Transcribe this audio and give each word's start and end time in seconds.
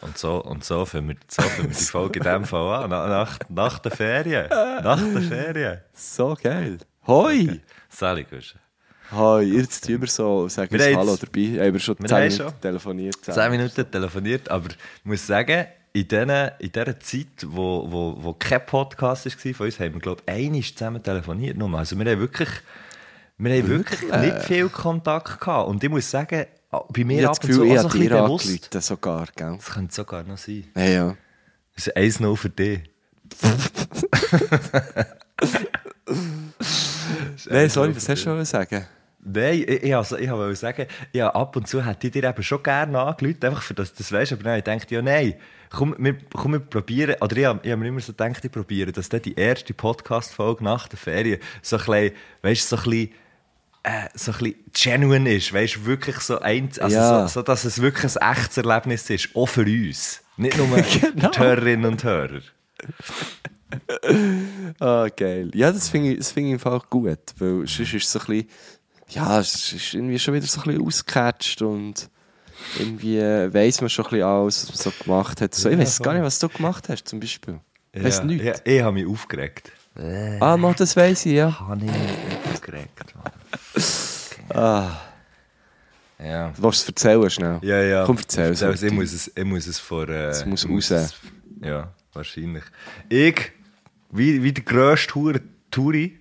Und 0.00 0.16
so, 0.16 0.42
und 0.44 0.64
so 0.64 0.84
fangen 0.86 1.08
wir, 1.08 1.16
so 1.28 1.42
fangen 1.42 1.70
wir 1.70 1.76
die 1.76 1.82
Folge 1.84 2.18
in 2.20 2.24
dem 2.24 2.44
Fall 2.44 2.84
an. 2.84 2.90
Na- 2.90 3.08
Nach, 3.08 3.38
nach 3.48 3.78
der 3.80 3.90
Ferien. 3.92 4.48
Nach 4.48 5.00
der 5.00 5.22
Ferien. 5.22 5.80
So 5.92 6.36
geil. 6.40 6.78
Hoi! 7.06 7.60
Sally, 7.88 8.24
Gusch. 8.30 8.54
Hoi, 9.10 9.42
jetzt 9.42 9.86
tun 9.86 10.00
wir 10.02 10.08
so, 10.08 10.48
sagen 10.48 10.70
Wir 10.70 10.84
haben 10.86 10.96
Hallo 10.98 11.16
dabei. 11.16 11.64
Haben 11.64 11.72
wir 11.72 11.80
schon 11.80 11.96
Wir 11.98 12.06
10 12.08 12.16
haben 12.16 12.22
Minuten 12.28 12.36
schon. 12.52 12.60
telefoniert. 12.60 13.16
Zehn 13.24 13.50
Minuten 13.50 13.90
telefoniert, 13.90 14.48
aber 14.50 14.68
ich 14.68 14.76
muss 15.04 15.26
sagen, 15.26 15.66
in 15.94 16.06
dieser, 16.06 16.60
in 16.60 16.70
dieser 16.70 17.00
Zeit, 17.00 17.26
wo, 17.46 17.90
wo, 17.90 18.16
wo 18.22 18.34
kein 18.34 18.64
Podcast 18.66 19.24
war 19.26 19.54
von 19.54 19.66
uns, 19.66 19.80
haben 19.80 19.94
wir, 19.94 20.00
glaube 20.00 20.22
ich, 20.26 20.32
einmal 20.32 20.62
zusammen 20.62 21.02
telefoniert. 21.02 21.56
Nur. 21.56 21.76
Also 21.76 21.98
wir 21.98 22.08
haben 22.08 22.20
wirklich, 22.20 22.50
wir 23.38 23.58
haben 23.58 23.68
wirklich 23.68 24.02
nicht 24.12 24.42
viel 24.42 24.68
Kontakt 24.68 25.40
gehabt. 25.40 25.68
Und 25.68 25.82
ich 25.82 25.88
muss 25.90 26.08
sagen, 26.08 26.44
bei 26.70 26.84
Ich 27.00 27.04
mir 27.06 27.22
habe 27.22 27.28
ab 27.28 27.36
das 27.40 27.48
und 27.48 27.54
zu 27.54 27.60
Gefühl, 27.60 27.72
ich 27.72 27.78
auch 27.78 27.82
so 27.82 27.88
ein 27.88 27.92
dir 28.00 28.08
bisschen 28.10 28.24
bewusst. 28.24 28.82
sogar, 28.82 29.26
gell? 29.36 29.54
Das 29.56 29.66
könnte 29.74 29.94
sogar 29.94 30.22
noch 30.24 30.38
sein. 30.38 30.64
Ja, 30.76 30.84
ja. 30.84 31.16
Das 31.74 31.86
ist 31.86 31.96
1-0 31.96 32.36
für 32.36 32.50
dich. 32.50 32.80
Nein, 37.50 37.68
sorry, 37.70 37.94
was 37.96 38.08
hast 38.08 38.24
du 38.26 38.30
schon 38.30 38.44
sagen? 38.44 38.86
Nein, 39.20 39.64
ich, 39.66 39.82
ich, 39.82 39.96
also, 39.96 40.16
ich 40.16 40.30
wollte 40.30 40.56
sagen, 40.56 40.86
ja, 41.12 41.28
ab 41.30 41.54
und 41.56 41.66
zu 41.68 41.84
hätte 41.84 42.06
ich 42.06 42.12
dir 42.12 42.24
eben 42.24 42.42
schon 42.42 42.62
gerne 42.62 42.98
angerufen, 42.98 43.44
einfach 43.44 43.62
für 43.62 43.74
das 43.74 43.92
das 43.92 44.10
weißt. 44.12 44.32
Aber 44.32 44.42
nein, 44.44 44.58
ich 44.58 44.64
dachte, 44.64 44.94
ja, 44.94 45.02
nein, 45.02 45.34
komm, 45.70 45.94
wir, 45.98 46.16
komm, 46.32 46.52
wir 46.52 46.60
probieren. 46.60 47.16
Oder 47.20 47.36
ich, 47.36 47.44
habe- 47.44 47.60
ich 47.62 47.70
habe 47.70 47.80
mir 47.80 47.88
immer 47.88 48.00
so 48.00 48.12
gedacht, 48.12 48.44
ich 48.44 48.50
probiere, 48.52 48.92
dass 48.92 49.08
dann 49.08 49.22
die 49.22 49.34
erste 49.34 49.74
Podcast-Folge 49.74 50.64
nach 50.64 50.88
der 50.88 50.98
Ferien 50.98 51.40
so 51.62 51.76
ein 51.76 51.84
bisschen, 51.84 52.12
weißt 52.42 52.68
so 52.68 52.76
ein 52.76 52.82
bisschen, 52.84 53.10
äh, 53.88 54.08
so 54.14 54.32
ein 54.32 54.38
bisschen 54.38 54.64
genuine 55.00 55.34
ist, 55.34 55.52
weißt 55.52 55.84
wirklich 55.84 56.18
so 56.20 56.38
eins, 56.40 56.78
also 56.78 56.96
Ja. 56.96 57.28
so, 57.28 57.34
so, 57.40 57.42
dass 57.42 57.64
es 57.64 57.80
wirklich 57.80 58.16
ein 58.16 58.32
echtes 58.32 58.56
Erlebnis 58.58 59.08
ist, 59.10 59.30
auch 59.34 59.46
für 59.46 59.62
uns. 59.62 60.20
Nicht 60.36 60.56
nur 60.56 60.66
Genau. 61.00 61.30
die 61.30 61.38
Hörerinnen 61.38 61.86
und 61.92 62.04
Hörer. 62.04 62.40
Ah, 64.80 65.08
geil. 65.14 65.50
Ja, 65.54 65.70
das 65.72 65.88
finde 65.90 66.12
ich, 66.12 66.18
das 66.18 66.32
finde 66.32 66.54
ich 66.54 66.60
Fall 66.62 66.80
gut, 66.88 67.18
weil 67.38 67.66
sonst 67.66 67.80
ist 67.80 67.94
es 67.94 68.12
so 68.12 68.18
ein 68.20 68.26
bisschen, 68.26 68.48
ja, 69.10 69.40
es 69.40 69.72
ist 69.72 69.94
irgendwie 69.94 70.18
schon 70.18 70.34
wieder 70.34 70.46
so 70.46 70.60
ein 70.60 70.64
bisschen 70.68 70.86
ausgecatcht 70.86 71.62
und 71.62 72.08
irgendwie 72.78 73.18
äh, 73.18 73.52
weiss 73.52 73.80
man 73.80 73.90
schon 73.90 74.06
ein 74.06 74.10
bisschen 74.10 74.26
alles, 74.26 74.68
was 74.72 74.84
man 74.86 74.92
so 74.94 75.04
gemacht 75.04 75.40
hat. 75.42 75.54
So, 75.54 75.68
ich 75.68 75.74
Ja, 75.76 75.80
weiß 75.82 76.00
gar 76.00 76.14
nicht, 76.14 76.22
was 76.22 76.38
du 76.38 76.48
gemacht 76.48 76.88
hast, 76.88 77.08
zum 77.08 77.20
Beispiel. 77.20 77.60
Ich 77.92 78.02
weiss 78.04 78.18
ja, 78.18 78.24
nichts. 78.24 78.44
Ja, 78.46 78.54
ich 78.64 78.82
habe 78.82 78.92
mich 78.94 79.06
aufgeregt. 79.06 79.70
Ah, 80.40 80.56
mal, 80.56 80.74
das 80.74 80.96
weiss 80.96 81.26
ich, 81.26 81.32
ja. 81.32 81.58
Habe 81.60 81.76
ich 81.84 81.90
mich 81.90 82.52
aufgeregt, 82.54 83.14
Mann. 83.16 83.32
Ah, 84.54 84.90
Ja. 86.18 86.48
du 86.56 86.62
willst 86.62 86.82
es 86.82 86.88
erzählen 86.88 87.30
schnell? 87.30 87.58
Ja, 87.62 87.80
ja. 87.82 88.04
Komm, 88.04 88.16
erzähl 88.18 88.50
es. 88.52 88.62
Also, 88.62 88.86
ich, 88.86 88.92
muss 88.92 89.12
es, 89.12 89.30
ich 89.34 89.44
muss 89.44 89.66
es 89.66 89.78
vor. 89.78 90.08
Äh, 90.08 90.28
Es 90.30 90.44
muss 90.46 90.64
ich 90.64 90.70
raus. 90.70 90.90
es- 90.90 91.14
Ja, 91.62 91.92
wahrscheinlich. 92.12 92.64
Ich, 93.08 93.52
wie, 94.10 94.42
wie 94.42 94.52
der 94.52 94.64
grösste 94.64 95.14
Hure 95.14 95.40
Touri, 95.70 96.18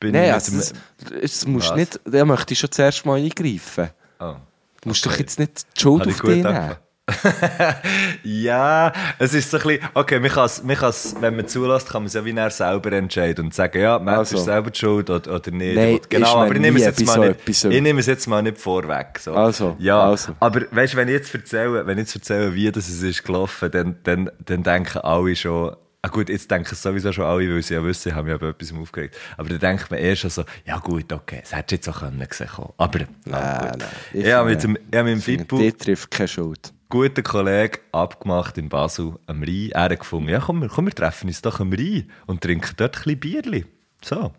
bin 0.00 0.12
Nein, 0.12 0.26
ich 0.28 0.32
also 0.32 0.56
das, 0.56 0.72
das 1.20 1.46
musst 1.46 1.74
nicht, 1.76 2.00
da 2.04 2.24
möchte 2.24 2.52
ich 2.54 2.58
schon 2.60 2.70
zuerst 2.70 3.04
mal 3.04 3.18
eingreifen. 3.18 3.90
oh. 4.20 4.36
Du 4.80 4.90
musst 4.90 5.04
Okay. 5.04 5.14
doch 5.14 5.20
jetzt 5.20 5.38
nicht 5.40 5.66
die 5.76 5.80
Schuld 5.80 6.00
Habe 6.02 6.10
auf 6.10 6.16
ich 6.16 6.22
dich 6.22 6.44
nehmen. 6.44 6.76
ja, 8.22 8.92
es 9.18 9.34
ist 9.34 9.50
so 9.50 9.58
ein 9.58 9.62
bisschen, 9.62 9.88
okay, 9.94 10.20
man 10.20 10.30
kann's, 10.30 10.62
man 10.62 10.76
kann's, 10.76 11.16
wenn 11.20 11.36
man 11.36 11.48
zulässt, 11.48 11.88
kann 11.90 12.02
man 12.02 12.06
es 12.06 12.14
ja 12.14 12.24
wie 12.24 12.32
er 12.36 12.50
selber 12.50 12.92
entscheiden 12.92 13.46
und 13.46 13.54
sagen, 13.54 13.80
ja, 13.80 13.98
Matt 13.98 14.18
Also. 14.18 14.36
ist 14.36 14.44
selber 14.44 14.70
die 14.70 14.78
schuld 14.78 15.10
oder, 15.10 15.34
oder 15.34 15.50
nicht. 15.50 15.76
Nein, 15.76 15.94
Und 15.94 16.10
genau, 16.10 16.36
aber 16.36 16.54
ich 16.54 16.60
nehme 16.60 16.78
es 16.78 16.84
jetzt 16.84 17.06
mal 17.06 17.14
so 17.14 17.22
nicht, 17.24 17.54
so. 17.54 17.70
ich 17.70 17.82
nehme 17.82 18.00
es 18.00 18.06
jetzt 18.06 18.26
mal 18.26 18.42
nicht 18.42 18.58
vorweg. 18.58 19.18
So. 19.18 19.32
Also, 19.34 19.76
ja, 19.78 20.00
also. 20.02 20.34
aber 20.40 20.62
weißt 20.70 20.94
du, 20.94 20.96
wenn 20.98 21.08
ich 21.08 21.14
jetzt 21.14 21.34
erzähle, 21.34 21.86
wenn 21.86 21.98
ich 21.98 22.04
jetzt 22.04 22.16
erzähle, 22.16 22.54
wie 22.54 22.70
das 22.70 22.88
es 22.88 23.02
ist 23.02 23.24
gelaufen, 23.24 23.70
dann, 23.70 23.96
dann, 24.02 24.30
dann 24.44 24.62
denken 24.62 24.98
alle 24.98 25.34
schon, 25.36 25.74
Ah 26.00 26.08
gut, 26.10 26.28
jetzt 26.28 26.48
denken 26.48 26.68
es 26.70 26.80
sowieso 26.80 27.12
schon 27.12 27.24
alle, 27.24 27.52
weil 27.52 27.60
sie 27.60 27.74
ja 27.74 27.82
wissen, 27.82 28.10
ich 28.10 28.14
habe 28.14 28.26
mich 28.28 28.34
aber 28.34 28.50
etwas 28.50 28.72
aufgeregt. 28.72 29.16
Aber 29.36 29.48
dann 29.48 29.58
denkt 29.58 29.90
man 29.90 29.98
erst 29.98 30.20
schon 30.22 30.30
so, 30.30 30.44
ja 30.64 30.78
gut, 30.78 31.12
okay, 31.12 31.40
es 31.42 31.52
hätte 31.52 31.74
jetzt 31.74 31.88
auch 31.88 31.98
können 32.00 32.24
gesehen. 32.26 32.46
kommen. 32.46 32.72
Aber, 32.76 33.00
Nein, 33.24 33.34
ah, 33.34 33.58
gut. 33.58 33.78
nein. 33.80 33.88
Ich 34.12 34.32
habe 34.32 34.48
mit 34.48 34.62
dem, 34.62 34.76
ich 34.90 34.96
habe 34.96 35.08
mit 35.10 35.18
dem 35.18 35.22
Fitbull 35.22 35.58
Die 35.60 35.72
trifft 35.72 36.10
keine 36.12 36.28
Schuld. 36.28 36.72
Guten 36.88 37.22
Kollegen 37.22 37.78
abgemacht 37.92 38.58
in 38.58 38.68
Basel 38.68 39.14
am 39.26 39.42
Rhein. 39.42 39.70
Er 39.72 39.84
hat 39.84 39.98
gefunden, 39.98 40.30
ja 40.30 40.40
komm, 40.40 40.62
wir, 40.62 40.68
komm, 40.68 40.86
wir 40.86 40.94
treffen 40.94 41.28
uns 41.28 41.42
doch 41.42 41.60
am 41.60 41.72
Rhein 41.72 42.10
und 42.26 42.40
trinken 42.40 42.74
dort 42.76 42.96
ein 42.96 43.02
bisschen 43.02 43.20
Bierli. 43.20 43.66
So. 44.02 44.32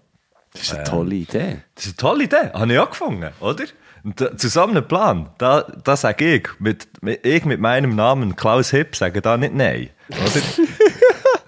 Das 0.53 0.63
ist 0.63 0.73
eine 0.73 0.83
tolle 0.83 1.15
Idee. 1.15 1.59
Das 1.75 1.85
ist 1.85 1.91
eine 1.91 1.97
tolle 1.97 2.23
Idee. 2.23 2.51
Habe 2.53 2.73
ich 2.73 2.79
auch 2.79 2.89
gefunden, 2.89 3.29
oder? 3.39 3.65
Und 4.03 4.19
da, 4.19 4.35
zusammen 4.35 4.77
einen 4.77 4.87
Plan. 4.87 5.29
Da, 5.37 5.61
da 5.83 5.95
sage 5.95 6.35
ich, 6.35 6.47
mit, 6.59 6.87
mit, 7.03 7.25
ich 7.25 7.45
mit 7.45 7.59
meinem 7.59 7.95
Namen 7.95 8.35
Klaus 8.35 8.71
Hipp 8.71 8.95
sage 8.95 9.21
da 9.21 9.37
nicht 9.37 9.53
nein. 9.53 9.89
Oder? 10.09 10.41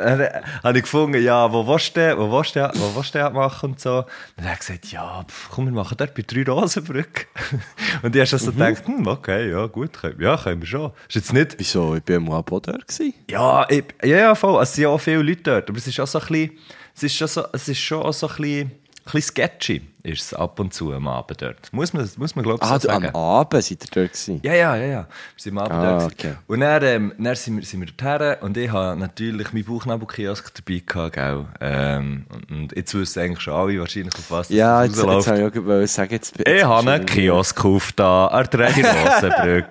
Dann 0.02 0.44
habe 0.64 0.78
ich 0.78 0.84
gefunden, 0.84 1.22
ja, 1.22 1.52
wo 1.52 1.66
willst 1.68 1.96
du, 1.96 2.18
wo 2.18 2.32
willst 2.32 2.56
du, 2.56 2.72
wo 2.76 2.96
willst 2.96 3.16
du 3.16 3.30
machen 3.30 3.72
und 3.72 3.80
so. 3.80 4.06
Dann 4.36 4.46
hat 4.46 4.54
er 4.54 4.58
gesagt, 4.58 4.92
ja, 4.92 5.26
komm, 5.50 5.66
wir 5.66 5.72
machen 5.72 5.96
dort 5.98 6.14
bei 6.16 6.24
drei 6.26 6.44
Rosenbrück. 6.44 7.28
Und 8.02 8.16
ich 8.16 8.32
habe 8.32 8.40
so 8.40 8.52
gedacht, 8.52 8.86
hm, 8.86 9.08
okay, 9.08 9.52
ja, 9.52 9.66
gut, 9.68 9.94
können, 9.94 10.22
ja, 10.22 10.38
können 10.38 10.62
wir 10.62 10.68
schon. 10.68 10.92
Ist 11.08 11.16
jetzt 11.16 11.34
nicht, 11.34 11.56
Wieso? 11.58 11.96
Ich 11.96 12.04
war 12.08 12.20
mal 12.20 12.40
ab 12.40 12.48
dort. 12.50 12.88
gewesen. 12.88 13.14
ja, 13.30 13.66
ich, 13.70 13.86
ja, 14.04 14.18
ja, 14.18 14.36
voll. 14.36 14.58
Also, 14.58 14.64
es 14.64 14.74
sind 14.74 14.84
ja 14.84 14.90
auch 14.90 14.98
viele 14.98 15.22
Leute 15.22 15.44
dort. 15.44 15.70
Aber 15.70 15.78
es 15.78 15.88
ist 15.88 16.00
auch 16.00 16.08
so 16.08 16.20
ein 16.20 16.28
bisschen, 16.28 16.52
es 16.96 17.04
ist 17.04 17.16
schon 17.16 17.28
so, 17.28 17.46
es 17.54 17.68
ist 17.68 17.80
schon 17.80 18.02
auch 18.02 18.14
so 18.14 18.28
ein 18.28 18.36
bisschen, 18.36 18.62
ein 18.68 18.72
bisschen 19.06 19.22
sketchy, 19.22 19.82
ist 20.04 20.22
es 20.22 20.34
ab 20.34 20.60
und 20.60 20.74
zu 20.74 20.92
am 20.94 21.08
Abend 21.08 21.42
dort. 21.42 21.72
Muss 21.74 21.94
man, 21.94 22.10
muss 22.18 22.36
man 22.36 22.44
glaube 22.44 22.60
ich, 22.64 22.70
Ah, 22.70 22.80
so 22.80 22.88
du, 22.88 22.94
am 22.94 23.04
sagen. 23.04 23.16
Abend 23.16 23.64
seid 23.64 23.72
ihr 23.72 23.78
dort 23.94 24.12
gewesen? 24.14 24.40
Ja, 24.44 24.54
ja, 24.54 24.76
ja, 24.76 24.86
ja. 24.86 25.00
Wir 25.02 25.08
sind 25.38 25.58
am 25.58 25.64
Abend 25.64 25.74
Ah, 25.74 26.00
dort. 26.00 26.14
okay. 26.14 26.34
Und 26.48 26.60
dann, 26.62 26.84
ähm, 26.84 27.14
dann 27.18 27.36
sind, 27.36 27.58
wir, 27.58 27.64
sind 27.66 27.80
wir 27.82 27.88
dorthin 27.96 28.36
und 28.42 28.58
ich 28.58 28.72
habe 28.72 29.00
natürlich 29.00 29.54
meinen 29.54 29.66
Bauchnabelkiosk 29.66 30.54
dabei 30.56 30.82
gehabt, 30.86 31.14
gell? 31.16 31.46
Ähm, 31.62 32.26
und, 32.50 32.76
jetzt 32.76 32.94
wissen 32.96 33.22
eigentlich 33.22 33.42
schon 33.42 33.54
alle 33.54 33.80
wahrscheinlich, 33.80 34.14
auf 34.16 34.32
was 34.32 34.48
das 34.48 34.58
Ja, 34.58 34.84
jetzt, 34.84 34.96
jetzt 34.96 35.06
rausläuft. 35.06 35.28
habe 35.28 35.40
ich 35.40 35.46
auch 35.84 35.88
sagen, 35.88 36.12
jetzt, 36.14 36.38
jetzt 36.38 36.48
Ich 36.50 36.64
habe 36.64 36.92
einen 36.92 37.06
Kiosk 37.06 37.56
gekauft 37.56 38.00
da, 38.00 38.28
an 38.28 38.48
der 38.52 38.70
Rosenbrück. 38.70 39.66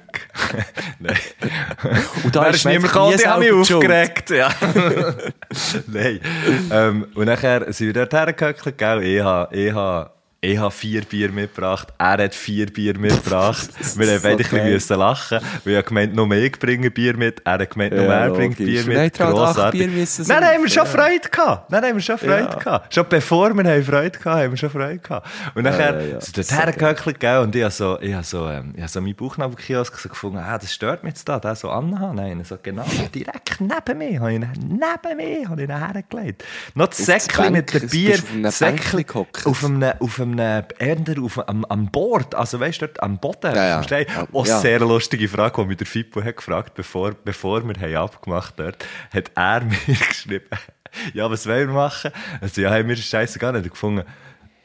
Nein. 0.99 1.17
Und 2.25 2.35
da 2.37 2.47
ist 2.47 2.57
ist 2.57 2.65
man 2.65 2.73
niemand 2.75 2.93
gekommen, 2.93 3.17
die 3.17 3.27
haben 3.27 3.41
mich 3.41 3.53
aufgeregt. 3.53 4.31
Ja. 4.31 4.51
Nein. 5.87 6.21
Ähm, 6.71 7.07
und 7.15 7.27
nachher 7.27 7.73
sind 7.73 7.87
wir 7.89 7.95
dort 7.95 8.13
hergehöckelt, 8.13 8.79
gell? 8.79 9.03
Ich 9.03 9.23
habe, 9.23 9.55
ich 9.57 9.73
habe, 9.73 10.11
ich 10.43 10.56
habe 10.56 10.71
vier 10.71 11.03
Bier 11.03 11.31
mitgebracht, 11.31 11.89
er 11.99 12.25
hat 12.25 12.34
vier 12.34 12.67
Bier 12.73 12.99
mitgebracht. 12.99 13.69
wir 13.99 14.06
haben 14.06 14.17
so 14.19 14.23
beide 14.23 14.45
ein 14.56 14.73
bisschen 14.73 14.99
lachen, 14.99 15.39
weil 15.65 15.75
er 15.75 15.83
gemeint, 15.83 16.15
nur 16.15 16.31
ich 16.33 16.59
bringe 16.59 16.91
Bier 16.91 17.15
mit, 17.15 17.43
er 17.45 17.59
hat 17.59 17.71
gemeint, 17.71 17.95
nur 17.95 18.05
Ja, 18.06 18.25
er 18.25 18.31
bringt. 18.31 18.56
Bier 18.56 18.84
Nein, 18.87 18.97
mit. 19.05 19.19
Grossartig. 19.19 19.81
Bier 19.81 19.91
müssen 19.91 20.27
Dann 20.27 20.43
haben 20.43 20.62
wir 20.62 20.71
schon 20.71 20.84
ja. 20.84 20.91
Freude 20.91 21.28
gehabt. 21.31 21.71
Dann 21.71 21.84
haben 21.84 21.95
wir 21.95 22.01
schon 22.01 22.17
Freude 22.17 22.49
Ja. 22.51 22.55
gehabt. 22.55 22.95
Schon 22.95 23.06
bevor 23.11 23.53
wir 23.55 23.65
haben 23.71 23.84
Freude 23.84 24.19
gehabt, 24.19 24.43
haben 24.43 24.51
wir 24.51 24.56
schon 24.56 24.71
Freude 24.71 24.99
gehabt. 24.99 25.28
Und 25.55 25.65
nachher 25.65 26.01
ja, 26.01 26.06
ja. 26.15 26.21
sind 26.23 26.43
So 26.43 26.57
hergehöckelt, 26.57 27.21
gell? 27.21 27.39
Und 27.41 27.55
ich 27.55 27.62
habe 27.62 27.72
so, 27.72 27.99
ich 28.01 28.15
habe 28.15 28.25
so, 28.25 28.49
ähm, 28.49 28.72
ich 28.75 28.81
habe 28.81 28.91
so 28.91 29.01
meinen 29.03 29.17
Bauchnabelkiosk 29.17 29.99
so 29.99 30.09
gefunden, 30.09 30.39
ah, 30.39 30.57
das 30.57 30.72
stört 30.72 31.05
mich 31.05 31.11
jetzt 31.12 31.28
da, 31.28 31.39
der 31.39 31.55
so 31.55 31.69
anhaben. 31.69 32.17
Nein, 32.17 32.43
so 32.45 32.57
genau, 32.62 32.87
direkt 33.15 33.61
neben 33.61 33.98
mir, 33.98 34.21
habe 34.21 34.33
ich 34.33 34.37
ihn, 34.39 34.48
neben 34.69 35.16
mir, 35.19 35.48
habe 35.51 35.63
ich 35.63 35.69
ihn 35.69 35.77
hergelegt. 35.77 36.45
Noch 36.75 36.87
das 36.87 36.98
Säckchen 36.98 37.53
mit 37.53 37.75
dem 37.75 37.89
Bier. 37.91 38.16
du 38.16 38.22
auf 38.22 38.33
einem 38.33 38.51
Säckchen? 38.51 39.04
Auf 39.45 39.65
einem, 39.65 39.92
einem, 40.38 40.65
eher 40.78 41.22
auf, 41.22 41.48
am, 41.48 41.65
am 41.65 41.91
Bord, 41.91 42.34
also 42.34 42.60
weißt 42.60 42.82
du, 42.82 42.86
dort 42.86 43.03
am 43.03 43.18
Boden. 43.18 43.54
Ja, 43.54 43.66
ja. 43.66 43.82
Stein. 43.82 44.06
Ja, 44.32 44.60
sehr 44.60 44.80
lustige 44.80 45.28
Frage, 45.28 45.62
die 45.62 45.68
mich 45.68 45.77
der 45.78 45.86
Fippo 45.86 46.22
hat 46.22 46.36
gefragt, 46.36 46.74
bevor, 46.74 47.12
bevor 47.12 47.66
wir 47.66 47.74
haben 47.80 47.97
abgemacht 47.97 48.54
dort, 48.56 48.84
hat 49.12 49.30
er 49.34 49.60
mir 49.65 49.97
geschrieben, 50.09 50.47
ja, 51.15 51.30
was 51.30 51.47
wollen 51.47 51.68
wir 51.68 51.74
machen? 51.74 52.10
Also, 52.41 52.60
ja, 52.60 52.71
haben 52.71 52.88
wir 52.88 52.97
Scheiße 52.97 53.38
gar 53.38 53.53
nicht 53.53 53.71
gefunden. 53.71 54.04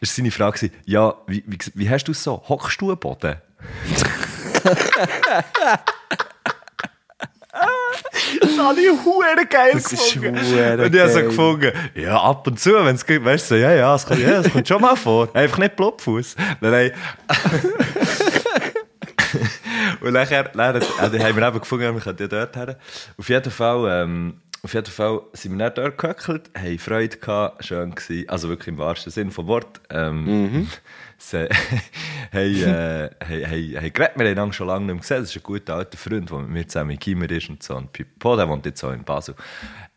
Das 0.02 0.10
war 0.10 0.16
seine 0.16 0.32
Frage, 0.32 0.72
ja, 0.86 1.14
wie, 1.28 1.44
wie, 1.48 1.58
wie 1.74 1.90
hast 1.90 2.06
du 2.06 2.12
es 2.12 2.24
so? 2.24 2.44
Hockst 2.48 2.82
du 2.82 2.92
am 2.92 3.00
Boden? 3.00 3.38
Das 8.40 8.58
habe 8.58 8.80
ich 8.80 8.90
hure 9.04 9.46
geil 9.50 9.72
Das 9.74 9.90
gefunden. 9.90 10.38
Und 10.38 10.96
ich 10.96 11.02
habe 11.02 11.10
so 11.10 11.22
gefunden, 11.22 11.72
ja, 11.96 12.20
ab 12.20 12.48
und 12.48 12.60
zu, 12.60 12.74
wenn 12.74 12.96
es 12.96 13.06
geht, 13.06 13.24
weißt 13.24 13.52
du, 13.52 13.60
ja, 13.60 13.74
ja, 13.74 13.96
es 13.96 14.06
kommt, 14.06 14.22
ja, 14.22 14.40
es 14.40 14.52
kommt 14.52 14.68
schon 14.68 14.82
mal 14.82 14.96
vor. 14.96 15.30
Einfach 15.34 15.58
nicht 15.58 15.76
Blobfuß. 15.76 16.36
Nein, 16.62 16.72
nein. 16.72 16.92
Und 20.02 20.14
nachher, 20.14 20.52
nachher 20.54 20.82
äh, 20.82 21.20
haben 21.20 21.36
wir 21.36 21.48
eben 21.48 21.60
gefunden, 21.60 21.94
wir 21.94 22.02
können 22.02 22.18
ja 22.20 22.28
dort 22.28 22.56
her. 22.56 22.78
Auf 23.18 23.30
jeden 23.30 23.52
Fall, 23.52 24.04
ähm, 24.04 24.42
auf 24.62 24.74
jeden 24.74 24.92
Fall 24.92 25.22
sind 25.34 25.58
wir 25.58 25.70
dann 25.70 25.74
dort 25.76 25.98
gehöckelt, 25.98 26.50
haben 26.58 26.80
Freude 26.80 27.18
gehabt, 27.18 27.66
schön 27.66 27.94
gewesen, 27.94 28.30
also 28.30 28.50
wirklich 28.50 28.70
im 28.70 28.78
wahrsten 28.78 29.12
Sinn 29.12 29.32
vom 29.32 29.48
Wort. 29.48 29.82
Ähm, 29.90 30.68
sie 30.68 30.78
haben, 31.20 31.48
äh, 32.34 33.10
haben, 33.24 33.76
haben, 33.76 33.94
geredet, 33.94 34.12
wir 34.18 34.36
haben 34.36 34.50
ihn 34.50 34.54
schon 34.54 34.68
lange 34.68 34.86
nicht 34.86 34.94
mehr 34.94 35.02
gesehen, 35.02 35.22
das 35.22 35.30
ist 35.30 35.38
ein 35.38 35.44
guter 35.44 35.76
alter 35.76 35.98
Freund, 35.98 36.30
der 36.30 36.38
mit 36.40 36.50
mir 36.50 36.68
zusammen 36.68 36.92
in 36.92 37.00
Gimmer 37.00 37.30
ist 37.32 37.50
und 37.50 37.64
so, 37.64 37.76
und 37.76 37.92
Pipo, 37.94 38.36
der 38.36 38.48
wohnt 38.50 38.66
jetzt 38.66 38.84
auch 38.84 38.92
in 38.92 39.04
Basel. 39.04 39.36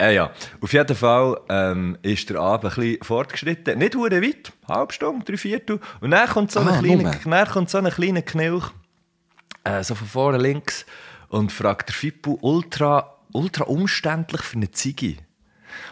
Äh, 0.01 0.15
ja, 0.15 0.31
auf 0.61 0.73
jeden 0.73 0.97
Fall 0.97 1.41
ähm, 1.49 1.99
ist 2.03 2.31
der 2.31 2.39
Abend 2.39 2.73
ein 2.73 2.81
bisschen 2.81 3.03
fortgeschritten, 3.05 3.79
nicht 3.79 3.95
hure 3.95 4.23
weit, 4.23 4.53
halbe 4.69 4.93
Stunde, 4.93 5.25
drei 5.25 5.37
Viertel, 5.37 5.81
und 6.01 6.11
dann 6.11 6.29
kommt 6.29 6.53
so 6.53 6.61
ein 6.61 6.69
Ah, 6.69 6.79
kleiner, 6.81 7.03
nur. 7.03 7.13
dann 7.25 7.49
kommt 7.49 7.71
so 7.71 7.79
ein 7.79 7.91
kleiner 7.91 8.23
Knilch, 8.23 8.65
äh, 9.65 9.83
so 9.83 9.95
von 9.95 10.07
vorne 10.07 10.39
links 10.39 10.87
und 11.29 11.53
fragt 11.53 11.89
der 11.89 11.95
Fippo 11.95 12.39
ultra, 12.41 13.17
ultra 13.33 13.65
umständlich 13.65 14.43
für 14.43 14.57
eine 14.57 14.71
Ziege. 14.71 15.17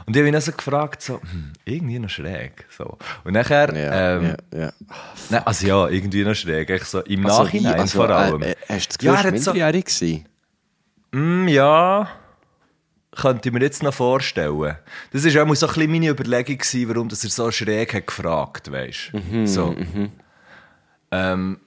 Und 0.07 0.15
ich 0.17 0.21
habe 0.21 0.29
ihn 0.29 0.35
also 0.35 0.53
gefragt, 0.53 1.03
so, 1.03 1.21
hm, 1.21 1.53
irgendwie 1.65 1.99
noch 1.99 2.09
schräg. 2.11 2.65
So. 2.77 2.97
Und 3.25 3.33
nachher, 3.33 3.75
Ja, 3.75 4.17
ähm, 4.17 4.37
ja, 4.53 4.59
ja. 4.59 4.73
Nein, 5.31 5.43
also 5.45 5.67
ja, 5.67 5.89
irgendwie 5.89 6.25
noch 6.25 6.35
schräg. 6.35 6.71
Echt 6.71 6.87
so 6.87 7.01
im 7.03 7.27
Also, 7.27 7.45
Nachhinein 7.45 7.81
also, 7.81 7.99
vor 7.99 8.11
allem. 8.11 8.43
Äh, 8.43 8.53
äh, 8.53 8.57
hast 8.69 8.93
du 8.93 8.97
das 8.97 9.05
Ja, 9.05 9.13
Gefühl, 9.13 9.27
er 9.27 9.33
er 9.33 9.33
hat 9.37 9.41
so- 9.41 9.53
minderjährig? 9.53 9.85
gewesen? 9.87 10.25
Mm, 11.13 11.49
ja, 11.49 12.09
könnte 13.17 13.49
ich 13.49 13.53
mir 13.55 13.61
jetzt 13.63 13.83
noch 13.83 13.95
vorstellen. 13.95 14.77
Das 15.13 15.25
war 15.25 15.43
auch 15.43 15.47
mal 15.47 15.57
so 15.57 15.67
ein 15.67 15.75
bisschen 15.75 15.91
meine 15.91 16.09
Überlegung, 16.11 16.59
gewesen, 16.59 16.89
warum 16.89 17.09
das 17.09 17.25
er 17.25 17.31
so 17.31 17.51
schräg 17.51 17.95
hat 17.95 18.07
gefragt 18.07 18.71
weißt 18.71 19.13
Mhm, 19.15 19.47
so. 19.47 19.75
Ähm, 21.11 21.59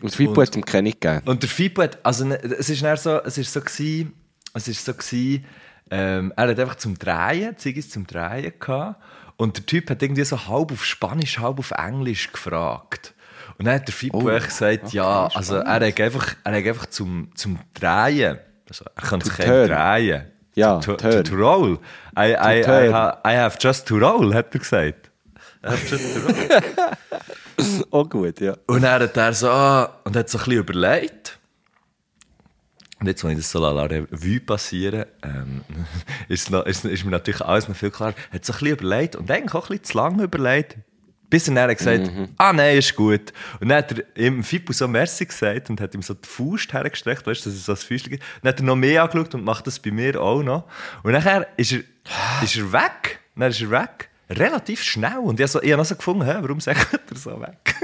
Und 0.00 0.14
Fippo 0.14 0.40
hat 0.42 0.54
ihm 0.56 0.64
keine 0.64 0.92
gegeben. 0.92 1.22
Und 1.26 1.42
der 1.42 1.48
Fippo 1.50 1.82
hat, 1.82 1.98
also 2.04 2.24
ne, 2.24 2.36
es 2.42 2.68
ist 2.70 2.80
so, 3.02 3.20
es 3.22 3.38
ist 3.38 3.52
so 3.52 3.60
gewesen, 3.60 4.12
es 4.54 4.68
ist 4.68 4.84
so 4.84 4.94
gewesen, 4.94 5.44
ähm, 5.90 6.32
er 6.36 6.48
hat 6.48 6.58
einfach 6.58 6.76
zum 6.76 6.98
Drehen, 6.98 7.56
Ziggis 7.56 7.90
zum 7.90 8.06
Drehen 8.06 8.52
gehabt 8.58 9.00
und 9.36 9.56
der 9.56 9.66
Typ 9.66 9.90
hat 9.90 10.02
irgendwie 10.02 10.24
so 10.24 10.46
halb 10.48 10.72
auf 10.72 10.84
Spanisch, 10.84 11.38
halb 11.38 11.58
auf 11.58 11.72
Englisch 11.72 12.32
gefragt. 12.32 13.14
Und 13.58 13.66
dann 13.66 13.74
hat 13.76 13.86
der 13.86 13.94
Fippo 13.94 14.18
Oh, 14.18 14.24
gesagt, 14.24 14.84
okay, 14.84 14.96
ja, 14.96 15.28
also 15.34 15.56
er 15.56 15.74
hat 15.74 15.82
einfach, 15.82 16.34
er 16.44 16.52
hat 16.52 16.66
einfach 16.66 16.86
zum, 16.86 17.30
zum 17.34 17.58
Drehen, 17.74 18.38
also 18.68 18.84
er 18.94 19.02
kann 19.02 19.20
sich 19.20 19.32
drehen. 19.34 20.26
Ja, 20.56 20.78
to, 20.78 20.94
to, 20.94 21.22
to 21.22 21.34
roll. 21.34 21.78
I, 22.16 22.30
I, 22.30 22.60
I, 22.60 22.92
ha, 22.92 23.20
I 23.26 23.36
have 23.36 23.58
just 23.60 23.88
to 23.88 23.96
roll, 23.96 24.32
hat 24.34 24.54
er 24.54 24.60
gesagt. 24.60 25.10
I 25.64 25.68
have 25.68 25.86
just 25.86 26.14
to 26.14 26.20
roll. 26.20 26.34
Oh 27.90 28.04
gut, 28.04 28.40
ja. 28.40 28.56
Und 28.66 28.82
dann 28.82 29.02
hat 29.02 29.16
er 29.16 29.32
so, 29.32 29.48
und 29.48 30.16
hat 30.16 30.28
so 30.28 30.38
ein 30.38 30.44
bisschen 30.44 30.52
überlegt. 30.52 31.38
Und 33.04 33.08
jetzt, 33.08 33.22
wenn 33.22 33.32
ich 33.32 33.36
das 33.36 33.50
so 33.50 33.58
la 33.60 33.82
Revue 33.82 34.40
passieren, 34.40 35.04
ähm, 35.22 35.62
ist, 36.28 36.50
noch, 36.50 36.64
ist, 36.64 36.86
ist 36.86 37.04
mir 37.04 37.10
natürlich 37.10 37.42
alles 37.42 37.68
noch 37.68 37.76
viel 37.76 37.90
klarer. 37.90 38.14
Hat 38.32 38.46
so 38.46 38.54
ein 38.54 38.58
bisschen 38.60 38.78
überlegt 38.78 39.14
und 39.14 39.30
eigentlich 39.30 39.52
auch 39.52 39.68
ein 39.68 39.76
bisschen 39.76 39.84
zu 39.84 39.98
lange 39.98 40.22
überlegt. 40.22 40.78
Bis 41.28 41.46
er 41.46 41.54
dann 41.54 41.68
hat 41.68 41.76
gesagt, 41.76 42.10
ah 42.38 42.54
nein, 42.54 42.78
ist 42.78 42.96
gut. 42.96 43.34
Und 43.60 43.68
dann 43.68 43.76
hat 43.76 43.92
er 43.92 44.04
ihm 44.16 44.42
Fippo 44.42 44.72
so 44.72 44.88
Merci 44.88 45.26
gesagt 45.26 45.68
und 45.68 45.82
hat 45.82 45.94
ihm 45.94 46.00
so 46.00 46.14
die 46.14 46.26
Faust 46.26 46.72
hergestreckt, 46.72 47.26
weißt 47.26 47.44
du, 47.44 47.50
dass 47.50 47.58
es 47.58 47.66
so 47.66 47.72
ein 47.72 47.76
Füßchen 47.76 48.10
gibt. 48.12 48.24
Dann 48.40 48.48
hat 48.48 48.60
er 48.60 48.64
noch 48.64 48.76
mehr 48.76 49.02
angeschaut 49.02 49.34
und 49.34 49.44
macht 49.44 49.66
das 49.66 49.78
bei 49.78 49.90
mir 49.90 50.18
auch 50.18 50.42
noch. 50.42 50.64
Und 51.02 51.12
nachher 51.12 51.46
ist 51.58 51.72
er, 51.72 51.80
ist 52.42 52.56
er 52.56 52.72
weg. 52.72 53.20
Dann 53.36 53.50
ist 53.50 53.60
er 53.60 53.70
weg. 53.70 54.08
Relativ 54.30 54.82
schnell. 54.82 55.18
Und 55.18 55.38
ich 55.38 55.42
habe 55.42 55.48
so, 55.48 55.62
ich 55.62 55.72
hab 55.72 55.78
noch 55.78 55.84
so 55.84 55.94
gefunden, 55.94 56.24
hä, 56.24 56.36
warum 56.40 56.58
sagt 56.58 56.90
er 57.10 57.16
so 57.18 57.38
weg? 57.38 57.74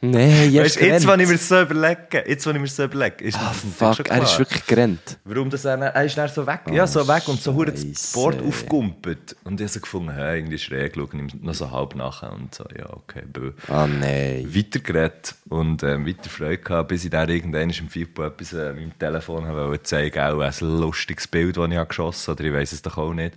Nein, 0.00 0.54
Weißt, 0.54 0.80
du, 0.80 0.86
jetzt, 0.86 1.08
wenn 1.08 1.18
ich 1.18 1.28
mir 1.28 1.38
so 1.38 1.60
überlege, 1.60 2.22
jetzt, 2.24 2.46
wenn 2.46 2.54
ich 2.54 2.62
mir 2.62 2.68
so 2.68 2.84
überlege, 2.84 3.24
ist 3.24 3.36
Ah, 3.36 3.52
schon 3.52 3.72
fuck, 3.72 4.08
er 4.08 4.22
ist 4.22 4.38
wirklich 4.38 4.64
gerannt. 4.64 5.18
Warum 5.24 5.50
das 5.50 5.64
er, 5.64 5.76
er 5.76 6.04
ist 6.04 6.16
dann 6.16 6.28
so 6.28 6.46
weg, 6.46 6.60
ja, 6.70 6.86
so 6.86 7.08
weg 7.08 7.26
und 7.26 7.42
so 7.42 7.52
hure 7.52 7.72
das. 7.72 8.12
Board 8.12 8.40
aufgumpelt. 8.40 9.34
Und 9.42 9.60
ich 9.60 9.64
habe 9.64 9.72
so 9.72 9.80
gefunden, 9.80 10.12
hey, 10.12 10.38
irgendwie 10.38 10.58
schräg, 10.58 10.94
schaue 10.94 11.08
ihm 11.14 11.28
noch 11.42 11.54
so 11.54 11.68
halb 11.72 11.96
nachher 11.96 12.32
und 12.32 12.54
so, 12.54 12.64
ja, 12.78 12.88
okay, 12.90 13.22
bö. 13.26 13.50
Ah, 13.66 13.88
nein. 13.88 14.46
Weitergeredet 14.54 15.34
und 15.48 15.82
ähm, 15.82 16.06
weiter 16.06 16.30
Freude 16.30 16.58
gehabt, 16.58 16.88
bis 16.90 17.04
ich 17.04 17.10
dann 17.10 17.28
irgendwann 17.28 17.68
im 17.68 17.88
Fippo 17.88 18.22
etwas 18.22 18.52
äh, 18.52 18.72
mit 18.74 18.82
dem 18.84 18.98
Telefon 19.00 19.46
habe 19.46 19.66
wollte 19.66 19.82
zeigen, 19.82 20.20
auch 20.20 20.38
ein 20.38 20.52
lustiges 20.60 21.26
Bild, 21.26 21.56
das 21.56 21.68
ich 21.68 21.76
habe 21.76 21.88
geschossen 21.88 22.30
habe, 22.30 22.40
oder 22.44 22.48
ich 22.50 22.54
weiss 22.54 22.70
es 22.72 22.82
doch 22.82 22.98
auch 22.98 23.12
nicht. 23.12 23.34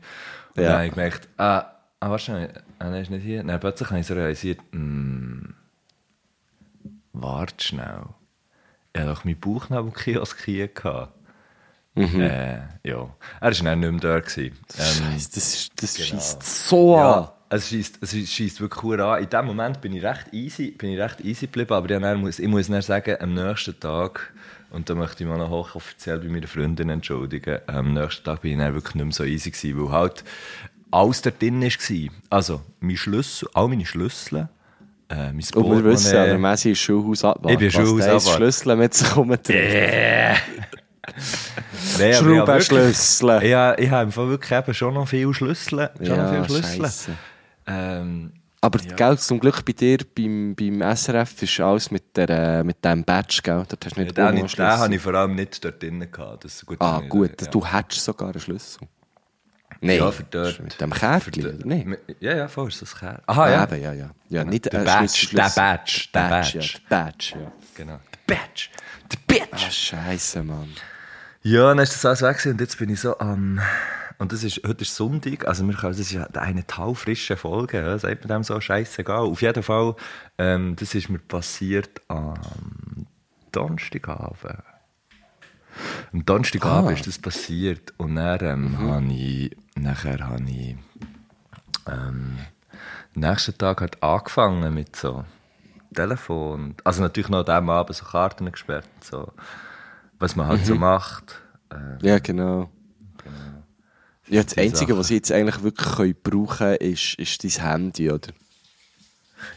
Und 0.56 0.62
Ja. 0.62 0.70
dann 0.70 0.76
habe 0.78 0.86
ich 0.86 0.94
gemerkt, 0.94 1.28
ah, 1.38 1.66
ah 2.00 2.10
wahrscheinlich, 2.12 2.52
ah, 2.78 2.90
nein, 2.92 3.02
ist 3.02 3.10
nicht 3.10 3.24
hier. 3.24 3.44
Dann 3.44 3.60
plötzlich 3.60 3.90
habe 3.90 4.00
ich 4.00 4.06
so 4.06 4.14
realisiert, 4.14 4.60
hm, 4.74 5.56
warte 7.14 7.64
schnell. 7.64 8.04
Ich 8.94 9.02
hatte 9.02 9.22
meinen 9.24 9.40
Bauchnabelkiosk 9.40 10.44
hier. 10.44 10.68
Gehabt. 10.68 11.14
Äh, 11.96 12.60
ja. 12.84 13.10
Er 13.40 13.42
war 13.42 13.52
dann 13.52 13.80
nicht 13.80 13.92
mehr 13.92 14.00
da. 14.00 14.20
Gewesen. 14.20 14.58
Ähm, 14.78 15.12
Scheiße, 15.12 15.30
das, 15.36 15.70
das 15.76 15.96
genau. 15.96 16.08
schießt 16.08 16.68
so 16.68 16.96
an. 16.96 17.02
ja, 17.02 17.34
es 17.50 17.70
schießt, 17.70 17.98
es 18.02 18.12
schießt 18.12 18.62
wirklich 18.62 18.82
hure 18.82 19.06
an. 19.06 19.24
In 19.24 19.30
dem 19.30 19.46
Moment 19.46 19.82
bin 19.82 19.94
ich 19.94 20.04
recht 20.04 20.34
easy, 20.34 20.72
bin 20.72 20.92
ich 20.92 21.00
recht 21.00 21.22
easy 21.22 21.48
geblieben, 21.48 21.74
aber 21.74 21.88
dann 21.88 22.22
muss, 22.22 22.40
ich 22.40 22.48
muss 22.48 22.68
dann 22.68 22.82
sagen, 22.82 23.18
am 23.20 23.34
nächsten 23.34 23.78
Tag, 23.80 24.34
und 24.70 24.90
da 24.90 24.96
möchte 24.96 25.24
ich 25.24 25.30
mich 25.30 25.38
noch 25.38 25.50
hochoffiziell 25.50 26.20
bei 26.20 26.30
meiner 26.30 26.48
Freundin 26.48 26.90
entschuldigen, 26.90 27.60
am 27.68 27.94
nächsten 27.94 28.24
Tag 28.24 28.42
bin 28.42 28.54
ich 28.54 28.58
dann 28.58 28.74
wirklich 28.74 28.96
nicht 28.96 29.04
mehr 29.04 29.14
so 29.14 29.26
easy 29.26 29.52
gewesen, 29.52 29.84
weil 29.84 29.92
halt 29.92 30.24
alles 30.92 31.22
da 31.22 31.32
drin 31.32 31.62
war. 31.62 32.10
Also, 32.30 32.62
mein 32.80 32.98
Schlüssel, 32.98 33.50
all 33.54 33.68
meine 33.68 33.86
Schlüssel, 33.86 34.48
äh, 35.12 35.32
mein 35.34 35.44
Und 35.56 35.72
wir 35.78 35.84
wissen, 35.84 36.16
ja, 36.16 36.26
der. 36.26 36.38
Messi 36.40 36.72
ist 36.72 36.80
Schulhausabwart. 36.80 37.52
Ich 37.54 37.58
bin 37.60 37.68
Was 37.68 37.74
Schulhausabwart. 37.74 38.18
ist 38.24 38.30
Schlüssel 38.32 38.76
mit 38.76 38.94
sich 38.94 39.16
rumträgt. 39.16 40.42
Wirklich- 41.98 42.18
Schraubenschlüssel. 42.18 43.44
Ja, 43.46 43.78
ich 43.78 43.90
habe 43.90 44.04
im 44.04 44.12
Fall 44.12 44.30
wirklich 44.30 44.52
eben 44.58 44.74
schon 44.74 44.94
noch 44.94 45.08
viele 45.08 45.34
Schlüssel. 45.34 45.90
Schon 45.98 46.08
noch 46.08 46.16
Ja, 46.34 46.44
viele 46.44 46.64
Schlüssel. 46.64 47.16
Ähm, 47.68 48.32
Aber 48.62 48.80
gell, 48.80 49.18
zum 49.18 49.40
Glück 49.40 49.66
bei 49.66 49.74
dir 49.74 49.98
beim, 50.16 50.56
beim 50.56 50.96
SRF 50.96 51.42
ist 51.44 51.60
alles 51.60 51.92
mit, 51.92 52.16
der, 52.16 52.64
mit 52.64 52.84
dem 52.86 53.04
Badge, 53.04 53.40
gell? 53.44 53.66
Dort 53.68 53.86
hast 53.86 53.96
du 53.98 54.00
Ja, 54.02 54.04
nicht 54.06 54.18
den, 54.18 54.24
noch 54.26 54.32
den 54.32 54.50
Schlüssel. 54.50 54.78
habe 54.78 54.96
ich 54.96 55.02
vor 55.02 55.14
allem 55.16 55.36
nicht 55.36 55.64
dort 55.66 55.82
drinnen 55.82 56.10
gehabt. 56.12 56.46
Das 56.46 56.56
ist 56.56 56.66
gut, 56.66 56.78
Ah, 56.80 57.02
gut, 57.08 57.42
ja. 57.42 57.48
du 57.50 57.66
hättest 57.66 58.04
sogar 58.06 58.30
einen 58.30 58.40
Schlüssel. 58.40 58.88
Nein, 59.80 59.98
Ja, 59.98 60.12
für 60.12 60.24
dort. 60.24 60.60
mit 60.60 60.80
dem 60.82 60.92
Für 60.92 61.18
oder 61.40 61.66
nicht? 61.66 61.88
Ja, 62.20 62.36
ja, 62.36 62.48
voll 62.48 62.68
ist 62.68 62.82
das 62.82 62.96
Kärtchen. 62.98 63.24
Aha, 63.28 63.50
ja. 63.50 63.64
Eben, 63.64 63.82
ja, 63.82 63.94
ja. 63.94 64.10
Ja, 64.30 64.44
nicht 64.44 64.66
Der 64.66 64.80
Badge, 64.80 65.08
Schlüssel- 65.08 65.36
der 65.36 65.50
Badge, 65.56 66.06
der 66.14 66.30
Badge, 66.30 66.60
ja, 66.60 66.66
der 66.90 66.96
Badge, 66.96 67.34
ja. 67.42 67.52
Genau. 67.76 68.00
Der 68.28 68.36
Badge. 68.36 68.68
Der 69.12 69.36
Badge. 69.40 69.66
Ah, 69.68 69.72
Scheiße, 69.72 70.44
Mann. 70.44 70.70
Ja, 71.44 71.70
dann 71.70 71.80
ist 71.80 71.94
das 71.94 72.06
alles 72.06 72.22
weg 72.22 72.46
und 72.54 72.60
jetzt 72.62 72.78
bin 72.78 72.90
ich 72.90 73.00
so 73.00 73.18
am... 73.20 73.60
Und 74.20 74.32
das 74.32 74.44
ist, 74.44 74.62
heute 74.68 74.84
ist 74.84 74.96
Sonntag, 74.96 75.48
also 75.48 75.66
wir 75.66 75.74
können, 75.74 75.94
das 75.94 76.00
ist 76.00 76.12
ja 76.12 76.26
eine 76.36 76.68
taufrische 76.68 77.38
Folge, 77.38 77.80
ja, 77.80 77.98
sagt 77.98 78.22
man 78.28 78.38
dem 78.38 78.44
so, 78.44 78.62
scheißegal. 78.62 79.22
Auf 79.26 79.42
jeden 79.42 79.64
Fall, 79.64 79.96
ähm, 80.38 80.76
das 80.76 80.94
ist 80.94 81.10
mir 81.10 81.18
passiert 81.18 82.00
am 82.08 82.36
Donnerstagabend. 83.52 84.38
Am 86.14 86.26
Donnerstagabend 86.26 86.90
Ah. 86.92 86.94
ist 86.94 87.08
das 87.08 87.20
passiert 87.20 87.94
und 87.98 88.16
dann 88.16 88.40
ähm, 88.42 88.78
habe 88.80 89.06
ich, 89.14 89.56
nachher 89.76 90.20
habe 90.28 90.44
ich 90.50 90.76
ähm, 91.88 92.38
nächsten 93.14 93.58
Tag 93.58 93.82
hat 93.82 94.02
angefangen 94.04 94.74
mit 94.74 94.96
so 94.96 95.24
Telefon, 95.94 96.76
also 96.84 97.02
natürlich 97.02 97.30
noch 97.30 97.40
an 97.40 97.46
diesem 97.46 97.70
Abend 97.70 97.96
so 97.96 98.06
Karten 98.06 98.52
gesperrt, 98.52 98.88
und 98.96 99.04
so, 99.04 99.32
was 100.20 100.36
man 100.36 100.48
halt 100.48 100.66
so 100.66 100.76
macht. 100.76 101.42
Äh, 101.70 102.06
Ja, 102.08 102.20
genau. 102.20 102.70
Ja, 104.28 104.44
das 104.44 104.58
Einzige, 104.58 104.92
Sachen. 104.94 105.00
was 105.00 105.10
ich 105.10 105.16
jetzt 105.18 105.32
eigentlich 105.34 105.62
wirklich 105.62 106.16
brauchen 106.24 106.58
kann, 106.58 106.76
ist, 106.76 107.16
ist 107.16 107.44
dein 107.44 107.66
Handy, 107.70 108.10
oder? 108.10 108.30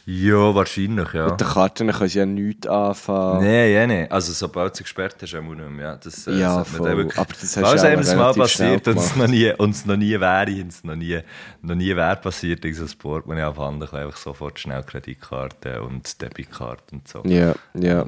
Ja, 0.06 0.54
wahrscheinlich, 0.54 1.12
ja. 1.12 1.28
Mit 1.30 1.40
den 1.40 1.46
Karten 1.48 1.90
können 1.92 2.08
sie 2.08 2.18
ja 2.18 2.26
nichts 2.26 2.66
anfangen. 2.66 3.44
Nein, 3.44 3.72
ja, 3.72 3.86
nicht. 3.86 4.12
Also, 4.12 4.32
sobald 4.32 4.76
sie 4.76 4.82
gesperrt 4.84 5.16
hast, 5.22 5.34
auch 5.34 5.40
nicht 5.42 5.56
mehr. 5.70 5.84
Ja, 5.86 5.96
das, 5.96 6.26
äh, 6.26 6.32
Ja, 6.38 6.56
man 6.56 6.64
voll. 6.64 6.96
wirklich- 6.96 7.18
Aber 7.18 7.32
das 7.40 7.56
hast 7.56 7.82
du 7.82 7.86
einem 7.86 8.00
auch 8.00 8.04
das 8.04 8.14
mal 8.16 8.34
passiert 8.34 8.88
und 8.88 8.98
es 8.98 9.16
noch 9.16 9.26
nie, 9.28 9.52
und 9.52 9.70
es 9.70 9.86
noch 9.86 9.96
nie 9.96 10.18
wäre, 10.20 10.50
und 10.62 10.68
es 10.68 10.84
noch 10.84 10.96
nie, 10.96 11.20
noch 11.62 11.74
nie 11.74 11.94
wäre 11.96 12.16
passiert, 12.16 12.64
irgendein 12.64 12.88
Sport, 12.88 13.26
man 13.26 13.38
ja 13.38 13.48
abhanden 13.48 13.88
kann, 13.88 14.00
einfach 14.00 14.16
sofort 14.18 14.58
schnell 14.58 14.82
Kreditkarte 14.82 15.82
und 15.82 16.20
Debitkarte 16.20 16.82
und 16.92 17.08
so. 17.08 17.22
Ja, 17.24 17.54
ja. 17.74 18.02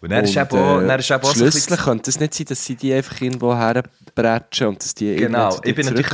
Und 0.00 0.10
dann 0.10 0.24
ist 0.24 0.36
Und, 0.36 0.42
eben 0.42 0.58
auch, 0.62 0.80
äh, 0.80 0.86
dann 0.86 1.00
ist 1.00 1.10
eben 1.10 1.22
auch 1.24 1.34
so 1.34 1.44
ein 1.44 1.50
Schlüssel 1.50 1.76
könnte 1.76 2.10
es 2.10 2.20
nicht 2.20 2.34
sein, 2.34 2.46
dass 2.48 2.64
sie 2.64 2.76
die 2.76 2.92
einfach 2.94 3.20
irgendwo 3.20 3.54
herbretschen 3.56 4.68
und 4.68 4.82
dass 4.82 4.94
die 4.94 5.16
Genau, 5.16 5.58
ich 5.62 5.74
bin 5.74 5.86
natürlich 5.86 6.06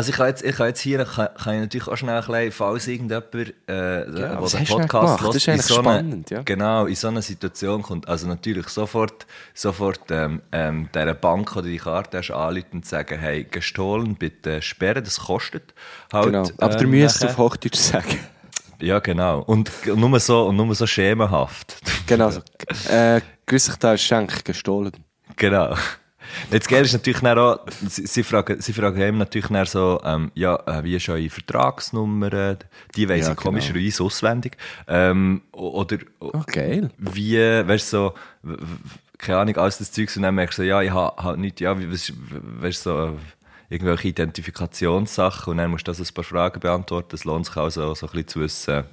also 0.00 0.10
ich 0.12 0.16
kann 0.16 0.28
jetzt, 0.28 0.42
ich 0.42 0.56
kann 0.56 0.68
jetzt 0.68 0.80
hier, 0.80 1.04
kann, 1.04 1.28
kann 1.34 1.54
ich 1.56 1.60
natürlich 1.60 1.88
auch 1.88 1.96
schnell 1.98 2.14
ein 2.22 2.26
bisschen, 2.26 2.52
falls 2.52 2.88
irgendjemand, 2.88 3.34
äh, 3.34 3.52
der 3.66 4.38
was 4.40 4.52
den 4.52 4.64
Podcast 4.64 5.20
hört, 5.20 5.28
Das 5.34 5.36
ist 5.36 5.48
in 5.48 5.60
so 5.60 5.74
eine- 5.74 5.82
spannend, 5.84 6.30
ja. 6.30 6.40
Genau, 6.42 6.86
in 6.86 6.94
so 6.94 7.08
eine 7.08 7.20
Situation 7.20 7.82
kommt, 7.82 8.08
also 8.08 8.26
natürlich 8.26 8.68
sofort, 8.68 9.26
sofort 9.52 10.00
ähm, 10.10 10.40
ähm, 10.52 10.88
dieser 10.94 11.12
Bank 11.12 11.54
oder 11.54 11.66
die 11.68 11.76
Karte 11.76 12.16
hast 12.16 12.30
anrufen 12.30 12.66
und 12.76 12.86
sagen, 12.86 13.18
hey, 13.18 13.44
gestohlen, 13.44 14.14
bitte 14.16 14.62
sperren, 14.62 15.04
das 15.04 15.20
kostet 15.20 15.74
halt. 16.14 16.24
Genau. 16.24 16.48
Aber 16.56 16.72
ähm, 16.72 16.80
du 16.80 16.86
müsst 16.86 17.20
nachher. 17.20 17.32
auf 17.32 17.36
Hochdeutsch 17.38 17.76
sagen. 17.76 18.18
Ja, 18.80 19.00
genau. 19.00 19.40
Und 19.42 19.70
nur 19.86 20.18
so, 20.18 20.46
und 20.46 20.56
nur 20.56 20.74
so 20.74 20.86
schemenhaft. 20.86 21.76
Genau 22.06 22.30
so. 22.30 22.40
Äh, 22.90 23.20
grüß 23.44 23.66
dich, 23.66 23.76
da 23.76 23.92
ist 23.92 24.00
Schenk 24.02 24.46
gestohlen. 24.46 24.92
genau. 25.36 25.74
Jetzt 26.50 26.68
geil 26.68 26.84
ist 26.84 26.92
natürlich 26.92 27.22
auch, 27.24 27.60
sie, 27.88 28.06
sie 28.06 28.22
fragen, 28.22 28.60
sie 28.60 28.72
fragen 28.72 29.00
ihm 29.00 29.18
natürlich 29.18 29.68
so, 29.70 30.00
ähm, 30.04 30.30
ja, 30.34 30.56
äh, 30.66 30.84
wie 30.84 30.96
ist 30.96 31.08
eure 31.08 31.28
Vertragsnummer? 31.30 32.56
Die 32.96 33.08
weiss 33.08 33.26
Ja, 33.26 33.32
ich 33.32 33.36
genau. 33.36 33.42
komischerweise 33.50 34.02
auswendig. 34.04 34.56
Ähm, 34.88 35.42
oder, 35.52 35.98
Oh, 36.20 36.42
geil. 36.46 36.90
wie, 36.98 37.36
weißt 37.38 37.92
du, 37.92 37.96
so, 37.96 38.14
keine 39.18 39.38
Ahnung, 39.38 39.56
alles 39.56 39.78
das 39.78 39.92
Zeugs 39.92 40.16
und 40.16 40.22
dann 40.22 40.34
merkst 40.34 40.58
du 40.58 40.62
so, 40.62 40.66
ja, 40.68 40.82
ich 40.82 40.90
habe 40.90 41.22
halt 41.22 41.38
nicht, 41.38 41.60
ja, 41.60 41.78
wie, 41.78 41.90
weißt 41.90 42.86
du, 42.86 42.90
so, 42.90 43.04
äh, 43.06 43.12
irgendwelche 43.68 44.08
Identifikationssachen 44.08 45.52
und 45.52 45.58
dann 45.58 45.70
musst 45.70 45.86
du 45.86 45.92
also 45.92 46.02
ein 46.02 46.14
paar 46.14 46.24
Fragen 46.24 46.58
beantworten. 46.60 47.14
Es 47.14 47.24
lohnt 47.24 47.46
sich 47.46 47.56
also 47.56 47.94
so 47.94 48.06
ein 48.06 48.12
bisschen 48.12 48.28
zu 48.28 48.40
wissen, 48.40 48.84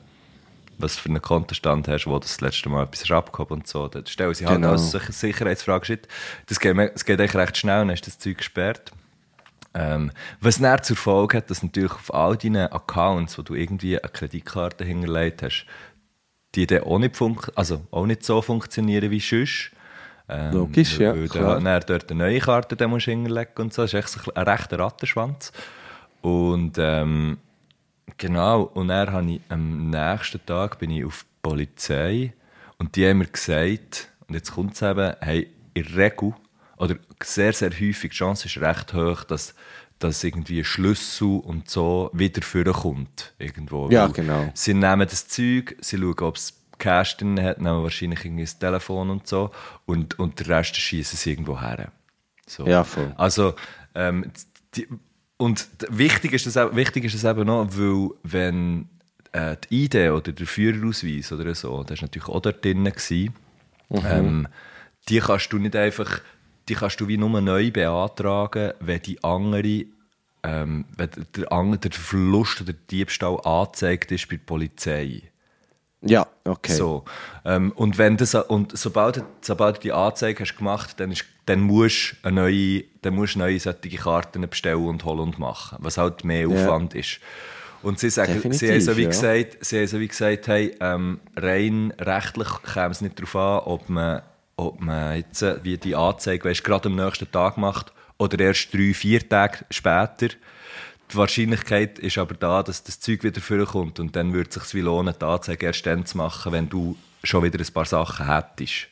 was 0.78 0.98
für 0.98 1.10
einen 1.10 1.22
Kontostand 1.22 1.88
hast, 1.88 2.06
wo 2.08 2.14
du 2.14 2.20
das 2.20 2.40
letzte 2.42 2.70
Mal 2.70 2.84
etwas 2.84 3.10
abgehoben 3.12 3.60
und 3.60 3.68
so. 3.68 3.88
Dann 3.88 4.06
stellen 4.06 4.34
sie 4.34 4.46
halt 4.46 4.58
Genau. 4.58 4.72
als 4.72 4.92
Sicher- 4.92 5.12
Sicherheitsfrage, 5.12 5.86
shit, 5.86 6.08
das 6.48 6.60
geht, 6.60 6.78
das 6.78 7.06
geht 7.06 7.20
eigentlich 7.20 7.36
recht 7.36 7.58
schnell, 7.58 7.80
dann 7.80 7.90
ist 7.90 8.06
das 8.08 8.20
Zeug 8.20 8.38
gesperrt. 8.38 8.92
Ähm, 9.74 10.12
was 10.42 10.60
dann 10.60 10.82
zur 10.84 10.96
Folge 10.98 11.38
hat, 11.38 11.50
dass 11.52 11.62
natürlich 11.64 11.92
auf 11.92 12.14
all 12.14 12.36
deinen 12.38 12.72
Accounts, 12.72 13.38
wo 13.38 13.42
du 13.44 13.54
irgendwie 13.54 14.00
eine 14.02 14.10
Kreditkarte 14.12 14.84
hinterlegt 14.86 15.44
hast, 15.44 15.66
die 16.56 16.66
dann 16.66 16.84
auch 16.84 16.98
nicht, 16.98 17.16
also 17.56 17.86
auch 17.92 18.06
nicht 18.06 18.24
so 18.24 18.42
funktionieren 18.42 19.12
wie 19.12 19.20
sonst. 19.20 19.72
Ähm, 20.30 20.54
Logisch, 20.54 20.98
ja, 21.00 21.14
Weil 21.14 21.24
du 21.24 21.30
klar. 21.30 21.60
dann 21.62 21.82
dort 21.88 22.12
eine 22.12 22.24
neue 22.24 22.40
Karte 22.40 22.76
dann 22.76 22.90
musst 22.90 23.06
hinterlegen 23.06 23.54
und 23.58 23.74
so. 23.74 23.84
Das 23.84 23.94
ist 23.94 24.00
echt 24.00 24.10
so 24.10 24.32
ein 24.34 24.44
rechter 24.48 24.80
Rattenschwanz. 24.80 25.52
Und 26.22 26.74
ähm, 26.80 27.38
genau, 28.18 28.64
und 28.64 28.90
dann 28.90 29.12
habe 29.12 29.32
ich 29.32 29.42
am 29.50 29.90
nächsten 29.90 30.46
Tag 30.46 30.80
bin 30.80 30.92
ich 30.92 31.06
auf 31.06 31.24
die 31.24 31.50
Polizei 31.50 32.34
und 32.78 32.96
die 32.96 33.08
haben 33.08 33.20
mir 33.20 33.28
gesagt, 33.28 34.10
und 34.28 34.36
jetzt 34.36 34.52
kommt 34.52 34.74
es 34.74 34.82
eben, 34.82 35.16
hey, 35.22 35.50
in 35.74 35.84
der 35.84 35.96
Regel, 35.96 36.34
oder 36.78 36.96
sehr, 37.24 37.54
sehr 37.54 37.72
häufig, 37.72 38.12
die 38.12 38.18
Chance 38.18 38.48
ist 38.48 38.58
recht 38.58 38.94
hoch, 38.94 39.24
dass 39.24 39.56
dass 40.00 40.24
irgendwie 40.24 40.64
Schlüssel 40.64 41.40
und 41.40 41.70
so 41.70 42.10
wieder 42.14 42.42
vorkommt 42.42 43.34
irgendwo. 43.40 43.90
Ja, 43.90 44.06
Weil 44.06 44.14
genau. 44.14 44.52
Sie 44.54 44.74
nehmen 44.74 45.08
das 45.08 45.28
Zeug, 45.28 45.76
sie 45.82 45.98
schauen, 45.98 46.20
ob 46.20 46.36
es 46.36 46.54
Cash 46.78 47.18
drin 47.18 47.42
hat, 47.42 47.60
nehmen 47.60 47.84
wahrscheinlich 47.84 48.24
irgendwie 48.24 48.44
das 48.44 48.60
Telefon 48.60 49.10
und 49.10 49.28
so 49.28 49.52
und, 49.86 50.20
und 50.20 50.40
den 50.40 50.48
Rest 50.48 50.76
schießen 50.76 51.18
sie 51.18 51.32
irgendwo 51.32 51.60
her. 51.60 51.92
So. 52.46 52.66
Ja, 52.68 52.84
voll. 52.84 53.14
Also, 53.18 53.56
ähm, 53.96 54.32
die, 54.76 54.88
und 55.38 55.67
wichtig 55.89 56.34
ist, 56.34 56.48
das, 56.48 56.75
wichtig 56.75 57.06
ist 57.06 57.15
das 57.15 57.24
eben 57.24 57.46
noch, 57.46 57.67
weil 57.72 58.10
wenn 58.24 58.89
äh, 59.32 59.56
die 59.70 59.86
ID 59.86 59.96
oder 60.12 60.32
der 60.32 60.48
Führerausweis 60.48 61.32
oder 61.32 61.53
so, 61.53 61.84
das 61.84 62.01
war 62.01 62.08
natürlich 62.08 62.27
auch 62.27 62.41
dort 62.41 62.65
drin, 62.65 62.84
gewesen, 62.86 63.34
ähm, 63.91 64.48
die 65.10 65.20
kannst 65.20 65.53
du 65.53 65.60
nicht 65.60 65.75
einfach, 65.75 66.22
die 66.67 66.74
kannst 66.74 67.00
du 67.00 67.08
wie 67.08 67.17
nur 67.17 67.39
neu 67.41 67.72
beantragen, 67.72 68.74
wenn 68.79 69.01
die 69.01 69.24
andere, 69.24 69.86
ähm, 70.44 70.86
wenn 70.96 71.10
der, 71.36 71.77
der 71.77 71.91
Verlust 71.91 72.62
oder 72.62 72.74
der 72.74 72.82
Diebstahl 72.89 73.39
angezeigt 73.41 74.12
ist 74.12 74.27
bei 74.27 74.38
der 74.38 74.44
Polizei. 74.44 75.22
Ja, 76.01 76.27
okay. 76.46 76.74
So. 76.74 77.06
Ähm, 77.44 77.72
und 77.75 77.98
wenn 77.98 78.18
das, 78.18 78.36
und 78.36 78.77
sobald, 78.77 79.18
du- 79.18 79.25
sobald 79.42 79.77
du 79.77 79.82
die 79.82 79.92
Anzeige 79.94 80.44
hast 80.44 80.56
gemacht, 80.56 81.00
dann, 81.00 81.12
ist, 81.12 81.25
dann 81.48 81.62
musst 81.62 82.16
du 82.24 82.30
neue, 82.30 82.84
dann 83.01 83.16
musst 83.16 83.36
neue 83.36 83.60
solche 83.60 83.98
Karten 83.98 84.48
bestellen 84.48 84.86
und 84.86 85.04
holen 85.06 85.20
und 85.20 85.39
machen, 85.39 85.77
was 85.82 85.98
halt 85.98 86.24
mehr 86.24 86.48
Ja. 86.48 86.48
Aufwand 86.48 86.94
ist. 86.94 87.20
Und 87.84 88.00
sie 88.00 88.10
sagen, 88.10 88.42
sie 88.54 88.72
haben 88.72 88.82
so 88.82 88.98
wie 88.98 89.04
ja. 89.04 89.10
gesagt, 89.10 89.58
sie 89.62 89.80
haben 89.80 89.88
so 89.88 90.00
wie 90.00 90.08
gesagt, 90.08 90.48
hey, 90.48 90.75
ähm, 90.82 91.20
rein 91.36 91.94
rechtlich 92.00 92.48
käme 92.74 92.92
es 92.92 93.01
nicht 93.01 93.18
darauf 93.20 93.36
an, 93.36 93.60
ob 93.72 93.89
man, 93.89 94.22
ob 94.56 94.82
man 94.82 95.16
jetzt 95.18 95.42
äh, 95.42 95.58
wie 95.63 95.77
die 95.77 95.96
Anzeige, 95.96 96.50
weißt, 96.50 96.63
gerade 96.63 96.89
am 96.89 96.96
nächsten 96.96 97.32
Tag 97.32 97.58
macht 97.58 97.92
oder 98.18 98.39
erst 98.39 98.74
drei, 98.74 98.94
vier 98.94 99.27
Tage 99.27 99.60
später. 99.70 100.30
Die 101.12 101.16
Wahrscheinlichkeit 101.16 102.00
ist 102.00 102.18
aber 102.18 102.36
da, 102.36 102.64
dass 102.64 102.84
das 102.84 103.00
Zeug 103.00 103.24
wieder 103.24 103.40
vorkommt 103.40 104.00
und 104.00 104.16
dann 104.16 104.34
würde 104.34 104.50
es 104.50 104.56
sich 104.56 104.74
wie 104.76 104.82
lohnen, 104.82 105.16
die 105.20 105.26
Anzeige 105.26 105.66
erst 105.66 105.86
dann 105.86 106.06
zu 106.06 106.18
machen, 106.18 106.52
wenn 106.52 106.68
du 106.68 106.98
schon 107.24 107.44
wieder 107.44 107.60
ein 107.60 107.74
paar 107.74 107.86
Sachen 107.86 108.28
hättest. 108.28 108.88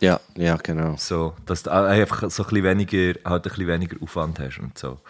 Ja, 0.00 0.20
ja, 0.36 0.56
genau. 0.56 0.96
So, 0.98 1.34
dass 1.46 1.62
du 1.62 1.70
einfach 1.70 2.28
so 2.28 2.42
ein 2.42 2.48
bisschen 2.48 2.64
weniger, 2.64 3.20
halt 3.24 3.46
ein 3.46 3.50
bisschen 3.50 3.66
weniger 3.68 3.96
Aufwand 4.02 4.40
hast 4.40 4.58
und 4.58 4.76
so. 4.76 5.00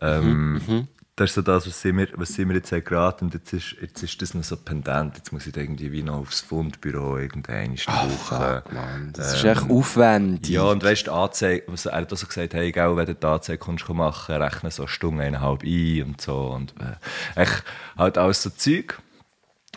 Ähm, 0.00 0.88
Das 1.22 1.30
ist 1.30 1.34
so 1.36 1.42
das, 1.42 1.68
was 1.68 1.80
sie 1.80 1.92
mir, 1.92 2.08
was 2.16 2.34
sie 2.34 2.44
mir 2.44 2.54
jetzt 2.54 2.72
haben 2.72 2.82
geraten 2.82 3.26
und 3.26 3.34
jetzt 3.34 3.52
ist, 3.52 3.76
jetzt 3.80 4.02
ist 4.02 4.20
das 4.20 4.34
noch 4.34 4.42
so 4.42 4.56
pendent. 4.56 5.16
Jetzt 5.16 5.32
muss 5.32 5.46
ich 5.46 5.56
irgendwie 5.56 5.92
wie 5.92 6.02
noch 6.02 6.18
aufs 6.18 6.40
Fundbüro 6.40 7.16
irgendeine 7.16 7.76
Woche. 7.76 8.64
Mann, 8.72 9.12
das 9.12 9.36
ist 9.36 9.44
echt 9.44 9.70
aufwendig. 9.70 10.50
Ja, 10.50 10.62
und 10.62 10.82
weißt 10.82 11.06
du, 11.06 11.12
Anzeige, 11.12 11.62
was 11.68 11.86
er 11.86 11.98
hat 11.98 12.12
auch 12.12 12.16
so 12.16 12.26
gesagt, 12.26 12.54
hey, 12.54 12.72
gell, 12.72 12.96
wenn 12.96 13.06
du 13.06 13.14
die 13.14 13.24
Anzeige 13.24 13.58
kommst, 13.58 13.84
komm 13.84 13.98
machen, 13.98 14.34
rechne 14.34 14.72
so 14.72 14.82
eine 14.82 14.88
Stunde, 14.88 15.22
eineinhalb 15.22 15.62
ein 15.62 16.02
und 16.02 16.20
so. 16.20 16.48
Und 16.48 16.74
äh, 16.80 17.40
echt 17.40 17.62
halt 17.96 18.18
alles 18.18 18.42
so 18.42 18.50
Zeug. 18.50 19.00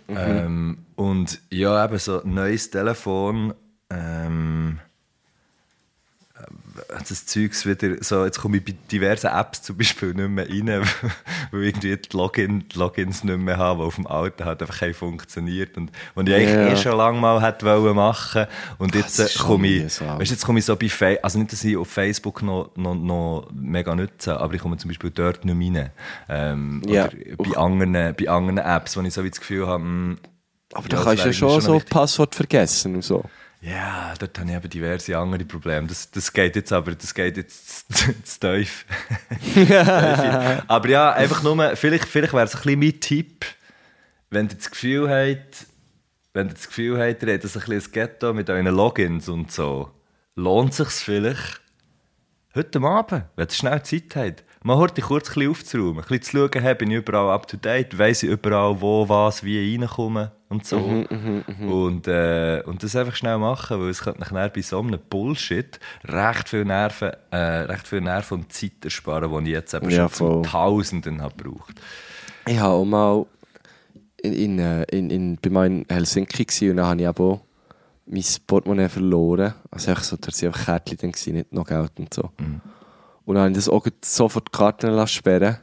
Ähm, 0.08 0.80
und 0.96 1.42
ja, 1.52 1.86
eben 1.86 2.00
so 2.00 2.24
ein 2.24 2.34
neues 2.34 2.72
Telefon, 2.72 3.54
ähm, 3.92 4.80
äh, 4.80 4.95
das 7.08 7.26
Zeugs 7.26 7.66
wieder, 7.66 7.96
so, 8.04 8.26
jetzt 8.26 8.40
komme 8.40 8.58
ich 8.58 8.66
bei 8.66 8.74
diversen 8.92 9.28
Apps 9.28 9.62
zum 9.62 9.78
Beispiel 9.78 10.14
nicht 10.14 10.30
mehr 10.30 10.50
rein, 10.50 10.86
weil 11.52 11.64
irgendwie 11.64 11.96
die, 11.96 12.18
Login, 12.18 12.66
die 12.68 12.78
Logins 12.78 13.24
nicht 13.24 13.38
mehr 13.38 13.58
haben, 13.58 13.80
die 13.80 13.86
auf 13.86 13.96
dem 13.96 14.06
alten 14.08 14.44
halt 14.44 14.62
einfach 14.62 14.82
nicht 14.82 14.98
funktioniert 14.98 15.78
und, 15.78 15.92
und 16.14 16.28
ich 16.28 16.36
eigentlich 16.36 16.50
Ja. 16.54 16.68
eh 16.68 16.76
schon 16.76 16.98
lange 16.98 17.20
mal 17.20 17.42
hätte 17.42 17.66
wollen 17.66 17.96
machen 17.96 18.48
und 18.78 18.96
jetzt 18.96 19.18
das 19.20 19.28
ist 19.28 19.36
äh, 19.36 19.38
schon 19.40 19.48
komme 19.48 19.68
ich, 19.68 20.02
weißt, 20.02 20.32
jetzt 20.32 20.46
komme 20.46 20.60
ich 20.60 20.66
so 20.66 20.76
bei 20.76 20.90
Facebook, 20.90 21.24
also 21.24 21.40
nicht, 21.40 21.52
dass 21.54 21.64
ich 21.64 21.78
auf 21.78 21.88
Facebook 21.88 22.42
noch, 22.44 22.72
noch, 22.76 22.96
noch 22.96 23.48
mega 23.54 23.96
nutze, 23.96 24.38
aber 24.38 24.54
ich 24.56 24.62
komme 24.62 24.76
zum 24.78 24.90
Beispiel 24.90 25.12
dort 25.12 25.46
nicht 25.46 25.56
mehr 25.56 25.84
rein. 25.84 25.92
Ähm, 26.28 26.82
Ja. 26.86 27.06
Oder 27.38 27.50
bei 27.52 27.58
anderen, 27.58 27.94
bei 28.16 28.28
anderen 28.30 28.58
Apps, 28.58 28.98
wo 28.98 29.02
ich 29.02 29.14
so 29.14 29.24
wie 29.24 29.30
das 29.30 29.40
Gefühl 29.40 29.68
habe, 29.68 29.84
hm, 29.84 30.18
Aber 30.74 30.84
ja, 30.84 30.90
du 30.90 30.96
das 30.98 31.06
kannst 31.06 31.20
ja 31.20 31.26
wäre 31.26 31.34
schon 31.34 31.50
irgendwie 31.50 31.80
so. 31.80 31.86
Passwort 31.90 32.36
vergessen 32.36 32.96
und 32.96 33.04
so. 33.04 33.24
Ja, 33.62 34.14
dort 34.20 34.38
habe 34.38 34.50
ich 34.50 34.56
eben 34.56 34.70
diverse 34.70 35.18
andere 35.18 35.46
Probleme. 35.46 35.88
Das, 35.88 36.12
das 36.12 36.32
geht 36.32 36.56
jetzt 36.56 36.72
aber, 36.72 36.94
das 36.96 37.14
geht 37.14 37.38
jetzt 37.38 37.94
zu, 38.28 38.40
tief. 38.40 38.86
aber 40.68 40.90
ja, 40.90 41.12
einfach 41.14 41.44
nur, 41.44 41.76
vielleicht, 41.76 42.06
vielleicht 42.06 42.34
wäre 42.34 42.46
es 42.46 42.56
ein 42.56 42.62
bisschen 42.62 42.80
mein 42.80 43.00
Tipp, 43.00 43.46
wenn 44.30 44.48
ihr 44.48 44.56
das 44.56 44.70
Gefühl 44.70 45.10
habt, 45.10 45.68
wenn 46.34 46.48
ihr 46.48 46.54
das 46.54 46.68
Gefühl 46.68 47.00
habt, 47.00 47.24
ihr 47.24 47.34
habt 47.34 47.44
ein 47.44 47.50
bisschen 47.50 47.74
ein 47.74 47.92
Ghetto 47.92 48.34
mit 48.34 48.50
euren 48.50 48.68
Logins 48.68 49.30
und 49.30 49.52
so, 49.52 49.92
lohnt 50.36 50.72
es 50.72 50.78
sich 50.78 50.90
vielleicht, 50.90 51.62
heute 52.54 52.82
Abend, 52.82 53.26
wenn 53.36 53.48
ihr 53.48 53.52
schnell 53.52 53.84
Zeit 53.84 54.16
habt, 54.16 54.44
mal 54.66 54.78
heute 54.78 55.00
kurz 55.02 55.30
ein 55.30 55.34
bisschen 55.36 55.52
aufzuräumen, 55.52 56.00
ein 56.00 56.08
bisschen 56.08 56.24
zu 56.24 56.50
schauen, 56.50 56.62
hey, 56.64 56.74
bin 56.74 56.90
ich 56.90 56.98
überall 56.98 57.30
up 57.30 57.48
to 57.48 57.56
date, 57.56 57.96
weiss 58.00 58.24
ich 58.24 58.30
überall, 58.32 58.82
wo, 58.82 59.08
was, 59.08 59.44
wie 59.44 59.78
reinkommen 59.78 60.32
und 60.50 60.66
so. 60.66 60.78
und, 60.78 62.08
äh, 62.08 62.64
und 62.66 62.82
das 62.82 62.96
einfach 62.96 63.16
schnell 63.16 63.38
machen, 63.38 63.80
weil 63.80 63.90
es 63.90 64.02
könnte 64.02 64.22
nachher 64.22 64.50
bei 64.50 64.62
so 64.62 64.80
einem 64.80 65.00
Bullshit 65.08 65.80
recht 66.06 66.50
viel 66.50 66.66
Nerven, 66.66 67.12
äh, 67.30 67.38
recht 67.38 67.88
viel 67.88 68.02
Nerven 68.02 68.40
und 68.40 68.54
Zeit 68.54 68.84
ersparen, 68.84 69.46
die 69.46 69.52
ich 69.52 69.56
jetzt 69.56 69.76
eben 69.76 69.90
Ja, 69.92 69.98
schon 69.98 70.10
zu 70.10 70.26
voll. 70.26 70.42
Tausenden 70.42 71.22
habe 71.22 71.36
gebraucht. 71.36 71.80
Ich 72.48 72.58
habe 72.58 72.74
auch 72.74 72.86
mal 72.86 73.26
in, 74.24 74.34
in, 74.34 74.60
äh, 74.60 74.84
in, 74.86 75.12
in, 75.12 75.38
bei 75.40 75.52
mir 75.52 75.66
in 75.68 75.86
Helsinki 75.88 76.44
gewesen, 76.44 76.72
und 76.72 76.78
dann 76.78 76.88
habe 76.88 77.02
ich 77.02 77.08
aber 77.08 77.24
auch 77.24 77.42
mein 78.08 78.24
Portemonnaie 78.48 78.90
verloren. 78.90 79.54
Also 79.70 79.92
einfach 79.92 80.04
so, 80.04 80.18
da 80.18 80.28
waren 80.30 80.48
einfach 80.48 80.66
Kärtchen 80.66 81.36
nicht 81.36 81.54
noch 81.54 81.68
Geld 81.68 81.92
und 82.00 82.12
so. 82.12 82.32
Und 83.26 83.36
dann 83.36 83.44
habe 83.44 83.52
ich 83.52 83.58
das 83.58 83.70
auch 83.70 83.86
sofort 84.04 84.48
die 84.54 84.58
Karten 84.58 84.92
lassen 84.92 85.10
sperren 85.14 85.58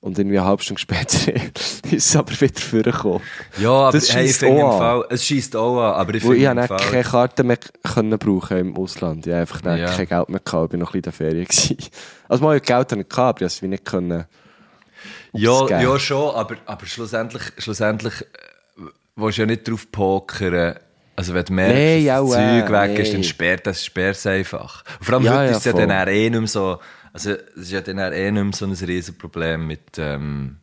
und 0.00 0.18
irgendwie 0.18 0.38
eine 0.38 0.46
halbe 0.46 0.62
Stunde 0.62 0.80
später 0.80 1.32
ist 1.90 1.92
es 1.92 2.14
aber 2.16 2.38
wieder 2.40 2.60
vorgekommen. 2.60 3.22
Ja, 3.58 3.70
aber 3.70 3.92
Das 3.92 4.14
hey, 4.14 4.26
ich 4.26 4.36
finde 4.36 4.60
im. 4.60 4.78
Fall, 4.78 5.04
es 5.08 5.24
schießt 5.24 5.56
auch 5.56 5.80
an, 5.80 5.94
aber 5.94 6.14
ich 6.14 6.24
Wo 6.24 6.32
ich 6.32 6.46
habe 6.46 6.66
keine 6.68 7.02
Karte 7.02 7.42
mehr 7.42 7.58
können 7.82 8.18
brauchen 8.18 8.58
im 8.58 8.76
Ausland. 8.76 9.26
Ich 9.26 9.32
habe 9.32 9.40
einfach 9.40 9.64
Ja. 9.64 9.96
kein 9.96 10.06
Geld 10.06 10.28
mehr 10.28 10.40
gehabt, 10.40 10.74
ich 10.74 10.80
war 10.80 10.86
noch 10.86 10.94
ein 10.94 11.00
bisschen 11.00 11.00
in 11.00 11.02
der 11.02 11.12
Ferien. 11.12 11.44
gewesen. 11.46 11.76
Also 12.28 12.44
mal 12.44 12.60
Geld 12.60 12.70
hatte 12.92 13.00
ich 13.00 13.08
gehabt, 13.08 13.18
aber 13.18 13.36
ich 13.38 13.42
habe 13.42 13.44
es 13.46 13.62
nicht 13.62 13.84
können. 13.84 14.24
Ja, 15.32 15.80
ja 15.80 15.98
schon, 15.98 16.34
aber, 16.34 16.56
aber 16.66 16.86
schlussendlich, 16.86 17.42
schlussendlich 17.58 18.20
äh, 18.22 18.82
willst 19.16 19.38
du 19.38 19.42
ja 19.42 19.46
nicht 19.46 19.68
drauf 19.68 19.90
pokern. 19.90 20.76
Also 21.16 21.34
wenn 21.34 21.44
du 21.44 21.52
merkst, 21.52 21.74
Nee, 21.74 22.06
dass 22.06 22.30
das 22.30 22.38
äh, 22.38 22.60
Zeug 22.60 22.72
weg 22.72 22.98
ist, 22.98 23.08
nee. 23.08 23.12
dann 23.14 23.24
sperrt 23.24 23.66
das 23.66 23.84
sperr's 23.84 24.26
einfach. 24.26 24.84
Und 24.98 25.04
vor 25.04 25.14
allem 25.14 25.24
Ja, 25.24 25.32
heute 25.32 25.44
ja, 25.44 25.50
ist 25.52 25.56
es 25.58 25.64
ja 25.64 25.72
voll. 25.72 25.86
dann 25.86 26.08
eh 26.08 26.30
nicht 26.30 26.38
mehr 26.40 26.48
so, 26.48 26.78
also 27.12 27.30
es 27.30 27.38
ist 27.56 27.72
ja 27.72 27.80
dann 27.80 27.98
eh 27.98 28.30
nicht 28.30 28.42
mehr 28.42 28.52
so 28.52 28.66
ein 28.66 28.72
Riesenproblem 28.72 29.66
mit, 29.66 29.98
ähm, 29.98 30.56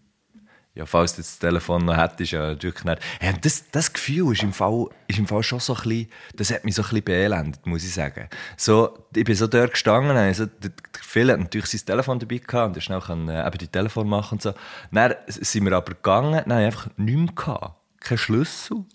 ja, 0.73 0.85
falls 0.85 1.15
du 1.15 1.21
das 1.21 1.37
Telefon 1.37 1.83
noch 1.85 1.97
hättest, 1.97 2.31
ja, 2.31 2.47
natürlich 2.49 2.83
nicht. 2.85 2.99
Ja, 3.21 3.33
das, 3.33 3.65
das 3.71 3.91
Gefühl 3.91 4.31
ist 4.31 4.41
im, 4.43 4.53
Fall, 4.53 4.87
ist 5.07 5.19
im 5.19 5.27
Fall 5.27 5.43
schon 5.43 5.59
so 5.59 5.73
ein 5.75 5.81
bisschen, 5.83 6.09
das 6.35 6.51
hat 6.51 6.63
mich 6.63 6.75
so 6.75 6.81
ein 6.81 6.89
bisschen 6.89 7.03
beelendet, 7.03 7.65
muss 7.65 7.83
ich 7.83 7.93
sagen. 7.93 8.29
So, 8.55 8.97
ich 9.13 9.25
bin 9.25 9.35
so 9.35 9.47
dort 9.47 9.71
gestanden, 9.71 10.15
also, 10.15 10.45
der, 10.45 10.71
Phil 11.01 11.29
hat 11.31 11.39
natürlich 11.39 11.67
sein 11.67 11.81
Telefon 11.85 12.19
dabei 12.19 12.37
gehabt 12.37 12.69
und 12.69 12.77
er 12.77 12.81
schnell 12.81 13.01
kann, 13.01 13.27
äh, 13.27 13.45
eben 13.45 13.57
die 13.57 13.67
Telefon 13.67 14.07
machen 14.07 14.35
und 14.35 14.41
so. 14.41 14.53
Dann 14.91 15.13
sind 15.27 15.65
wir 15.65 15.73
aber 15.73 15.93
gegangen, 15.93 16.41
dann 16.45 16.57
einfach 16.57 16.87
nichts 16.95 17.21
mehr 17.21 17.33
gehabt. 17.35 17.75
Kein 17.99 18.17
Schlüssel, 18.17 18.85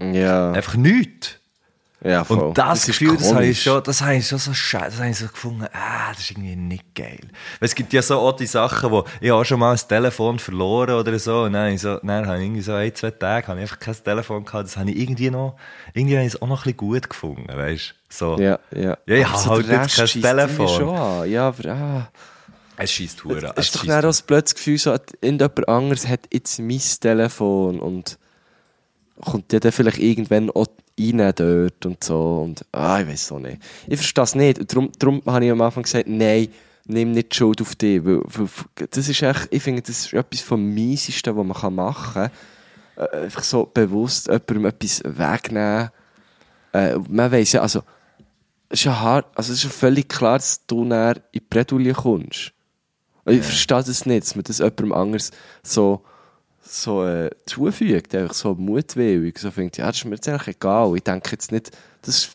Ja, 0.00 0.52
einfach 0.52 0.74
nichts. 0.74 1.38
ja 2.04 2.22
voll. 2.22 2.38
Und 2.38 2.58
das, 2.58 2.80
ist 2.80 2.86
Gefühl, 2.86 3.16
das 3.16 3.32
habe 3.32 3.46
ich 3.46 3.62
schon, 3.62 3.82
das 3.82 4.00
habe 4.00 4.14
ich 4.14 4.28
schon 4.28 4.38
so 4.38 4.54
scheiße, 4.54 4.90
das 4.90 4.98
habe 4.98 5.10
ich 5.10 5.18
so 5.18 5.26
gefunden, 5.26 5.66
ah, 5.72 6.10
das 6.12 6.20
ist 6.20 6.30
irgendwie 6.30 6.54
nicht 6.54 6.94
geil. 6.94 7.18
Weil 7.58 7.66
es 7.66 7.74
gibt 7.74 7.92
ja 7.92 8.00
so 8.00 8.30
die 8.32 8.46
Sachen, 8.46 8.90
wo 8.90 9.04
ich 9.20 9.32
auch 9.32 9.44
schon 9.44 9.58
mal 9.58 9.72
ein 9.72 9.88
Telefon 9.88 10.38
verloren 10.38 10.94
oder 10.94 11.18
so, 11.18 11.42
und 11.42 11.54
dann, 11.54 11.64
habe 11.64 11.74
ich 11.74 11.80
so, 11.80 11.96
dann 11.96 12.26
habe 12.26 12.38
ich 12.38 12.44
irgendwie 12.44 12.62
so 12.62 12.72
ein, 12.74 12.94
zwei 12.94 13.10
Tage, 13.10 13.48
habe 13.48 13.58
ich 13.58 13.62
einfach 13.62 13.80
kein 13.80 13.96
Telefon 14.04 14.44
gehabt, 14.44 14.66
das 14.66 14.76
habe 14.76 14.90
ich 14.90 14.98
irgendwie 14.98 15.30
noch, 15.30 15.56
irgendwie 15.94 16.16
habe 16.16 16.26
ich 16.26 16.34
es 16.34 16.40
auch 16.40 16.46
noch 16.46 16.60
ein 16.60 16.62
bisschen 16.62 16.76
gut 16.76 17.10
gefunden, 17.10 17.48
weißt 17.48 17.94
du, 18.08 18.14
so. 18.14 18.38
Ja, 18.38 18.58
ja. 18.74 18.96
Ja, 19.06 19.16
ich 19.16 19.26
habe 19.26 19.50
halt 19.50 19.68
jetzt 19.68 19.96
kein 19.96 20.22
Telefon. 20.22 20.68
Schon 20.68 20.96
an. 20.96 21.30
Ja, 21.30 21.48
aber 21.48 21.68
ah. 21.70 22.08
Es 22.80 22.92
schießt 22.92 23.24
Hure. 23.24 23.52
Es 23.56 23.66
ist 23.66 23.74
doch 23.74 23.84
dann 23.84 23.98
auch 23.98 24.02
das 24.02 24.22
blödes 24.22 24.54
Gefühl, 24.54 24.78
so, 24.78 24.92
irgendjemand 25.20 25.68
anderes 25.68 26.06
hat 26.06 26.20
jetzt 26.32 26.60
mein 26.60 26.80
Telefon 27.00 27.80
und 27.80 28.18
kommt 29.20 29.52
ja 29.52 29.60
dann 29.60 29.72
vielleicht 29.72 29.98
irgendwann 29.98 30.50
auch 30.50 30.66
rein 30.98 31.32
dort 31.36 31.86
und 31.86 32.02
so. 32.02 32.42
Und, 32.44 32.64
ah, 32.72 33.00
ich 33.00 33.08
weiß 33.08 33.32
auch 33.32 33.38
nicht. 33.38 33.60
Ich 33.86 33.96
verstehe 33.96 34.24
es 34.24 34.34
nicht. 34.34 34.72
Darum, 34.72 34.90
darum 34.98 35.22
habe 35.26 35.44
ich 35.44 35.50
am 35.50 35.60
Anfang 35.60 35.82
gesagt, 35.82 36.08
nein, 36.08 36.48
nimm 36.86 37.12
nicht 37.12 37.32
die 37.32 37.36
Schuld 37.36 37.60
auf 37.60 37.76
dich. 37.76 38.04
Weil, 38.04 38.22
weil, 38.24 38.48
das 38.90 39.08
ist 39.08 39.22
echt, 39.22 39.48
ich 39.50 39.62
finde, 39.62 39.82
das 39.82 39.98
ist 39.98 40.12
etwas 40.12 40.40
vom 40.40 40.62
Miesesten, 40.74 41.36
was 41.36 41.62
man 41.62 41.74
machen 41.74 42.14
kann. 42.14 42.30
Äh, 42.96 43.24
einfach 43.24 43.44
so 43.44 43.64
bewusst 43.72 44.26
jemandem 44.26 44.66
etwas 44.66 45.02
wegnehmen. 45.04 45.90
Äh, 46.72 46.96
man 47.08 47.32
weiss 47.32 47.52
ja, 47.52 47.62
also, 47.62 47.82
es 48.68 48.80
ist 48.80 48.84
ja 48.84 49.00
hart, 49.00 49.26
also 49.34 49.52
es 49.52 49.58
ist 49.58 49.64
ja 49.64 49.70
völlig 49.70 50.08
klar, 50.08 50.38
dass 50.38 50.66
du 50.66 50.84
näher 50.84 51.16
in 51.16 51.22
die 51.34 51.40
Bredouille 51.40 51.94
kommst. 51.94 52.52
Ich 53.24 53.42
verstehe 53.42 53.82
das 53.82 54.06
nicht, 54.06 54.22
dass 54.22 54.34
man 54.34 54.44
das 54.44 54.58
jemandem 54.58 54.92
anders 54.92 55.30
so, 55.62 56.02
so 56.68 57.04
äh, 57.04 57.30
zufügt, 57.46 58.14
einfach 58.14 58.34
so 58.34 58.54
mutwillig, 58.54 59.38
so 59.38 59.50
findet, 59.50 59.78
ja, 59.78 59.86
das 59.86 59.96
ist 59.98 60.04
mir 60.04 60.14
jetzt 60.16 60.28
eigentlich 60.28 60.56
egal. 60.56 60.94
Ich 60.96 61.02
denke 61.02 61.30
jetzt 61.32 61.50
nicht, 61.52 61.70
das 62.02 62.30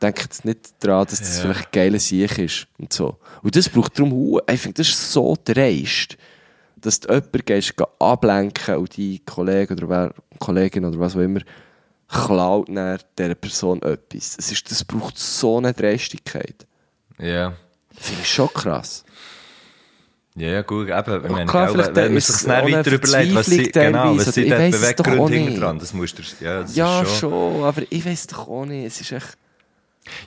denke 0.00 0.22
jetzt 0.22 0.44
nicht 0.44 0.72
daran, 0.80 1.06
dass 1.06 1.18
das 1.20 1.36
Ja. 1.38 1.42
vielleicht 1.42 1.66
ein 1.66 1.72
geiler 1.72 1.98
Sieg 1.98 2.38
ist 2.38 2.66
und 2.78 2.92
so. 2.92 3.16
Und 3.42 3.54
das 3.56 3.68
braucht 3.68 3.98
darum, 3.98 4.40
ich 4.50 4.60
finde, 4.60 4.74
das 4.82 4.88
ist 4.88 5.12
so 5.12 5.36
dreist, 5.44 6.16
dass 6.76 7.00
du 7.00 7.12
jemanden 7.12 7.44
gehst, 7.44 7.76
geh 7.76 7.84
ablenken 8.00 8.76
und 8.76 8.96
die 8.96 9.20
Kollege 9.20 9.74
oder 9.74 9.88
wer, 9.88 10.14
Kollegin 10.38 10.84
oder 10.84 10.98
was 10.98 11.14
auch 11.14 11.20
immer 11.20 11.40
klaut 12.08 12.68
dann 12.68 12.98
dieser 13.18 13.34
Person 13.34 13.80
etwas. 13.82 14.36
Das, 14.36 14.52
ist, 14.52 14.70
das 14.70 14.84
braucht 14.84 15.18
so 15.18 15.58
eine 15.58 15.72
Dreistigkeit. 15.72 16.66
Ja. 17.18 17.54
Finde 17.96 18.22
ich 18.22 18.28
schon 18.32 18.52
krass. 18.52 19.04
Ja, 20.34 20.48
ja, 20.48 20.62
gut, 20.62 20.88
eben, 20.88 21.24
ich 21.24 21.30
meine, 21.30 21.44
klar, 21.46 21.66
gell, 21.66 21.72
vielleicht 21.74 21.94
wenn 21.94 22.12
man 22.14 22.20
sich 22.22 22.42
dann 22.42 22.72
weiter 22.72 22.92
überlegt, 22.92 23.34
was 23.34 23.46
sie, 23.46 23.70
genau, 23.70 24.16
was 24.16 24.34
sie 24.34 24.44
Beweggrund 24.44 25.20
auch 25.20 25.28
hinter 25.28 25.60
dran, 25.60 25.78
das 25.78 25.92
musst 25.92 26.18
du, 26.18 26.22
ja, 26.42 26.62
das 26.62 26.74
Ja, 26.74 27.02
ist 27.02 27.18
schon. 27.18 27.62
aber 27.62 27.82
ich 27.90 28.06
weiß 28.06 28.28
doch 28.28 28.48
auch 28.48 28.64
nicht. 28.64 28.86
Es 28.86 29.00
ist 29.02 29.12
echt. 29.12 29.36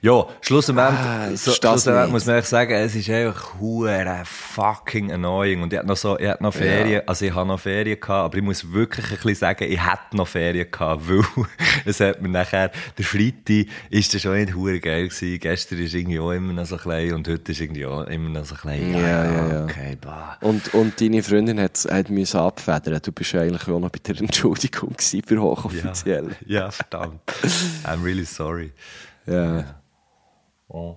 Ja, 0.01 0.25
schlussendlich, 0.41 0.86
Ah, 0.86 1.29
ich 1.34 1.41
so, 1.41 1.51
schlussendlich 1.51 2.10
muss 2.10 2.25
man 2.25 2.41
sagen, 2.44 2.74
es 2.74 2.96
ist 2.96 3.10
einfach 3.10 3.60
hure 3.60 4.24
fucking 4.25 5.12
annoying. 5.12 5.62
Und 5.62 5.74
ich 5.74 5.79
hatte 5.79 5.88
noch 5.88 5.98
so, 5.98 6.17
ich 6.17 6.27
hatte 6.27 6.44
noch 6.44 6.53
Ferien, 6.53 7.01
also 7.05 7.25
ich 7.25 7.34
habe 7.34 7.48
noch 7.48 7.60
Ferien 7.60 8.00
gehabt, 8.00 8.25
aber 8.25 8.38
ich 8.38 8.44
muss 8.44 8.72
wirklich 8.72 9.05
ein 9.05 9.12
bisschen 9.17 9.36
sagen, 9.36 9.65
ich 9.70 9.84
hätte 9.84 10.15
noch 10.15 10.27
Ferien 10.27 10.70
gehabt, 10.72 11.01
weil 11.10 11.24
es 11.86 12.00
hat 12.00 12.22
mir 12.22 12.29
nachher, 12.29 12.72
der 12.98 13.05
Freitag 13.05 13.65
ist 13.89 14.13
das 14.13 14.22
schon 14.22 14.36
nicht 14.36 14.55
hure 14.55 14.79
geil 14.79 15.10
gewesen. 15.10 15.39
Gestern 15.39 15.79
ist 15.79 15.94
irgendwie 15.94 16.20
auch 16.20 16.32
immer 16.32 16.53
noch 16.53 16.65
so 16.65 16.77
klein 16.77 17.13
und 17.13 17.27
heute 17.27 17.51
ist 17.51 17.60
irgendwie 17.60 17.86
auch 17.86 18.03
immer 18.03 18.29
noch 18.29 18.46
so 18.46 18.55
klein. 18.55 18.94
Ja, 18.94 19.00
ja, 19.00 19.48
ja. 19.50 19.63
Okay, 19.65 19.98
bah. 20.00 20.38
Und, 20.41 20.74
und 20.74 21.00
deine 21.01 21.22
Freundin 21.22 21.60
hat, 21.60 21.86
hat 21.89 22.10
müssen 22.10 22.39
abfedern. 22.39 23.00
Du 23.03 23.12
bist 23.12 23.34
ja 23.34 23.41
eigentlich 23.41 23.67
auch 23.67 23.79
noch 23.79 23.89
bei 23.89 24.00
der 24.00 24.20
Entschuldigung 24.20 24.94
gewesen, 24.94 25.22
für 25.25 25.41
hochoffiziell. 25.41 26.29
Ja, 26.46 26.62
ja, 26.62 26.72
verdammt. 26.72 27.20
I'm 27.84 28.03
really 28.03 28.25
sorry. 28.25 28.72
Ja. 29.25 29.82
Oh. 30.67 30.96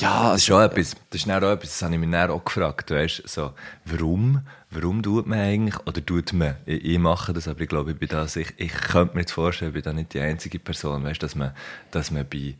Ja, 0.00 0.30
Das 0.32 0.38
ist 0.40 0.46
schon 0.46 0.62
etwas, 0.62 0.96
das 1.10 1.22
ist 1.22 1.30
auch 1.30 1.36
etwas, 1.52 1.70
das 1.70 1.82
habe 1.82 1.94
ich 1.94 2.00
mich 2.00 2.10
dann 2.10 2.30
auch 2.30 2.44
gefragt, 2.44 2.90
weißt, 2.90 3.28
so, 3.28 3.52
warum, 3.84 4.40
warum 4.70 5.02
tut 5.02 5.26
man 5.26 5.38
eigentlich, 5.40 5.78
oder 5.86 6.04
tut 6.04 6.32
man, 6.32 6.56
ich, 6.64 6.84
ich 6.84 6.98
mache 6.98 7.34
das, 7.34 7.46
aber 7.46 7.60
ich 7.60 7.68
glaube, 7.68 7.92
ich 7.92 7.98
bin 7.98 8.08
da, 8.08 8.24
ich, 8.24 8.54
ich 8.56 8.72
könnte 8.72 9.14
mir 9.14 9.20
jetzt 9.20 9.32
vorstellen, 9.32 9.70
ich 9.70 9.74
bin 9.74 9.82
da 9.82 9.92
nicht 9.92 10.14
die 10.14 10.20
einzige 10.20 10.58
Person, 10.58 11.04
weißt, 11.04 11.22
dass 11.22 11.34
man, 11.34 11.52
dass 11.90 12.10
man 12.10 12.26
bei, 12.26 12.54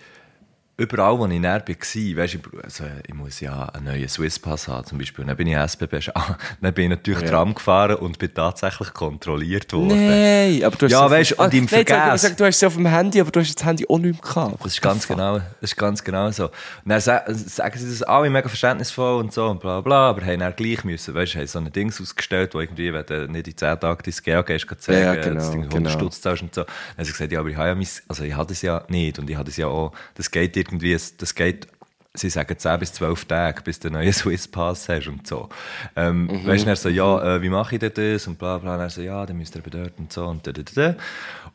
überall, 0.83 1.19
wo 1.19 1.27
ich 1.27 1.39
näher 1.41 1.63
war, 1.67 1.69
weißt, 1.69 2.35
ich, 2.35 2.41
also, 2.63 2.85
ich 3.07 3.15
muss 3.15 3.41
ja 3.41 3.67
einen 3.67 3.85
neuen 3.87 4.09
Swisspass 4.09 4.69
haben, 4.69 4.87
zum 4.87 4.99
Beispiel, 4.99 5.25
dann 5.25 5.37
bin 5.37 5.47
ich 5.47 5.57
SBB, 5.57 5.99
dann 6.61 6.75
bin 6.75 6.85
ich 6.85 6.91
natürlich 6.91 7.23
Ja. 7.23 7.29
Tram 7.29 7.55
gefahren 7.55 7.97
und 7.97 8.19
bin 8.19 8.33
tatsächlich 8.35 8.93
kontrolliert 8.93 9.73
worden. 9.73 9.89
Nein, 10.07 10.63
aber 10.65 10.77
du 10.77 10.87
hast 10.87 10.93
Ja, 10.93 10.99
es 10.99 11.05
auf- 11.05 11.11
weisst, 11.11 11.33
und 11.39 11.55
im 11.55 11.65
ich 11.65 11.71
Vergäß- 11.71 12.13
gesagt, 12.13 12.41
du 12.41 12.45
hast 12.45 12.57
es 12.57 12.65
auf 12.65 12.75
dem 12.75 12.87
Handy, 12.87 13.21
aber 13.21 13.31
du 13.31 13.41
hast 13.41 13.55
das 13.55 13.65
Handy 13.65 13.87
auch 13.89 13.99
nicht 13.99 14.23
mehr 14.23 14.33
gehabt. 14.35 14.65
Das 14.65 14.73
ist 14.73 14.83
ganz 14.83 15.07
genau, 15.07 15.39
das 15.39 15.47
ist 15.61 15.77
ganz 15.77 16.03
genau 16.03 16.31
so. 16.31 16.47
Und 16.47 16.51
dann 16.87 17.01
sa- 17.01 17.23
sagen 17.29 17.79
sie 17.79 17.89
das 17.89 18.03
alle 18.03 18.29
mega 18.31 18.49
verständnisvoll 18.49 19.21
und 19.21 19.33
so 19.33 19.47
und 19.49 19.61
bla 19.61 19.81
bla, 19.81 20.11
aber 20.11 20.23
haben 20.27 20.41
dann 20.41 20.55
gleich 20.57 20.85
müssen, 20.85 21.15
weißt 21.15 21.35
du, 21.35 21.39
haben 21.39 21.47
so 21.47 21.59
ein 21.59 21.73
Ding 21.73 21.93
ausgestellt, 21.93 22.55
wo 22.55 22.61
irgendwie, 22.61 22.93
wenn 22.93 23.07
du 23.07 23.29
nicht 23.29 23.49
in 23.49 23.57
10 23.57 23.79
Tagen 23.81 24.03
dein 24.05 24.15
GEO 24.25 24.43
gehst, 24.43 24.67
kannst 24.67 24.89
du 24.89 24.93
Ja, 24.93 25.15
genau, 25.15 25.35
dass 25.37 25.51
du 25.51 25.59
100 25.59 25.73
genau. 25.73 25.91
Stutz 25.91 26.21
zahlst 26.21 26.43
und 26.43 26.55
so. 26.55 26.63
Dann 26.65 26.73
haben 26.99 27.05
sie 27.05 27.13
gesagt, 27.13 27.33
ja, 27.33 27.41
aber 27.41 27.49
ich 27.51 27.57
habe 27.57 27.69
ja 27.69 27.75
mein, 27.75 27.87
also 28.09 28.25
ich 28.25 28.35
habe 28.35 28.49
das 28.49 28.63
ja 28.63 28.85
nicht 28.89 29.19
und 29.19 29.29
ich 29.31 29.37
habe 29.37 29.45
das 29.47 29.57
ja 29.57 29.67
auch, 29.67 29.93
das 30.15 30.31
geht 30.31 30.57
irgendwie, 30.73 30.97
das 31.19 31.35
geht, 31.35 31.69
sie 32.15 32.31
sagen 32.31 32.59
10 32.59 32.79
bis 32.79 32.93
12 32.95 33.25
Tage, 33.27 33.63
bis 33.63 33.79
du 33.79 33.89
einen 33.89 34.01
neuen 34.01 34.13
Swiss 34.13 34.49
Pass 34.49 34.89
hast 34.89 35.07
und 35.07 35.27
so. 35.27 35.49
Ähm, 35.97 36.27
Mhm. 36.27 36.47
Weißt 36.47 36.63
du, 36.63 36.67
dann 36.67 36.77
so, 36.77 36.89
ja, 36.89 37.37
äh, 37.37 37.43
wie 37.43 37.49
mache 37.49 37.77
ich 37.77 37.81
denn 37.81 37.93
das 37.95 38.27
und 38.27 38.39
bla 38.39 38.59
bla, 38.59 38.75
und 38.75 38.81
dann 38.81 38.91
so, 38.91 39.01
ja, 39.03 39.25
dann 39.25 39.37
müsst 39.37 39.55
ihr 39.55 39.63
dort 39.63 39.99
und 39.99 40.13
so 40.13 40.27
und 40.27 40.47
da, 40.47 40.53
da, 40.53 40.63
da. 40.63 40.97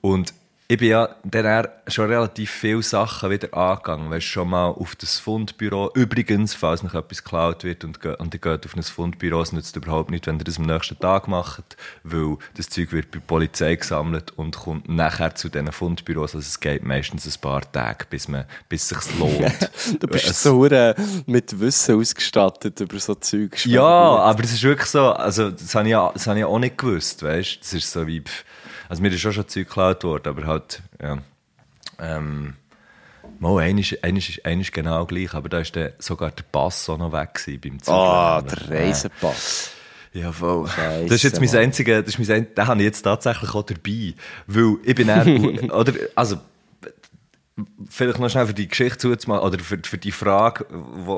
Und 0.02 0.34
ich 0.70 0.78
bin 0.80 0.90
ja 0.90 1.16
dann 1.24 1.68
schon 1.88 2.08
relativ 2.10 2.52
viele 2.52 2.84
Sachen 2.84 3.30
wieder 3.30 3.54
angegangen. 3.54 4.12
Weißt 4.12 4.26
schon 4.26 4.50
mal 4.50 4.68
auf 4.68 4.98
das 4.98 5.18
Fundbüro. 5.18 5.92
Übrigens, 5.94 6.54
falls 6.56 6.84
noch 6.84 6.94
etwas 6.94 7.24
geklaut 7.24 7.64
wird 7.64 7.86
und, 7.86 8.06
und 8.06 8.34
ihr 8.34 8.40
geht 8.42 8.66
auf 8.66 8.76
ein 8.76 8.84
Fundbüro, 8.84 9.42
es 9.42 9.54
nützt 9.54 9.78
überhaupt 9.78 10.12
nicht, 10.12 10.28
wenn 10.28 10.38
ihr 10.40 10.44
das 10.44 10.58
am 10.60 10.66
nächsten 10.66 11.00
Tag 11.00 11.30
macht, 11.30 11.78
weil 12.04 12.36
das 12.58 12.68
Zeug 12.68 12.92
wird 12.92 13.12
bei 13.12 13.20
der 13.20 13.26
Polizei 13.26 13.76
gesammelt 13.78 14.34
und 14.36 14.58
kommt 14.58 14.90
nachher 14.90 15.34
zu 15.36 15.48
diesen 15.48 15.72
Fundbüros. 15.72 16.36
Also 16.36 16.46
es 16.46 16.60
geht 16.60 16.84
meistens 16.84 17.26
ein 17.26 17.40
paar 17.40 17.72
Tage, 17.72 18.06
bis, 18.10 18.28
man, 18.28 18.44
bis 18.68 18.92
es 18.92 19.06
sich 19.06 19.18
lohnt. 19.20 19.72
Du 20.02 20.08
bist 20.08 20.28
Es- 20.30 20.44
so 20.44 20.66
äh, 20.66 20.94
mit 21.28 21.58
Wissen 21.62 21.96
ausgestattet 21.98 22.82
über 22.82 23.00
so 23.00 23.16
Zeug. 23.16 23.66
ja, 23.66 23.82
aber 23.86 24.44
es 24.44 24.52
ist 24.52 24.64
wirklich 24.64 24.90
so, 24.90 25.14
also 25.14 25.50
das 25.50 25.74
habe 25.76 25.86
ich, 25.88 25.92
ja- 25.92 26.12
das 26.14 26.28
habe 26.28 26.40
ich 26.40 26.46
auch 26.46 26.60
nicht 26.60 26.78
gewusst, 26.78 27.24
weißt 27.24 27.60
Das 27.62 27.74
ist 27.74 27.90
so 27.90 28.06
wie, 28.06 28.20
pff, 28.20 28.44
also 28.90 29.02
mir 29.02 29.10
ist 29.12 29.20
schon 29.22 29.34
schon 29.34 29.48
Zeug 29.48 29.68
geklaut 29.68 30.04
worden, 30.04 30.28
aber 30.30 30.46
halt, 30.46 30.82
ja, 31.02 31.18
ähm, 32.00 32.56
mal, 33.40 33.62
ist, 34.20 34.46
einer 34.46 34.62
ist 34.62 34.72
genau 34.72 35.06
gleich, 35.06 35.34
aber 35.34 35.50
da 35.50 35.60
der, 35.76 35.94
sogar 36.00 36.32
der 36.32 36.44
Pass 36.44 36.90
auch 36.90 36.98
noch 36.98 37.12
weg 37.12 37.34
gewesen 37.36 37.62
beim 37.62 37.82
Zeug. 37.82 37.94
Ah, 37.96 38.42
der 38.42 38.70
Reisepass. 38.70 39.72
Ja, 40.14 40.32
voll. 40.32 40.68
Scheisse, 40.68 41.06
das 41.06 41.16
ist 41.24 41.24
jetzt 41.24 41.40
mein 41.42 41.62
einziger, 41.62 42.02
das 42.02 42.16
ist 42.18 42.20
mein, 42.28 42.38
ein- 42.38 42.56
den 42.56 42.68
habe 42.68 42.80
ich 42.80 42.86
jetzt 42.86 43.02
tatsächlich 43.04 43.54
auch 43.54 43.64
dabei, 43.64 44.14
weil 44.48 44.76
ich 44.84 44.96
bin 44.96 45.08
dann, 45.08 45.70
oder, 45.72 45.94
also, 46.16 46.38
vielleicht 47.90 48.20
noch 48.20 48.30
schnell 48.30 48.48
für 48.48 48.54
die 48.54 48.68
Geschichte 48.68 48.98
zuzumachen, 48.98 49.44
oder 49.46 49.60
für, 49.60 49.80
für 49.84 49.98
die 49.98 50.12
Frage, 50.12 50.66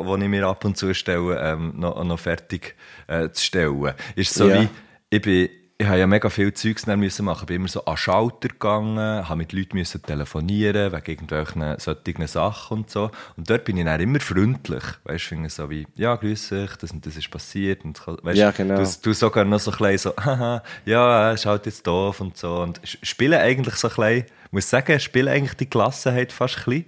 wo 0.06 0.16
ich 0.16 0.28
mir 0.28 0.48
ab 0.48 0.64
und 0.66 0.78
zu 0.78 0.94
stelle, 0.94 1.40
ähm, 1.40 1.74
noch, 1.78 2.04
noch 2.04 2.20
fertig 2.20 2.76
äh, 3.08 3.30
zu 3.30 3.44
stellen. 3.46 3.94
Ist 4.16 4.34
so 4.34 4.48
Ja. 4.50 4.62
wie, 4.64 4.70
ich 5.10 5.22
bin, 5.22 5.50
ich 5.82 5.88
habe 5.88 5.98
ja 5.98 6.08
mega 6.08 6.30
viel 6.30 6.54
Zeugs 6.54 6.86
müssen 6.88 7.24
machen. 7.24 7.44
Ich 7.44 7.46
bin 7.48 7.56
immer 7.56 7.70
so 7.70 7.86
an 7.86 7.96
Schalter 7.96 8.50
gegangen, 8.50 8.98
habe 9.00 9.38
mit 9.38 9.54
Leuten 9.54 9.78
müssen 9.78 10.02
telefonieren, 10.02 10.92
wegen 10.92 11.06
irgendwelchen 11.12 11.80
solchen 11.80 12.28
Sachen 12.28 12.80
und 12.80 12.90
so. 12.90 13.10
Und 13.38 13.50
dort 13.50 13.64
bin 13.64 13.78
ich 13.78 13.86
dann 13.86 14.02
immer 14.02 14.20
freundlich. 14.20 14.84
Weißt 15.06 15.24
du, 15.24 15.28
finde 15.30 15.50
so 15.50 15.70
wie, 15.70 15.88
ja, 15.96 16.18
grüß 16.18 16.50
dich, 16.50 16.76
das 16.76 16.92
und 16.92 17.06
das 17.06 17.16
ist 17.16 17.32
passiert. 17.32 17.86
Und, 17.86 18.02
weißt, 18.06 18.38
Ja, 18.38 18.52
genau. 18.52 18.76
Du, 18.84 18.90
du 19.04 19.14
sogar 19.14 19.46
noch 19.46 19.62
so 19.62 19.72
ein 19.72 19.78
bisschen 19.78 20.12
so, 20.18 20.18
haha, 20.26 20.62
ja, 20.86 21.32
ist 21.32 21.46
halt 21.46 21.66
jetzt 21.66 21.88
doof 21.88 22.20
und 22.20 22.36
so. 22.36 22.58
Und 22.58 22.82
spielen 22.84 23.40
eigentlich 23.40 23.76
so 23.76 23.88
ein 23.88 23.96
bisschen, 23.96 24.26
ich 24.48 24.52
muss 24.52 24.70
sagen, 24.70 25.00
spielen 25.00 25.30
eigentlich 25.30 25.54
die 25.56 25.70
Gelassenheit 25.70 26.34
fast 26.34 26.58
ein 26.58 26.64
bisschen. 26.66 26.86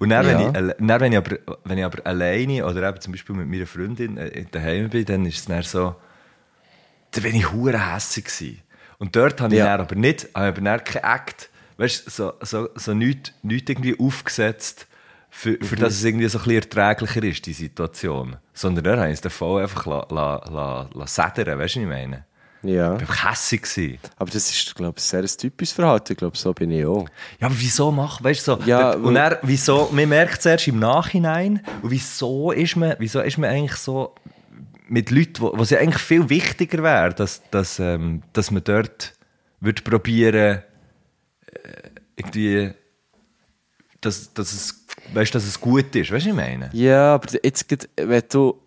Und 0.00 0.08
dann, 0.10 0.26
wenn, 0.26 0.40
Ja. 0.40 0.48
ich, 0.50 0.56
alle- 0.56 0.76
dann 0.80 1.00
wenn, 1.00 1.12
ich 1.12 1.18
aber, 1.18 1.36
wenn 1.62 1.78
ich 1.78 1.84
aber 1.84 2.04
alleine 2.04 2.66
oder 2.66 2.88
eben 2.88 3.00
zum 3.00 3.12
Beispiel 3.12 3.36
mit 3.36 3.46
meiner 3.48 3.68
Freundin 3.68 4.16
äh, 4.16 4.44
daheim 4.50 4.88
bin, 4.90 5.04
dann 5.04 5.26
ist 5.26 5.36
es 5.38 5.44
dann 5.44 5.62
so, 5.62 5.94
da 7.12 7.20
bin 7.20 7.34
ich 7.36 7.52
hure 7.52 7.94
hässig. 7.94 8.62
Und 8.98 9.16
dort 9.16 9.40
habe 9.40 9.54
ich 9.54 9.58
Ja. 9.60 9.74
aber 9.76 9.94
nicht, 9.94 10.28
habe 10.34 10.46
ich 10.46 10.56
aber 10.56 10.60
dann 10.60 10.84
kein 10.84 11.02
Act, 11.04 11.50
weißt 11.76 12.10
so, 12.10 12.32
so, 12.40 12.68
so 12.74 12.94
nichts 12.94 13.32
nicht 13.42 13.68
irgendwie 13.70 13.98
aufgesetzt, 13.98 14.86
für, 15.30 15.56
für 15.64 15.76
dass 15.76 15.94
es 15.94 16.04
irgendwie 16.04 16.28
so 16.28 16.38
ein 16.38 16.44
bisschen 16.44 16.62
erträglicher 16.62 17.22
ist, 17.22 17.46
die 17.46 17.54
Situation. 17.54 18.36
Sondern 18.52 18.84
da 18.84 18.96
habe 18.98 19.06
ich 19.08 19.14
es 19.14 19.20
dann 19.22 19.32
voll 19.32 19.62
einfach 19.62 19.86
la, 19.86 20.06
la, 20.10 20.44
la, 20.50 20.90
la 20.92 21.06
sedern, 21.06 21.58
weißt 21.58 21.76
du, 21.76 21.80
was 21.80 21.84
ich 21.84 21.88
meine? 21.88 22.24
Ja. 22.62 22.96
Ich 22.96 23.08
war 23.08 23.30
hässig. 23.32 23.62
Gewesen. 23.62 23.98
Aber 24.18 24.30
das 24.30 24.48
ist, 24.50 24.74
glaube 24.76 24.94
ich, 24.98 25.02
sehr 25.02 25.20
ein 25.22 25.26
typisches 25.26 25.74
Verhalten. 25.74 26.12
Ich 26.12 26.18
glaube, 26.18 26.36
so 26.36 26.52
bin 26.52 26.70
ich 26.70 26.84
auch. 26.86 27.08
Ja, 27.40 27.46
aber 27.48 27.56
wieso 27.58 27.90
machen, 27.90 28.22
weißt 28.24 28.46
du, 28.46 28.52
so, 28.56 28.58
Ja, 28.66 28.92
und 28.92 29.16
er, 29.16 29.40
wieso, 29.42 29.88
man 29.90 30.08
merkt 30.08 30.38
es 30.38 30.46
erst 30.46 30.68
im 30.68 30.78
Nachhinein, 30.78 31.64
und 31.82 31.90
wieso 31.90 32.52
ist 32.52 32.76
man, 32.76 32.94
wieso 33.00 33.20
ist 33.20 33.36
man 33.38 33.50
eigentlich 33.50 33.74
so 33.80 34.14
mit 34.92 35.10
Leuten, 35.10 35.40
wo, 35.40 35.62
es 35.62 35.70
ja 35.70 35.78
eigentlich 35.78 36.02
viel 36.02 36.28
wichtiger 36.28 36.82
wäre, 36.82 37.14
dass, 37.14 37.40
dass, 37.50 37.78
ähm, 37.78 38.22
dass 38.34 38.50
man 38.50 38.62
dort 38.62 39.14
würde 39.58 39.80
probieren, 39.80 40.62
äh, 41.46 41.90
irgendwie, 42.14 42.72
dass, 44.02 44.34
dass 44.34 44.52
es, 44.52 44.84
weißt, 45.14 45.34
dass 45.34 45.44
es 45.46 45.58
gut 45.58 45.96
ist, 45.96 46.12
weißt 46.12 46.12
du, 46.12 46.14
was 46.16 46.26
ich 46.26 46.34
meine? 46.34 46.70
Ja, 46.74 47.14
aber 47.14 47.26
jetzt, 47.42 47.66
wenn 47.96 48.22
du, 48.30 48.60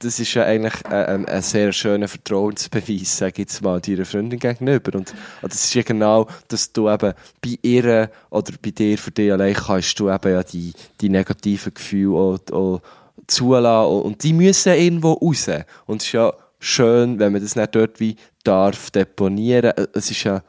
das 0.00 0.18
ist 0.18 0.34
ja 0.34 0.42
eigentlich 0.42 0.84
ein, 0.86 1.26
ein, 1.26 1.42
sehr 1.42 1.72
schöner 1.72 2.08
Vertrauensbeweis, 2.08 3.18
sag 3.18 3.38
ich 3.38 3.60
mal, 3.60 3.80
deiner 3.80 4.06
Freundin 4.06 4.40
gegenüber. 4.40 4.98
Und 4.98 5.14
das 5.42 5.64
ist 5.64 5.74
ja 5.74 5.82
genau, 5.82 6.26
dass 6.48 6.72
du 6.72 6.90
eben 6.90 7.12
bei 7.40 7.58
ihr 7.62 8.10
oder 8.30 8.52
bei 8.60 8.70
dir, 8.70 8.98
für 8.98 9.12
dich 9.12 9.30
allein 9.30 9.54
kannst 9.54 10.00
du 10.00 10.10
eben 10.10 10.32
ja 10.32 10.42
die, 10.42 10.72
die 11.00 11.10
negativen 11.10 11.74
Gefühle 11.74 12.16
auch, 12.16 12.40
auch 12.50 12.82
zulassen. 13.26 14.02
Und 14.02 14.22
die 14.22 14.32
müssen 14.32 14.72
irgendwo 14.72 15.12
raus. 15.12 15.48
Und 15.86 16.02
es 16.02 16.08
ist 16.08 16.12
ja 16.12 16.32
schön, 16.58 17.18
wenn 17.18 17.32
man 17.32 17.42
das 17.42 17.56
nicht 17.56 17.74
dort 17.74 18.00
wie 18.00 18.16
darf 18.44 18.90
deponieren. 18.90 19.72
Es 19.94 20.10
ist 20.10 20.24
ja, 20.24 20.42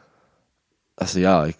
also 1.01 1.17
ja, 1.17 1.47
ich, 1.47 1.55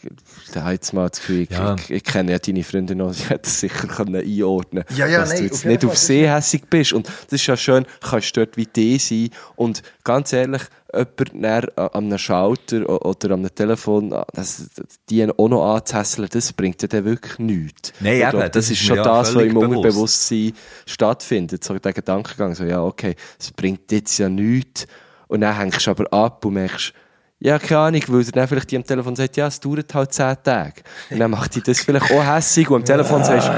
da 0.54 0.62
habe 0.62 0.74
jetzt 0.74 0.94
mal 0.94 1.10
das 1.10 1.20
Gefühl, 1.20 1.42
ich, 1.42 1.50
Ja. 1.50 1.74
ich, 1.76 1.90
ich 1.90 2.04
kenne 2.04 2.32
ja 2.32 2.38
deine 2.38 2.64
Freundin 2.64 3.00
noch, 3.00 3.12
sie 3.14 3.24
hätte 3.26 3.50
es 3.50 3.60
sicher 3.60 3.88
können 3.88 4.16
einordnen 4.16 4.84
Ja, 4.96 5.08
ja, 5.08 5.22
dass 5.22 5.30
nein, 5.30 5.40
du 5.40 5.44
auf 5.46 5.52
jetzt 5.52 5.64
jeden 5.64 5.72
nicht 5.72 5.86
auf 5.86 5.98
See 5.98 6.30
hässig 6.30 6.64
bist. 6.70 6.94
Und 6.94 7.08
das 7.08 7.42
ist 7.42 7.48
ja 7.48 7.58
schön, 7.58 7.86
kannst 8.02 8.38
dort 8.38 8.56
wie 8.56 8.68
die 8.68 9.00
sein. 9.00 9.30
Und 9.56 9.82
ganz 10.04 10.32
ehrlich, 10.32 10.62
jemand 10.94 11.34
näher 11.34 11.70
an 11.76 12.06
einem 12.06 12.18
Schalter 12.20 12.88
oder 13.06 13.32
an 13.34 13.40
einem 13.40 13.56
Telefon, 13.56 14.16
das, 14.34 14.70
die 15.10 15.28
auch 15.28 15.50
noch 15.50 15.76
anzuhässeln, 15.76 16.30
das 16.32 16.54
bringt 16.54 16.80
ja 16.84 16.88
dann 16.88 17.06
wirklich 17.06 17.40
nichts. 17.40 17.94
Nein, 18.00 18.18
eben, 18.18 18.30
glaube, 18.30 18.50
das 18.50 18.52
das 18.52 18.72
ist 18.72 18.80
schon 18.84 18.98
ja 18.98 19.04
das, 19.04 19.34
was 19.34 19.42
im 19.44 19.54
bewusst. 19.56 19.76
Unterbewusstsein 19.78 20.54
stattfindet. 20.86 21.64
So 21.64 21.80
der 21.80 21.94
Gedankengang, 21.94 22.54
so, 22.54 22.64
ja, 22.64 22.84
okay, 22.84 23.16
es 23.40 23.52
bringt 23.52 23.92
jetzt 23.92 24.18
ja 24.20 24.30
nichts. 24.30 24.86
Und 25.28 25.42
dann 25.42 25.58
hängst 25.58 25.88
du 25.88 25.92
aber 25.92 26.14
ab 26.14 26.46
und 26.46 26.54
merkst, 26.54 26.94
ja, 27.44 27.58
keine 27.58 27.80
Ahnung, 27.80 28.02
weil 28.08 28.22
er 28.24 28.32
dann 28.32 28.48
vielleicht 28.48 28.70
die 28.70 28.78
am 28.78 28.86
Telefon 28.86 29.16
sagt, 29.16 29.36
ja, 29.36 29.48
es 29.48 29.60
dauert 29.60 29.92
halt 29.96 30.14
zehn 30.14 30.36
Tage. 30.44 30.74
Und 31.10 31.20
dann 31.20 31.32
macht 31.32 31.56
dich 31.56 31.64
das 31.64 31.80
vielleicht 31.80 32.12
auch 32.12 32.24
hässig 32.24 32.70
und 32.70 32.76
am 32.78 32.86
Telefon 32.86 33.24
sagst 33.24 33.50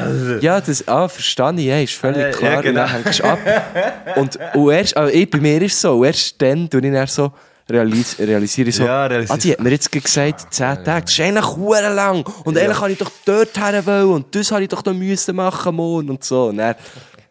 ja, 0.41 0.61
das, 0.61 0.87
ah, 0.87 1.07
verstehe 1.09 1.53
ich, 1.57 1.65
ja, 1.65 1.79
ist 1.81 1.93
völlig 1.93 2.17
Äh, 2.17 2.31
ja, 2.31 2.37
klar. 2.37 2.61
genau. 2.61 2.69
Und 2.69 2.75
dann 2.89 3.03
hängst 3.03 3.19
du 3.19 3.23
ab. 3.25 3.39
Und, 4.15 4.39
und 4.55 4.71
erst, 4.71 4.95
also, 4.95 5.13
ich, 5.13 5.29
bei 5.29 5.39
mir 5.39 5.61
ist 5.61 5.73
es 5.73 5.81
so, 5.81 5.97
und 5.99 6.05
erst 6.05 6.41
dann 6.41 6.69
tue 6.69 6.79
ich 6.85 6.93
dann 6.93 7.07
so, 7.07 7.31
realis 7.69 8.17
realisiere 8.19 8.69
ich 8.69 8.75
so, 8.75 8.83
Ja, 8.85 9.05
realisiere- 9.07 9.33
ah, 9.33 9.37
die 9.37 9.51
hat 9.53 9.59
mir 9.61 9.69
jetzt 9.71 9.91
gesagt, 9.91 10.53
zehn 10.53 10.83
Tage, 10.83 11.01
das 11.05 11.11
ist 11.11 11.19
eigentlich 11.19 11.45
hure 11.55 11.93
lang. 11.93 12.23
Und 12.45 12.57
eigentlich 12.57 12.79
habe 12.79 12.91
ich 12.91 12.97
doch 12.97 13.11
dort 13.25 13.57
her 13.57 13.85
wollen 13.85 14.09
und 14.11 14.35
das 14.35 14.51
habe 14.51 14.61
ich 14.63 14.69
doch 14.69 14.85
müssen 14.93 15.35
machen 15.35 15.75
morgen 15.75 16.09
und 16.09 16.23
so. 16.23 16.45
Und 16.47 16.57
dann, 16.57 16.75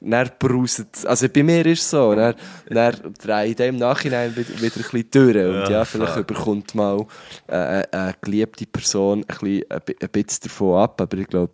dann 0.04 0.30
brauset 0.38 1.06
also 1.06 1.28
bei 1.28 1.42
mir 1.42 1.64
ist 1.66 1.82
es 1.82 1.90
so, 1.90 2.14
dann, 2.14 2.34
dann 2.68 2.94
drehe 3.22 3.46
ich 3.46 3.58
im 3.60 3.76
Nachhinein 3.76 4.34
wieder, 4.36 4.48
wieder 4.60 4.76
ein 4.76 4.82
bisschen 4.82 5.10
durch. 5.10 5.36
Und 5.36 5.54
ja, 5.62 5.70
Ja, 5.70 5.84
vielleicht 5.84 6.14
fuck. 6.14 6.30
überkommt 6.30 6.74
mal 6.74 7.06
äh, 7.46 7.82
eine 7.90 8.14
geliebte 8.20 8.66
Person 8.66 9.20
ein 9.20 9.26
bisschen, 9.26 9.64
ein 9.70 9.80
bi- 9.86 9.96
ein 10.00 10.08
bisschen 10.08 10.40
davon 10.42 10.82
ab, 10.82 11.00
aber 11.00 11.16
ich 11.18 11.26
glaube, 11.28 11.52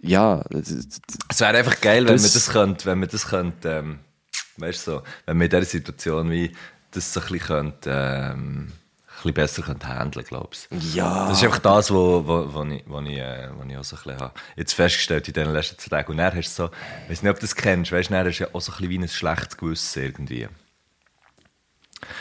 ja, 0.00 0.42
Es 0.50 1.40
wäre 1.40 1.56
einfach 1.58 1.80
geil, 1.80 2.04
wenn 2.06 2.14
Das- 2.14 2.22
man 2.22 2.32
das 2.32 2.50
könnte, 2.50 2.86
wenn 2.86 2.98
man 2.98 3.08
das 3.08 3.26
könnte, 3.26 3.68
ähm, 3.70 3.98
weißt 4.58 4.86
du, 4.86 4.90
so, 4.90 5.02
wenn 5.26 5.36
man 5.38 5.44
in 5.46 5.50
dieser 5.50 5.64
Situation 5.64 6.30
wie 6.30 6.52
das 6.90 7.12
so 7.12 7.20
ein 7.20 7.26
bisschen 7.28 7.46
könnte, 7.46 7.90
ähm, 8.34 8.72
bisschen 9.22 9.34
besser 9.34 9.62
könnte 9.62 9.88
handeln, 9.88 10.24
glaubst 10.26 10.68
ja. 10.94 11.28
Das 11.28 11.38
ist 11.38 11.44
einfach 11.44 11.58
das, 11.60 11.90
wo, 11.92 12.26
wo, 12.26 12.52
wo, 12.52 12.64
ich, 12.64 12.84
wo, 12.86 13.00
ich, 13.00 13.18
äh, 13.18 13.48
wo 13.56 13.62
ich 13.68 13.76
auch 13.76 13.84
so 13.84 13.96
ein 13.96 14.02
bisschen 14.02 14.20
habe. 14.20 14.32
Jetzt 14.56 14.72
festgestellt 14.74 15.28
in 15.28 15.34
den 15.34 15.52
letzten 15.52 15.78
zwei 15.78 15.96
Tagen. 15.96 16.12
Und 16.12 16.18
dann 16.18 16.34
hast 16.34 16.58
du 16.58 16.64
so, 16.64 16.70
ich 17.04 17.10
weiß 17.10 17.22
nicht, 17.22 17.30
ob 17.30 17.36
du 17.36 17.42
das 17.42 17.54
kennst, 17.54 17.92
weißt 17.92 18.10
du, 18.10 18.14
dann 18.14 18.26
hast 18.26 18.38
du 18.38 18.44
ja 18.44 18.50
auch 18.52 18.60
so 18.60 18.72
ein 18.72 18.78
bisschen 18.78 18.90
wie 18.90 18.98
ein 18.98 19.08
schlechtes 19.08 19.56
Gewissen 19.56 20.02
irgendwie. 20.02 20.48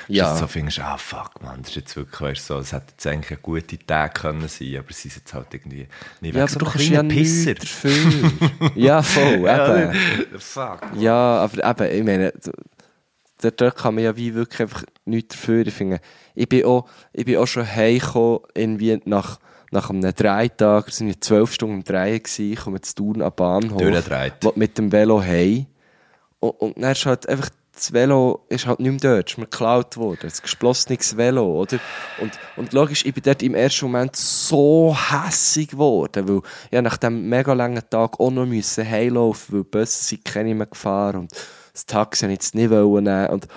ja. 0.07 0.25
Dass 0.25 0.33
du 0.35 0.39
so 0.41 0.47
findest, 0.47 0.79
ah 0.79 0.97
fuck, 0.97 1.41
man, 1.41 1.61
das 1.61 1.69
ist 1.71 1.75
jetzt 1.75 1.95
wirklich, 1.95 2.21
weißt 2.21 2.49
du, 2.49 2.53
so, 2.53 2.59
es 2.59 2.71
hätte 2.71 2.91
jetzt 2.91 3.07
eigentlich 3.07 3.31
eine 3.31 3.39
gute 3.39 3.79
Tag 3.79 4.15
können 4.21 4.47
sein, 4.47 4.77
aber 4.77 4.93
sie 4.93 5.07
ist 5.07 5.15
jetzt 5.17 5.33
halt 5.33 5.53
irgendwie 5.53 5.87
nicht 6.21 6.35
Ja, 6.35 6.43
aber 6.43 6.51
so 6.51 6.59
du 6.59 6.65
ein 6.65 6.71
kannst 6.71 6.89
ja 6.89 7.03
nichts 7.03 7.45
dafür. 7.45 8.31
ja, 8.75 9.01
voll, 9.01 9.33
eben. 9.33 9.45
Ja, 9.45 9.93
fuck. 10.37 10.81
Ja, 10.97 11.15
aber 11.43 11.81
eben, 11.81 11.99
ich 11.99 12.03
meine, 12.05 12.33
dort, 13.41 13.61
dort 13.61 13.77
kann 13.77 13.95
man 13.95 14.03
ja 14.03 14.15
wie 14.15 14.33
wirklich 14.33 14.61
einfach 14.61 14.83
nichts 15.05 15.35
dafür. 15.35 15.65
Ich 15.65 15.73
finde, 15.73 15.99
ich 16.35 16.49
bin 16.49 16.65
auch, 16.65 16.85
ich 17.13 17.25
bin 17.25 17.37
auch 17.37 17.47
schon 17.47 17.67
heimgekommen, 17.67 18.39
irgendwie 18.53 18.99
nach, 19.05 19.39
nach 19.71 19.89
einem 19.89 20.13
Dreitag, 20.13 20.87
es 20.87 21.01
wir 21.01 21.19
zwölf 21.19 21.53
Stunden 21.53 21.77
im 21.77 21.83
Drehen 21.83 22.23
gewesen, 22.23 22.53
ich 22.53 22.59
komme 22.59 22.81
zu 22.81 22.95
Thun 22.95 23.21
am 23.21 23.33
Bahnhof. 23.35 23.79
Mit 24.55 24.77
dem 24.77 24.91
Velo 24.91 25.21
heim. 25.21 25.65
Und, 26.39 26.49
und 26.61 26.81
dann 26.81 26.91
ist 26.91 27.05
halt 27.05 27.27
einfach, 27.29 27.49
das 27.73 27.93
Velo 27.93 28.45
ist 28.49 28.67
halt 28.67 28.79
nicht 28.79 29.03
mehr 29.03 29.15
dort, 29.15 29.27
es 29.27 29.33
ist 29.33 29.37
mir 29.37 29.45
geklaut 29.45 29.95
worden. 29.97 30.19
Es 30.23 30.33
ist 30.33 30.39
ein 30.39 30.43
geschlossenes 30.43 31.17
Velo, 31.17 31.61
oder? 31.61 31.79
Und, 32.19 32.31
und 32.57 32.73
logisch, 32.73 33.05
ich 33.05 33.13
bin 33.13 33.23
dort 33.23 33.41
im 33.41 33.55
ersten 33.55 33.85
Moment 33.85 34.15
so 34.15 34.95
hässig 34.95 35.69
geworden, 35.69 36.27
weil 36.27 36.41
ja 36.71 36.81
nach 36.81 36.97
dem 36.97 37.29
mega 37.29 37.53
langen 37.53 37.81
Tag 37.89 38.19
auch 38.19 38.31
noch 38.31 38.45
müssen 38.45 38.87
heimlaufen, 38.87 39.55
weil 39.55 39.63
die 39.63 39.69
Busse 39.69 40.03
sind 40.03 40.25
keine 40.25 40.53
mehr 40.53 40.67
gefahren 40.67 41.21
und 41.21 41.31
das 41.73 41.85
Taxi 41.85 42.27
jetzt 42.27 42.55
nicht 42.55 42.69
wollen 42.69 43.05
nehmen. 43.05 43.27
Und, 43.27 43.47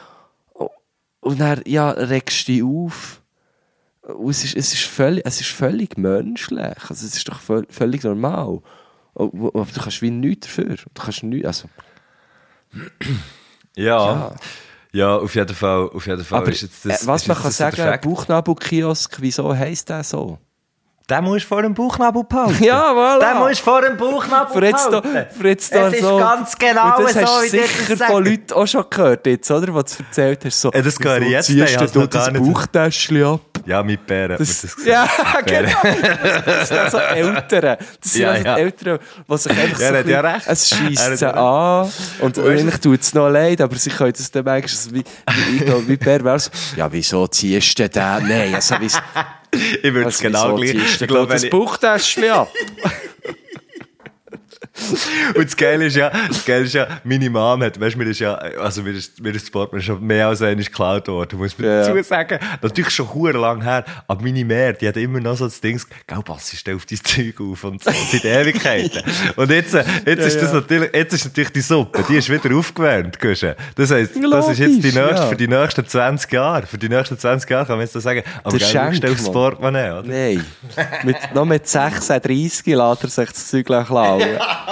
und 1.24 1.40
dann, 1.40 1.62
ja, 1.66 1.90
regst 1.90 2.46
du 2.48 2.52
dich 2.52 2.62
auf. 2.62 3.20
Und 4.02 4.30
es 4.30 4.44
ist, 4.44 4.56
es 4.56 4.72
ist 4.74 4.82
völlig, 4.84 5.24
es 5.26 5.40
ist 5.40 5.50
völlig 5.50 5.96
menschlich. 5.96 6.60
Also, 6.88 7.06
es 7.06 7.16
ist 7.16 7.28
doch 7.28 7.40
völ- 7.40 7.66
völlig 7.70 8.04
normal. 8.04 8.60
Aber 9.14 9.30
du 9.32 9.80
kannst 9.80 10.02
wie 10.02 10.10
nichts 10.10 10.46
dafür. 10.46 10.76
Du 10.76 11.02
kannst 11.02 11.22
nichts, 11.22 11.46
also, 11.46 11.68
Ja. 13.76 14.34
ja. 14.92 15.16
auf 15.16 15.34
jeden 15.34 15.54
Fall, 15.54 15.88
auf 15.88 16.06
jeden 16.06 16.24
Fall 16.24 16.38
aber 16.42 16.50
ist 16.52 16.62
jetzt 16.62 16.84
das, 16.84 17.02
äh, 17.02 17.06
was 17.06 17.26
man 17.26 17.36
kann 17.36 17.50
sagen. 17.50 18.00
Bauchnabelkiosk, 18.02 19.16
wieso 19.20 19.56
heisst 19.56 19.88
der 19.88 20.04
so? 20.04 20.38
Den 21.10 21.22
musst 21.22 21.44
du 21.44 21.48
vor 21.48 21.60
dem 21.60 21.74
Bauchnabel 21.74 22.24
behalten. 22.24 22.64
Ja, 22.64 22.90
voilà. 22.92 23.18
Den 23.32 23.38
musst 23.40 23.60
du 23.60 23.64
vor 23.64 23.82
dem 23.82 23.94
Bauchnabel 23.98 24.70
da, 24.72 25.00
behalten. 25.00 25.26
für 25.38 25.48
jetzt 25.48 25.74
da 25.74 25.88
Es 25.88 25.94
ist 25.94 26.00
so. 26.02 26.16
ganz 26.16 26.56
genau 26.56 26.96
Und 26.96 27.04
das 27.04 27.12
so, 27.12 27.20
hast 27.20 27.52
wie 27.52 27.56
du 27.58 27.62
sicher 27.66 28.06
von 28.06 28.24
Leuten 28.24 28.52
auch 28.54 28.66
schon 28.66 28.84
gehört, 28.88 29.26
jetzt, 29.26 29.50
oder? 29.50 29.74
Was 29.74 29.98
du 29.98 30.02
erzählt 30.02 30.44
hast. 30.46 30.60
So, 30.62 30.70
Ja, 30.72 30.80
das 30.80 30.98
höre 30.98 31.16
ich 31.18 31.22
wieso 31.24 31.30
jetzt, 31.30 31.46
ziehst 31.78 31.94
du 31.94 32.08
gar 32.08 32.30
das 32.30 32.40
Bauchtäschchen 32.40 33.22
ab? 33.22 33.40
Ja, 33.66 33.82
mit 33.82 34.06
Bären. 34.06 34.36
Das, 34.38 34.62
das 34.62 34.76
gesagt. 34.76 34.86
ja, 34.86 35.08
Bären. 35.44 35.66
genau. 35.66 36.42
Das 36.46 36.68
sind 36.68 36.78
also 36.78 36.98
Eltern. 36.98 37.76
Das 38.00 38.12
sind 38.12 38.22
Ja, 38.22 38.30
also 38.30 38.44
ja. 38.46 38.54
die 38.54 38.60
Eltern, 38.62 38.98
die 39.28 39.36
sich 39.38 39.52
einfach 39.52 39.80
Ja, 39.80 39.88
so 39.88 39.94
ein 39.94 39.94
ja 39.94 40.00
bisschen- 40.22 40.24
recht. 40.26 40.46
Es 40.46 40.68
scheisst 40.70 41.18
sie 41.18 41.24
ja 41.26 41.30
an. 41.82 41.92
Und 42.20 42.36
du- 42.38 42.42
eigentlich 42.48 42.80
tut 42.80 43.00
es 43.02 43.12
noch 43.12 43.28
leid, 43.28 43.60
aber 43.60 43.76
sie 43.76 43.90
können 43.90 44.12
das 44.16 44.30
dann 44.30 44.44
manchmal 44.46 44.94
wie, 44.94 45.04
wie, 45.50 45.58
glaube, 45.58 45.86
wie 45.86 45.96
pervers. 45.98 46.50
Ja, 46.76 46.90
wieso 46.90 47.26
ziehst 47.26 47.78
du 47.78 47.88
den? 47.90 48.02
Nein, 48.26 48.54
also, 48.54 48.76
wieso, 48.80 48.98
Ich 49.54 49.82
würde 49.82 50.08
es 50.08 50.22
also, 50.22 50.22
genau 50.22 50.60
wieso 50.60 50.74
gleich. 50.74 51.00
Ich 51.00 51.06
glaube, 51.06 51.32
das 51.32 51.48
Bauchtäschchen 51.48 52.30
ab? 52.30 52.52
Und 55.36 55.44
das 55.44 55.56
Geile 55.56 55.86
ist 55.86 55.94
ja, 55.96 56.10
das 56.28 56.44
Geile 56.44 56.64
ist 56.64 56.74
ja, 56.74 56.88
meine 57.04 57.30
Mom 57.30 57.62
hat, 57.62 57.78
weißt 57.80 57.94
du, 57.94 57.98
mir 57.98 58.10
ist 58.10 58.18
ja, 58.18 58.34
also 58.34 58.82
mir 58.82 58.90
ist, 58.92 59.20
mir 59.22 59.30
ist 59.34 59.42
das 59.46 59.50
Portemonnaie 59.50 59.84
schon 59.86 60.02
mehr 60.04 60.26
als 60.28 60.42
einmal 60.42 60.64
geklaut 60.64 61.06
worden, 61.08 61.38
muss 61.38 61.56
man 61.58 61.68
Ja. 61.70 61.86
dazu 61.88 62.02
sagen. 62.02 62.38
Natürlich 62.60 62.90
schon 62.90 63.12
hure 63.14 63.38
lang 63.38 63.62
her, 63.62 63.84
aber 64.08 64.22
meine 64.22 64.44
Mehr, 64.44 64.72
die 64.72 64.88
hat 64.88 64.96
immer 64.96 65.20
noch 65.20 65.36
so 65.36 65.44
das 65.44 65.60
Ding, 65.60 65.80
gell, 66.06 66.18
Bassi, 66.24 66.56
stell 66.56 66.74
auf 66.74 66.86
dein 66.86 66.98
Zeug 67.04 67.40
auf 67.40 67.62
und 67.64 67.84
so, 67.84 67.90
seit 68.10 68.24
Ewigkeiten. 68.24 69.00
Und 69.36 69.50
jetzt, 69.50 69.74
jetzt 69.74 70.26
ist 70.26 70.40
das 70.42 70.52
natürlich, 70.52 70.90
jetzt 70.92 71.14
ist 71.14 71.24
natürlich 71.26 71.50
die 71.52 71.60
Suppe, 71.60 72.04
die 72.08 72.16
ist 72.16 72.28
wieder 72.28 72.54
aufgewärmt, 72.56 73.20
Gusche. 73.20 73.54
Das 73.76 73.90
heisst, 73.92 74.16
das 74.16 74.48
ist 74.48 74.58
jetzt 74.58 74.82
die 74.82 74.90
Logisch, 74.90 74.92
nächste, 74.92 75.20
ja. 75.20 75.26
für 75.28 75.36
die 75.36 75.48
nächsten 75.48 75.86
20 75.86 76.32
Jahre, 76.32 76.66
für 76.66 76.78
die 76.78 76.88
nächsten 76.88 77.16
20 77.18 77.48
Jahre 77.48 77.66
kann 77.66 77.76
man 77.76 77.86
jetzt 77.86 77.92
sagen, 78.00 78.22
aber 78.42 78.58
Der 78.58 78.68
gell, 78.68 78.94
stell 78.96 79.10
aufs 79.12 79.22
Schenkmann. 79.22 79.32
Portemonnaie, 79.32 79.90
oder? 79.92 80.02
Nein. 80.08 80.44
Mit, 81.04 81.16
noch 81.34 81.44
mit 81.44 81.66
36 81.68 82.66
lässt 82.74 83.04
er 83.04 83.08
sich 83.08 83.30
das 83.30 83.48
Zeug 83.48 83.66
klauen. 83.66 84.22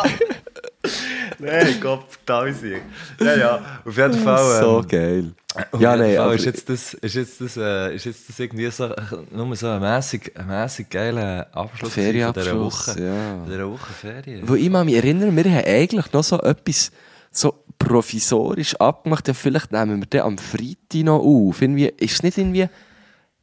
Nein, 1.38 1.76
Gott, 1.80 2.06
tausend. 2.26 2.82
Ja, 3.20 3.36
ja, 3.36 3.80
auf 3.84 3.96
jeden 3.96 4.14
Fall. 4.14 4.60
so 4.60 4.80
ähm, 4.80 4.88
geil. 4.88 5.32
Auf 5.70 5.80
Ja, 5.80 5.96
nein, 5.96 6.16
Fall 6.16 6.34
ist 6.34 6.44
jetzt 6.44 6.68
das, 6.68 6.94
ist 6.94 7.14
jetzt 7.14 7.40
das, 7.40 7.56
äh, 7.56 7.94
ist 7.94 8.04
jetzt 8.04 8.28
das 8.28 8.38
irgendwie 8.38 8.70
so, 8.70 8.90
nur 9.30 9.54
so 9.54 9.68
ein 9.68 9.80
mäßig, 9.80 10.32
ein 10.36 10.46
mäßig 10.46 10.88
geiler 10.88 11.46
Abschluss 11.52 11.92
von 11.92 12.02
dieser 12.02 12.58
Woche. 12.58 13.02
ja. 13.02 13.38
Von 13.38 13.50
dieser 13.50 13.70
Woche 13.70 13.92
Ferien. 13.92 14.48
Wo 14.48 14.54
ich 14.54 14.70
mich 14.70 14.94
erinnere, 14.96 15.34
wir 15.34 15.44
haben 15.44 15.66
eigentlich 15.66 16.12
noch 16.12 16.24
so 16.24 16.40
etwas 16.40 16.90
so 17.30 17.64
provisorisch 17.78 18.76
abgemacht. 18.76 19.28
Ja, 19.28 19.34
vielleicht 19.34 19.72
nehmen 19.72 20.00
wir 20.00 20.06
den 20.06 20.20
am 20.22 20.38
Freitag 20.38 21.04
noch 21.04 21.20
auf. 21.20 21.60
Irgendwie, 21.60 21.86
ist 21.86 22.14
es 22.14 22.22
nicht 22.22 22.38
irgendwie, 22.38 22.68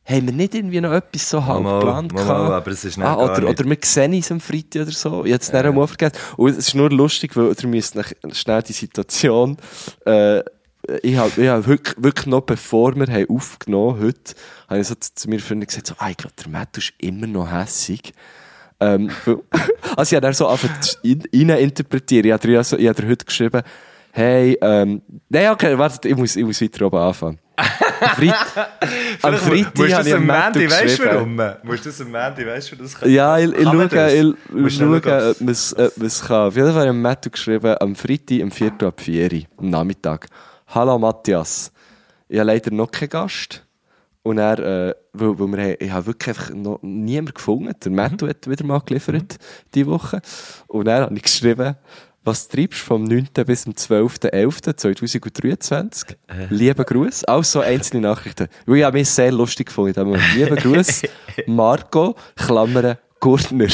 haben 0.09 0.25
wir 0.25 0.33
nicht 0.33 0.55
irgendwie 0.55 0.81
noch 0.81 0.91
etwas 0.91 1.29
so 1.29 1.45
halb 1.45 1.61
Mal, 1.63 1.79
geplant 1.79 2.13
mal, 2.13 2.53
aber 2.53 2.71
es 2.71 2.83
ist 2.83 2.97
nicht 2.97 3.05
ah, 3.05 3.15
oder, 3.15 3.41
nicht. 3.41 3.49
oder 3.59 3.69
wir 3.69 3.77
sehen 3.83 4.13
uns 4.13 4.31
am 4.31 4.39
Freitag 4.39 4.83
oder 4.83 4.91
so. 4.91 5.23
Ich 5.25 5.31
habe 5.33 5.41
es 5.41 5.53
nicht 5.53 5.65
einmal 5.65 5.87
vergessen. 5.87 6.15
Und 6.37 6.49
es 6.51 6.57
ist 6.57 6.75
nur 6.75 6.89
lustig, 6.89 7.35
weil 7.37 7.53
ihr 7.61 7.67
müsst 7.67 7.95
nach- 7.95 8.11
schnell 8.31 8.63
die 8.63 8.73
Situation, 8.73 9.57
äh, 10.05 10.39
ich 11.03 11.17
habe, 11.17 11.41
ich 11.41 11.47
habe 11.47 11.67
wirklich, 11.67 11.95
wirklich 11.99 12.25
noch, 12.25 12.41
bevor 12.41 12.95
wir 12.95 13.05
haben 13.07 13.29
aufgenommen 13.29 14.01
heute, 14.01 14.33
habe 14.67 14.79
ich 14.79 14.87
so 14.87 14.95
zu, 14.95 15.29
mir 15.29 15.39
Freundin 15.39 15.67
gesagt, 15.67 15.87
so, 15.87 15.93
ah, 15.99 16.09
ich 16.09 16.17
glaube, 16.17 16.33
der 16.43 16.49
Matt 16.49 16.77
ist 16.77 16.93
immer 16.97 17.27
noch 17.27 17.51
hässig. 17.51 18.13
Ähm, 18.79 19.11
also 19.95 20.15
ich 20.15 20.15
habe 20.15 20.21
dann 20.21 20.33
so 20.33 20.49
in- 21.03 21.23
rein 21.51 21.59
interpretieren. 21.59 22.25
Ich 22.25 22.31
habe 22.31 22.47
dir, 22.47 22.53
ja 22.53 22.63
so, 22.63 22.77
ich 22.77 22.87
habe 22.87 23.01
dir 23.01 23.09
heute 23.09 23.25
geschrieben, 23.25 23.61
hey, 24.11 24.57
ähm, 24.61 25.01
nein, 25.29 25.49
okay, 25.51 25.77
warte, 25.77 26.07
ich 26.07 26.15
muss, 26.15 26.35
ich 26.35 26.43
muss 26.45 26.61
weiter 26.61 26.85
oben 26.85 26.97
anfangen. 26.97 27.39
Am 27.55 27.65
Freit- 28.15 28.33
am 29.21 29.33
Freitag 29.35 29.77
musst 29.77 29.93
habe 29.93 30.07
ich 30.09 30.15
am 30.15 30.25
Mandy, 30.25 30.71
weißt 30.71 30.99
du 30.99 31.05
warum? 31.05 31.35
Musst 31.63 31.85
du 31.85 31.89
das 31.89 32.01
am 32.01 32.11
Mandy, 32.11 32.45
weißt 32.47 32.71
du, 32.71 32.75
das 32.77 32.95
kann 32.97 33.09
Ja, 33.11 33.37
ich, 33.37 33.51
ich 33.51 33.63
schaue, 33.63 33.85
ich, 33.85 34.75
schaue, 34.75 34.97
ob 34.97 35.41
man 35.41 35.49
es 35.49 36.23
kann. 36.25 36.47
Auf 36.47 36.55
jeden 36.55 36.71
Fall 36.73 36.87
habe 36.87 36.95
ich 36.97 37.03
Matthew 37.03 37.29
geschrieben, 37.31 37.75
am 37.79 37.95
Freitag, 37.95 38.41
am 38.41 38.51
4. 38.51 38.71
ab 38.83 39.01
4 39.01 39.31
Uhr, 39.33 39.39
am 39.57 39.69
Nachmittag. 39.69 40.27
Hallo 40.67 40.97
Matthias, 40.99 41.71
ich 42.29 42.39
habe 42.39 42.47
leider 42.47 42.71
noch 42.71 42.91
keinen 42.91 43.09
Gast. 43.09 43.65
Und 44.21 44.37
er, 44.37 44.59
äh, 44.59 44.93
weil, 45.13 45.39
weil 45.39 45.47
wir, 45.57 45.81
ich 45.81 45.91
habe 45.91 46.07
wirklich 46.07 46.27
einfach 46.37 46.53
noch 46.53 46.79
niemanden 46.81 47.33
gefunden. 47.33 47.73
Der 47.83 47.91
Matthew 47.91 48.25
Mhm. 48.25 48.29
hat 48.29 48.49
wieder 48.49 48.65
mal 48.65 48.79
geliefert, 48.85 49.37
diese 49.73 49.87
Woche. 49.87 50.21
Und 50.67 50.85
dann 50.85 51.03
habe 51.03 51.15
ich 51.15 51.23
geschrieben, 51.23 51.75
was 52.29 52.47
treibst 52.47 52.81
du 52.81 52.85
vom 52.85 53.03
9. 53.05 53.27
bis 53.47 53.63
zum 53.63 53.73
12.11.2023? 53.73 56.11
Äh. 56.27 56.45
Liebe 56.51 56.85
Gruß. 56.85 57.27
Auch 57.27 57.43
so 57.43 57.61
einzelne 57.61 58.03
Nachrichten. 58.03 58.47
Weil 58.67 58.77
ich 58.77 58.83
habe 58.83 58.99
mich 58.99 59.09
sehr 59.09 59.31
lustig 59.31 59.65
gefunden. 59.67 59.89
in 59.89 59.93
dem 59.95 60.07
Moment. 60.09 60.35
Liebe 60.35 60.55
Gruß, 60.55 61.01
Marco, 61.47 62.15
Klammern, 62.35 62.97
Gurtner. 63.19 63.65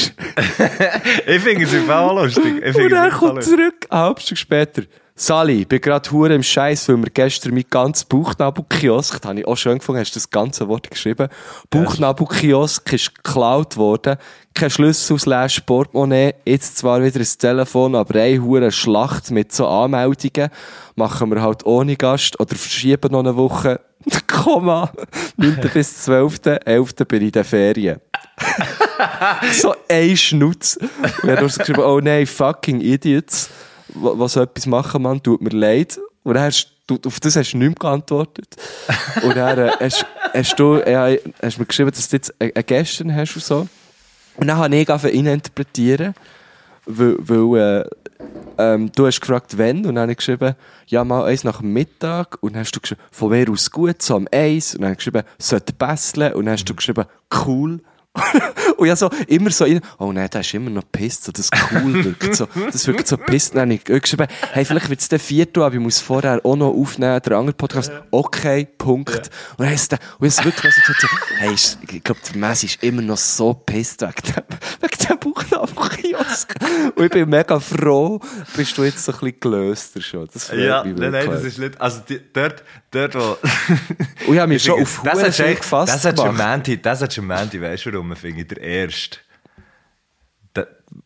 Ich 1.27 1.41
finde 1.41 1.65
es 1.65 1.73
im 1.73 1.83
Fall 1.83 2.15
lustig. 2.15 2.63
Ich 2.63 2.75
Und 2.75 2.93
er 2.93 3.09
kommt 3.09 3.43
zurück, 3.43 3.85
eine 3.89 4.01
halbe 4.01 4.21
Stunde 4.21 4.39
später. 4.39 4.83
Sally, 5.17 5.61
ich 5.61 5.67
bin 5.69 5.79
gerade 5.79 6.11
hure 6.11 6.35
im 6.35 6.43
Scheiß, 6.43 6.89
weil 6.89 6.97
mir 6.97 7.09
gestern 7.09 7.53
mein 7.53 7.63
ganzes 7.69 8.03
Bauchnabelkiosk, 8.03 9.21
das 9.21 9.29
habe 9.29 9.39
ich 9.39 9.47
auch 9.47 9.55
schön 9.55 9.77
gefunden, 9.77 10.01
hast 10.01 10.11
du 10.11 10.17
das 10.17 10.29
ganze 10.29 10.67
Wort 10.67 10.91
geschrieben. 10.91 11.29
Bauchnabelkiosk 11.69 12.91
ist 12.91 13.15
geklaut 13.15 13.77
worden. 13.77 14.17
Kein 14.53 14.69
Schlüssel 14.69 15.17
slash 15.17 15.61
Portemonnaie. 15.61 16.33
Jetzt 16.43 16.79
zwar 16.79 17.01
wieder 17.01 17.21
ein 17.21 17.27
Telefon, 17.39 17.95
aber 17.95 18.19
eine 18.19 18.41
hure 18.41 18.73
Schlacht 18.73 19.31
mit 19.31 19.53
so 19.53 19.65
Anmeldungen. 19.65 20.49
Machen 20.95 21.31
wir 21.31 21.41
halt 21.41 21.65
ohne 21.65 21.95
Gast 21.95 22.37
oder 22.37 22.53
verschieben 22.53 23.13
noch 23.13 23.19
eine 23.19 23.37
Woche. 23.37 23.79
Komma. 24.27 24.91
9. 25.37 25.61
bis 25.73 26.03
12. 26.03 26.41
11. 26.65 26.93
bin 27.07 27.21
ich 27.21 27.27
in 27.27 27.31
den 27.31 27.43
Ferien. 27.45 28.01
so 29.53 29.73
ein 29.87 30.17
Schnutz. 30.17 30.77
Und 31.23 31.29
er 31.29 31.41
hat 31.41 31.49
so 31.49 31.59
geschrieben, 31.59 31.83
oh 31.83 32.01
nein, 32.01 32.27
fucking 32.27 32.81
Idiots. 32.81 33.49
Wa- 33.95 34.13
Was 34.15 34.33
so 34.33 34.41
etwas 34.41 34.65
machen, 34.65 35.01
Mann, 35.01 35.21
tut 35.23 35.41
mir 35.41 35.49
leid. 35.49 35.99
Und 36.23 36.35
dann 36.35 36.43
hast 36.43 36.71
du, 36.87 36.97
auf 37.05 37.19
das 37.19 37.35
hast 37.35 37.51
du 37.53 37.57
nicht 37.57 37.67
mehr 37.67 37.75
geantwortet. 37.75 38.55
Und 39.23 39.35
dann 39.35 39.57
äh, 39.59 39.71
hast, 39.79 40.05
hast 40.33 40.55
du, 40.59 40.77
ja, 40.79 41.09
hast 41.41 41.59
mir 41.59 41.65
geschrieben, 41.65 41.91
dass 41.91 42.09
du 42.09 42.15
jetzt 42.15 42.33
eine 42.39 42.51
Gäste 42.51 43.13
hast 43.13 43.35
und 43.35 43.43
so. 43.43 43.67
Und 44.37 44.47
dann 44.47 44.57
habe 44.57 44.75
ich 44.75 44.89
angefangen 44.89 45.25
interpretieren, 45.27 46.13
weil, 46.85 47.15
weil 47.19 47.85
äh, 47.87 47.89
ähm, 48.57 48.91
du 48.95 49.05
hast 49.07 49.21
gefragt, 49.21 49.57
wann, 49.57 49.77
und 49.85 49.95
dann 49.95 49.99
habe 49.99 50.11
ich 50.11 50.17
geschrieben, 50.17 50.55
ja, 50.87 51.03
mal 51.03 51.25
eins 51.25 51.43
nach 51.43 51.59
dem 51.59 51.73
Mittag, 51.73 52.37
und 52.41 52.53
dann 52.53 52.61
hast 52.61 52.71
du 52.75 52.79
geschrieben, 52.79 53.01
von 53.11 53.29
mir 53.29 53.49
aus 53.49 53.69
gut, 53.71 54.01
so 54.01 54.15
am 54.15 54.27
eins, 54.31 54.73
und 54.75 54.81
dann 54.81 54.89
habe 54.89 54.93
ich 54.93 54.97
geschrieben, 55.05 55.23
sollte 55.37 55.73
besseln, 55.73 56.33
und 56.33 56.45
dann 56.45 56.53
hast 56.53 56.65
du 56.65 56.75
geschrieben, 56.75 57.05
cool. 57.45 57.79
und 58.77 58.87
ja, 58.87 58.95
so, 58.95 59.09
immer 59.27 59.51
so, 59.51 59.65
oh 59.99 60.11
nein, 60.11 60.29
der 60.31 60.41
ist 60.41 60.53
immer 60.53 60.69
noch 60.69 60.83
pisst, 60.91 61.25
so, 61.25 61.31
das 61.31 61.49
cool 61.73 62.03
wirkt 62.05 62.35
so, 62.35 62.47
das 62.71 62.87
wirkt 62.87 63.07
so 63.07 63.17
pisst. 63.17 63.55
Dann 63.55 63.63
habe 63.63 63.73
ich 63.73 63.83
geschrieben, 63.83 64.27
hey, 64.51 64.65
vielleicht 64.65 64.89
wird 64.89 65.01
es 65.01 65.09
der 65.09 65.19
vierte, 65.19 65.63
aber 65.63 65.75
ich 65.75 65.81
muss 65.81 65.99
vorher 65.99 66.39
auch 66.43 66.55
noch 66.55 66.73
aufnehmen, 66.73 67.21
der 67.21 67.37
andere 67.37 67.55
Podcast, 67.55 67.91
okay, 68.11 68.67
Punkt. 68.77 69.29
Und 69.57 69.65
dann 69.65 69.73
ist 69.73 69.91
der, 69.91 69.99
und 70.19 70.27
es 70.27 70.43
wirklich 70.43 70.73
so 70.73 70.81
gesagt, 70.81 71.01
so, 71.01 71.07
hey, 71.37 71.53
ich 71.53 72.03
glaube, 72.03 72.21
der 72.29 72.37
Messi 72.37 72.67
ist 72.67 72.83
immer 72.83 73.01
noch 73.01 73.17
so 73.17 73.53
pisst 73.53 74.01
wegen 74.01 74.13
dem, 74.33 74.43
wegen 74.85 75.07
dem 75.07 75.19
Buchnabelkiosk. 75.19 76.55
Und 76.95 77.03
ich 77.05 77.11
bin 77.11 77.29
mega 77.29 77.59
froh, 77.59 78.19
bist 78.55 78.77
du 78.77 78.83
jetzt 78.83 79.03
so 79.03 79.11
ein 79.11 79.19
bisschen 79.19 79.39
gelöster 79.39 80.01
schon. 80.01 80.27
Das 80.31 80.45
freut 80.45 80.59
Ja, 80.59 80.83
mich 80.83 80.95
nein, 80.97 81.11
nein, 81.11 81.29
das 81.29 81.43
ist 81.43 81.57
nicht. 81.59 81.79
Also, 81.79 82.01
die, 82.07 82.21
dort, 82.31 82.63
dort, 82.91 83.15
wo. 83.15 83.19
Und 84.27 84.33
ich 84.33 84.39
habe 84.39 84.47
mich 84.47 84.63
schon 84.63 84.81
auf 84.81 85.01
das 85.03 85.39
Huren 85.39 85.55
gefasst 85.55 85.93
Das 85.93 86.05
am 86.05 86.15
gemacht. 86.15 86.37
Mandy, 86.37 86.81
das 86.81 86.99
du 86.99 87.21
am 87.21 87.27
Mandy, 87.27 87.61
weißt 87.61 87.85
du 87.85 87.93
warum, 87.93 88.15
finde 88.15 88.41
ich, 88.41 88.47
der 88.47 88.61
Erste. 88.61 89.19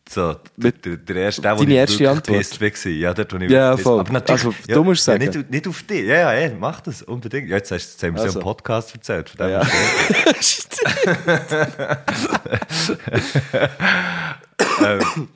So, 0.08 0.36
Mit- 0.56 0.84
der, 0.84 0.96
der 0.96 1.16
Erste, 1.16 1.42
der, 1.42 1.54
wo 1.56 1.60
Deine 1.60 1.70
ich 1.72 1.76
erste 1.78 2.10
Antwort? 2.10 2.60
war. 2.60 2.92
Ja, 2.92 3.14
dort, 3.14 3.32
wo 3.32 3.36
ich 3.38 3.50
Ja, 3.50 3.76
voll. 3.76 4.00
Aber 4.00 4.12
natürlich, 4.12 4.44
Also, 4.44 4.54
du 4.68 4.84
musst 4.84 5.06
ja, 5.06 5.14
sagen. 5.14 5.24
nicht, 5.24 5.50
nicht 5.50 5.68
auf 5.68 5.82
dich. 5.84 6.06
Ja, 6.06 6.32
ja, 6.32 6.34
ja, 6.34 6.50
mach 6.58 6.80
das, 6.80 7.02
unbedingt. 7.02 7.48
Ja, 7.48 7.56
jetzt, 7.56 7.70
hast, 7.70 8.02
haben 8.02 8.14
wir 8.14 8.22
Also. 8.22 8.34
so 8.34 8.38
einen 8.40 8.44
Podcast 8.44 8.94
erzählt. 8.94 9.30
Von 9.30 9.46
dem 9.46 9.50
Ja. 9.52 9.66
hast 10.36 10.80
ähm, 14.84 15.28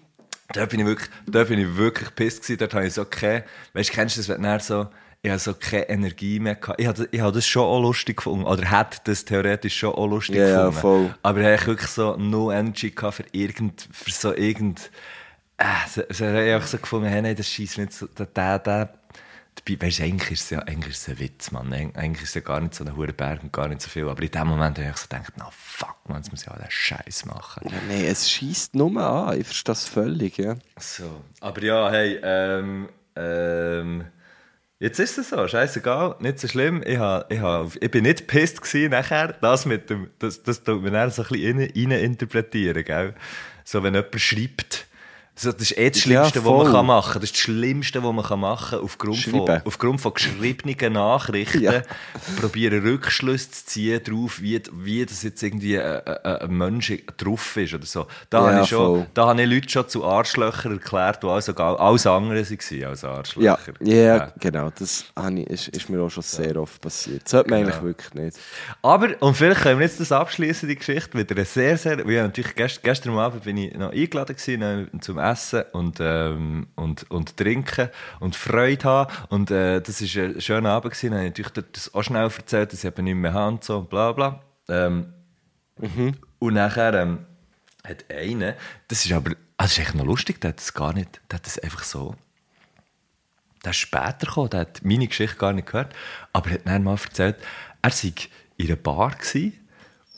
da 0.52 0.66
bin 0.66 0.80
ich 0.80 0.87
wirklich, 0.87 1.09
da 1.26 1.44
bin 1.44 1.59
ich 1.59 1.76
wirklich 1.76 2.14
pisst 2.14 2.42
gewesen. 2.42 2.59
Dort 2.59 2.74
habe 2.74 2.87
ich 2.87 2.94
so 2.94 3.04
keine, 3.04 3.44
weißt 3.72 3.90
du, 3.90 3.94
kennst 3.94 4.16
du 4.16 4.20
das, 4.20 4.28
wenn 4.28 4.42
du 4.42 4.61
so, 4.61 4.88
ich 5.24 5.30
habe 5.30 5.38
so 5.38 5.54
keine 5.54 5.88
Energie 5.88 6.38
mehr 6.38 6.54
gehabt. 6.54 6.78
Ich 6.78 6.87
habe, 6.87 7.08
ich 7.10 7.20
habe 7.20 7.32
das 7.32 7.46
schon 7.46 7.62
auch 7.64 7.80
lustig 7.80 8.18
gefunden. 8.18 8.44
Oder 8.44 8.70
hätte 8.70 8.98
das 9.04 9.24
theoretisch 9.24 9.78
schon 9.78 9.94
auch 9.94 10.06
lustig 10.06 10.37
Ja, 10.37 10.46
ja, 10.48 10.56
gefunden. 10.66 10.80
voll. 10.80 11.14
Aber 11.22 11.40
ich 11.40 11.46
habe 11.60 11.66
wirklich 11.68 11.90
so 11.90 12.14
no 12.16 12.52
Energy 12.52 12.90
gehabt 12.90 13.14
für 13.14 13.24
irgend, 13.32 13.88
für 13.90 14.10
so 14.10 14.34
irgend, 14.34 14.90
äh, 15.56 15.64
so, 15.90 16.02
so, 16.10 16.26
ich 16.26 16.52
habe 16.52 16.66
so 16.66 16.76
gefunden, 16.76 17.08
hey, 17.08 17.22
nein, 17.22 17.34
das 17.37 17.48
schießt 17.48 17.78
nicht 17.78 17.94
so, 17.94 18.06
der, 18.06 18.26
der, 18.26 18.58
der, 18.58 18.94
dabei, 19.54 19.87
weißt 19.87 20.00
du, 20.00 20.02
eigentlich 20.02 20.30
ist 20.32 20.42
es 20.42 20.50
ja, 20.50 20.58
eigentlich 20.58 20.94
ist 20.94 21.02
es 21.02 21.08
ein 21.08 21.18
Witz, 21.20 21.50
Mann. 21.52 21.72
Eig- 21.72 21.96
Eigentlich 21.96 22.22
ist 22.24 22.28
es 22.30 22.34
ja 22.34 22.40
gar 22.42 22.60
nicht 22.60 22.74
so 22.74 22.84
ein 22.84 22.94
hoher 22.94 23.06
Berg 23.12 23.42
und 23.44 23.50
gar 23.52 23.68
nicht 23.68 23.80
so 23.80 23.88
viel. 23.88 24.06
Aber 24.06 24.22
in 24.22 24.30
dem 24.30 24.46
Moment 24.46 24.78
habe 24.78 24.90
ich 24.90 24.96
so 24.98 25.06
gedacht, 25.08 25.32
na 25.38 25.48
fuck, 25.50 25.96
man, 26.06 26.18
jetzt 26.18 26.30
muss 26.32 26.42
ich 26.42 26.50
auch 26.50 26.56
den 26.58 26.66
Scheiß 26.70 27.24
machen. 27.24 27.66
Ja, 27.66 27.78
nein, 27.88 28.04
es 28.04 28.30
schießt 28.30 28.74
nur 28.74 28.94
an. 29.00 29.40
Ich 29.40 29.46
verstehe 29.46 29.72
das 29.72 29.88
völlig, 29.88 30.37
ja. 30.37 30.56
So, 30.78 31.22
aber 31.40 31.62
ja, 31.62 31.90
hey, 31.90 32.20
ähm, 32.22 32.90
ähm, 33.16 34.04
jetzt 34.84 34.98
ist 34.98 35.16
es 35.16 35.30
so, 35.30 35.48
scheißegal, 35.48 36.16
nicht 36.20 36.38
so 36.38 36.46
schlimm. 36.46 36.82
Ich, 36.86 36.98
ha, 36.98 37.24
ich, 37.30 37.40
ha, 37.40 37.66
ich 37.80 37.90
bin 37.90 38.02
nicht 38.02 38.26
pisst 38.26 38.60
gewesen 38.60 38.90
nachher. 38.90 39.34
Das 39.40 39.64
mit 39.64 39.88
dem, 39.88 40.10
das, 40.18 40.42
das 40.42 40.62
tut 40.62 40.82
mir 40.82 40.90
dann 40.90 41.10
so 41.10 41.22
ein 41.22 41.28
bisschen 41.28 41.58
rein, 41.58 41.72
rein 41.74 42.04
interpretieren, 42.04 42.84
gell? 42.84 43.14
So, 43.64 43.82
wenn 43.82 43.94
jemand 43.94 44.20
schreibt, 44.20 44.86
das 45.34 45.54
ist 45.56 45.76
eh 45.76 45.90
das 45.90 46.04
Ja, 46.06 46.24
Schlimmste, 46.30 46.44
was 46.44 46.52
man 46.64 46.72
kann 46.72 46.86
machen 46.86 47.12
kann. 47.12 47.20
Das 47.20 47.30
ist 47.30 47.34
das 47.34 47.40
Schlimmste, 47.40 48.02
was 48.04 48.12
man 48.12 48.24
kann 48.24 48.40
machen 48.40 48.70
kann, 48.70 48.84
aufgrund 48.84 49.18
von, 49.18 49.48
aufgrund 49.64 50.00
von 50.00 50.14
geschriebenen 50.14 50.92
Nachrichten. 50.92 51.62
Ja. 51.62 51.82
Probieren 52.40 52.82
Rückschlüsse 52.82 53.50
zu 53.50 53.66
ziehen 53.66 54.00
darauf, 54.04 54.40
wie, 54.40 54.62
wie 54.72 55.04
das 55.04 55.22
jetzt 55.22 55.42
irgendwie 55.42 55.78
ein, 55.80 56.00
ein, 56.06 56.24
ein 56.24 56.50
Mensch 56.56 56.92
drauf 57.16 57.56
ist 57.56 57.74
oder 57.74 57.86
so. 57.86 58.06
Da 58.30 58.38
Ja, 58.38 58.52
habe 58.52 58.60
ich 58.62 58.68
schon, 58.68 58.78
voll. 58.98 59.06
da 59.14 59.26
habe 59.26 59.42
ich 59.42 59.48
Leute 59.50 59.68
schon 59.68 59.88
zu 59.88 60.04
Arschlöchern 60.04 60.72
erklärt, 60.72 61.22
die 61.22 61.26
also 61.26 61.52
alles 61.54 62.06
andere 62.06 62.40
waren 62.48 62.84
als 62.84 63.02
Ja, 63.02 63.10
Arschlöcher. 63.10 63.72
ja, 63.80 64.32
genau. 64.38 64.70
Das 64.78 65.04
ich, 65.36 65.46
ist, 65.50 65.68
ist 65.68 65.88
mir 65.90 66.00
auch 66.00 66.10
schon 66.10 66.22
sehr 66.22 66.56
oft 66.56 66.80
passiert. 66.80 67.22
Das 67.24 67.30
sollte 67.32 67.50
man 67.50 67.60
Genau. 67.60 67.72
eigentlich 67.72 67.82
wirklich 67.82 68.14
nicht. 68.14 68.38
Aber, 68.82 69.08
und 69.20 69.36
vielleicht 69.36 69.62
können 69.62 69.78
wir 69.80 69.86
jetzt 69.86 70.00
das 70.00 70.12
abschließen, 70.12 70.68
die 70.68 70.76
Geschichte, 70.76 71.16
mit 71.16 71.30
einer 71.30 71.44
sehr, 71.44 71.76
sehr, 71.76 72.06
ja, 72.08 72.22
natürlich 72.22 72.54
gest, 72.54 72.82
gestern 72.82 73.18
Abend 73.18 73.44
bin 73.44 73.56
ich 73.56 73.74
noch 73.74 73.92
eingeladen 73.92 74.36
gewesen, 74.36 74.62
äh, 74.62 75.00
zum 75.00 75.18
Essen 75.30 75.64
und, 75.72 75.98
ähm, 76.00 76.66
und, 76.76 77.10
und 77.10 77.37
trinken 77.37 77.88
und 78.20 78.37
Freude 78.37 78.84
haben. 78.84 79.12
Und, 79.28 79.50
äh, 79.50 79.80
das 79.80 80.00
ist 80.00 80.16
ein 80.16 80.40
schöner 80.40 80.70
Abend 80.70 80.92
gewesen. 80.94 81.10
Dann 81.12 81.26
habe 81.26 81.40
ich 81.40 81.48
das 81.72 81.94
auch 81.94 82.02
schnell 82.02 82.24
erzählt, 82.24 82.72
dass 82.72 82.80
ich 82.80 82.87
eben 82.87 83.04
nicht 83.04 83.14
mehr 83.16 83.32
habe 83.32 83.52
und 83.52 83.64
so 83.64 83.78
und 83.78 83.90
bla, 83.90 84.12
bla. 84.12 84.40
Ähm, 84.68 85.12
Und 86.38 86.54
nachher, 86.54 86.94
ähm, 86.94 87.26
hat 87.87 88.10
einer, 88.10 88.54
das 88.88 89.04
ist 89.04 89.12
aber, 89.12 89.32
ah, 89.56 89.64
das 89.64 89.72
ist 89.72 89.78
echt 89.78 89.94
noch 89.94 90.04
lustig, 90.06 90.40
der 90.40 90.50
hat 90.50 90.58
das 90.58 90.72
gar 90.72 90.92
nicht, 90.92 91.20
der 91.30 91.38
hat 91.38 91.46
das 91.46 91.58
einfach 91.58 91.82
so, 91.82 92.14
der 93.62 93.70
ist 93.70 93.76
später 93.76 94.26
gekommen, 94.26 94.50
der 94.50 94.60
hat 94.60 94.84
meine 94.84 95.06
Geschichte 95.06 95.37
gar 95.37 95.52
nicht 95.52 95.66
gehört, 95.66 95.94
aber 96.32 96.48
er 96.48 96.54
hat 96.54 96.66
dann 96.66 96.82
mal 96.84 96.92
erzählt, 97.02 97.37
er 97.82 97.90
sei 97.90 98.12
in 98.56 98.66
einer 98.66 98.76
Bar 98.76 99.10
gewesen, 99.10 99.52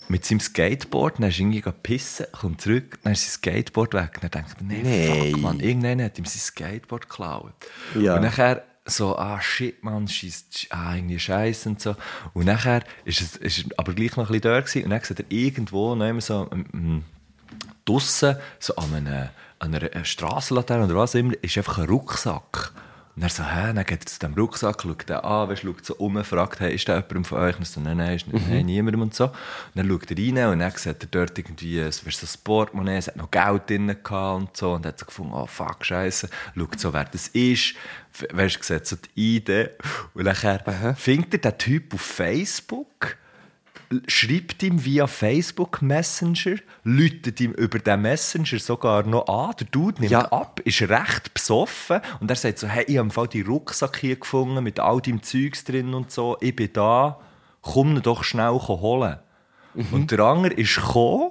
mit 0.08 0.24
seinem 0.24 0.40
Skateboard, 0.40 1.18
dann 1.18 1.28
ist 1.28 1.38
er 1.38 1.46
irgendwie 1.46 1.62
pissen, 1.82 2.26
kommt 2.32 2.60
zurück, 2.60 2.98
dann 3.02 3.12
ist 3.12 3.22
sein 3.22 3.30
Skateboard 3.32 3.94
weg. 3.94 4.18
Dann 4.20 4.30
denkt 4.30 4.54
er, 4.58 4.64
nee, 4.64 4.80
Nee. 4.82 5.30
fuck, 5.32 5.40
man, 5.40 5.60
irgendeiner 5.60 6.04
hat 6.04 6.18
ihm 6.18 6.24
sein 6.24 6.38
Skateboard 6.40 7.08
geklaut. 7.08 7.54
Ja. 7.98 8.16
Und 8.16 8.22
nachher 8.22 8.62
so, 8.84 9.16
ah, 9.18 9.40
shit, 9.40 9.82
man, 9.82 10.06
scheisse, 10.06 10.44
ah, 10.70 10.94
irgendwie 10.94 11.18
scheiße 11.18 11.68
und 11.68 11.80
so. 11.80 11.96
Und 12.34 12.44
nachher 12.46 12.82
ist 13.04 13.20
es, 13.20 13.36
ist 13.36 13.58
er 13.58 13.78
aber 13.78 13.94
gleich 13.94 14.16
noch 14.16 14.28
ein 14.30 14.32
bisschen 14.32 14.42
dort 14.42 14.66
gewesen, 14.66 14.84
und 14.84 14.90
dann 14.90 15.02
sieht 15.02 15.18
er 15.20 15.26
irgendwo 15.28 15.94
noch 15.94 16.06
immer 16.06 16.20
so, 16.20 16.48
ähm, 16.52 17.02
draussen, 17.84 18.36
so 18.60 18.76
an 18.76 18.94
einer, 18.94 19.30
an 19.58 19.74
einer 19.74 20.04
Strassenlaterne 20.04 20.84
oder 20.84 20.96
was 20.96 21.14
immer, 21.14 21.32
ist 21.42 21.56
einfach 21.56 21.78
ein 21.78 21.88
Rucksack. 21.88 22.72
Und 23.16 23.22
er 23.22 23.30
so, 23.30 23.42
hä, 23.42 23.72
dann 23.72 23.84
geht 23.84 24.02
er 24.02 24.06
zu 24.06 24.18
dem 24.18 24.34
Rucksack, 24.34 24.82
schaut 24.82 25.08
den 25.08 25.16
an, 25.16 25.48
weißt, 25.48 25.62
schaut 25.62 25.86
so 25.86 25.94
um, 25.94 26.22
fragt, 26.22 26.60
hey, 26.60 26.74
ist 26.74 26.86
da 26.86 26.96
jemand 26.96 27.26
von 27.26 27.38
euch? 27.38 27.56
Und 27.56 27.66
so, 27.66 27.80
nein, 27.80 27.96
nein, 27.96 28.16
ist 28.16 28.30
nicht, 28.30 28.46
nein, 28.46 28.66
niemandem 28.66 29.00
und 29.00 29.14
so. 29.14 29.24
Und 29.24 29.34
dann 29.74 29.88
schaut 29.88 30.10
er 30.10 30.18
rein 30.18 30.52
und 30.52 30.58
dann 30.58 30.70
sieht 30.72 31.02
er 31.02 31.08
dort 31.10 31.38
irgendwie, 31.38 31.78
es 31.78 32.04
wäre 32.04 32.14
so 32.14 32.26
ein 32.26 32.44
Portemonnaie, 32.44 32.98
es 32.98 33.06
hat 33.06 33.16
noch 33.16 33.30
Geld 33.30 33.70
drin 33.70 33.86
gehabt 33.86 34.40
und 34.40 34.54
so. 34.54 34.74
Und 34.74 34.84
er 34.84 34.90
hat 34.90 34.98
so 34.98 35.06
gefunden, 35.06 35.32
oh 35.32 35.46
fuck, 35.46 35.82
scheiße. 35.82 36.28
Schaut 36.54 36.78
so, 36.78 36.92
wer 36.92 37.04
das 37.04 37.28
ist. 37.28 37.74
Weißt 38.32 38.58
du, 38.58 38.62
sieht 38.62 38.86
so 38.86 38.96
die 38.96 39.36
Idee. 39.36 39.70
Und 40.12 40.24
nachher 40.24 40.94
findet 40.94 41.42
er 41.46 41.52
den 41.52 41.58
Typ 41.58 41.94
auf 41.94 42.02
Facebook 42.02 43.16
schreibt 44.08 44.62
ihm 44.62 44.84
via 44.84 45.06
Facebook 45.06 45.80
Messenger, 45.82 46.56
läutet 46.84 47.40
ihm 47.40 47.52
über 47.52 47.78
den 47.78 48.02
Messenger 48.02 48.58
sogar 48.58 49.04
noch 49.04 49.26
an. 49.28 49.54
Der 49.60 49.66
Dude 49.68 50.00
nimmt 50.00 50.10
Ja. 50.12 50.22
ab, 50.32 50.60
ist 50.64 50.82
recht 50.82 51.32
besoffen 51.34 52.00
und 52.20 52.28
er 52.30 52.36
sagt 52.36 52.58
so, 52.58 52.66
hey, 52.66 52.84
ich 52.88 52.96
habe 52.98 53.06
im 53.06 53.10
Fall 53.12 53.28
die 53.28 53.42
Rucksack 53.42 53.98
hier 53.98 54.16
gefunden 54.16 54.62
mit 54.64 54.80
all 54.80 55.00
deinem 55.00 55.22
Zeugs 55.22 55.62
drin 55.64 55.94
und 55.94 56.10
so, 56.10 56.36
ich 56.40 56.54
bin 56.56 56.72
da, 56.72 57.20
komm 57.62 57.96
ihn 57.96 58.02
doch 58.02 58.24
schnell 58.24 58.50
holen. 58.52 59.18
Und 59.92 60.10
der 60.10 60.20
andere 60.20 60.54
ist 60.54 60.74
gekommen 60.76 61.30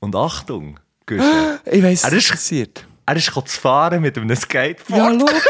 und 0.00 0.16
Achtung, 0.16 0.80
Guschen, 1.06 1.24
Ich 1.64 1.82
weiss, 1.82 2.04
Er 2.04 2.10
was 2.12 2.18
ist- 2.18 2.30
passiert. 2.30 2.86
er 3.06 3.16
ist 3.16 3.32
zu 3.32 3.60
fahren 3.60 4.00
mit 4.02 4.18
einem 4.18 4.34
Skateboard. 4.36 4.98
Ja, 5.00 5.08
logisch. 5.08 5.42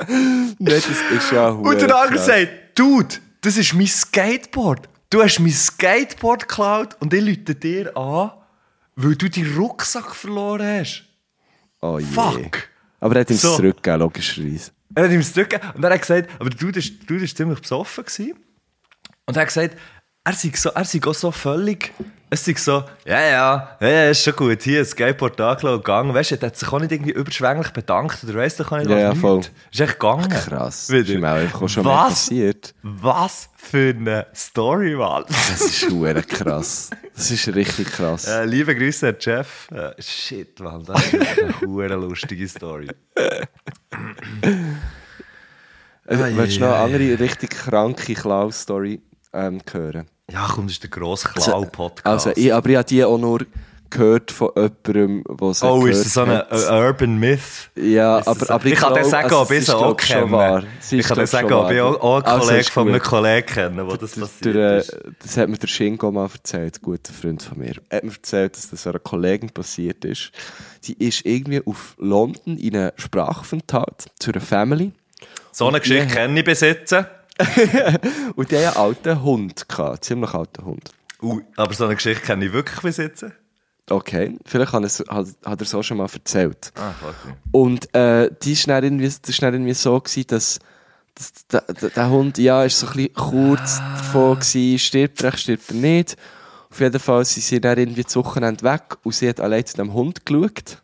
Nein, 0.08 0.56
das 0.58 0.86
ist 0.88 1.32
ja 1.32 1.48
Und 1.50 1.80
der 1.80 1.94
andere 1.96 2.18
sagt, 2.18 2.48
Dude, 2.74 3.16
das 3.40 3.56
ist 3.56 3.74
mein 3.74 3.86
Skateboard. 3.86 4.88
Du 5.10 5.22
hast 5.22 5.38
mein 5.40 5.50
Skateboard 5.52 6.48
geklaut 6.48 6.96
und 7.00 7.12
ich 7.12 7.22
lüte 7.22 7.54
dir 7.54 7.96
an, 7.96 8.32
weil 8.96 9.16
du 9.16 9.28
deinen 9.28 9.56
Rucksack 9.56 10.14
verloren 10.14 10.80
hast. 10.80 11.04
Oh 11.80 11.98
je. 11.98 12.06
Fuck. 12.06 12.68
Aber 13.00 13.14
er 13.16 13.20
hat 13.22 13.30
ihm 13.30 13.36
So. 13.36 13.56
zurückgegeben, 13.56 14.00
logischerweise. 14.00 14.70
Er 14.94 15.04
hat 15.04 15.10
ihm 15.10 15.22
zurückgegeben 15.22 15.70
und 15.74 15.84
er 15.84 15.90
hat 15.90 16.00
gesagt, 16.00 16.30
aber 16.38 16.50
ist, 16.50 16.90
der 17.00 17.06
Dude 17.06 17.24
ist 17.24 17.36
ziemlich 17.36 17.60
besoffen 17.60 18.04
gewesen. 18.04 18.34
Und 19.26 19.36
er 19.36 19.42
hat 19.42 19.48
gesagt, 19.48 19.76
er 20.24 20.32
sei, 20.32 20.52
so, 20.54 20.70
er 20.70 20.84
sei 20.84 21.00
auch 21.04 21.14
so 21.14 21.30
völlig, 21.30 21.92
es 22.32 22.44
sei 22.44 22.54
so, 22.56 22.84
ja, 23.04 23.20
ja, 23.20 23.76
ja, 23.80 24.08
ist 24.10 24.22
schon 24.22 24.36
gut, 24.36 24.62
hier, 24.62 24.84
Skateboard 24.84 25.40
angelangt 25.40 25.64
und 25.78 25.84
gegangen. 25.84 26.14
Weißt 26.14 26.30
du, 26.30 26.36
er 26.36 26.46
hat 26.46 26.56
sich 26.56 26.72
auch 26.72 26.78
nicht 26.78 26.92
irgendwie 26.92 27.10
überschwänglich 27.10 27.70
bedankt 27.70 28.22
oder 28.22 28.34
weiss 28.34 28.56
doch 28.56 28.70
auch 28.70 28.78
nicht, 28.78 28.88
Ja, 28.88 28.96
was, 28.96 29.02
ja, 29.02 29.14
voll. 29.16 29.40
Ist 29.72 29.80
echt 29.80 29.98
gegangen. 29.98 30.28
Krass. 30.28 30.86
Das 30.86 30.90
Wieder. 30.90 31.00
ist 31.02 31.08
ihm 31.10 31.24
auch 31.24 31.28
einfach 31.30 31.62
auch 31.62 31.68
schon 31.68 31.84
mal 31.84 32.04
Was? 32.06 32.08
passiert. 32.10 32.74
Was 32.82 33.48
für 33.56 33.90
eine 33.96 34.26
Story, 34.32 34.94
Mann. 34.94 35.24
Das 35.26 35.60
ist 35.60 35.90
hure 35.90 36.22
krass. 36.22 36.90
Das 37.16 37.30
ist 37.32 37.48
richtig 37.54 37.88
krass. 37.88 38.26
Äh, 38.28 38.44
liebe 38.44 38.76
Grüße 38.76 39.08
an 39.08 39.16
Jeff. 39.18 39.68
Äh, 39.72 40.00
shit, 40.00 40.60
Mann, 40.60 40.84
das 40.84 41.12
ist 41.12 41.14
eine 41.62 41.94
lustige 41.96 42.46
Story. 42.48 42.88
Ei, 46.06 46.16
willst 46.36 46.56
du 46.56 46.60
noch 46.60 46.68
ei, 46.68 46.74
eine 46.74 46.94
andere 46.94 47.18
richtig 47.18 47.50
kranke 47.50 48.14
Klau-Story 48.14 49.02
ähm, 49.32 49.60
hören? 49.70 50.08
Ja, 50.32 50.48
komm, 50.52 50.66
das 50.66 50.74
ist 50.74 50.82
der 50.82 50.90
grosse 50.90 51.28
Klau-Podcast. 51.28 52.26
Also, 52.26 52.32
ich, 52.40 52.52
aber 52.54 52.68
ich 52.70 52.76
habe 52.76 52.86
die 52.86 53.04
auch 53.04 53.18
nur 53.18 53.40
gehört 53.90 54.30
von 54.30 54.50
jemandem, 54.56 55.24
der 55.28 55.54
sie 55.54 55.66
oh, 55.66 55.86
ist 55.86 56.04
das 56.04 56.14
so 56.14 56.22
ein 56.22 56.30
äh, 56.30 56.86
Urban 56.86 57.18
Myth? 57.18 57.70
Ja, 57.74 58.18
aber, 58.24 58.46
so? 58.46 58.54
aber 58.54 58.66
ich 58.66 58.74
kann 58.76 58.94
dir 58.94 59.04
sagen, 59.04 59.24
also, 59.24 59.40
ob 59.40 59.50
ich 59.50 59.66
sie 59.66 59.76
auch 59.76 59.96
kenne. 59.96 60.64
Ich 60.90 61.06
kann 61.06 61.18
dir 61.18 61.26
sagen, 61.26 61.52
ob 61.52 61.70
ich 61.70 61.80
auch, 61.80 62.00
auch 62.00 62.16
einen 62.18 62.26
Also, 62.26 62.46
Kollegen 62.46 62.70
von 62.70 62.88
einem. 62.88 63.02
Kollegen 63.02 63.46
kenne, 63.46 63.86
wo 63.86 63.96
das 63.96 64.12
passiert 64.12 64.56
ist. 64.56 64.96
das 65.18 65.36
hat 65.36 65.48
mir 65.48 65.58
der 65.58 65.66
Shingo 65.66 66.10
mal 66.12 66.28
erzählt, 66.32 66.76
ein 66.78 66.82
guter 66.82 67.12
Freund 67.12 67.42
von 67.42 67.58
mir. 67.58 67.74
Er 67.88 67.98
hat 67.98 68.04
mir 68.04 68.12
erzählt, 68.12 68.56
dass 68.56 68.70
das 68.70 68.86
einer 68.86 69.00
Kollegin 69.00 69.50
passiert 69.50 70.04
ist. 70.04 70.30
Sie 70.80 70.94
ist 70.94 71.26
irgendwie 71.26 71.60
auf 71.66 71.96
London 71.98 72.56
in 72.56 72.76
einem 72.76 72.92
Sprachaufenthalt 72.96 74.06
zu 74.18 74.30
einer 74.30 74.40
Family. 74.40 74.92
So 75.52 75.66
eine 75.66 75.80
Geschichte 75.80 76.06
kenne 76.14 76.38
ich 76.38 76.44
besitzen. 76.44 77.06
Und 78.36 78.50
die 78.50 78.56
hatten 78.56 78.76
einen 78.76 78.86
alten 78.86 79.22
Hund 79.22 79.68
gehabt, 79.68 79.90
einen 79.90 80.02
ziemlich 80.02 80.34
alten 80.34 80.64
Hund. 80.64 80.90
Uh, 81.22 81.40
aber 81.56 81.74
so 81.74 81.84
eine 81.84 81.96
Geschichte 81.96 82.24
kenne 82.24 82.46
ich 82.46 82.52
wirklich 82.52 82.80
besitzen. 82.80 83.32
Okay, 83.90 84.38
vielleicht 84.46 84.72
hat, 84.72 84.84
es, 84.84 85.00
hat, 85.08 85.26
hat 85.44 85.60
er 85.60 85.78
auch 85.78 85.82
schon 85.82 85.96
mal 85.96 86.08
erzählt. 86.12 86.72
Ah, 86.76 86.92
okay. 87.02 87.34
Und 87.50 87.92
äh, 87.94 88.30
die 88.42 88.52
ist 88.52 88.68
dann 88.68 88.84
irgendwie, 88.84 89.06
das 89.06 89.18
ist 89.28 89.42
dann 89.42 89.52
irgendwie 89.52 89.74
so 89.74 90.00
gewesen, 90.00 90.26
dass, 90.28 90.60
dass 91.14 91.46
der, 91.48 91.62
der, 91.62 91.90
der 91.90 92.08
Hund, 92.08 92.38
ja, 92.38 92.64
ist 92.64 92.78
so 92.78 92.86
ein 92.86 92.92
bisschen 92.92 93.14
kurz 93.14 93.78
davon 93.78 94.38
gewesen, 94.38 94.78
stirbt 94.78 95.22
er, 95.24 95.36
stirbt 95.36 95.70
er 95.70 95.76
nicht. 95.76 96.16
Auf 96.70 96.78
jeden 96.78 97.00
Fall 97.00 97.24
sind 97.24 97.42
sie 97.42 97.60
dann 97.60 97.78
irgendwie 97.78 98.04
das 98.04 98.14
Wochenende 98.14 98.62
weg 98.62 98.96
und 99.02 99.12
sie 99.12 99.28
hat 99.28 99.40
allein 99.40 99.66
zu 99.66 99.76
dem 99.76 99.92
Hund 99.92 100.24
geschaut. 100.24 100.82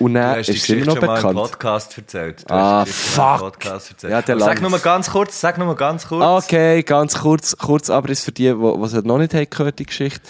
Und 0.00 0.14
Du 0.14 0.20
dann 0.20 0.40
ist 0.40 0.62
sie 0.62 0.74
immer 0.74 0.86
noch 0.86 0.98
bekannt. 0.98 1.34
Podcast 1.34 1.96
erzählt. 1.96 2.42
Du 2.48 2.52
Ah, 2.54 2.80
hast 2.80 2.92
schon 3.14 3.24
mal 3.24 3.34
im 3.34 3.38
fuck. 3.38 3.52
Podcast 3.52 3.90
erzählt. 3.92 4.10
Ja, 4.12 4.22
der 4.22 4.40
sag 4.40 4.60
nur 4.60 4.70
mal 4.70 4.80
ganz 4.80 5.10
kurz, 5.10 5.40
sag 5.40 5.56
nur 5.58 5.66
mal 5.68 5.76
ganz 5.76 6.08
kurz. 6.08 6.44
Okay, 6.44 6.82
ganz 6.82 7.18
kurz, 7.20 7.56
kurz 7.56 7.90
Abriss 7.90 8.24
für 8.24 8.32
die, 8.32 8.52
die 8.52 8.82
es 8.84 8.92
noch 9.04 9.18
nicht 9.18 9.34
haben 9.34 9.46
gehört, 9.48 9.78
die 9.78 9.86
Geschichte. 9.86 10.20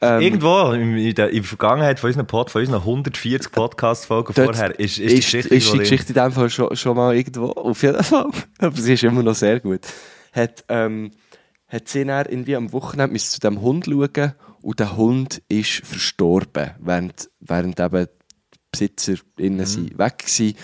Ähm, 0.00 0.20
Irgendwo 0.20 0.72
in, 0.72 0.98
in 0.98 1.14
der, 1.14 1.28
in 1.30 1.36
der 1.36 1.44
Vergangenheit 1.44 2.00
von 2.00 2.08
unseren, 2.10 2.26
Pod, 2.26 2.50
von 2.50 2.60
unseren 2.60 2.80
140 2.80 3.52
Podcast-Folgen 3.52 4.34
Dort 4.34 4.56
vorher 4.56 4.78
ist, 4.78 4.98
ist, 4.98 5.10
die 5.12 5.16
Geschichte 5.16 5.54
ist 5.54 5.72
die 5.72 5.78
Geschichte 5.78 6.08
in 6.12 6.14
dem 6.22 6.32
Fall 6.32 6.50
schon, 6.50 6.74
schon 6.76 6.96
mal 6.96 7.14
irgendwo, 7.14 7.46
auf 7.52 7.82
jeden 7.82 8.02
Fall. 8.02 8.26
Aber 8.58 8.76
sie 8.76 8.94
ist 8.94 9.04
immer 9.04 9.22
noch 9.22 9.36
sehr 9.36 9.60
gut. 9.60 9.80
Hat, 10.32 10.64
ähm, 10.68 11.12
hat 11.68 11.88
sie 11.88 12.04
dann 12.04 12.26
irgendwie 12.26 12.56
am 12.56 12.72
Wochenende 12.72 13.12
müssen 13.12 13.30
zu 13.30 13.40
dem 13.40 13.60
Hund 13.62 13.86
schauen 13.86 14.34
und 14.60 14.80
der 14.80 14.96
Hund 14.96 15.40
ist 15.48 15.86
verstorben, 15.86 16.72
während, 16.80 17.30
während 17.40 17.78
eben 17.78 18.08
die 18.78 18.88
Besitzer 18.88 19.14
innen 19.36 19.58
Mhm. 19.60 19.64
sind 19.66 19.98
weg 19.98 20.24
waren. 20.26 20.54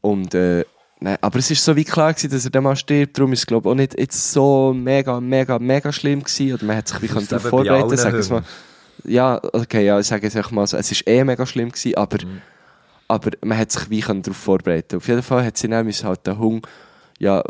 Und, 0.00 0.34
äh, 0.34 0.64
nein, 1.00 1.16
aber 1.20 1.38
es 1.38 1.50
ist 1.50 1.64
so 1.64 1.74
wie 1.76 1.84
klar 1.84 2.12
gewesen, 2.12 2.30
dass 2.30 2.44
er 2.44 2.50
dann 2.50 2.64
mal 2.64 2.76
stirbt, 2.76 3.16
darum 3.18 3.32
ist 3.32 3.40
es, 3.40 3.46
glaube 3.46 3.68
ich, 3.68 3.72
auch 3.72 3.76
nicht 3.76 3.98
jetzt 3.98 4.32
so 4.32 4.72
mega, 4.74 5.20
mega, 5.20 5.58
mega 5.58 5.92
schlimm 5.92 6.22
gewesen, 6.22 6.54
oder 6.54 6.64
man 6.64 6.76
hat 6.76 6.88
sich 6.88 7.02
wie 7.02 7.08
können 7.08 7.26
vorbereiten, 7.26 7.90
wir 7.90 8.14
es 8.14 8.30
mal. 8.30 8.42
Ja, 9.04 9.40
okay, 9.52 9.84
ja, 9.86 9.98
ich 9.98 10.06
sage 10.06 10.26
es 10.26 10.50
mal 10.50 10.66
so, 10.66 10.76
es 10.76 10.90
ist 10.92 11.06
eh 11.08 11.24
mega 11.24 11.44
schlimm 11.46 11.70
gewesen, 11.70 11.96
aber, 11.96 12.18
Mhm. 12.24 12.40
aber 13.08 13.30
man 13.44 13.58
hat 13.58 13.72
sich 13.72 13.90
wie 13.90 14.00
können 14.00 14.22
darauf 14.22 14.36
vorbereiten. 14.36 14.96
Auf 14.96 15.08
jeden 15.08 15.22
Fall 15.22 15.44
hat 15.44 15.56
sie 15.56 15.68
dann 15.68 15.86
halt 15.90 16.26
den 16.26 16.38
Hund 16.38 16.66
ja, 17.18 17.42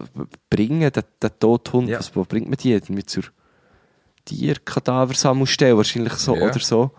bringen, 0.50 0.90
den, 0.92 1.02
den 1.22 1.30
toten 1.38 1.72
Hund. 1.72 1.88
Ja. 1.88 1.98
Was, 1.98 2.14
wo 2.14 2.24
bringt 2.24 2.46
man 2.48 2.56
die? 2.58 2.72
Irgendwie 2.72 3.04
zur 3.06 3.24
Tierkadaversammelstelle 4.26 5.76
wahrscheinlich 5.76 6.12
so 6.14 6.36
Ja. 6.36 6.42
oder 6.42 6.58
so. 6.58 6.90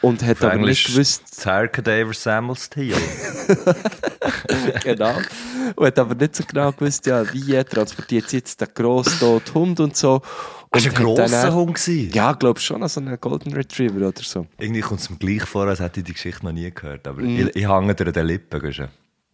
Und 0.00 0.22
hat 0.22 0.42
aber 0.42 0.52
Englisch 0.54 0.86
nicht 0.86 0.94
gewusst, 0.94 1.22
das 1.36 1.44
Hair 1.46 1.68
Cadaver 1.68 2.14
Samuels 2.14 2.70
Teal. 2.70 2.96
genau. 4.84 5.16
Und 5.76 5.86
hat 5.86 5.98
aber 5.98 6.14
nicht 6.14 6.36
so 6.36 6.44
genau 6.44 6.72
gewusst, 6.72 7.06
ja, 7.06 7.24
wie 7.32 7.62
transportiert 7.64 8.28
sie 8.28 8.36
jetzt 8.38 8.60
den 8.60 8.68
grossen 8.74 9.18
toten 9.18 9.54
Hund 9.54 9.80
und 9.80 9.96
so. 9.96 10.20
Das 10.70 10.84
Und 10.86 10.92
war 10.92 10.98
ein 11.00 11.16
dann 11.16 11.16
grosser 11.30 11.48
auch- 11.50 11.54
Hund. 11.54 11.74
gewesen. 11.74 12.10
Ja, 12.12 12.32
glaub 12.32 12.60
schon, 12.60 12.86
so 12.88 13.00
einen 13.00 13.18
Golden 13.20 13.52
Retriever 13.54 14.06
oder 14.08 14.22
so. 14.22 14.46
Irgendwie 14.58 14.80
kommt 14.80 15.00
es 15.00 15.10
mir 15.10 15.16
gleich 15.16 15.42
vor, 15.44 15.66
als 15.66 15.80
hätte 15.80 16.00
ich 16.00 16.06
die 16.06 16.12
Geschichte 16.12 16.44
noch 16.44 16.52
nie 16.52 16.70
gehört. 16.70 17.06
Aber 17.08 17.20
Mhm. 17.22 17.48
ich, 17.48 17.56
ich 17.56 17.68
hänge 17.68 17.94
dir 17.94 18.06
an 18.06 18.12
den 18.12 18.26
Lippen. 18.26 18.60
gehst 18.60 18.78
du? 18.80 18.88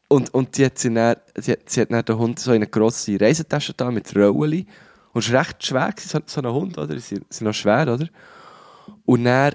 Und, 0.09 0.33
und 0.33 0.57
die 0.57 0.65
hat 0.67 0.79
sie 0.79 0.93
dann, 0.95 1.17
sie 1.37 1.53
hat, 1.53 1.59
sie 1.69 1.81
hat 1.81 1.91
dann 1.91 2.05
den 2.05 2.19
Hund 2.19 2.39
so 2.39 2.53
in 2.53 2.57
eine 2.57 2.69
grosse 2.69 3.21
Reisetasche 3.21 3.75
da 3.75 3.91
mit 3.91 4.15
Rolli. 4.15 4.67
Und 5.13 5.25
es 5.25 5.33
war 5.33 5.41
recht 5.41 5.65
schwer, 5.67 5.93
so, 5.99 6.21
so 6.25 6.41
ein 6.41 6.47
Hund, 6.53 6.79
oder? 6.79 6.99
Sie 7.01 7.21
sind 7.29 7.43
noch 7.43 7.55
schwer, 7.55 7.83
oder? 7.93 8.07
Und 9.05 9.25
dann 9.25 9.55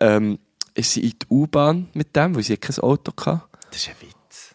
ähm, 0.00 0.38
ist 0.74 0.92
sie 0.92 1.04
in 1.04 1.10
die 1.10 1.26
U-Bahn 1.30 1.88
mit 1.94 2.14
dem, 2.16 2.34
weil 2.34 2.42
sie 2.42 2.56
kein 2.56 2.78
Auto 2.78 3.12
hatte. 3.24 3.42
Das 3.70 3.80
ist 3.80 3.88
ein 3.88 3.94
Witz. 4.00 4.54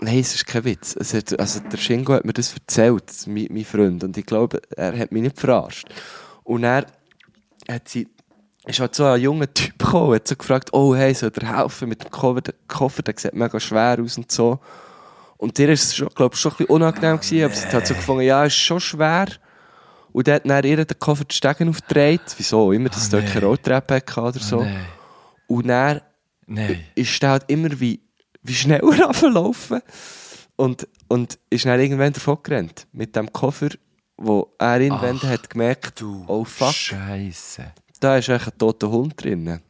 Nein, 0.00 0.18
es 0.18 0.34
ist 0.34 0.46
kein 0.46 0.64
Witz. 0.64 0.96
Hat, 0.96 1.38
also 1.38 1.60
der 1.60 1.76
Shingo 1.76 2.14
hat 2.14 2.24
mir 2.24 2.32
das 2.32 2.54
erzählt, 2.54 3.04
mein, 3.26 3.48
mein 3.50 3.64
Freund. 3.64 4.04
Und 4.04 4.16
ich 4.16 4.26
glaube, 4.26 4.60
er 4.76 4.96
hat 4.96 5.12
mich 5.12 5.22
nicht 5.22 5.38
verarscht. 5.38 5.88
Und 6.44 6.64
er 6.64 6.86
hat 7.68 7.88
sie, 7.88 8.08
ist 8.66 8.80
halt 8.80 8.94
so 8.94 9.04
ein 9.04 9.20
junger 9.20 9.52
Typ 9.52 9.78
gekommen, 9.78 10.14
hat 10.14 10.28
so 10.28 10.36
gefragt, 10.36 10.70
oh 10.72 10.94
hey, 10.94 11.14
soll 11.14 11.30
der 11.30 11.56
helfen 11.56 11.88
mit 11.88 12.04
dem 12.04 12.10
Koffer? 12.10 12.40
Der 12.40 12.54
Koffer, 12.68 13.02
der 13.02 13.14
sieht 13.16 13.34
mega 13.34 13.58
schwer 13.58 13.98
aus 14.00 14.16
und 14.16 14.30
so. 14.30 14.60
Und 15.36 15.56
dir 15.56 15.68
ist 15.68 15.84
es, 15.84 15.96
schon, 15.96 16.08
glaube 16.08 16.34
ich, 16.34 16.40
schon 16.40 16.52
ein 16.52 16.56
bisschen 16.58 16.74
unangenehm 16.74 17.20
gewesen, 17.20 17.44
aber 17.44 17.54
sie 17.54 17.68
hat 17.68 17.86
so 17.86 17.94
gefunden, 17.94 18.22
ja, 18.22 18.44
ist 18.44 18.56
schon 18.56 18.80
schwer. 18.80 19.26
Und 20.12 20.26
dann 20.26 20.34
hat 20.36 20.46
dann 20.46 20.64
ihr 20.64 20.84
den 20.84 20.98
Koffer 20.98 21.24
die 21.24 21.34
Stegen 21.34 21.68
aufgedreht. 21.68 22.22
Wieso? 22.36 22.72
Immer, 22.72 22.88
dass 22.88 23.02
es 23.02 23.10
dort 23.10 23.26
keine 23.26 23.46
Rolltreppe 23.46 23.94
hatte 23.94 24.20
oder 24.20 24.40
so. 24.40 24.62
Nein. 24.62 24.86
Und 25.48 25.66
dann 25.66 26.00
Nein. 26.46 26.84
ist 26.94 27.20
der 27.22 27.30
halt 27.30 27.44
immer 27.48 27.78
wie, 27.80 28.00
wie 28.42 28.54
schneller 28.54 28.82
runtergelaufen 29.02 29.80
und, 30.56 30.86
und 31.08 31.38
ist 31.50 31.64
dann 31.64 31.80
irgendwann 31.80 32.12
davon 32.12 32.38
gerannt. 32.42 32.86
Mit 32.92 33.16
dem 33.16 33.32
Koffer, 33.32 33.70
wo 34.16 34.50
er 34.58 34.80
irgendwann 34.80 35.20
hat 35.22 35.50
gemerkt, 35.50 36.02
oh 36.02 36.44
fuck, 36.44 36.72
Scheiße. 36.72 37.72
da 38.00 38.16
ist 38.18 38.28
eigentlich 38.30 38.46
ein 38.52 38.58
toter 38.58 38.90
Hund 38.90 39.22
drin. 39.22 39.60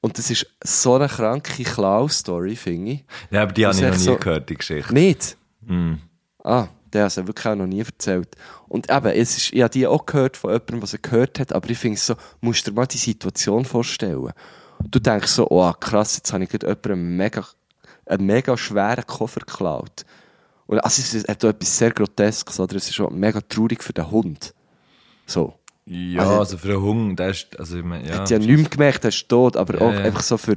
Und 0.00 0.16
das 0.16 0.30
ist 0.30 0.46
so 0.62 0.94
eine 0.94 1.08
kranke 1.08 1.64
Klau-Story, 1.64 2.54
finde 2.56 2.92
ich. 2.92 3.04
Ja, 3.30 3.42
aber 3.42 3.52
die 3.52 3.66
habe 3.66 3.74
ich 3.76 3.82
noch 3.82 3.90
nie 3.90 3.96
so- 3.98 4.16
gehört, 4.16 4.48
die 4.48 4.54
Geschichte. 4.54 4.94
Nicht? 4.94 5.36
Mm. 5.62 5.94
Ah, 6.44 6.68
der 6.92 7.04
hat 7.04 7.16
es 7.18 7.26
wirklich 7.26 7.46
auch 7.46 7.56
noch 7.56 7.66
nie 7.66 7.80
erzählt. 7.80 8.28
Und 8.68 8.88
eben, 8.90 9.06
es 9.08 9.36
ist, 9.36 9.52
ich 9.52 9.60
habe 9.60 9.70
die 9.70 9.86
auch 9.88 10.06
gehört 10.06 10.36
von 10.36 10.50
jemandem, 10.52 10.82
was 10.82 10.92
er 10.92 11.00
gehört 11.00 11.40
hat, 11.40 11.52
aber 11.52 11.68
ich 11.68 11.78
finde 11.78 11.96
es 11.96 12.06
so, 12.06 12.14
musst 12.40 12.64
du 12.66 12.70
dir 12.70 12.76
mal 12.76 12.86
die 12.86 12.96
Situation 12.96 13.64
vorstellen. 13.64 14.32
Du 14.90 14.98
denkst 14.98 15.28
so, 15.32 15.46
oh 15.50 15.72
krass, 15.72 16.16
jetzt 16.16 16.32
habe 16.32 16.44
ich 16.44 16.50
gerade 16.50 16.66
jemandem 16.68 17.16
mega 17.16 17.44
einen 18.06 18.26
mega 18.26 18.56
schweren 18.56 19.06
Koffer 19.06 19.40
geklaut. 19.40 20.04
Und 20.66 20.80
also 20.80 21.00
es 21.02 21.28
auch 21.28 21.48
etwas 21.48 21.78
sehr 21.78 21.90
Groteskes, 21.92 22.58
oder? 22.60 22.76
Es 22.76 22.86
ist 22.88 22.94
schon 22.94 23.18
mega 23.18 23.40
traurig 23.40 23.82
für 23.82 23.92
den 23.92 24.10
Hund. 24.10 24.54
So. 25.26 25.54
Ja, 25.86 26.20
Also- 26.22 26.38
also, 26.38 26.58
für 26.58 26.68
einen 26.74 26.82
Hund, 26.82 27.18
der 27.18 27.30
ist, 27.30 27.58
also 27.58 27.78
ich 27.78 27.84
meine, 27.84 28.06
ja. 28.08 28.18
hat 28.18 28.30
ja 28.30 28.38
nichts 28.38 28.70
gemerkt, 28.70 29.04
er 29.04 29.08
ist 29.08 29.28
tot, 29.28 29.56
aber 29.56 29.74
Ja, 29.80 29.86
auch 29.88 29.92
ja. 29.92 30.00
einfach 30.00 30.22
so 30.22 30.36
für, 30.36 30.54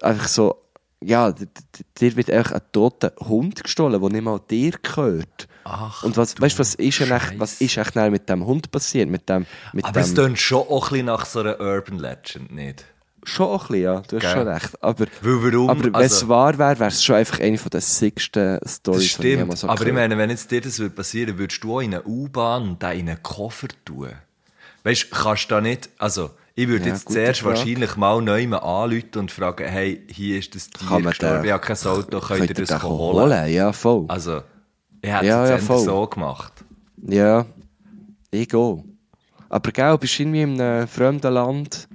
einfach 0.00 0.28
so, 0.28 0.56
ja, 1.02 1.32
dir 1.32 2.16
wird 2.16 2.30
einfach 2.30 2.52
ein 2.52 2.62
toter 2.72 3.12
Hund 3.20 3.62
gestohlen, 3.62 4.00
der 4.00 4.10
nicht 4.10 4.22
mal 4.22 4.40
dir 4.50 4.72
gehört. 4.82 5.48
Ach, 5.64 6.02
Und 6.02 6.16
was, 6.16 6.40
weißt 6.40 6.56
du, 6.56 6.60
was 6.60 6.74
ist 6.76 7.00
denn 7.00 7.10
echt, 7.10 7.38
was 7.38 7.60
ist 7.60 7.76
echt 7.76 7.94
dann 7.96 8.12
mit 8.12 8.28
dem 8.28 8.44
Hund 8.46 8.70
passiert? 8.70 9.08
Mit 9.10 9.28
dem, 9.28 9.46
mit 9.72 9.84
Aber 9.84 10.00
es 10.00 10.14
dem, 10.14 10.24
klingt 10.24 10.38
schon 10.38 10.60
auch 10.68 10.86
ein 10.86 10.90
bisschen 10.90 11.06
nach 11.06 11.26
so 11.26 11.40
einer 11.40 11.60
Urban 11.60 11.98
Legend, 11.98 12.50
nicht? 12.52 12.84
Schon 13.24 13.46
auch 13.46 13.62
ein 13.64 13.68
bisschen, 13.68 13.82
ja, 13.84 14.00
du 14.00 14.16
hast 14.16 14.22
Gell? 14.22 14.30
schon 14.32 14.48
recht. 14.48 14.82
Aber, 14.82 15.06
Weil 15.20 15.52
warum? 15.52 15.70
aber 15.70 15.84
wenn 15.84 15.94
es 15.94 16.12
also, 16.14 16.28
wahr 16.28 16.58
wäre, 16.58 16.78
wäre 16.78 16.88
es 16.88 17.02
schon 17.04 17.16
einfach 17.16 17.40
eine 17.40 17.58
von 17.58 17.70
den 17.70 17.80
sicksten 17.80 18.58
das 18.60 18.76
Stories, 18.76 19.00
die 19.00 19.06
ich 19.06 19.12
stimmt. 19.40 19.58
so 19.58 19.68
aber 19.68 19.86
ich 19.86 19.92
meine, 19.92 20.18
wenn 20.18 20.30
jetzt 20.30 20.50
dir 20.50 20.60
das 20.60 20.78
würde 20.78 20.94
passieren, 20.94 21.38
würdest 21.38 21.62
du 21.64 21.74
auch 21.76 21.80
in 21.80 21.94
eine 21.94 22.02
U-Bahn 22.04 22.78
den 22.78 22.90
in 22.98 23.08
einen 23.08 23.22
Koffer 23.22 23.68
tun? 23.84 24.10
Weißt 24.84 25.04
du, 25.04 25.16
kannst 25.16 25.44
du 25.50 25.54
da 25.54 25.60
nicht, 25.60 25.88
also, 25.98 26.30
ich 26.54 26.68
würde 26.68 26.84
Ja, 26.86 26.92
jetzt 26.92 27.10
zuerst 27.10 27.40
Frage. 27.40 27.56
wahrscheinlich 27.56 27.96
mal 27.96 28.20
neu 28.20 28.44
anrufen 28.56 29.06
und 29.16 29.30
fragen, 29.30 29.66
hey, 29.68 30.02
hier 30.10 30.38
ist 30.38 30.54
das 30.54 30.68
Tier 30.68 30.88
Kann 30.88 31.02
gestorben, 31.04 31.44
ich 31.44 31.52
habe 31.52 31.64
kein 31.64 31.76
Auto, 31.86 32.20
könnt 32.20 32.40
ihr 32.40 32.46
Könnt 32.48 32.58
ihr 32.58 32.66
das 32.66 32.82
holen? 32.82 33.30
holen? 33.32 33.52
Ja, 33.52 33.72
voll. 33.72 34.04
Also, 34.08 34.42
ich 35.00 35.10
hätte 35.10 35.26
Ja, 35.26 35.44
es 35.44 35.48
ja, 35.50 35.56
jetzt 35.56 35.66
voll. 35.66 35.78
so 35.84 36.06
gemacht. 36.08 36.52
Ja, 37.06 37.46
ich 38.30 38.48
gehe. 38.48 38.84
Aber 39.48 39.70
gell, 39.70 39.98
bist 39.98 40.18
du 40.18 40.22
irgendwie 40.24 40.42
in 40.42 40.60
einem 40.60 40.88
fremden 40.88 41.32
Land, 41.32 41.88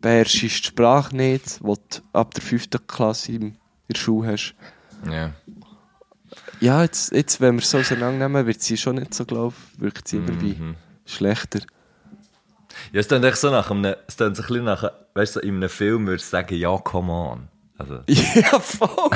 beherrschst 0.00 0.42
die 0.42 0.50
Sprache 0.50 1.14
nicht, 1.16 1.58
wo 1.62 1.74
du 1.76 1.98
ab 2.12 2.34
der 2.34 2.42
fünften 2.42 2.86
Klasse 2.86 3.32
in 3.32 3.56
der 3.88 3.96
Schule 3.98 4.32
hast. 4.32 4.54
Ja. 5.10 5.32
Ja, 6.60 6.82
jetzt, 6.82 7.12
jetzt 7.12 7.40
wenn 7.40 7.54
wir 7.56 7.62
es 7.62 7.70
so 7.70 7.78
auseinandernehmen, 7.78 8.46
wird 8.46 8.60
sie 8.60 8.76
schon 8.76 8.96
nicht 8.96 9.14
so, 9.14 9.24
glaube 9.24 9.54
ich, 9.74 9.80
wirkt 9.80 10.08
sie 10.08 10.18
immer 10.18 10.40
wie 10.40 10.54
Mhm. 10.54 10.76
schlechter. 11.06 11.60
Ja, 12.92 13.00
es 13.00 13.08
klingt 13.08 13.24
echt 13.24 13.36
so 13.38 13.50
nach 13.50 13.70
einem, 13.70 13.94
es 14.06 14.16
klingt 14.16 14.36
so 14.36 14.42
ein 14.42 14.46
bisschen 14.48 14.64
nach, 14.64 14.84
weißt 15.14 15.36
du, 15.36 15.40
so 15.40 15.46
in 15.46 15.56
einem 15.56 15.68
Film 15.68 16.06
würdest 16.06 16.26
du 16.26 16.30
sagen, 16.36 16.54
ja, 16.56 16.76
come 16.78 17.12
on. 17.12 17.48
Also, 17.80 18.00
Ja, 18.06 18.60
voll! 18.60 19.10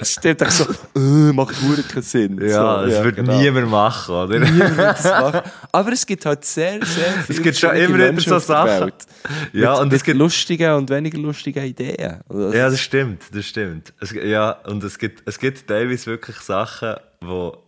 Es 0.00 0.12
steht 0.12 0.40
echt 0.40 0.52
so, 0.52 0.64
äh, 0.94 1.32
macht 1.32 1.56
verdammt 1.56 1.88
keinen 1.88 2.02
Sinn. 2.02 2.40
ja, 2.40 2.80
so, 2.80 2.86
es 2.86 3.02
würde 3.02 3.16
genau. 3.16 3.36
niemand 3.36 3.68
machen, 3.68 4.14
oder? 4.14 4.38
Niemand 4.38 4.76
wird 4.76 4.98
das 4.98 5.04
machen. 5.04 5.40
Aber 5.72 5.92
es 5.92 6.06
gibt 6.06 6.24
halt 6.24 6.44
sehr, 6.44 6.84
sehr 6.86 7.10
viele 7.26 7.38
Es 7.38 7.42
gibt 7.42 7.56
schon 7.56 7.74
immer 7.74 7.98
wieder 7.98 8.20
so 8.20 8.38
Sachen. 8.38 8.92
Ja, 9.52 9.72
mit, 9.72 9.80
und 9.80 9.92
es 9.92 10.04
gibt, 10.04 10.18
lustigen 10.18 10.72
und 10.74 10.88
weniger 10.88 11.18
lustigen 11.18 11.64
Ideen. 11.64 12.20
Also, 12.28 12.52
ja, 12.52 12.70
das 12.70 12.80
stimmt, 12.80 13.24
das 13.32 13.44
stimmt. 13.44 13.92
Es, 13.98 14.12
ja, 14.12 14.52
und 14.52 14.84
es 14.84 14.98
gibt, 14.98 15.22
es 15.26 15.36
gibt 15.36 15.66
teilweise 15.66 16.06
wirklich 16.06 16.36
Sachen, 16.36 16.94
wo, 17.20 17.64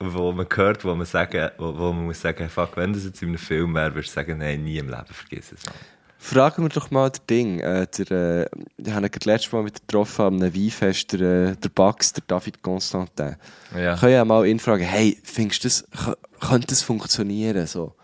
wo 0.00 0.32
man 0.32 0.46
hört, 0.54 0.84
wo 0.84 0.94
man 0.94 1.06
sagen, 1.06 1.50
wo, 1.56 1.78
wo 1.78 1.92
man 1.94 2.04
muss 2.04 2.20
sagen, 2.20 2.46
fuck, 2.50 2.76
wenn 2.76 2.92
das 2.92 3.04
jetzt 3.04 3.22
in 3.22 3.28
einem 3.28 3.38
Film 3.38 3.74
wäre, 3.74 3.94
würdest 3.94 4.14
du 4.14 4.20
sagen, 4.20 4.36
nein, 4.36 4.64
nie 4.64 4.76
im 4.76 4.90
Leben, 4.90 5.06
vergiss 5.10 5.50
es. 5.52 5.64
Mann. 5.64 5.74
Fragen 6.20 6.62
wir 6.64 6.68
doch 6.68 6.90
mal 6.90 7.10
das 7.10 7.24
Ding. 7.26 7.60
Äh, 7.60 7.86
der, 7.96 8.10
äh, 8.10 8.48
ich 8.76 8.90
habe 8.90 9.06
ihn 9.06 9.12
letztes 9.24 9.52
Mal 9.52 9.64
wieder 9.64 9.78
getroffen 9.78 10.22
am 10.24 10.40
Weinfest, 10.42 11.12
der, 11.12 11.20
äh, 11.50 11.56
der 11.56 11.68
Bax, 11.68 12.12
der 12.12 12.24
David 12.26 12.60
Constantin. 12.62 13.36
Ja. 13.74 13.94
Ich 13.94 14.00
kann 14.00 14.10
ja 14.10 14.24
mal 14.24 14.44
ihn 14.46 14.58
fragen, 14.58 14.82
hey, 14.84 15.16
findest 15.22 15.62
du 15.64 15.68
das, 15.68 15.88
kö- 15.92 16.16
könnte 16.40 16.66
das 16.68 16.82
funktionieren? 16.82 17.66
So? 17.66 17.94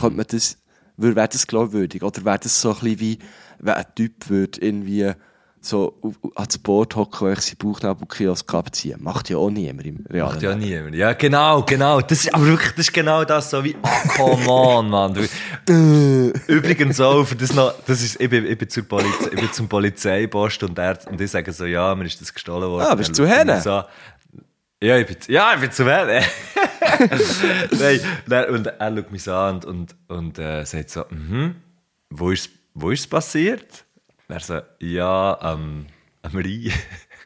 Könnte 0.00 0.16
man 0.16 0.26
das, 0.28 0.56
wäre 0.96 1.16
wär 1.16 1.26
das 1.28 1.46
glaubwürdig? 1.46 2.02
Oder 2.04 2.24
wäre 2.24 2.38
das 2.38 2.60
so 2.60 2.68
ein 2.70 2.74
bisschen 2.76 3.00
wie, 3.00 3.18
wenn 3.58 3.74
ein 3.74 3.84
Typ 3.96 4.28
würde 4.30 4.60
irgendwie 4.60 5.12
so 5.68 5.98
ans 6.34 6.58
Boot 6.58 6.96
hocken 6.96 7.34
sich 7.36 7.44
seinen 7.44 7.58
Bauchnabelkiosk 7.58 8.52
abziehen? 8.54 9.02
Macht 9.02 9.28
ja 9.30 9.36
auch 9.36 9.50
niemand 9.50 9.86
im 9.86 10.04
realen 10.10 10.32
Macht 10.32 10.42
ja 10.42 10.52
Leben. 10.52 10.60
niemand. 10.60 10.94
Ja, 10.96 11.12
genau, 11.12 11.62
genau. 11.62 12.00
Das 12.00 12.24
ist, 12.24 12.34
aber 12.34 12.46
wirklich, 12.46 12.70
das 12.72 12.86
ist 12.86 12.92
genau 12.92 13.24
das, 13.24 13.50
so 13.50 13.62
wie, 13.62 13.76
oh, 13.82 14.08
come 14.16 14.48
on, 14.48 14.90
Mann. 14.90 15.14
Du, 15.14 16.32
übrigens 16.46 17.00
auch, 17.00 17.24
für 17.24 17.36
das 17.36 17.54
noch, 17.54 17.74
das 17.86 18.02
ist, 18.02 18.20
ich 18.20 18.30
bin, 18.30 18.46
ich 18.46 18.58
bin, 18.58 18.68
zur 18.68 18.84
Polizei, 18.84 19.30
ich 19.32 19.40
bin 19.40 19.52
zum 19.52 19.68
Polizeipost 19.68 20.62
und 20.62 20.78
er, 20.78 20.98
und 21.10 21.20
ich 21.20 21.30
sage 21.30 21.52
so, 21.52 21.64
ja, 21.64 21.94
mir 21.94 22.04
ist 22.04 22.20
das 22.20 22.32
gestohlen 22.32 22.68
worden. 22.68 22.86
Ah, 22.88 22.94
bist 22.94 23.10
du 23.10 23.14
zu 23.14 23.26
Henne? 23.26 23.60
So, 23.60 23.82
ja, 24.82 24.96
ich 24.96 25.06
bin, 25.06 25.16
ja, 25.28 25.54
ich 25.54 25.60
bin 25.60 25.72
zu 25.72 25.84
Henne. 25.84 26.22
Nein, 27.78 28.00
dann, 28.26 28.50
und 28.50 28.66
er 28.66 28.96
schaut 28.96 29.12
mich 29.12 29.22
so 29.22 29.34
an 29.34 29.56
und, 29.56 29.66
und, 29.66 29.94
und 30.08 30.38
äh, 30.38 30.64
sagt 30.64 30.90
so, 30.90 31.04
mhm, 31.10 31.56
wo 32.10 32.30
ist, 32.30 32.50
wo 32.74 32.90
ist 32.90 33.00
es 33.00 33.06
passiert? 33.06 33.84
Er 34.30 34.40
so, 34.40 34.60
ja, 34.80 35.38
am, 35.40 35.86
am 36.22 36.32
Rhein. 36.34 36.72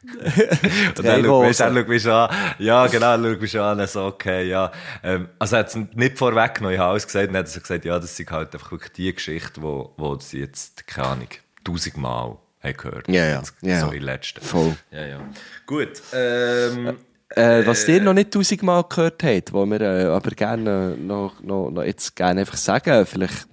Und 0.99 1.05
er 1.05 1.25
schaut, 1.25 1.47
mich, 1.47 1.57
schaut 1.57 1.89
mich 1.89 2.09
an. 2.09 2.31
Ja, 2.59 2.87
genau, 2.87 3.17
schaut 3.19 3.41
mich 3.41 3.51
schon 3.51 3.61
an. 3.61 3.81
Er 3.81 3.87
so, 3.89 4.05
okay, 4.05 4.49
ja. 4.49 4.71
Ähm, 5.03 5.29
also, 5.39 5.57
er 5.57 5.61
hat 5.61 5.69
es 5.69 5.79
nicht 5.95 6.17
vorweggenommen. 6.17 6.75
Ich 6.75 6.81
habe 6.81 6.91
alles 6.93 7.07
gesagt. 7.07 7.29
Und 7.29 7.35
dann 7.35 7.41
hat 7.41 7.47
er 7.49 7.53
so 7.53 7.61
gesagt, 7.61 7.85
ja, 7.85 7.99
das 7.99 8.19
ist 8.19 8.31
halt 8.31 8.55
einfach 8.55 8.71
wirklich 8.71 8.93
die 8.93 9.13
Geschichte, 9.13 9.63
wo, 9.63 9.93
wo 9.97 10.17
sie 10.19 10.41
jetzt, 10.41 10.87
keine 10.87 11.09
Ahnung, 11.09 11.29
tausendmal 11.65 12.37
haben 12.63 12.77
gehört. 12.77 13.09
Ja, 13.09 13.27
ja. 13.27 13.43
So 13.45 13.53
ja. 13.63 13.89
in 13.91 14.03
letzten. 14.03 14.41
Voll. 14.41 14.77
Ja, 14.93 15.07
ja. 15.07 15.21
Gut. 15.67 16.01
Ähm, 16.13 16.97
Äh, 17.35 17.67
was 17.67 17.89
ihr 17.89 18.03
noch 18.03 18.13
nicht 18.13 18.31
tausendmal 18.31 18.85
gehört 18.89 19.23
habt, 19.25 19.53
wo 19.55 19.65
wir 19.65 19.81
äh, 19.81 20.05
aber 20.05 20.31
gerne 20.33 20.97
noch, 20.99 21.41
noch, 21.41 21.71
noch 21.71 21.83
jetzt 21.83 22.15
gerne 22.15 22.41
einfach 22.41 22.59
sagen, 22.59 23.07
vielleicht 23.07 23.45
äh, 23.45 23.52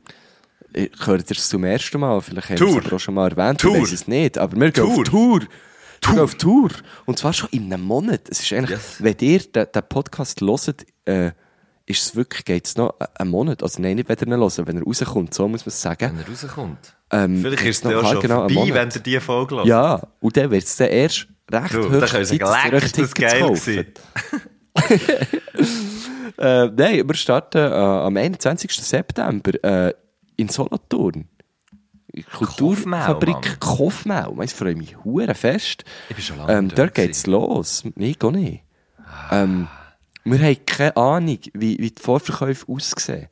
hört 0.73 1.29
ihr 1.31 1.37
es 1.37 1.49
zum 1.49 1.63
ersten 1.63 1.99
Mal, 1.99 2.21
vielleicht 2.21 2.49
haben 2.49 2.59
wir 2.59 2.67
Tour. 2.67 2.85
es 2.85 2.93
auch 2.93 2.99
schon 2.99 3.13
mal 3.15 3.29
erwähnt, 3.31 3.59
Tour. 3.61 3.75
ich 3.77 3.81
weiss 3.83 3.91
es 3.91 4.07
nicht, 4.07 4.37
aber 4.37 4.59
wir 4.59 4.71
gehen 4.71 4.83
Tour. 4.85 4.97
auf 4.99 5.03
Tour. 5.03 5.39
Wir 5.41 6.11
gehen 6.13 6.19
auf 6.19 6.35
Tour. 6.35 6.69
Und 7.05 7.17
zwar 7.19 7.33
schon 7.33 7.49
in 7.51 7.71
einem 7.73 7.83
Monat. 7.83 8.21
Es 8.29 8.39
ist 8.41 8.53
eigentlich, 8.53 8.71
Yes. 8.71 8.95
wenn 8.99 9.15
ihr 9.19 9.39
den, 9.39 9.65
den 9.73 9.83
Podcast 9.89 10.41
hört, 10.41 10.85
äh, 11.05 11.31
ist 11.85 12.03
es 12.05 12.15
wirklich, 12.15 12.45
geht 12.45 12.67
es 12.67 12.77
noch 12.77 12.93
einen 13.17 13.31
Monat? 13.31 13.63
Also 13.63 13.81
nein, 13.81 13.95
nicht, 13.95 14.07
wenn 14.07 14.17
ihr 14.19 14.27
ihn 14.27 14.39
hört, 14.39 14.67
wenn 14.67 14.77
er 14.77 14.83
rauskommt, 14.83 15.33
so 15.33 15.47
muss 15.47 15.65
man 15.65 15.69
es 15.69 15.81
sagen. 15.81 16.11
wenn 16.17 16.19
er 16.23 16.29
rauskommt. 16.29 16.95
Ähm, 17.11 17.41
Vielleicht 17.41 17.65
ist 17.65 17.83
es 17.85 17.91
ja 17.91 17.97
noch 18.01 18.03
auch 18.03 18.13
schon 18.13 18.31
einen 18.31 18.39
vorbei, 18.39 18.53
Monat. 18.53 18.73
wenn 18.75 18.89
ihr 18.91 19.01
diese 19.01 19.21
Folge 19.21 19.55
hört. 19.55 19.65
Ja, 19.65 20.01
und 20.19 20.37
dann 20.37 20.51
wird 20.51 20.63
es 20.63 20.75
dann 20.75 20.89
erst 20.89 21.27
recht 21.51 21.73
Du, 21.73 21.89
höchst 21.89 22.11
Zeit, 22.13 22.73
dass 22.73 22.97
ihr 22.97 23.03
euch 23.03 23.13
geil. 23.15 23.85
Äh, 26.37 26.67
nein, 26.67 27.05
wir 27.05 27.15
starten 27.15 27.57
äh, 27.57 27.61
am 27.69 28.15
21. 28.15 28.71
September 28.71 29.61
äh, 29.61 29.93
in 30.39 30.49
Solothurn. 30.49 31.27
Kulturfabrik. 32.35 33.59
Kofmau. 33.59 34.41
Ich 34.41 34.53
freue 34.53 34.75
mich 34.75 34.97
hure 35.03 35.35
fest. 35.35 35.83
Ich 36.09 36.15
bin 36.15 36.23
schon 36.25 36.37
lange 36.37 36.53
ähm, 36.53 36.67
Dort 36.69 36.79
dort 36.79 36.95
geht's 36.95 37.27
los. 37.27 37.83
Ich 37.95 38.21
auch 38.23 38.31
nicht. 38.31 38.63
Ähm, 39.31 39.67
wir 40.23 40.39
haben 40.39 40.65
keine 40.65 40.97
Ahnung, 40.97 41.39
wie, 41.53 41.77
wie 41.79 41.91
die 41.91 42.01
Vorverkäufe 42.01 42.65
aussehen. 42.71 43.27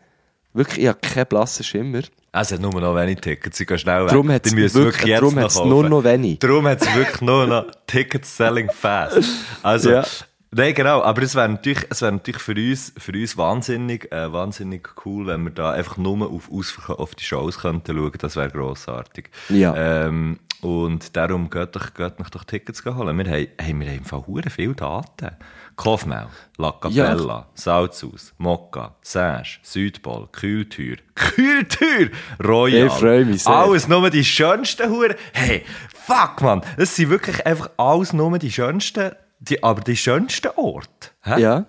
Wirklich, 0.53 0.79
ich 0.83 0.87
habe 0.87 0.99
keinen 0.99 1.25
blassen 1.27 1.63
Schimmer. 1.63 2.01
Es 2.31 2.51
hat 2.51 2.59
nur 2.59 2.71
noch 2.79 2.95
wenig 2.95 3.19
Tickets, 3.19 3.57
sie 3.57 3.65
gehen 3.65 3.79
schnell 3.79 4.03
weg. 4.03 4.09
Darum 4.09 4.27
Die 4.27 4.33
müssen 4.55 4.55
wirklich- 4.55 4.75
wirklich 4.75 5.05
jetzt 5.07 5.21
darum 5.21 5.35
noch 5.35 5.65
nur 5.65 5.89
noch 5.89 6.03
wenig. 6.03 6.39
Darum 6.39 6.67
hat 6.67 6.81
es 6.81 6.95
wirklich 6.95 7.21
nur 7.21 7.47
noch 7.47 7.65
Tickets 7.87 8.37
selling 8.37 8.69
fast. 8.69 9.19
Also, 9.63 9.91
Ja. 9.91 10.03
Nein, 10.51 10.73
genau, 10.73 11.01
aber 11.01 11.21
es 11.21 11.35
wäre 11.35 11.49
natürlich, 11.49 11.85
es 11.89 12.01
wäre 12.01 12.11
natürlich 12.11 12.41
für 12.41 12.55
uns, 12.55 12.93
für 12.97 13.11
uns 13.13 13.37
wahnsinnig, 13.37 14.11
äh, 14.11 14.31
wahnsinnig 14.31 14.89
cool, 15.05 15.27
wenn 15.27 15.43
wir 15.43 15.51
da 15.51 15.71
einfach 15.71 15.97
nur 15.97 16.29
auf, 16.29 16.51
ausverkaufte 16.51 17.23
Shows 17.23 17.59
könnten 17.59 17.95
schauen, 17.95 18.11
das 18.19 18.35
wäre 18.35 18.49
grossartig. 18.49 19.29
Ja. 19.49 19.75
Ähm, 19.75 20.39
und 20.61 21.15
darum 21.15 21.49
geht 21.49 21.75
doch, 21.75 21.93
geht 21.93 22.17
mich 22.17 22.29
doch 22.29 22.43
Tickets 22.43 22.83
holen. 22.83 23.17
Wir 23.17 23.25
haben, 23.25 23.29
hey, 23.29 23.51
wir 23.57 23.87
haben 23.87 23.97
im 23.97 24.05
Fall 24.05 24.23
viele 24.49 24.73
Daten. 24.73 25.35
Kofmau, 25.75 26.25
La 26.57 26.71
Capella, 26.71 27.47
Salzhaus, 27.53 28.33
Mokka, 28.39 28.95
Sage, 29.03 29.59
Südpol, 29.61 30.27
Kühltür, 30.31 30.97
Kühltür, 31.15 32.09
Royal. 32.43 32.87
Ich 32.87 32.93
freu 32.93 33.25
mich 33.25 33.43
sehr. 33.43 33.55
Alles 33.55 33.87
nur 33.87 34.09
die 34.09 34.25
schönsten 34.25 34.89
Huren. 34.89 35.13
Hey, 35.33 35.63
fuck, 35.93 36.41
man. 36.41 36.61
Das 36.77 36.95
sind 36.95 37.11
wirklich 37.11 37.45
einfach 37.45 37.69
alles 37.77 38.11
nur 38.13 38.39
die 38.39 38.51
schönsten, 38.51 39.11
die, 39.39 39.61
aber 39.63 39.81
die 39.81 39.95
schönsten 39.97 40.49
Orte. 40.55 41.09
Hä? 41.23 41.41
Ja. 41.41 41.65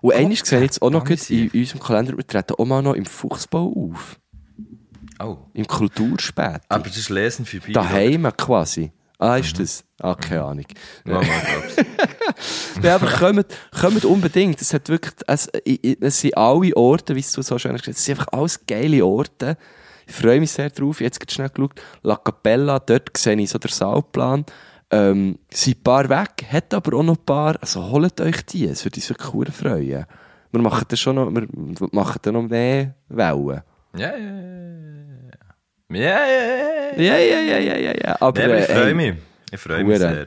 Und 0.00 0.14
eines 0.14 0.40
sehe 0.40 0.58
ich 0.58 0.64
jetzt 0.64 0.82
auch 0.82 0.90
noch 0.90 1.04
gut 1.04 1.30
in 1.30 1.50
unserem 1.50 1.80
Kalender, 1.80 2.16
wir 2.16 2.26
treten 2.26 2.54
auch 2.58 2.64
mal 2.64 2.82
noch 2.82 2.94
im 2.94 3.06
Fuchsbau 3.06 3.72
auf. 3.92 4.18
Oh. 5.22 5.38
Im 5.52 5.66
Kulturspät. 5.66 6.60
Aber 6.68 6.84
das 6.84 6.96
ist 6.96 7.08
Lesen 7.08 7.46
für 7.46 7.60
Bier. 7.60 7.74
Daheim 7.74 8.28
quasi. 8.36 8.90
Ah, 9.18 9.34
Mhm. 9.36 9.40
ist 9.44 9.58
das? 9.60 9.84
Ah, 10.00 10.14
keine 10.16 10.42
Ahnung. 10.42 10.66
Ja. 11.06 11.20
Ja, 12.82 12.96
aber 12.96 13.06
kommt, 13.10 13.46
kommt 13.80 14.04
unbedingt. 14.04 14.60
Es 14.60 14.74
hat 14.74 14.88
wirklich, 14.88 15.14
es, 15.26 15.48
es 16.00 16.20
sind 16.20 16.36
alle 16.36 16.76
Orte, 16.76 17.14
wie 17.14 17.20
du 17.22 17.42
so 17.42 17.58
schön 17.58 17.72
hast 17.72 17.82
gesagt, 17.82 17.98
es 17.98 18.04
sind 18.04 18.18
einfach 18.18 18.32
alles 18.32 18.66
geile 18.66 19.04
Orte. 19.04 19.56
Ich 20.06 20.14
freue 20.14 20.40
mich 20.40 20.50
sehr 20.50 20.70
drauf. 20.70 21.00
Jetzt 21.00 21.20
gerade 21.20 21.32
schnell 21.32 21.48
geschaut. 21.50 21.80
La 22.02 22.16
Capella, 22.16 22.78
dort 22.80 23.16
sehe 23.16 23.36
ich 23.40 23.50
so 23.50 23.58
den 23.58 23.70
Saalplan. 23.70 24.44
Ähm, 24.94 25.38
sind 25.50 25.78
ein 25.78 25.82
paar 25.82 26.08
weg, 26.08 26.46
hat 26.50 26.72
aber 26.74 26.98
auch 26.98 27.02
noch 27.02 27.16
ein 27.16 27.24
paar. 27.24 27.56
Also 27.60 27.90
holt 27.90 28.20
euch 28.20 28.44
die, 28.46 28.66
es 28.66 28.84
würde 28.84 28.96
uns 28.96 29.10
wirklich 29.10 29.54
freuen. 29.54 30.06
Wir 30.52 30.60
machen 30.62 30.84
dann 30.88 30.96
schon 30.96 31.16
noch, 31.16 31.30
wir 31.32 31.88
machen 31.92 32.18
dann 32.22 32.34
noch 32.34 32.42
mehr 32.42 32.94
Wellen. 33.08 33.62
Ja, 33.96 34.16
ja, 34.16 34.16
ja. 34.16 34.64
Ja, 35.90 36.00
ja, 36.00 36.16
ja. 36.96 37.18
Ja, 37.18 37.58
ja, 37.58 37.76
ja, 37.76 37.92
ja. 37.92 38.16
Aber, 38.20 38.40
Ja, 38.40 38.46
aber 38.46 38.58
ich 38.58 38.68
äh, 38.68 38.74
freue 38.74 38.94
mich. 38.94 39.14
Ich 39.50 39.60
freue 39.60 39.84
mich 39.84 39.98
sehr. 39.98 40.26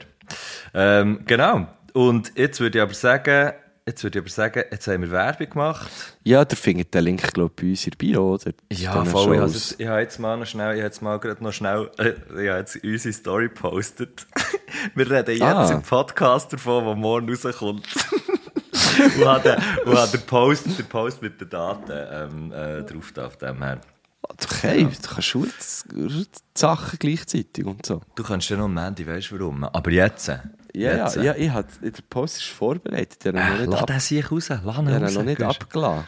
Ähm, 0.74 1.20
genau. 1.26 1.66
Und 1.94 2.32
jetzt 2.36 2.60
würde 2.60 2.78
ich 2.78 2.82
aber 2.82 2.94
sagen, 2.94 3.52
jetzt 3.88 4.04
würde 4.04 4.18
ich 4.18 4.22
aber 4.22 4.30
sagen, 4.30 4.62
jetzt 4.70 4.86
haben 4.86 5.02
wir 5.02 5.10
Werbung 5.10 5.50
gemacht. 5.50 5.90
Ja, 6.24 6.44
der 6.44 6.56
findet 6.56 6.94
den 6.94 7.04
Link, 7.04 7.32
glaube 7.32 7.52
ich, 7.56 7.62
bei 7.62 7.68
uns 7.70 7.84
in 7.86 7.90
der 7.90 7.96
Bio, 7.98 8.34
oder? 8.34 8.52
Ja, 8.72 9.04
voll. 9.04 9.34
Ich 9.34 9.40
habe 9.40 9.50
jetzt, 9.50 9.80
ich 9.80 9.86
habe 9.86 10.00
jetzt 10.00 10.18
mal 10.20 10.36
noch 10.36 10.46
schnell, 10.46 10.74
ich 10.74 10.80
habe 10.80 10.86
jetzt 10.86 11.02
mal 11.02 11.18
gerade 11.18 11.42
noch 11.42 11.52
schnell, 11.52 11.90
äh, 11.98 12.10
ich 12.10 12.48
habe 12.48 12.58
jetzt 12.60 12.76
unsere 12.84 13.12
Story 13.12 13.48
gepostet. 13.48 14.26
Wir 14.94 15.10
reden 15.10 15.30
jetzt 15.32 15.42
Ah. 15.42 15.70
im 15.72 15.82
Podcast 15.82 16.52
davon, 16.52 16.84
der 16.84 16.94
morgen 16.94 17.28
rauskommt. 17.28 17.86
und 19.18 19.24
habe 19.26 19.42
den, 19.42 19.86
und 19.92 19.98
habe 19.98 20.10
den 20.18 20.26
Post, 20.26 20.66
den 20.78 20.86
Post 20.86 21.22
mit 21.22 21.40
den 21.40 21.48
Daten 21.48 21.90
ähm, 21.92 22.52
äh, 22.52 22.82
drauf 22.82 23.10
da 23.12 23.26
auf 23.26 23.36
dem 23.36 23.62
her. 23.62 23.80
Okay, 24.22 24.84
du 24.84 25.08
kannst 25.08 25.28
schon 25.28 25.50
die 25.94 26.26
Sachen 26.54 26.98
gleichzeitig 26.98 27.64
und 27.64 27.86
so. 27.86 28.00
Du 28.14 28.22
kannst 28.22 28.50
ja 28.50 28.56
noch 28.56 28.64
am 28.64 28.76
Ende, 28.76 29.06
weißt 29.06 29.30
du 29.30 29.38
warum? 29.38 29.64
Aber 29.64 29.90
jetzt. 29.90 30.28
Ja, 30.28 30.40
ja, 30.74 31.04
jetzt, 31.04 31.16
ja, 31.16 31.34
ich 31.34 31.50
hab, 31.50 31.66
der 31.80 31.92
Post 32.10 32.38
ist 32.38 32.46
vorbereitet, 32.48 33.24
der 33.24 33.32
hat 33.34 33.60
Äh, 33.60 33.64
lass 33.64 33.86
den 33.86 34.00
sich 34.00 34.30
raus, 34.30 34.48
lass 34.48 34.78
ihn 34.78 34.90
hat 34.90 35.02
raus. 35.02 35.14
noch 35.14 35.22
nicht 35.22 35.42
abgeladen. 35.42 36.04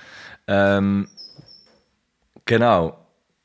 Ähm, 0.47 1.09
genau. 2.45 2.97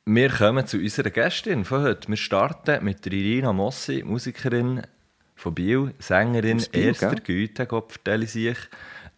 Wir 0.04 0.30
kommen 0.30 0.66
zu 0.66 0.76
unserer 0.78 1.10
Gästin 1.10 1.64
von 1.64 1.82
heute. 1.82 2.08
Wir 2.08 2.16
starten 2.16 2.84
mit 2.84 3.04
der 3.04 3.12
Irina 3.12 3.52
Mossi, 3.52 4.04
Musikerin 4.06 4.82
von 5.34 5.54
Biel, 5.54 5.94
Sängerin 5.98 6.62
Biel, 6.70 6.84
erster 6.88 7.16
gell? 7.16 7.20
Güte, 7.20 7.66
Gott 7.66 7.92
vertelle 7.92 8.24
ich 8.24 8.32
sich. 8.32 8.58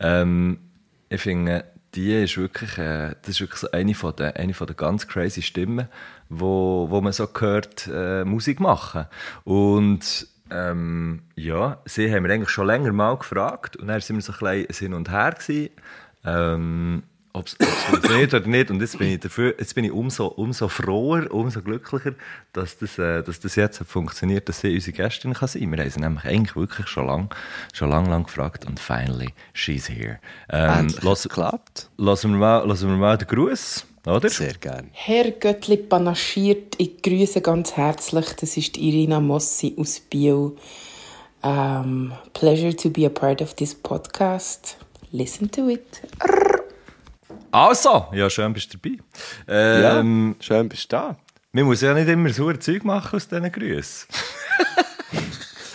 Ähm, 0.00 0.58
ich 1.10 1.20
finde, 1.20 1.64
die 1.94 2.22
ist 2.22 2.36
wirklich, 2.36 2.78
äh, 2.78 3.14
das 3.22 3.30
ist 3.30 3.40
wirklich 3.40 3.60
so 3.60 3.70
eine 3.70 3.94
von 3.94 4.14
der, 4.16 4.36
eine 4.36 4.54
von 4.54 4.66
der 4.66 4.76
ganz 4.76 5.06
crazy 5.06 5.42
Stimmen, 5.42 5.88
wo, 6.28 6.86
wo 6.90 7.00
man 7.00 7.12
so 7.12 7.28
hört, 7.38 7.88
äh, 7.92 8.24
Musik 8.24 8.60
machen. 8.60 9.06
Und 9.44 10.26
ähm, 10.50 11.22
ja, 11.34 11.80
sie 11.84 12.12
haben 12.12 12.24
wir 12.24 12.32
eigentlich 12.32 12.50
schon 12.50 12.66
länger 12.66 12.92
mal 12.92 13.16
gefragt 13.16 13.76
und 13.76 13.88
dann 13.88 14.00
sind 14.00 14.16
wir 14.16 14.22
so 14.22 14.32
ein 14.32 14.66
bisschen 14.66 14.88
hin 14.88 14.94
und 14.94 15.10
her 15.10 15.32
gewesen. 15.32 15.70
Ähm, 16.24 17.02
ob 17.38 17.46
es 17.46 17.56
funktioniert 17.88 18.34
oder 18.34 18.46
nicht. 18.46 18.70
Und 18.70 18.80
jetzt 18.80 18.98
bin 18.98 19.08
ich, 19.08 19.20
dafür, 19.20 19.54
jetzt 19.58 19.74
bin 19.74 19.84
ich 19.84 19.92
umso, 19.92 20.26
umso 20.26 20.68
froher, 20.68 21.32
umso 21.32 21.62
glücklicher, 21.62 22.14
dass 22.52 22.78
das, 22.78 22.98
äh, 22.98 23.22
dass 23.22 23.40
das 23.40 23.56
jetzt 23.56 23.80
hat 23.80 23.88
funktioniert, 23.88 24.48
dass 24.48 24.60
sie 24.60 24.74
unsere 24.74 24.96
Gästin 24.96 25.34
kann 25.34 25.48
sein 25.48 25.62
kann. 25.62 25.72
Wir 25.72 25.84
haben 25.84 25.90
sie 25.90 26.00
nämlich 26.00 26.24
eigentlich 26.24 26.56
wirklich 26.56 26.88
schon 26.88 27.06
lange 27.06 27.28
schon 27.72 27.90
lang, 27.90 28.06
lang 28.06 28.24
gefragt 28.24 28.66
und 28.66 28.80
finally, 28.80 29.32
she's 29.52 29.88
here. 29.88 30.18
Ähm, 30.50 30.80
Endlich 30.80 31.02
lass, 31.02 31.10
hat's 31.10 31.22
geklappt. 31.22 31.90
lassen, 31.96 32.32
wir 32.32 32.38
mal, 32.38 32.66
lassen 32.66 32.88
wir 32.88 32.96
mal 32.96 33.16
den 33.16 33.28
Gruß, 33.28 33.86
oder? 34.06 34.28
Sehr 34.28 34.54
gern. 34.54 34.90
Herr 34.92 35.30
Göttli 35.30 35.76
panaschiert, 35.76 36.74
ich 36.78 37.02
grüße 37.02 37.40
ganz 37.40 37.76
herzlich. 37.76 38.26
Das 38.40 38.56
ist 38.56 38.76
die 38.76 38.88
Irina 38.88 39.20
Mossi 39.20 39.74
aus 39.78 40.00
Biel. 40.00 40.52
Um, 41.40 42.12
pleasure 42.32 42.74
to 42.74 42.90
be 42.90 43.06
a 43.06 43.08
part 43.08 43.40
of 43.40 43.54
this 43.54 43.72
podcast. 43.72 44.76
Listen 45.12 45.50
to 45.52 45.68
it. 45.68 46.02
Also, 47.50 48.06
ja, 48.12 48.28
schön 48.28 48.52
bist 48.52 48.72
du 48.72 48.78
dabei. 48.78 48.98
Ähm, 49.48 50.36
ja, 50.38 50.44
schön 50.44 50.68
bist 50.68 50.92
du 50.92 50.96
da. 50.96 51.16
Man 51.52 51.64
muss 51.64 51.80
ja 51.80 51.94
nicht 51.94 52.08
immer 52.08 52.28
so 52.30 52.48
ein 52.48 52.60
Zeug 52.60 52.84
machen 52.84 53.16
aus 53.16 53.28
diesen 53.28 53.50
Grüßen. 53.50 54.08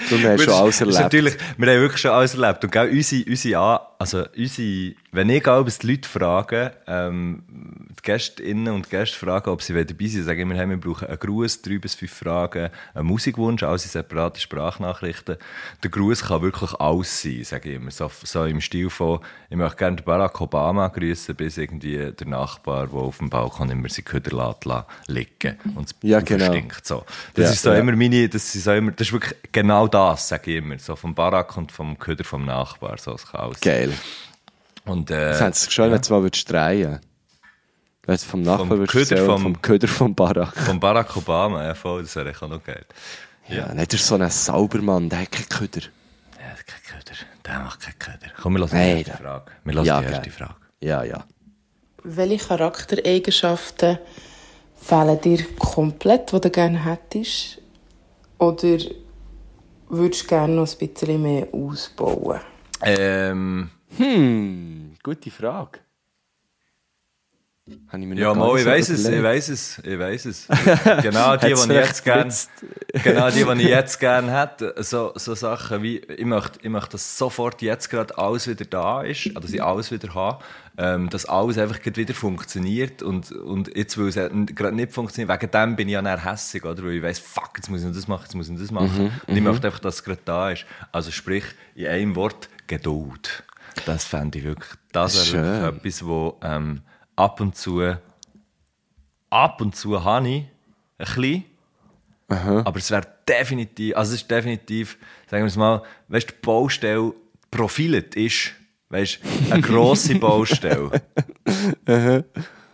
Du 0.10 0.20
hast 0.20 0.42
schon 0.44 0.54
alles 0.54 0.80
erlebt. 0.82 1.00
Natürlich, 1.00 1.38
wir 1.58 1.68
haben 1.72 1.82
wirklich 1.82 2.02
schon 2.02 2.12
alles 2.12 2.36
erlebt. 2.36 2.64
Und 2.64 2.72
gell, 2.72 2.90
unsere, 2.90 3.24
unsere, 3.30 3.82
also 4.04 4.26
unsere, 4.38 4.96
wenn 5.14 5.30
ich 5.30 5.42
glaube, 5.44 5.72
die 5.72 5.88
Leute 5.88 6.10
fragen, 6.10 6.72
ähm, 6.88 7.44
die 7.98 8.02
Gästinnen 8.04 8.74
und 8.74 8.90
Gäste 8.90 9.18
fragen, 9.18 9.50
ob 9.50 9.62
sie 9.62 9.74
dabei 9.74 10.08
sind, 10.08 10.24
sagen 10.26 10.50
wir, 10.50 10.58
hey, 10.58 10.68
wir 10.68 10.78
brauchen 10.78 11.08
einen 11.08 11.20
Gruß, 11.20 11.62
drei 11.62 11.78
bis 11.78 11.96
fünf 11.96 12.12
Fragen, 12.12 12.70
einen 12.94 13.08
Musikwunsch, 13.08 13.64
alles 13.64 13.86
in 13.86 13.92
separate 13.92 14.42
Sprachnachrichten. 14.42 15.38
Der 15.82 15.90
Gruß 15.90 16.26
kann 16.26 16.42
wirklich 16.42 16.74
alles 16.82 17.22
sein, 17.22 17.44
sage 17.46 17.70
ich 17.70 17.76
immer. 17.78 17.92
So, 17.92 18.12
so 18.24 18.44
im 18.44 18.60
Stil 18.60 18.90
von, 18.90 19.20
ich 19.50 19.56
möchte 19.56 19.78
gerne 19.78 19.96
den 19.96 20.06
Barack 20.06 20.42
Obama 20.42 20.90
grüßen, 20.90 21.34
bis 21.36 21.58
irgendwie 21.58 22.12
der 22.12 22.28
Nachbar, 22.28 22.88
der 22.88 22.96
auf 23.00 23.20
dem 23.20 23.30
Balkon 23.30 23.70
immer 23.70 23.88
seine 23.88 24.04
Köder 24.04 24.36
lässt, 24.36 24.66
lässt 24.66 24.86
liegen 25.08 25.58
und 25.76 25.88
es 25.88 25.96
Ja, 26.02 26.20
genau. 26.20 26.48
stinkt. 26.48 26.86
So. 26.86 27.06
Das 27.36 27.46
Ja, 27.46 27.52
ist 27.52 27.62
so 27.62 27.72
ja. 27.72 27.80
immer 27.80 27.96
meine, 27.96 28.28
das 28.28 28.54
ist 28.54 28.66
so 28.66 28.74
immer, 28.74 28.92
das 28.92 29.08
ist 29.08 29.14
wirklich 29.14 29.36
genau 29.54 29.88
das, 29.88 30.28
sage 30.28 30.52
ich 30.52 30.58
immer. 30.58 30.78
So 30.78 30.98
vom 30.98 31.16
Barack 31.16 31.56
und 31.56 31.72
vom 31.72 31.98
Köder 31.98 32.26
vom 32.26 32.44
Nachbar, 32.44 32.98
so 32.98 33.14
es 33.14 33.26
kann 33.28 33.42
alles. 33.42 33.62
Geil. 33.62 33.93
Und, 34.86 35.10
äh, 35.12 35.30
Das 35.38 35.78
wenn 35.78 35.92
du 35.92 35.96
es 35.98 36.10
mal 36.10 36.22
würdest 36.24 36.52
drehen 36.52 37.00
Wenn 38.06 38.16
du 38.18 38.22
vom 38.22 38.42
Nachbarn 38.42 38.68
Vom 38.70 38.80
würdest 38.80 39.10
Köder 39.10 39.26
vom- 39.26 39.42
vom 39.42 39.62
Köder 39.62 39.88
vom 39.88 40.14
Barack. 40.16 40.58
Von 40.58 40.80
Barack 40.80 41.16
Obama, 41.16 41.64
ja 41.64 41.74
voll, 41.74 42.02
das 42.04 42.16
wäre 42.16 42.30
echt 42.32 42.42
noch 42.42 42.64
geil. 42.64 42.86
Ja, 43.48 43.74
nicht 43.74 43.92
der 43.92 44.00
ist 44.00 44.08
so 44.08 44.16
ein 44.16 44.30
Saubermann, 44.30 45.10
der 45.10 45.22
hat 45.22 45.32
keinen 45.32 45.50
Köder. 45.50 45.82
Der 46.38 46.50
hat 46.52 46.68
keinen 46.68 46.84
Köder, 47.00 47.18
der 47.46 47.60
macht 47.60 47.80
keinen 47.82 48.00
Köder. 48.00 48.34
Komm, 48.42 48.54
wir 48.54 48.60
lassen 48.60 48.76
Nein, 48.76 49.04
die 49.04 49.10
erste 49.10 49.24
Frage. 49.24 49.52
Wir 49.64 49.74
lassen 49.74 49.88
Ja, 49.88 50.00
die 50.02 50.06
erste 50.08 50.22
gern. 50.30 50.34
Frage. 50.34 50.56
Ja, 50.82 51.04
ja. 51.04 51.26
Welche 52.04 52.46
Charaktereigenschaften 52.48 54.00
fehlen 54.76 55.22
dir 55.22 55.46
komplett, 55.58 56.32
die 56.34 56.42
du 56.42 56.50
gerne 56.50 56.84
hättest? 56.84 57.60
Oder 58.38 58.78
würdest 59.90 60.24
du 60.24 60.28
gerne 60.28 60.54
noch 60.56 60.68
ein 60.70 60.88
bisschen 60.90 61.22
mehr 61.22 61.48
ausbauen? 61.54 62.42
Ähm, 62.82 63.70
Hm, 63.98 64.96
gute 65.04 65.30
Frage. 65.30 65.80
Habe 67.88 68.02
ich 68.02 68.10
mir 68.10 68.16
ja, 68.16 68.34
mal, 68.34 68.60
ich 68.60 68.66
weiß 68.66 68.90
es, 68.90 69.08
ich 69.08 69.24
weiß 69.24 69.48
es, 69.48 69.80
ich 69.86 69.98
weiß 69.98 70.26
es. 70.26 70.48
Genau 71.02 71.38
die, 71.38 71.46
die 71.46 71.54
ich 71.54 71.66
jetzt 71.70 72.04
gefritzt? 72.04 72.52
genau 73.04 73.30
die, 73.30 73.46
die 73.46 73.62
ich 73.62 73.70
jetzt 73.70 74.00
gerne 74.02 74.38
hätte. 74.38 74.76
So, 74.80 75.14
so 75.16 75.34
Sachen 75.34 75.82
wie, 75.82 76.00
ich 76.00 76.26
möchte, 76.26 76.60
ich 76.62 76.70
möchte, 76.70 76.92
dass 76.92 77.18
sofort 77.18 77.62
jetzt 77.62 77.90
gerade 77.90 78.18
alles 78.18 78.50
wieder 78.50 78.66
da 78.66 79.02
ist, 79.04 79.28
also 79.28 79.40
dass 79.40 79.54
ich 79.54 79.64
alles 79.64 79.92
wieder 79.92 80.14
habe, 80.14 80.44
ähm, 80.78 81.10
dass 81.10 81.26
alles 81.26 81.58
einfach 81.58 81.80
wieder 81.86 82.14
funktioniert 82.14 83.02
und, 83.02 83.32
und 83.32 83.74
jetzt, 83.78 83.98
weil 83.98 84.10
es 84.10 84.16
gerade 84.16 84.76
nicht 84.76 84.92
funktioniert, 84.92 85.30
wegen 85.30 85.52
dem 85.52 85.76
bin 85.78 85.88
ich 85.88 85.94
ja 85.94 86.02
dann 86.02 86.22
hässig, 86.22 86.66
oder? 86.66 86.84
Weil 86.84 86.96
ich 86.96 87.04
weiss, 87.04 87.20
fuck, 87.20 87.52
jetzt 87.56 87.70
muss 87.70 87.80
ich 87.80 87.88
noch 87.88 87.96
das 87.96 88.10
machen, 88.10 88.24
jetzt 88.24 88.36
muss 88.36 88.48
ich 88.48 88.54
noch 88.54 88.60
das 88.62 88.72
machen. 88.72 89.04
Mhm, 89.04 89.12
und 89.28 89.38
ich 89.38 89.42
möchte 89.42 89.68
einfach, 89.68 89.80
dass 89.80 89.96
es 89.96 90.04
gerade 90.04 90.22
da 90.26 90.52
ist. 90.52 90.66
Also 90.92 91.12
sprich, 91.12 91.46
in 91.76 91.88
einem 91.88 92.16
Wort, 92.18 92.50
Geduld. 92.68 93.44
Das 93.86 94.06
fände 94.06 94.40
ich 94.40 94.44
wirklich, 94.44 94.74
das 94.92 95.34
wäre 95.34 95.44
wirklich 95.44 95.78
etwas, 95.78 96.06
wo 96.06 96.40
ähm, 96.42 96.82
ab 97.16 97.40
und 97.42 97.56
zu 97.56 97.96
ab 99.34 99.62
und 99.62 99.76
zu 99.76 100.04
habe 100.04 100.30
ich 100.30 100.44
ein 100.44 100.46
bisschen. 100.98 101.44
Aber 102.30 102.78
es 102.78 102.90
wäre 102.90 103.06
definitiv, 103.28 103.96
also 103.96 104.14
es 104.14 104.22
ist 104.22 104.32
definitiv, 104.32 104.98
sagen 105.30 105.44
wir 105.44 105.48
es 105.48 105.56
mal, 105.56 105.84
weißt 106.08 106.30
du, 106.30 106.34
die 106.34 106.40
Baustelle 106.42 107.14
profilet 107.52 108.16
ist, 108.16 108.54
weißt 108.90 109.20
du, 109.22 109.54
eine 109.54 109.62
grosse 109.62 110.16
Baustelle. 110.16 111.02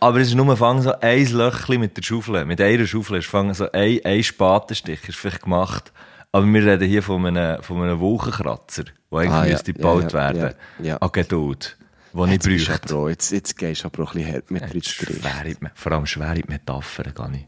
Aber 0.02 0.18
es 0.18 0.28
ist 0.28 0.34
nur 0.34 0.56
fang 0.56 0.80
so 0.80 0.98
ein 0.98 1.26
Löchchen 1.26 1.80
mit 1.80 1.94
der 1.94 2.02
Schaufel. 2.02 2.46
Mit 2.46 2.60
einer 2.60 2.86
Schaufel 2.86 3.18
ist 3.18 3.26
fang 3.26 3.52
so 3.52 3.70
ein, 3.70 4.00
ein 4.02 4.22
Spatenstich 4.22 5.06
ist 5.06 5.18
vielleicht 5.18 5.42
gemacht. 5.42 5.92
Aber 6.32 6.46
wir 6.46 6.64
reden 6.64 6.88
hier 6.88 7.02
von 7.02 7.26
einem, 7.26 7.62
von 7.62 7.82
einem 7.82 7.98
Wolkenkratzer, 7.98 8.84
der 8.84 9.18
eigentlich 9.18 9.30
Ah, 9.32 9.44
ja, 9.46 9.52
müsste 9.52 9.70
ja, 9.72 9.76
gebaut 9.76 10.12
ja, 10.12 10.18
werden. 10.34 10.54
ja, 10.78 10.84
ja. 10.84 10.96
An 10.98 11.10
Geduld. 11.12 11.76
Die 12.12 12.18
ich 12.24 12.30
Jetzt, 12.30 12.46
du 12.46 12.50
bräuchte. 12.50 12.96
auch- 12.96 13.08
jetzt, 13.08 13.30
jetzt 13.32 13.56
gehst 13.56 13.82
du 13.82 13.86
aber 13.86 14.02
auch 14.04 14.14
ein 14.14 14.18
bisschen 14.22 14.34
hart 14.34 14.50
mit 14.50 14.62
drin. 14.72 15.70
Vor 15.74 15.92
allem 15.92 16.06
schwere 16.06 16.42
Metaphern, 16.48 17.14
gar 17.14 17.28
nicht. 17.30 17.46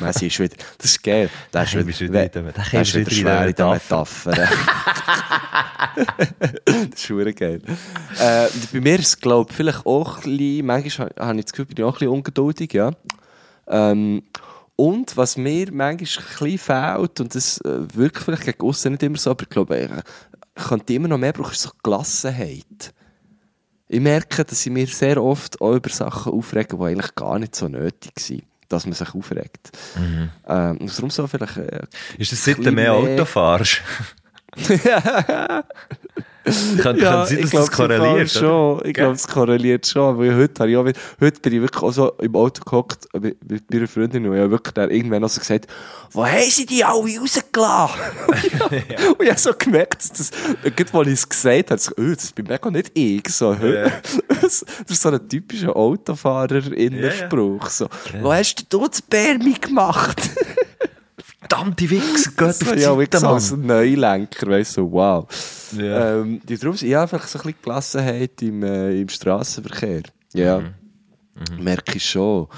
Messi 0.00 0.26
ist 0.26 0.40
wieder, 0.40 0.56
das 0.78 0.90
ist 0.90 1.02
geil. 1.02 1.30
Der 1.52 1.62
ist 1.62 1.74
Der 1.74 1.86
wieder, 1.86 2.00
wieder 2.00 2.24
in 2.24 2.32
der- 2.52 2.52
ist 2.82 2.94
wieder 2.94 3.06
wieder 3.06 3.10
schwer 3.10 3.46
in 3.46 3.54
der 3.54 3.66
Metapher. 3.70 4.32
das 6.64 6.88
ist 6.94 7.02
schon 7.06 7.34
geil. 7.34 7.62
Äh, 8.20 8.48
bei 8.72 8.80
mir 8.80 8.98
ist 8.98 9.06
es, 9.08 9.20
glaube 9.20 9.50
ich, 9.50 9.56
vielleicht 9.56 9.86
auch 9.86 10.16
ein 10.18 10.22
bisschen, 10.36 10.66
manchmal 10.66 11.08
ha- 11.16 11.26
habe 11.26 11.38
ich 11.38 11.44
das 11.44 11.52
Gefühl, 11.52 11.66
bin 11.66 11.76
ich 11.78 11.84
auch 11.84 11.88
ein 11.94 11.98
bisschen 11.98 12.08
ungeduldig, 12.08 12.72
ja. 12.72 12.90
Ähm, 13.68 14.22
und 14.76 15.16
was 15.16 15.36
mir 15.36 15.72
manchmal 15.72 16.50
ein 16.50 16.58
fehlt, 16.58 17.20
und 17.20 17.34
das 17.34 17.58
äh, 17.62 17.94
wirklich 17.94 18.24
vielleicht 18.24 18.44
gegen 18.44 18.62
aussen 18.62 18.92
nicht 18.92 19.02
immer 19.02 19.16
so, 19.16 19.30
aber 19.30 19.42
ich 19.42 19.48
glaube, 19.48 19.78
ich, 19.78 19.90
ich 20.56 20.64
könnte 20.68 20.94
immer 20.94 21.08
noch 21.08 21.18
mehr 21.18 21.32
brauchen, 21.32 21.52
ist 21.52 21.62
so 21.62 21.70
Gelassenheit. 21.82 22.92
Ich 23.88 24.00
merke, 24.00 24.44
dass 24.44 24.66
ich 24.66 24.72
mir 24.72 24.86
sehr 24.86 25.22
oft 25.22 25.60
auch 25.60 25.74
über 25.74 25.88
Sachen 25.88 26.32
aufrege, 26.32 26.76
die 26.76 26.82
eigentlich 26.82 27.14
gar 27.14 27.38
nicht 27.38 27.54
so 27.54 27.68
nötig 27.68 28.18
sind, 28.18 28.44
dass 28.68 28.84
man 28.84 28.94
sich 28.94 29.14
aufregt. 29.14 29.70
Ähm, 30.46 30.76
und 30.78 30.94
darum 30.94 31.10
so 31.10 31.26
vielleicht... 31.26 31.56
Äh, 31.56 31.86
Ist 32.18 32.32
das 32.32 32.44
seit 32.44 32.58
du 32.58 32.72
mehr. 32.72 32.92
Auto 32.92 33.24
fahrst? 33.24 33.80
kann, 36.82 36.96
ja, 36.98 37.10
kann 37.10 37.26
sein, 37.26 37.38
ich 37.38 37.42
dass 37.42 37.50
glaube, 37.50 37.66
das 37.66 37.70
korreliert, 37.72 38.30
schon. 38.30 38.80
Ich 38.84 38.94
glaube, 38.94 39.14
es 39.14 39.26
korreliert 39.26 39.86
schon. 39.86 40.18
Weil 40.18 40.36
heute, 40.36 40.60
habe 40.60 40.70
ich 40.70 40.76
auch, 40.76 41.20
heute 41.20 41.40
bin 41.40 41.52
ich 41.52 41.60
wirklich 41.60 41.82
auch 41.82 41.92
so 41.92 42.12
im 42.18 42.36
Auto 42.36 42.62
gehockt 42.64 43.08
mit, 43.20 43.36
mit 43.48 43.72
meiner 43.72 43.88
Freundin 43.88 44.26
und 44.26 44.34
ich 44.34 44.40
habe 44.40 44.50
wirklich 44.50 44.74
dann 44.74 44.90
irgendwann 44.90 45.22
noch 45.22 45.28
so 45.28 45.40
gesagt, 45.40 45.66
wo 46.12 46.24
haben 46.24 46.50
sie 46.50 46.66
die 46.66 46.84
alle 46.84 47.18
rausgelassen? 47.18 48.00
Und 49.18 49.22
ich 49.22 49.30
habe 49.30 49.38
so 49.38 49.52
gemerkt, 49.58 50.02
dass 50.02 50.12
das, 50.12 50.30
gerade 50.74 50.98
als 50.98 51.08
ich 51.08 51.14
es 51.14 51.28
gesagt 51.28 51.70
habe, 51.70 51.80
so, 51.80 51.92
oh, 51.98 52.14
das 52.14 52.32
bin 52.32 52.46
mega 52.46 52.70
nicht 52.70 52.90
ich. 52.94 53.28
So, 53.28 53.52
Ja. 53.52 53.90
das, 54.40 54.64
ist 54.88 55.02
so 55.02 55.10
ein 55.10 55.28
typischer 55.28 55.74
Autofahrer-Innerspruch. 55.76 57.68
So, 57.68 57.88
wo 58.20 58.32
hast 58.32 58.66
du 58.72 58.86
das 58.86 59.02
Bärmi 59.02 59.54
gemacht? 59.54 60.30
Verdammte 61.48 61.90
Wichser, 61.90 62.30
geht 62.30 62.48
auf 62.48 62.72
die 62.72 62.80
ja, 62.80 62.94
Seite, 62.94 63.20
Mann. 63.20 63.34
als 63.34 63.52
Neulenker, 63.52 64.46
weißt 64.48 64.76
du, 64.78 64.92
wow. 64.92 65.26
Ja. 65.76 66.20
Ähm, 66.20 66.40
die 66.44 66.58
drauf, 66.58 66.80
ja, 66.82 67.02
einfach 67.02 67.26
so 67.26 67.38
ein 67.38 67.42
bisschen 67.44 67.62
Gelassenheit 67.62 68.42
im, 68.42 68.62
äh, 68.62 69.00
im 69.00 69.08
Straßenverkehr. 69.08 70.02
Ja, 70.32 70.62
merke 71.58 71.96
ich 71.96 72.08
schon. 72.08 72.48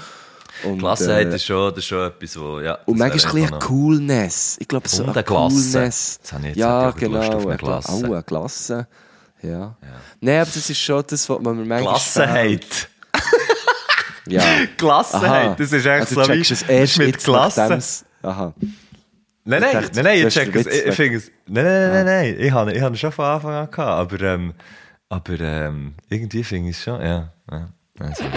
Und, 0.63 0.79
Gelassenheit 0.79 1.27
äh, 1.27 1.35
ist 1.35 1.45
schon, 1.45 1.69
das 1.69 1.79
ist 1.79 1.85
schon 1.85 2.07
etwas, 2.07 2.39
wo, 2.39 2.59
ja. 2.59 2.79
Und 2.85 2.97
manchmal 2.97 3.17
ist 3.17 3.25
ein 3.27 3.33
bisschen 3.35 3.59
Coolness. 3.59 4.57
Ich 4.59 4.67
glaube, 4.67 4.89
so 4.89 5.03
Und 5.03 5.11
eine. 5.11 5.23
Coolness. 5.23 6.19
Das 6.21 6.33
habe 6.33 6.43
ich 6.43 6.47
jetzt 6.49 6.57
ja, 6.57 6.91
genau. 6.91 7.17
Lust 7.17 7.33
auf 7.33 7.47
eine 7.47 7.57
Glasse. 7.57 7.91
Auch 7.91 8.03
eine 8.03 8.23
Glasse. 8.23 8.87
Ja. 9.41 9.77
Nein, 10.19 10.41
aber 10.41 10.51
das 10.53 10.69
ist 10.69 10.79
schon 10.79 11.03
das, 11.07 11.29
was 11.29 11.39
man 11.39 11.57
manchmal 11.57 11.81
Gelassenheit. 11.81 12.89
Ja. 14.27 14.43
Gelassenheit, 14.77 15.59
das 15.59 15.71
ist 15.71 15.85
echt 15.87 16.15
also, 16.15 16.23
so 16.23 16.31
wie 16.31 16.71
erst 16.71 16.97
mit 16.99 17.17
Klasse. 17.17 17.61
nachdem's- 17.61 18.05
Aha. 18.21 18.53
Nein, 19.45 19.61
nein, 19.61 19.73
dachte, 19.73 19.95
nein, 19.95 20.03
nein, 20.03 20.27
ich 20.27 20.33
check 20.33 20.55
es. 20.55 20.67
Ich, 20.67 20.93
finde 20.93 21.17
es. 21.17 21.31
Nein, 21.47 21.63
nein, 21.63 21.65
nein, 21.65 21.91
nein, 21.91 22.05
nein. 22.05 22.35
Ich 22.39 22.51
habe, 22.51 22.73
ich 22.73 22.81
es 22.81 22.99
schon 22.99 23.11
von 23.11 23.25
Anfang 23.25 23.53
an 23.53 23.71
gehabt, 23.71 24.13
aber, 24.13 24.21
ähm, 24.21 24.53
aber 25.09 25.39
ähm, 25.39 25.95
irgendwie 26.09 26.43
finde 26.43 26.69
ich 26.69 26.77
es 26.77 26.83
schon, 26.83 27.01
ja. 27.01 27.31
ja. 27.51 27.69
Also. 27.99 28.23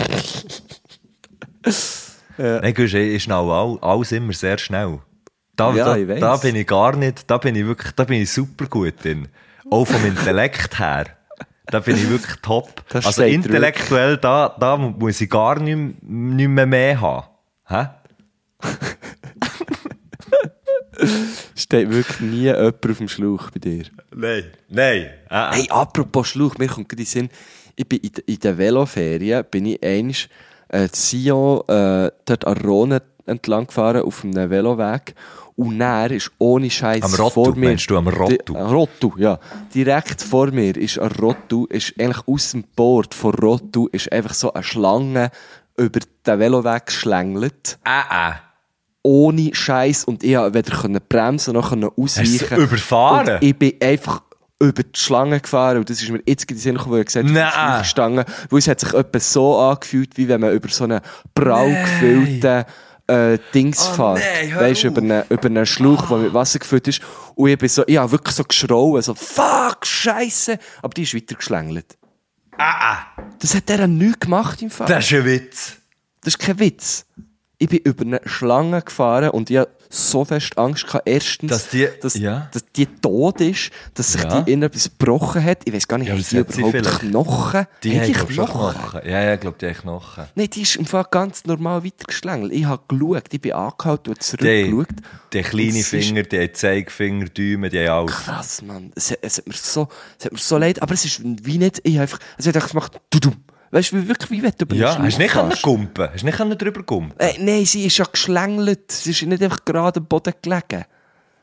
Nein, 2.39 2.75
Gusch, 2.75 2.95
ich 2.95 3.23
schnell 3.23 3.37
all, 3.37 3.79
alles 3.83 4.11
immer 4.11 4.33
sehr 4.33 4.59
schnell. 4.59 5.01
Da, 5.55 5.73
Ja, 5.75 5.97
da, 5.97 6.15
da 6.15 6.37
bin 6.39 6.57
ich 6.57 6.67
gar 6.67 6.97
nicht, 6.97 7.31
da 7.31 7.37
bin 7.37 7.55
ich 7.55 7.67
wirklich, 7.67 7.93
da 7.93 8.05
bin 8.05 8.23
ich 8.23 8.33
super 8.33 8.67
gut 8.67 9.05
drin. 9.05 9.29
Auch 9.71 9.85
vom 9.85 10.05
Intellekt 10.05 10.79
her. 10.79 11.05
Da 11.67 11.81
bin 11.81 11.97
ich 11.97 12.09
wirklich 12.09 12.37
top. 12.41 12.83
Das 12.89 13.07
also 13.07 13.23
intellektuell, 13.23 14.17
da, 14.17 14.57
da 14.59 14.77
muss 14.77 15.21
ich 15.21 15.31
gar 15.31 15.61
nicht, 15.61 16.03
nicht 16.03 16.49
mehr 16.49 16.67
mehr 16.67 17.01
haben. 17.01 17.27
Hä? 17.67 17.87
Steht 21.57 21.91
wirklich 21.91 22.21
nie 22.21 22.43
jemand 22.43 22.87
auf 22.87 22.99
dem 22.99 23.09
Schlauch 23.09 23.51
bei 23.51 23.59
dir. 23.59 23.85
Nein. 24.15 24.45
Nein. 24.69 25.03
Äh, 25.03 25.09
äh. 25.31 25.51
Hey, 25.53 25.67
apropos 25.71 26.29
Schlauch, 26.29 26.57
mir 26.59 26.69
kommt 26.69 26.89
gerade 26.89 27.03
in 27.03 27.07
Sinn, 27.07 27.29
ich 27.77 27.89
bin 27.89 28.01
in, 28.01 28.11
in 28.27 28.39
den 28.39 28.59
Veloferien, 28.59 29.45
bin 29.51 29.67
ich 29.67 29.83
einst 29.83 30.29
äh, 30.69 30.89
Sion, 30.93 31.61
äh, 31.69 32.11
dort 32.25 32.47
an 32.47 32.57
Rhone 32.59 33.03
entlang 33.27 33.67
gefahren, 33.67 34.03
auf 34.03 34.25
einem 34.25 34.51
Veloweg. 34.51 35.15
Und 35.55 35.81
er 35.81 36.11
ist 36.11 36.33
ohne 36.39 36.71
Scheiß 36.71 37.15
vor 37.15 37.55
mir. 37.55 37.69
meinst 37.69 37.91
du, 37.91 37.99
am 37.99 38.09
Rottu? 38.09 38.57
Am 38.57 38.73
Rottu, 38.73 39.13
ja. 39.19 39.39
Direkt 39.75 40.23
vor 40.23 40.51
mir 40.51 40.77
ist 40.77 40.99
ein 40.99 41.13
Rottu, 41.13 41.67
ist 41.67 41.95
eigentlich 42.01 42.27
aus 42.27 42.53
dem 42.53 42.65
Board 42.75 43.15
von 43.15 43.35
Rottu, 43.35 43.87
ist 43.93 44.11
einfach 44.11 44.33
so 44.33 44.53
eine 44.55 44.65
Schlange 44.65 45.31
über 45.77 46.01
den 46.27 46.39
Veloweg 46.39 46.87
geschlängelt. 46.87 47.79
Äh, 47.85 48.31
äh. 48.31 48.33
Ohne 49.03 49.51
Scheiß 49.53 50.05
und 50.05 50.23
ich 50.23 50.35
konnte 50.35 50.55
weder 50.55 50.77
können 50.77 51.01
bremsen 51.09 51.55
noch 51.55 51.73
ausweichen. 51.97 52.57
Überfahren? 52.57 53.35
Und 53.37 53.43
ich 53.43 53.57
bin 53.59 53.75
einfach 53.83 54.23
über 54.61 54.83
die 54.85 54.99
Schlange 54.99 55.41
gefahren 55.41 55.79
und 55.79 55.91
das 55.91 56.01
ist 56.01 56.09
mir 56.09 56.23
jetzt 56.25 56.43
in 56.45 56.57
den 56.57 56.59
Sinn 56.61 56.75
gekommen, 56.77 56.95
wo 56.95 56.99
ich 56.99 57.07
gesagt 57.07 57.29
habe, 57.29 57.83
die 57.83 57.89
Stange, 57.89 58.25
weil 58.49 58.59
es 58.61 58.69
hat 58.69 58.79
sich 58.79 58.95
etwa 58.95 59.19
so 59.19 59.59
angefühlt, 59.59 60.17
wie 60.17 60.29
wenn 60.29 60.41
man 60.41 60.53
über 60.53 60.69
so 60.69 60.85
einen 60.85 61.01
prall 61.35 61.75
gefüllten 61.83 62.65
äh, 63.09 63.39
Dings 63.53 63.91
Oh 63.93 64.15
fährt. 64.15 64.23
hör 64.53 64.61
weißt 64.61 64.85
über 64.85 65.03
einen, 65.03 65.25
über 65.29 65.47
einen 65.47 65.67
Schlauch, 65.67 66.07
der 66.07 66.19
mit 66.19 66.33
Wasser 66.35 66.61
gefüllt 66.61 66.87
ist. 66.87 67.01
Und 67.35 67.51
ich 67.51 67.59
bin 67.59 67.69
so, 67.69 67.83
ich 67.87 67.97
habe 67.99 68.13
wirklich 68.13 68.37
so 68.37 68.45
geschrauen, 68.45 69.03
so, 69.03 69.15
fuck, 69.15 69.85
Scheiße. 69.85 70.59
Aber 70.81 70.95
die 70.95 71.03
ist 71.03 71.15
weiter 71.15 71.35
geschlängelt. 71.35 71.99
Das 73.41 73.55
hat 73.57 73.69
der 73.69 73.89
nichts 73.89 74.21
gemacht 74.21 74.63
im 74.63 74.71
Fall. 74.71 74.87
Das 74.87 75.05
ist 75.05 75.13
ein 75.13 75.25
Witz. 75.25 75.77
Das 76.23 76.35
ist 76.35 76.39
kein 76.39 76.59
Witz. 76.61 77.05
Ich 77.63 77.69
bin 77.69 77.79
über 77.85 78.05
eine 78.05 78.21
Schlange 78.25 78.83
gefahren 78.83 79.31
und 79.31 79.49
ich 79.49 79.57
hatte 79.59 79.71
so 79.89 80.25
fest 80.25 80.59
Angst 80.59 80.85
gehabt, 80.87 81.07
erstens, 81.09 81.51
Dass 81.51 81.69
die- 81.69 81.87
dass, 82.01 82.15
ja. 82.15 82.49
dass 82.53 82.65
die 82.75 82.87
tot 82.87 83.41
ist, 83.41 83.71
dass 83.95 84.13
sich 84.15 84.23
Ja. 84.25 84.41
die 84.41 84.51
innen 84.53 84.65
etwas 84.65 84.85
gebrochen 84.91 85.45
hat. 85.45 85.59
Ich 85.65 85.73
weiß 85.73 85.87
gar 85.87 85.99
nicht, 85.99 86.09
Ja, 86.09 86.15
die 86.17 86.23
hat 86.41 86.53
sie 86.53 86.61
überhaupt 86.61 86.77
vielleicht. 86.77 87.01
Knochen? 87.01 87.67
Die 87.85 87.91
glaub, 87.91 88.33
schon 88.33 88.47
Knochen? 88.47 88.75
Knochen. 88.81 89.01
Ja, 89.05 89.23
ja, 89.23 89.35
ich 89.35 89.41
glaube, 89.41 89.59
die 89.61 89.67
haben 89.67 89.75
Knochen. 89.77 90.25
Nein, 90.35 90.51
die 90.51 90.63
ist 90.63 90.75
im 90.75 90.87
Fall 90.87 91.05
ganz 91.09 91.45
normal 91.45 91.85
weitergeschlängelt. 91.85 92.53
Ich 92.53 92.65
habe 92.65 92.83
geschaut, 92.89 93.25
ich 93.31 93.41
bin 93.41 93.53
angehalten 93.53 94.09
und 94.09 94.19
Die, 94.19 94.25
zurückgeschaut. 94.25 94.89
die 95.33 95.39
es 95.69 95.77
ist- 95.77 95.89
Finger, 95.89 96.23
die 96.25 96.39
haben 96.41 96.55
Zeigefinger, 96.55 97.27
Däume, 97.27 97.69
die 97.69 97.79
haben 97.87 98.09
alles. 98.09 98.17
Krass, 98.17 98.63
Mann. 98.63 98.91
Es, 98.97 99.13
hat- 99.13 99.19
es, 99.23 99.39
hat 99.39 99.47
mir 99.47 99.55
so, 99.55 99.89
es 100.19 100.25
hat 100.25 100.33
mir 100.33 100.39
so 100.39 100.59
leid, 100.59 100.83
aber 100.83 100.95
es 100.95 101.05
ist 101.05 101.21
wie 101.23 101.59
nicht, 101.59 101.81
ich 101.85 101.93
habe 101.95 102.03
einfach, 102.03 102.19
es 102.39 102.47
hat 102.49 102.57
einfach 102.57 102.71
gemacht, 102.71 103.01
dudum. 103.11 103.37
Weißt 103.73 103.91
du, 103.93 103.97
wie- 103.97 104.09
wirklich 104.09 104.31
wie 104.31 104.43
wenn 104.43 104.53
du 104.57 104.65
über 104.67 104.77
Ja, 104.77 104.99
hast 104.99 105.17
du 105.17 105.23
nicht 105.23 105.33
können 105.33 105.53
gumpen? 105.63 106.09
Hast 106.13 106.23
nicht 106.25 106.37
können 106.37 106.57
drüber 106.59 106.83
gumpen? 106.83 107.19
Äh, 107.19 107.33
nein, 107.41 107.65
sie 107.65 107.87
ist 107.87 107.97
ja 107.97 108.05
geschlängelt. 108.05 108.93
Sie 108.93 109.11
ist 109.11 109.23
nicht 109.23 109.43
einfach 109.43 109.65
gerade 109.65 109.99
am 110.01 110.07
Boden 110.07 110.35
gelegen. 110.43 110.85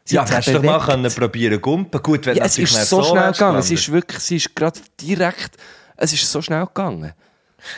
Sie 0.06 0.16
Ja, 0.16 0.30
hast 0.30 0.48
du 0.48 0.54
doch 0.54 0.64
mal 0.64 0.80
können 0.80 1.12
probieren 1.12 1.60
gumpen? 1.60 2.02
Gut, 2.04 2.26
wenn 2.28 2.38
Ja, 2.38 2.46
es 2.46 2.58
ist 2.58 2.72
nicht 2.74 2.86
so 2.86 3.04
schnell 3.04 3.32
gegangen. 3.32 3.58
Es 3.58 3.72
ist 3.72 3.92
wirklich, 3.92 4.20
sie 4.22 4.36
ist 4.38 4.56
gerade 4.56 4.80
direkt, 5.02 5.58
es 5.98 6.14
ist 6.14 6.32
so 6.32 6.42
schnell 6.42 6.66
gegangen. 6.68 7.14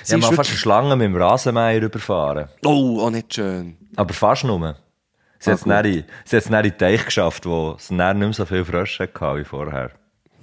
Sie 0.04 0.12
Ja, 0.12 0.18
mal 0.20 0.34
fast 0.34 0.50
eine 0.52 0.60
Schlange 0.60 0.96
mit 0.98 1.06
dem 1.06 1.16
Rasenmäher 1.16 1.82
überfahren. 1.82 2.50
oh, 2.66 3.00
auch 3.02 3.10
nicht 3.10 3.34
schön. 3.34 3.78
Aber 3.96 4.14
fast 4.14 4.44
nur. 4.44 4.76
Sie 5.40 5.50
Ah, 5.50 5.54
hat 5.54 5.60
es 5.60 5.66
dann 5.66 5.86
in- 5.86 6.72
den 6.72 6.78
Teich 6.78 7.04
geschafft, 7.06 7.46
wo 7.48 7.76
es 7.78 7.90
nicht 7.90 8.16
mehr 8.16 8.32
so 8.34 8.46
viele 8.46 8.64
Frösche 8.66 9.04
hatte 9.20 9.40
wie 9.40 9.44
vorher. 9.46 9.92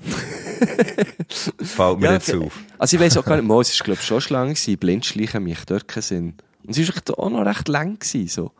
Fällt 1.62 1.98
mir 2.00 2.12
jetzt 2.12 2.30
für- 2.30 2.40
auf. 2.40 2.58
Also 2.78 2.96
ich 2.96 3.02
weiss 3.02 3.16
auch 3.16 3.24
gar 3.24 3.36
nicht, 3.36 3.46
mal, 3.46 3.60
es 3.60 3.70
ist 3.70 3.82
glaube 3.84 4.00
schon 4.00 4.20
Schlange 4.20 4.54
gewesen, 4.54 4.78
Blindschleichen 4.78 5.42
mich 5.44 5.64
dort 5.66 5.88
keinen 5.88 6.02
Sinn. 6.02 6.34
Und 6.64 6.72
sie 6.74 6.86
war 6.88 7.18
auch 7.18 7.30
noch 7.30 7.44
recht 7.44 7.68
lang 7.68 7.98
gewesen, 7.98 8.28
so. 8.28 8.52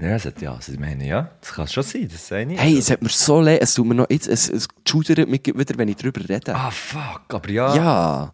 Ja, 0.00 0.10
das 0.12 0.26
hat, 0.26 0.40
ja, 0.40 0.54
also 0.54 0.70
ich 0.72 0.78
meine, 0.78 1.06
ja, 1.08 1.30
das 1.40 1.52
kann 1.52 1.66
schon 1.66 1.82
sein, 1.82 2.08
das 2.10 2.28
sehe 2.28 2.52
ich. 2.52 2.60
Hey, 2.60 2.78
es 2.78 2.88
hat 2.90 3.02
mir 3.02 3.08
so 3.08 3.40
leid, 3.40 3.60
es 3.62 3.74
tut 3.74 3.86
mir 3.86 3.94
noch 3.96 4.08
jetzt, 4.08 4.28
es, 4.28 4.48
es 4.48 4.68
schudert 4.88 5.28
mich 5.28 5.42
wieder, 5.44 5.76
wenn 5.76 5.88
ich 5.88 5.96
drüber 5.96 6.20
rede. 6.28 6.54
Ah, 6.54 6.70
fuck, 6.70 7.22
aber 7.34 7.50
ja. 7.50 7.74
Ja. 7.74 8.32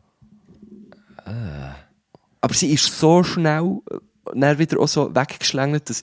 Aber 2.40 2.52
sie 2.54 2.72
ist 2.74 2.98
so 2.98 3.22
schnell 3.24 3.78
äh, 3.90 3.96
dann 4.34 4.58
wieder 4.58 4.78
auch 4.78 4.88
so 4.88 5.14
weggeschlängelt, 5.14 5.88
dass 5.88 6.02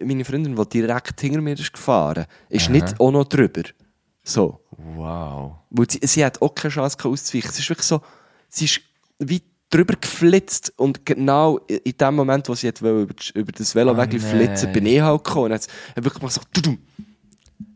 meine 0.00 0.24
Freundin, 0.24 0.54
die 0.54 0.68
direkt 0.68 1.20
hinter 1.20 1.40
mir 1.40 1.58
ist 1.58 1.72
gefahren, 1.72 2.26
ist 2.48 2.70
nicht 2.70 3.00
auch 3.00 3.10
noch 3.10 3.24
drüber. 3.24 3.62
So. 4.30 4.60
Wow. 4.70 5.56
Weil 5.70 5.90
sie, 5.90 6.00
sie 6.02 6.24
hat 6.24 6.40
auch 6.40 6.54
keine 6.54 6.72
Chance 6.72 6.96
auszuweichen. 7.02 7.50
Es 7.50 7.58
ist 7.58 7.68
wirklich 7.68 7.86
so, 7.86 8.00
sie 8.48 8.64
ist 8.66 8.80
wie 9.18 9.42
drüber 9.70 9.94
geflitzt 10.00 10.72
und 10.76 11.04
genau 11.06 11.58
in 11.58 11.96
dem 11.96 12.14
Moment, 12.14 12.48
wo 12.48 12.54
sie 12.54 12.66
wollte, 12.68 12.84
über, 13.02 13.14
das- 13.14 13.30
über 13.30 13.52
das 13.52 13.74
Velo 13.74 13.92
Oh 13.92 13.94
flitzen, 14.04 14.64
nein. 14.64 14.72
bin 14.72 14.86
ich 14.86 15.00
halt 15.00 15.24
gekommen. 15.24 15.46
Und 15.46 15.52
hat 15.52 15.66
wirklich 15.96 16.22
mal 16.22 16.30
so, 16.30 16.40
tudum. 16.52 16.78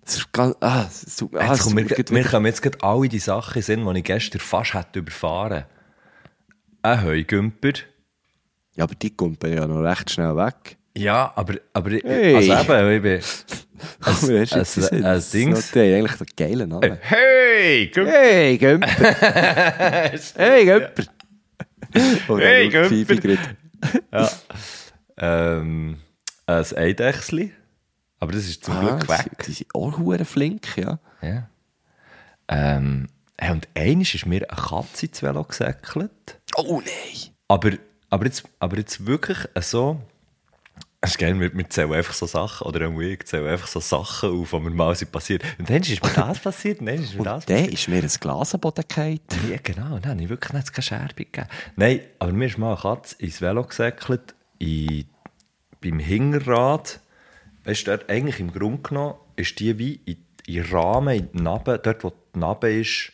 Das 0.05 0.17
ist 0.17 0.33
ganz, 0.33 0.55
ah, 0.61 0.87
tut, 1.17 1.35
ah, 1.37 1.53
Jetzt 1.53 1.63
kommt 1.63 1.89
tut 1.89 2.11
mir, 2.11 2.23
mir 2.23 2.29
kommen 2.29 2.47
jetzt 2.47 2.61
gerade 2.63 2.83
alle 2.83 3.09
die 3.09 3.19
Sachen 3.19 3.63
sind, 3.63 3.87
die 3.87 3.99
ich 3.99 4.05
gestern 4.05 4.41
fast 4.41 4.75
hätte 4.75 4.99
überfahren. 4.99 5.65
Ein 6.83 7.03
Heugümper. 7.03 7.73
Ja, 8.77 8.85
aber 8.85 8.95
die 8.97 9.11
kommt 9.17 9.43
ja 9.45 9.67
noch 9.67 9.81
recht 9.81 10.11
schnell 10.11 10.37
weg. 10.37 10.77
Ja, 10.97 11.32
aber, 11.34 11.55
aber 11.72 11.90
Hey. 11.90 12.36
also 12.36 12.53
eben, 12.72 12.92
ich 12.97 13.03
bin... 13.03 13.12
Ist 14.07 14.24
ein- 14.30 14.36
jetzt 14.36 14.92
ein 14.92 15.03
das? 15.03 15.30
Dings. 15.30 15.57
Das 15.59 15.66
ist 15.66 15.76
eigentlich 15.76 16.16
der 16.16 16.26
geile 16.49 16.66
Name. 16.66 16.99
Hey, 17.03 17.88
Gümper! 17.88 18.12
Hey, 18.12 18.57
Gömper! 18.59 18.86
hey, 20.36 20.64
Gömper! 20.64 21.05
Oh, 22.28 22.38
Hey, 22.38 22.68
die. 22.70 23.05
Pfeife 23.05 23.16
gerade. 23.20 24.30
Ähm, 25.16 25.99
ein 26.47 26.64
Eidechsli. 26.76 27.53
Aber 28.20 28.32
das 28.32 28.45
ist 28.47 28.64
zum 28.64 28.74
Ah, 28.74 28.80
Glück 28.80 29.01
die, 29.03 29.09
weg. 29.09 29.45
die 29.47 29.53
sind 29.53 29.74
auch 29.74 29.99
hure 29.99 30.24
flink, 30.24 30.76
ja. 30.76 30.99
Ja. 31.22 31.49
Ähm, 32.49 33.09
hey, 33.38 33.53
und 33.53 33.68
einmal 33.74 34.03
ist 34.03 34.26
mir 34.26 34.49
eine 34.51 34.61
Katze 34.61 35.07
ins 35.07 35.22
Velo 35.22 35.45
gesäckelt. 35.45 36.40
Oh 36.57 36.80
nein! 36.84 37.32
Aber, 37.49 37.70
aber, 38.11 38.24
jetzt, 38.24 38.45
aber 38.59 38.76
jetzt 38.78 39.07
wirklich 39.07 39.38
so. 39.61 40.01
Es 41.05 41.11
ist 41.11 41.19
geil, 41.19 41.39
wir, 41.39 41.69
zählen 41.69 41.93
einfach 41.93 42.15
so 42.15 42.25
Sachen, 42.25 42.67
oder 42.67 42.89
auch 42.89 42.99
ich 42.99 43.27
zähle 43.27 43.51
einfach 43.51 43.67
so 43.67 43.79
Sachen 43.79 44.41
auf, 44.41 44.51
die 44.53 44.59
mir 44.59 44.71
mal 44.71 44.95
sind 44.95 45.13
passiert. 45.13 45.43
Und 45.59 45.69
dann 45.69 45.83
ist 45.83 46.03
mir 46.03 46.11
das 46.11 46.39
passiert, 46.39 46.81
und 46.81 46.87
dann 46.87 46.95
ist 46.95 47.13
mir 47.13 47.19
Und 47.19 47.27
das 47.27 47.45
der 47.45 47.57
passiert. 47.57 47.75
ist 47.75 47.89
mir 47.89 48.03
ein 48.03 48.09
Glas 48.09 48.55
am 48.55 48.61
Boden 48.61 48.85
gefallen. 48.89 49.21
Ja, 49.51 49.59
genau, 49.63 49.99
dann 49.99 50.13
habe 50.13 50.23
ich 50.23 50.31
wirklich 50.31 50.55
nicht 50.55 50.73
keine 50.73 50.83
Scherbe 50.83 51.15
gegeben. 51.27 51.47
Nein, 51.77 52.01
aber 52.19 52.33
mir 52.33 52.47
ist 52.47 52.57
mal 52.57 52.69
eine 52.69 52.81
Katze 52.81 53.17
ins 53.19 53.43
Velo 53.43 53.65
gesäckelt, 53.65 54.35
in, 54.59 55.05
beim 55.83 55.99
Hinterrad. 55.99 57.01
Weißt 57.65 57.87
du, 57.87 57.91
dort 57.91 58.09
eigentlich 58.09 58.41
im 58.41 58.51
Grunde 58.51 58.89
genommen 58.89 59.15
ist 59.37 59.61
die 59.61 59.79
wie 59.79 60.01
in, 60.07 60.25
in 60.47 60.55
den 60.55 60.73
Rahmen, 60.73 61.19
in 61.19 61.29
die 61.33 61.43
Nabe, 61.43 61.79
dort 61.85 62.03
wo 62.03 62.15
die 62.35 62.39
Nabe 62.39 62.73
ist, 62.73 63.13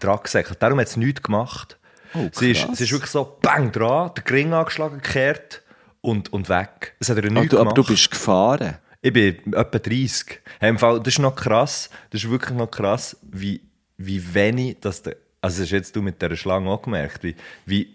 dran 0.00 0.20
gesäckelt. 0.22 0.62
Darum 0.62 0.80
hat 0.80 0.86
es 0.86 0.96
nichts 0.96 1.22
gemacht. 1.22 1.78
Oh, 2.14 2.30
sie, 2.32 2.52
ist, 2.52 2.66
sie 2.74 2.84
ist 2.84 2.92
wirklich 2.92 3.10
so 3.10 3.36
bang 3.42 3.72
dran, 3.72 4.10
der 4.16 4.24
Gring 4.24 4.54
angeschlagen, 4.54 5.02
gekehrt 5.02 5.63
und, 6.04 6.32
und 6.32 6.48
weg. 6.48 6.94
Es 7.00 7.08
hat 7.08 7.16
ihr 7.16 7.24
Aber 7.24 7.32
nichts 7.32 7.50
du, 7.50 7.56
aber 7.58 7.72
gemacht. 7.72 7.88
du 7.88 7.92
bist 7.94 8.10
gefahren. 8.10 8.76
Ich 9.00 9.12
bin 9.12 9.36
etwa 9.54 9.78
30. 9.78 10.40
Hey, 10.60 10.70
im 10.70 10.78
Fall, 10.78 10.98
das 11.00 11.14
ist 11.14 11.18
noch 11.18 11.34
krass. 11.34 11.88
Das 12.10 12.22
ist 12.22 12.30
wirklich 12.30 12.56
noch 12.56 12.70
krass, 12.70 13.16
wie, 13.22 13.62
wie 13.96 14.34
wenig 14.34 14.76
das 14.80 15.02
der, 15.02 15.16
also 15.40 15.58
das 15.58 15.66
hast 15.66 15.72
jetzt 15.72 15.96
du 15.96 16.02
mit 16.02 16.20
dieser 16.20 16.36
Schlange 16.36 16.70
auch 16.70 16.82
gemerkt, 16.82 17.22
wie, 17.22 17.34
wie 17.66 17.88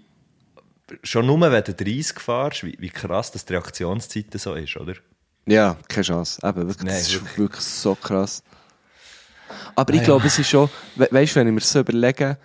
schon 1.04 1.28
nur 1.28 1.40
wenn 1.40 1.64
du 1.64 1.74
30 1.74 2.20
fährst, 2.20 2.64
wie, 2.64 2.76
wie 2.80 2.90
krass 2.90 3.32
das 3.32 3.46
die 3.46 3.54
Reaktionszeit 3.54 4.26
so 4.36 4.56
ist, 4.56 4.76
oder? 4.78 4.94
Ja, 5.46 5.78
keine 5.88 6.04
Chance. 6.04 6.40
Eben, 6.44 6.68
wirklich, 6.68 6.78
Nein, 6.78 6.88
das 6.88 7.02
ist 7.08 7.14
wirklich. 7.14 7.38
wirklich 7.38 7.64
so 7.66 7.96
krass. 7.96 8.44
Aber 9.76 9.94
ich 9.94 10.04
glaube, 10.04 10.28
es 10.28 10.38
ist 10.38 10.50
schon, 10.50 10.70
we 10.96 11.08
weißt 11.12 11.36
du, 11.36 11.40
wenn 11.40 11.48
ich 11.48 11.54
mir 11.54 11.62
so 11.62 11.80
überlege, 11.80 12.38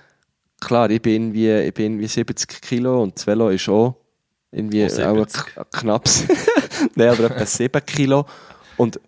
klar, 0.61 0.91
ich 0.91 1.01
bin 1.03 1.33
irgendwie, 1.35 1.51
ich 1.69 1.75
bin 1.75 1.85
irgendwie 1.95 2.09
70 2.09 2.61
Kilo 2.63 3.03
und 3.03 3.17
das 3.17 3.27
Velo 3.27 3.49
ist 3.51 3.69
auch 3.69 4.04
irgendwie 4.55 4.85
Auch 4.85 5.09
auch, 5.09 5.17
70. 5.29 5.47
k- 5.55 5.65
knapp, 5.73 6.05
nein, 6.95 7.09
aber 7.09 7.25
etwa 7.31 7.47
7 7.47 7.85
Kilo. 7.87 8.27
Und, 8.77 9.01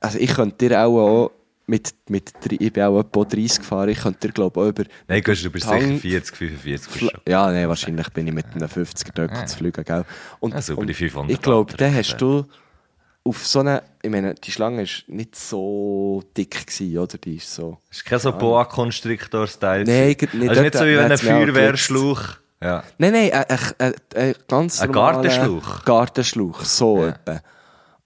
also 0.00 0.18
ich 0.18 0.34
könnte 0.34 0.68
dir 0.68 0.84
auch, 0.84 1.30
mit, 1.66 1.94
mit, 2.08 2.32
ich 2.50 2.72
bin 2.72 2.82
auch 2.82 3.00
etwa 3.00 3.24
30 3.24 3.58
gefahren, 3.58 3.90
ich 3.90 3.98
könnte 4.00 4.26
dir, 4.28 4.32
glaube 4.32 4.58
ich, 4.60 4.64
auch 4.66 4.68
über, 4.70 4.84
Nein, 5.06 5.22
gehst 5.22 5.44
du 5.44 5.50
bist 5.50 5.66
Tang- 5.66 5.80
sicher 5.98 6.00
40, 6.00 6.36
45. 6.36 6.92
bist 7.00 7.12
du. 7.14 7.30
ja, 7.30 7.50
nein, 7.52 7.68
wahrscheinlich 7.68 8.08
bin 8.10 8.26
ich 8.26 8.32
mit 8.32 8.46
einem 8.54 8.68
50er 8.68 9.10
dort 9.14 9.48
zu 9.48 9.56
fliegen, 9.58 9.84
gell? 9.84 10.04
Und, 10.40 10.54
Also 10.54 10.72
über 10.72 10.86
die 10.86 10.94
500 10.94 11.30
ich 11.30 11.42
glaube, 11.42 11.74
dann 11.76 11.94
hast 11.94 12.16
du 12.16 12.44
auf 13.24 13.46
so 13.46 13.60
eine, 13.60 13.82
ich 14.00 14.08
meine, 14.10 14.34
die 14.34 14.50
Schlange 14.50 14.82
ist 14.84 15.04
nicht 15.08 15.36
so 15.36 16.22
dick 16.34 16.66
gewesen, 16.66 16.96
oder? 16.96 17.18
Die 17.18 17.36
ist 17.36 17.54
so, 17.54 17.76
Ist 17.90 18.02
kein 18.06 18.18
so 18.18 18.32
Boa 18.32 18.64
Constrictor-Style. 18.64 19.84
Nein, 19.84 20.16
gewesen. 20.16 20.38
nicht 20.38 20.48
Also 20.48 20.62
nicht 20.62 20.74
so 20.74 20.84
wie 20.86 20.96
wenn 20.96 21.12
ein 21.12 21.18
Feuerwehrschlauch. 21.18 22.22
Ja. 22.62 22.82
nein, 22.98 23.12
nein, 23.12 23.32
ein, 23.32 23.44
ein, 23.48 23.72
ein, 23.78 23.94
ein 24.16 24.34
ganz 24.48 24.80
Ein 24.80 24.90
normaler 24.90 25.12
Gartenschlauch? 25.22 25.84
Gartenschlauch, 25.84 26.64
so 26.64 27.02
Ja. 27.04 27.08
etwa. 27.10 27.40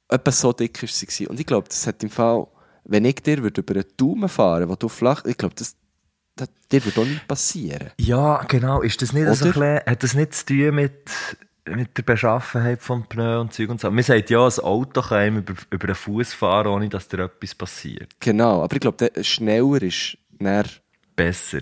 Etwa 0.09 0.31
so 0.31 0.53
dick 0.53 0.83
ist 0.83 0.99
sie. 1.11 1.27
Und 1.27 1.41
ich 1.41 1.47
glaube, 1.47 1.69
das 1.69 1.87
hat 1.87 2.03
im 2.03 2.11
Fall, 2.11 2.47
wenn 2.85 3.05
ich 3.07 3.17
dir 3.23 3.43
würde 3.43 3.63
über 3.63 3.75
einen 3.75 3.85
Daumen 3.97 4.29
fahren 4.29 4.69
wo 4.69 4.75
du 4.77 4.89
flach, 4.89 5.25
ich 5.25 5.39
glaube, 5.39 5.55
das, 5.55 5.75
das, 6.37 6.49
dir 6.71 6.85
würde 6.85 7.01
auch 7.01 7.05
nicht 7.07 7.27
passieren. 7.27 7.93
Ja, 7.99 8.43
genau. 8.47 8.83
Ist 8.83 9.01
das 9.01 9.13
nicht 9.15 9.25
so 9.35 9.45
ein 9.47 9.53
bisschen, 9.53 9.81
hat 9.87 10.03
das 10.03 10.13
nicht 10.15 10.35
zu 10.35 10.45
tun 10.47 10.75
mit, 10.75 11.09
mit 11.67 11.97
der 11.97 12.03
Beschaffenheit 12.03 12.83
vom 12.83 13.07
Pneu 13.09 13.41
und 13.41 13.55
Zeug 13.55 13.71
und 13.71 13.81
so? 13.81 13.91
Man 13.91 14.05
sagt 14.05 14.29
ja, 14.29 14.45
ein 14.45 14.59
Auto 14.59 15.01
kann 15.01 15.19
einem 15.19 15.39
über, 15.39 15.55
über 15.71 15.87
einen 15.87 15.95
Fuß 15.95 16.35
fahren, 16.35 16.67
ohne 16.67 16.91
dass 16.91 17.09
dir 17.09 17.21
etwas 17.21 17.55
passiert. 17.55 18.13
Genau, 18.21 18.63
aber 18.63 18.75
ich 18.75 18.81
glaube, 18.81 19.09
der 19.09 19.25
schneller 19.25 19.81
ist 19.83 20.19
näher 20.39 20.65
Besser. 21.17 21.61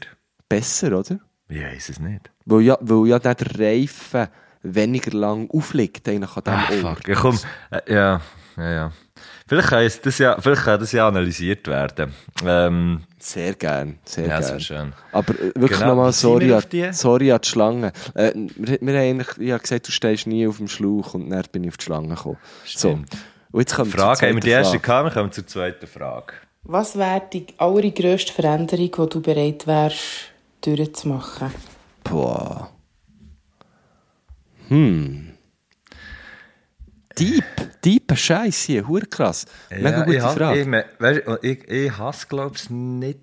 besser, 0.48 0.98
oder? 0.98 1.20
Ich 1.50 1.60
weiß 1.62 1.88
es 1.90 1.98
nicht. 2.00 2.30
Weil 2.46 2.60
ja, 2.62 2.78
weil 2.80 3.08
ja 3.08 3.18
der 3.18 3.36
Reifen 3.58 4.28
weniger 4.62 5.10
lang 5.16 5.50
aufliegt 5.50 6.08
eigentlich 6.08 6.36
an 6.36 6.42
Ah, 6.46 6.66
diesem 6.70 6.84
Ort. 6.84 6.98
fuck. 6.98 7.08
Ja, 7.08 7.14
komm. 7.16 7.38
Äh, 7.70 7.92
ja, 7.94 8.20
ja, 8.56 8.70
ja. 8.70 8.92
Vielleicht 9.46 9.68
kann, 9.68 9.82
es 9.82 10.00
das 10.00 10.18
ja, 10.18 10.36
vielleicht 10.40 10.62
kann 10.62 10.78
das 10.78 10.92
ja 10.92 11.08
analysiert 11.08 11.66
werden. 11.66 12.14
Ähm, 12.46 13.02
Sehr 13.18 13.54
gern, 13.54 13.98
sehr 14.04 14.26
ja, 14.28 14.38
gern. 14.40 14.60
schön. 14.60 14.92
Aber 15.12 15.34
äh, 15.34 15.46
wirklich 15.56 15.78
Genau, 15.80 15.90
nochmal 15.94 16.12
sorry, 16.12 16.52
an- 16.54 16.92
sorry 16.92 17.32
an 17.32 17.40
die 17.42 17.48
Schlange. 17.48 17.92
Äh, 18.14 18.32
wir, 18.56 18.78
wir 18.80 18.94
haben 19.00 19.20
eigentlich, 19.20 19.38
ich 19.38 19.50
habe 19.50 19.60
gesagt, 19.62 19.88
du 19.88 19.92
stehst 19.92 20.26
nie 20.28 20.46
auf 20.46 20.58
dem 20.58 20.68
Schlauch 20.68 21.14
und 21.14 21.30
dann 21.30 21.42
bin 21.50 21.64
ich 21.64 21.70
auf 21.70 21.76
die 21.78 21.84
Schlange 21.86 22.14
gekommen. 22.14 22.38
So. 22.64 22.90
Stimmt. 22.90 23.10
Und 23.50 23.60
jetzt 23.60 23.74
kommen 23.74 23.90
Frage, 23.90 24.26
haben 24.28 24.34
wir 24.36 24.40
die 24.40 24.50
erste 24.50 24.78
Frage. 24.78 24.82
gehabt? 24.86 25.04
Wir 25.16 25.20
kommen 25.20 25.32
zur 25.32 25.46
zweiten 25.48 25.86
Frage. 25.88 26.32
Was 26.62 26.96
wäre 26.96 27.22
die 27.32 27.46
allergrösste 27.58 28.32
Veränderung, 28.32 28.90
die 28.92 29.08
du 29.08 29.20
bereit 29.20 29.66
wärst, 29.66 30.29
durchzumachen? 30.60 31.50
Boah. 32.04 32.70
Hm. 34.68 35.26
Deep, 37.18 37.44
deep 37.84 38.16
Scheiß 38.16 38.62
hier, 38.62 38.86
hure 38.88 39.06
krass. 39.06 39.44
Mega 39.70 40.04
gute 40.04 40.16
ich, 40.16 40.22
Frage. 40.22 40.60
Ich, 40.60 40.66
me- 40.66 40.84
weisst 40.98 41.26
du, 41.26 41.38
ich, 41.42 41.68
ich 41.68 41.98
hasse, 41.98 42.26
glaube 42.28 42.56
ich, 42.56 42.70
nicht. 42.70 43.18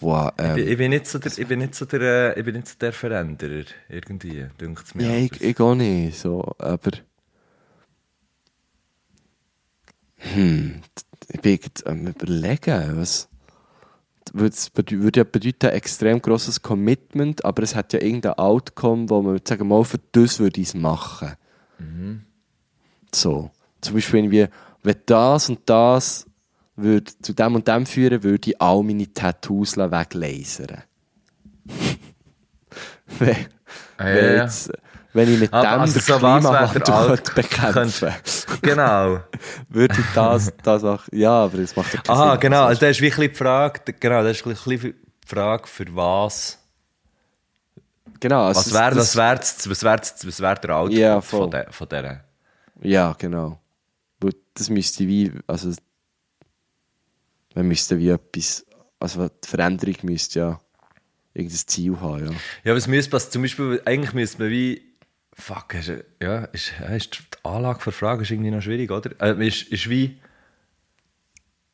Wow, 0.00 0.32
ähm, 0.38 0.58
ich 0.58 0.76
bin 0.76 0.90
nicht 0.90 1.06
so 1.06 1.18
der, 1.18 1.32
ich 1.38 1.46
bin 1.46 1.58
nicht 1.60 1.74
so 1.74 1.84
der, 1.84 2.34
äh, 2.36 2.38
ich 2.38 2.44
bin 2.44 2.56
nicht 2.56 2.68
so 2.68 2.74
der 2.80 2.92
Veränderer. 2.92 3.64
Irgendwie, 3.88 4.46
denkt 4.60 4.84
es 4.84 4.94
mir. 4.94 5.04
ja, 5.06 5.16
ich, 5.16 5.40
ich 5.40 5.60
auch 5.60 5.74
nicht, 5.74 6.18
so, 6.18 6.54
aber. 6.58 6.90
Hm, 10.16 10.82
ich 11.28 11.40
bin 11.40 11.52
jetzt 11.62 11.86
am 11.86 12.06
überlegen, 12.06 12.96
was. 12.96 13.28
Würde 14.32 14.56
würde 15.02 15.20
ja 15.20 15.24
bedeuten, 15.24 15.66
ein 15.66 15.72
extrem 15.72 16.22
grosses 16.22 16.62
Commitment, 16.62 17.44
aber 17.44 17.62
es 17.62 17.74
hat 17.74 17.92
ja 17.92 18.00
irgendein 18.00 18.34
Outcome, 18.34 19.10
wo 19.10 19.22
man 19.22 19.40
sagen 19.46 19.68
mal, 19.68 19.84
für 19.84 20.00
das 20.12 20.38
würde 20.38 20.60
ich 20.60 20.68
es 20.68 20.74
machen. 20.74 21.32
So. 23.12 23.50
Zum 23.80 23.94
Beispiel, 23.94 24.20
irgendwie, 24.20 24.46
wenn 24.82 24.96
das 25.06 25.48
und 25.50 25.60
das 25.66 26.26
würde 26.76 27.12
zu 27.22 27.32
dem 27.34 27.54
und 27.54 27.68
dem 27.68 27.86
führen, 27.86 28.22
würde 28.22 28.50
ich 28.50 28.60
all 28.60 28.82
meine 28.82 29.12
Tattoos 29.12 29.76
weglasern. 29.76 30.82
wenn, 33.18 33.36
Ah, 33.96 34.08
ja, 34.08 34.16
ja. 34.16 34.42
jetzt, 34.44 34.72
wenn 35.14 35.32
ich 35.32 35.40
mit 35.40 35.52
Aber 35.52 35.62
dem 35.70 35.80
also 35.80 35.92
den 35.94 36.02
so 36.02 36.12
was 36.20 36.42
Klimawandel 36.42 37.16
könnte 37.16 37.32
bekämpfen 37.34 38.12
Genau. 38.62 39.20
würde 39.68 39.94
ich 39.98 40.06
das, 40.14 40.52
das 40.62 40.84
auch, 40.84 41.02
ja, 41.12 41.30
aber 41.44 41.58
das 41.58 41.74
macht 41.76 41.94
ja 41.94 42.00
keinen 42.02 42.16
Aha, 42.16 42.30
Sinn. 42.32 42.40
genau. 42.40 42.64
Also, 42.64 42.80
das 42.80 42.90
ist 42.96 43.00
wirklich 43.00 43.30
die 43.30 43.36
Frage, 43.36 43.80
genau, 43.98 44.22
das 44.22 44.36
ist 44.38 44.46
ein 44.46 44.52
bisschen 44.54 44.80
die 44.80 44.94
Frage, 45.26 45.66
für 45.66 45.86
was. 45.96 46.58
genau, 48.20 48.46
also 48.46 48.60
Was 48.60 48.72
wäre 48.72 48.94
das- 48.94 49.16
was 49.16 49.16
wär, 49.16 49.36
das- 49.36 49.70
was 49.70 49.82
wär, 50.40 50.52
was 50.52 50.60
der 50.60 50.76
Output 50.76 50.98
Ja, 50.98 51.20
voll. 51.20 51.40
von, 51.42 51.50
der, 51.50 51.72
von 51.72 51.88
dieser? 51.88 52.24
Ja, 52.82 53.14
genau. 53.18 53.60
Das 54.56 54.68
müsste 54.70 55.06
wie, 55.08 55.32
also, 55.48 55.72
man 57.54 57.66
müsste 57.66 57.98
wie 57.98 58.08
etwas, 58.10 58.64
also 59.00 59.28
die 59.28 59.48
Veränderung 59.48 59.96
müsste 60.02 60.38
ja 60.38 60.60
irgendein 61.34 61.58
Ziel 61.66 62.00
haben, 62.00 62.26
ja. 62.26 62.32
Ja, 62.64 62.76
was 62.76 62.86
müsste 62.86 63.10
passieren? 63.10 63.32
Zum 63.32 63.42
Beispiel, 63.42 63.82
eigentlich 63.84 64.12
müsste 64.12 64.42
man 64.42 64.50
wie. 64.50 64.83
Fuck, 65.36 65.74
ist, 65.74 65.92
ja, 66.22 66.44
ist, 66.46 66.72
ist 66.96 67.14
die 67.14 67.44
Anlage 67.44 67.80
für 67.80 67.92
Fragen 67.92 68.22
ist 68.22 68.30
irgendwie 68.30 68.50
noch 68.50 68.62
schwierig, 68.62 68.90
oder? 68.90 69.10
Äh, 69.20 69.46
ist, 69.46 69.62
ist 69.64 69.88
wie. 69.90 70.20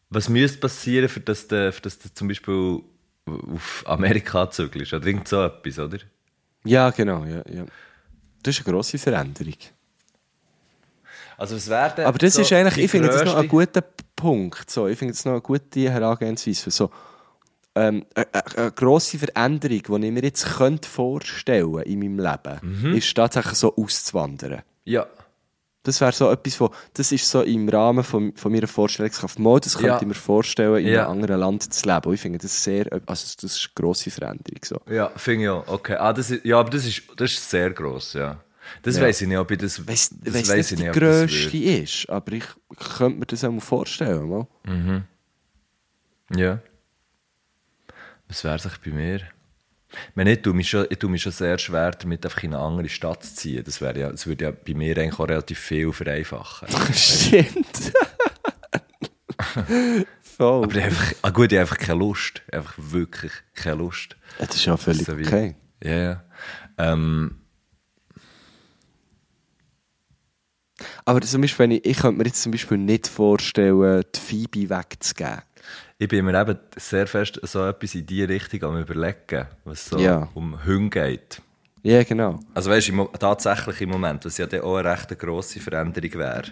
Was 0.09 0.29
müsste 0.29 0.59
passieren, 0.59 1.09
für 1.09 1.21
dass 1.21 1.47
du, 1.47 1.71
für 1.73 1.83
dass 1.83 1.99
du 1.99 2.13
zum 2.13 2.29
Beispiel 2.29 2.81
auf 3.27 3.85
Amerika 3.87 4.51
zügelst? 4.51 4.93
Oder 4.93 5.07
irgend 5.07 5.29
so 5.29 5.45
etwas, 5.45 5.79
oder? 5.79 5.99
Ja, 6.65 6.91
genau, 6.91 7.25
ja, 7.25 7.43
ja. 7.49 7.65
Das 8.43 8.59
ist 8.59 8.67
eine 8.67 8.73
grosse 8.73 8.99
Veränderung. 8.99 9.55
Also, 11.37 11.57
was 11.57 11.69
wäre 11.69 12.07
Aber 12.07 12.19
das 12.19 12.35
so 12.35 12.43
ist 12.43 12.53
eigentlich, 12.53 12.85
ich 12.85 12.91
finde 12.91 13.09
das 13.09 13.25
noch 13.25 13.37
ein 13.37 13.49
guter 13.49 13.83
Punkt. 14.17 14.71
So, 14.71 14.89
ich 14.89 14.99
finde 14.99 15.15
das 15.15 15.25
noch 15.25 15.33
eine 15.33 15.41
gute 15.41 15.91
Herangehensweise. 15.91 16.71
So, 16.71 16.91
ähm, 17.75 18.05
eine, 18.15 18.27
eine, 18.35 18.57
eine 18.57 18.73
grosse 18.73 19.19
Veränderung, 19.19 20.01
die 20.01 20.07
ich 20.07 20.13
mir 20.13 20.23
jetzt 20.23 20.45
könnte 20.57 20.89
vorstellen 20.89 21.83
in 21.83 21.99
meinem 21.99 22.19
Leben, 22.19 22.59
Mhm. 22.63 22.95
ist 22.97 23.15
tatsächlich 23.15 23.55
so 23.55 23.75
auszuwandern. 23.77 24.63
Ja. 24.85 25.07
Das 25.83 25.99
wäre 26.03 26.13
so 26.13 26.31
etwas, 26.31 26.61
wo, 26.61 26.71
das 26.93 27.11
ist 27.11 27.27
so 27.31 27.41
im 27.43 27.67
Rahmen 27.69 28.05
von, 28.05 28.35
von 28.35 28.53
meiner 28.53 28.67
Vorstellungskraft. 28.67 29.39
Mal, 29.39 29.61
das 29.61 29.75
könnte 29.75 29.87
Ja. 29.89 29.99
ich 30.01 30.07
mir 30.07 30.13
vorstellen, 30.15 30.77
in 30.85 30.93
Ja. 30.93 31.05
einem 31.09 31.23
anderen 31.23 31.41
Land 31.41 31.73
zu 31.73 31.89
leben. 31.89 32.05
Und 32.07 32.15
ich 32.15 32.21
finde 32.21 32.39
das 32.39 32.63
sehr, 32.63 32.85
also 32.93 33.01
das 33.07 33.35
ist 33.45 33.71
eine 33.75 33.75
grosse 33.87 34.11
Veränderung. 34.11 34.61
So. 34.63 34.79
Ja, 34.91 35.11
finde 35.17 35.45
ich 35.45 35.49
auch. 35.49 35.67
Okay. 35.69 35.95
Ah, 35.95 36.13
das 36.13 36.31
ist, 36.31 36.45
ja, 36.45 36.61
aber 36.61 36.69
das 36.69 36.85
ist, 36.87 37.03
das 37.17 37.33
ist 37.33 37.49
sehr 37.49 37.71
gross, 37.71 38.13
ja. 38.13 38.39
Das 38.83 38.97
Ja. 38.99 39.03
weiss 39.05 39.23
ich 39.23 39.29
nicht, 39.29 39.39
ob 39.39 39.51
ich 39.51 39.59
das. 39.59 39.89
Weiss, 39.89 40.11
das 40.23 40.35
weiss 40.35 40.49
weiss 40.51 40.71
nicht, 40.73 40.81
ich 40.83 40.89
ob 40.89 40.93
die 40.95 41.01
grösste 41.01 41.57
ist, 41.57 42.11
aber 42.11 42.33
ich, 42.33 42.45
könnte 42.99 43.19
mir 43.19 43.27
das 43.27 43.43
auch 43.43 43.51
mal 43.51 43.61
vorstellen. 43.61 44.29
Mal. 44.29 44.47
Ja. 46.37 46.59
Was 48.31 48.45
wäre 48.45 48.59
sich 48.59 48.79
bei 48.79 48.91
mir? 48.93 49.17
Ich, 49.17 49.23
meine, 50.15 50.33
ich, 50.33 50.43
tue 50.43 50.55
mich 50.55 50.71
schon, 50.71 50.87
ich 50.89 50.99
tue 50.99 51.11
mich 51.11 51.23
schon 51.23 51.33
sehr 51.33 51.59
schwer 51.59 51.91
damit, 51.91 52.25
einfach 52.25 52.43
in 52.45 52.55
eine 52.55 52.63
andere 52.63 52.89
Stadt 52.89 53.25
zu 53.25 53.35
ziehen. 53.35 53.65
Das, 53.65 53.81
wäre 53.81 53.99
ja, 53.99 54.11
das 54.11 54.27
würde 54.27 54.45
ja 54.45 54.53
bei 54.53 54.75
mir 54.75 54.97
eigentlich 54.97 55.19
auch 55.19 55.29
relativ 55.29 55.59
viel 55.59 55.93
vereinfachen. 55.93 56.69
Stimmt. 56.95 57.77
Voll. 60.23 60.65
Aber 60.65 60.75
ich 60.77 60.85
habe 60.85 60.95
einfach, 60.95 61.13
ah 61.23 61.31
gut, 61.31 61.53
ich 61.53 61.59
habe 61.59 61.63
einfach 61.63 61.79
keine 61.79 61.99
Lust. 61.99 62.43
Einfach 62.53 62.75
wirklich 62.79 63.33
keine 63.55 63.77
Lust. 63.77 64.17
das 64.39 64.55
ist 64.55 64.65
ja 64.65 64.77
völlig 64.77 65.07
So 65.07 65.19
wie- 65.19 65.27
okay. 65.27 65.55
Ja, 65.83 65.97
ja. 65.97 66.25
Ähm, 66.79 67.37
Aber 71.05 71.21
zum 71.21 71.43
Beispiel, 71.43 71.65
wenn 71.65 71.71
ich, 71.73 71.85
ich 71.85 71.99
könnte 71.99 72.19
mir 72.19 72.25
jetzt 72.27 72.43
zum 72.43 72.53
Beispiel 72.53 72.79
nicht 72.79 73.07
vorstellen, 73.07 74.03
die 74.15 74.19
Phoebe 74.21 74.71
wegzugeben. 74.71 75.43
Ich 75.99 76.09
bin 76.09 76.25
mir 76.25 76.41
eben 76.41 76.59
sehr 76.77 77.07
fest 77.07 77.41
so 77.43 77.67
etwas 77.67 77.95
in 77.95 78.07
die 78.07 78.25
Richtung 78.25 78.65
am 78.65 78.79
überlegen, 78.81 79.47
was 79.65 79.87
so 79.87 79.99
Ja. 79.99 80.29
um 80.35 80.65
Hunde 80.65 80.91
geht. 80.91 81.43
Ja, 81.83 82.03
genau. 82.03 82.41
Also 82.55 82.71
weißt 82.71 82.89
du, 82.89 83.05
tatsächlich 83.19 83.81
im 83.81 83.91
Moment, 83.91 84.25
was 84.25 84.39
ja 84.39 84.47
dann 84.47 84.61
auch 84.61 84.77
eine 84.77 84.91
recht 84.91 85.19
grosse 85.19 85.61
Veränderung 85.61 86.13
wäre. 86.15 86.45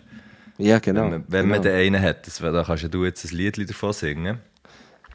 Ja, 0.56 0.78
genau. 0.78 1.02
wenn 1.02 1.10
man, 1.10 1.24
wenn 1.28 1.42
genau. 1.42 1.54
man 1.54 1.62
den 1.62 1.74
einen 1.74 2.02
hat, 2.02 2.26
das, 2.26 2.38
dann 2.38 2.64
kannst 2.64 2.82
ja 2.82 2.88
du 2.88 3.04
jetzt 3.04 3.24
ein 3.24 3.36
Lied 3.36 3.70
davon 3.70 3.92
singen. 3.92 4.38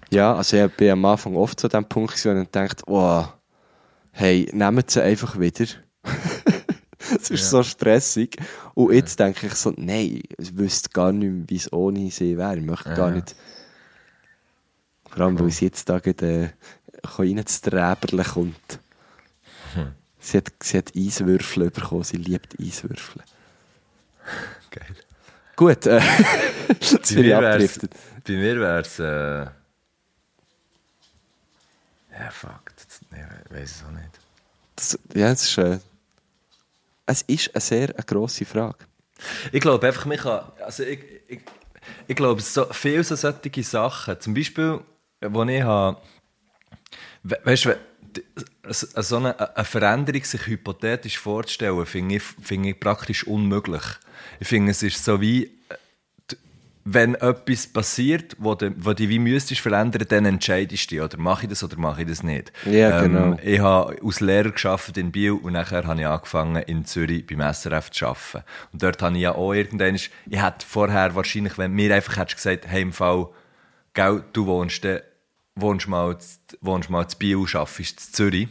Ja, 0.10 0.36
also 0.36 0.58
ich 0.58 0.72
bin 0.74 0.92
am 0.92 1.06
Anfang 1.06 1.36
oft 1.36 1.60
zu 1.60 1.68
dem 1.68 1.86
Punkt 1.86 2.12
gewesen, 2.12 2.38
wo 2.38 2.42
ich 2.42 2.50
dachte, 2.50 2.84
oh, 2.88 3.26
hey, 4.12 4.48
nehmt 4.54 4.92
sie 4.92 5.02
einfach 5.02 5.40
wieder. 5.40 5.66
Es 7.20 7.30
ist 7.30 7.50
so 7.50 7.62
stressig. 7.64 8.38
Und 8.74 8.94
jetzt 8.94 9.20
denke 9.20 9.48
ich 9.48 9.56
so, 9.56 9.74
nein, 9.76 10.22
ich 10.38 10.58
wüsste 10.58 10.90
gar 10.90 11.12
nicht 11.12 11.50
wie 11.50 11.58
es 11.58 11.72
ohne 11.72 12.10
sie 12.10 12.38
wäre. 12.38 12.58
Ich 12.58 12.66
möchte 12.66 12.94
gar 12.94 13.12
nicht. 13.12 13.36
Vor 15.14 15.26
allem, 15.26 15.40
weil 15.40 15.52
sie 15.52 15.66
jetzt 15.66 15.88
da 15.90 16.00
gerade 16.00 16.26
äh, 16.44 16.50
rein 17.04 17.46
zu 17.46 17.62
Träberle 17.62 18.24
kommt. 18.24 18.80
Hm. 19.76 19.94
Sie, 20.20 20.38
hat, 20.38 20.52
sie 20.62 20.78
hat 20.80 20.96
Eiswürfel 20.96 21.70
bekommen, 21.70 22.04
sie 22.04 22.18
liebt 22.18 22.60
Eiswürfel. 22.60 23.22
Geil. 24.72 24.96
Gut, 25.56 25.86
äh, 25.86 26.02
jetzt 26.80 27.10
Bei 27.10 27.16
bin 27.16 27.26
ich 27.26 27.36
abgedriftet. 27.36 27.92
bei 28.26 28.34
mir 28.34 28.60
wär's, 28.60 28.98
äh, 28.98 29.04
ja, 29.44 29.52
fuck, 32.32 32.72
das, 32.76 33.02
ich 33.12 33.56
weiß 33.56 33.72
es 33.76 33.84
auch 33.84 33.92
nicht. 33.92 34.20
Das, 34.76 35.00
ja, 35.14 35.32
es 35.32 35.44
ist, 35.44 35.58
äh, 35.60 35.80
es 37.06 37.22
ist 37.24 37.54
eine 37.54 37.62
sehr 37.62 37.90
eine 37.90 38.04
grosse 38.04 38.46
Frage. 38.46 38.86
Ich 39.52 39.62
glaube 39.62 39.86
einfach, 39.86 40.06
man 40.06 40.18
kann, 40.18 40.42
also 40.66 40.82
ich, 40.84 41.00
ich, 41.28 41.42
ich 42.08 42.16
glaube, 42.16 42.42
so 42.42 42.66
viele 42.72 43.04
so 43.04 43.16
solche 43.16 43.64
Sachen, 43.64 44.20
zum 44.20 44.34
Beispiel, 44.34 44.80
wo 45.30 45.44
ich 45.44 45.62
habe, 45.62 45.98
we- 47.24 47.40
weißt 47.44 47.66
du, 47.66 47.76
so 48.72 49.18
eine, 49.18 49.56
eine 49.56 49.66
Veränderung 49.66 50.24
sich 50.24 50.46
hypothetisch 50.48 51.18
vorzustellen, 51.18 51.86
finde 51.86 52.16
ich, 52.16 52.24
finde 52.24 52.70
ich 52.70 52.80
praktisch 52.80 53.26
unmöglich. 53.26 53.84
Ich 54.40 54.48
finde, 54.48 54.72
es 54.72 54.84
ist 54.84 55.04
so 55.04 55.20
wie, 55.22 55.46
äh, 55.70 55.76
wenn 56.86 57.16
etwas 57.16 57.66
passiert, 57.68 58.36
wo 58.40 58.56
du, 58.56 58.74
wo 58.78 58.92
du 58.94 59.08
wie 59.08 59.18
müsstest 59.20 59.62
verändern, 59.62 60.06
dann 60.10 60.26
entscheidest 60.26 60.92
du 60.92 60.96
dich, 60.96 61.02
oder 61.02 61.18
mache 61.18 61.44
ich 61.44 61.50
das 61.50 61.64
oder 61.64 61.78
mache 61.78 62.02
ich 62.02 62.08
das 62.10 62.24
nicht. 62.24 62.52
Ähm, 62.66 62.74
Ja, 62.74 63.02
genau. 63.02 63.38
Ich 63.42 63.60
habe 63.60 63.98
als 64.04 64.20
Lehrer 64.20 64.52
gearbeitet 64.52 64.98
in 64.98 65.12
Biel 65.12 65.32
und 65.32 65.54
nachher 65.54 65.86
habe 65.88 66.02
ich 66.02 66.08
angefangen 66.08 66.62
in 66.64 66.84
Zürich 66.86 67.26
beim 67.26 67.40
SRF 67.40 67.90
zu 67.92 68.06
arbeiten. 68.08 68.44
Und 68.74 68.84
dort 68.84 69.02
habe 69.02 69.16
ich 69.16 69.22
ja 69.22 69.34
auch 69.34 69.54
irgendwann, 69.54 69.96
ich 69.96 70.12
hätte 70.30 70.66
vorher 70.68 71.16
wahrscheinlich, 71.16 71.58
wenn 71.58 71.72
mir 71.72 71.94
einfach 71.96 72.18
hättest 72.18 72.36
gesagt, 72.36 72.68
hey, 72.68 72.82
im 72.82 72.92
Fall, 72.92 73.30
gell, 73.94 74.24
du 74.34 74.46
wohnst, 74.46 74.84
dann- 74.84 75.00
wohnst 75.56 75.88
mal, 75.88 76.18
z- 76.18 76.58
wohnst 76.62 76.90
mal 76.90 77.08
zu 77.08 77.18
Biel, 77.18 77.46
arbeitest 77.54 78.00
zu 78.00 78.12
Zürich, 78.12 78.48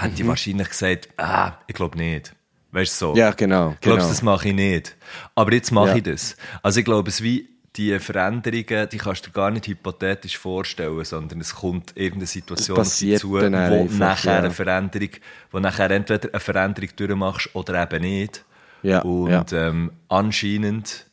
Mhm. 0.00 0.12
ich 0.14 0.26
wahrscheinlich 0.26 0.68
gesagt, 0.68 1.08
ah, 1.16 1.52
ich 1.66 1.74
glaube 1.74 1.98
nicht. 1.98 2.34
Weißt 2.70 3.00
du 3.00 3.06
so? 3.06 3.16
Ja, 3.16 3.30
genau. 3.32 3.72
Ich 3.72 3.80
glaube, 3.80 3.98
genau. 3.98 4.08
das 4.10 4.22
mache 4.22 4.48
ich 4.48 4.54
nicht. 4.54 4.96
Aber 5.34 5.52
jetzt 5.52 5.70
mache 5.72 5.88
Ja. 5.90 5.96
ich 5.96 6.02
das. 6.02 6.36
Also 6.62 6.80
ich 6.80 6.84
glaube, 6.84 7.08
es 7.08 7.22
wie 7.22 7.48
die 7.76 7.98
Veränderungen, 7.98 8.88
die 8.90 8.98
kannst 8.98 9.24
du 9.24 9.30
dir 9.30 9.34
gar 9.34 9.50
nicht 9.50 9.66
hypothetisch 9.66 10.36
vorstellen, 10.36 11.04
sondern 11.04 11.40
es 11.40 11.54
kommt 11.54 11.96
irgendeine 11.96 12.26
Situation 12.26 12.76
auf 12.78 12.84
dich 12.84 12.90
passiert 12.92 13.20
zu, 13.20 13.30
wo 13.30 13.36
einfach, 13.38 13.98
nachher 13.98 14.32
ja. 14.32 14.38
eine 14.38 14.50
Veränderung, 14.50 15.10
wo 15.50 15.58
nachher 15.60 15.90
entweder 15.90 16.28
eine 16.28 16.40
Veränderung 16.40 16.90
durchmachst 16.96 17.50
oder 17.54 17.82
eben 17.82 18.02
nicht. 18.02 18.44
Ja, 18.82 19.00
Und 19.02 19.30
ja. 19.30 19.68
Ähm, 19.68 19.92
anscheinend, 20.08 21.06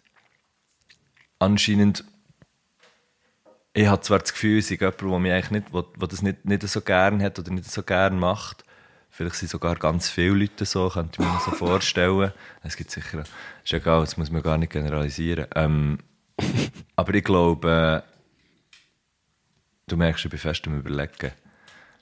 anscheinend, 1.39 2.03
ich 3.75 3.87
habe 3.87 4.01
zwar 4.01 4.19
das 4.19 4.31
Gefühl, 4.31 4.59
es 4.59 4.71
ist 4.71 4.79
jemand, 4.79 5.01
der 5.01 5.19
mich 5.19 5.31
eigentlich 5.33 5.51
nicht, 5.51 5.73
wo, 5.73 5.83
wo 5.97 6.05
das 6.05 6.21
nicht, 6.21 6.45
nicht 6.45 6.67
so 6.67 6.79
gern 6.79 7.21
hat 7.21 7.37
oder 7.37 7.51
nicht 7.51 7.69
so 7.69 7.83
gern 7.83 8.17
macht. 8.17 8.63
Vielleicht 9.11 9.35
sind 9.35 9.49
sogar 9.49 9.75
ganz 9.75 10.09
viele 10.09 10.33
Leute 10.33 10.65
so, 10.65 10.89
könnte 10.89 11.21
ich 11.21 11.27
mir 11.27 11.39
so 11.43 11.51
vorstellen. 11.51 12.31
Es 12.63 12.77
gibt 12.77 12.89
sicher, 12.89 13.25
ist 13.63 13.73
egal, 13.73 13.99
das 13.99 14.15
muss 14.15 14.31
man 14.31 14.41
gar 14.41 14.57
nicht 14.57 14.71
generalisieren. 14.71 15.47
Ähm, 15.55 15.99
aber 16.95 17.13
ich 17.13 17.23
glaube, 17.25 18.03
du 19.87 19.97
merkst, 19.97 20.23
ich 20.23 20.31
bin 20.31 20.39
fest 20.39 20.65
am 20.67 20.79
Überlegen. 20.79 21.33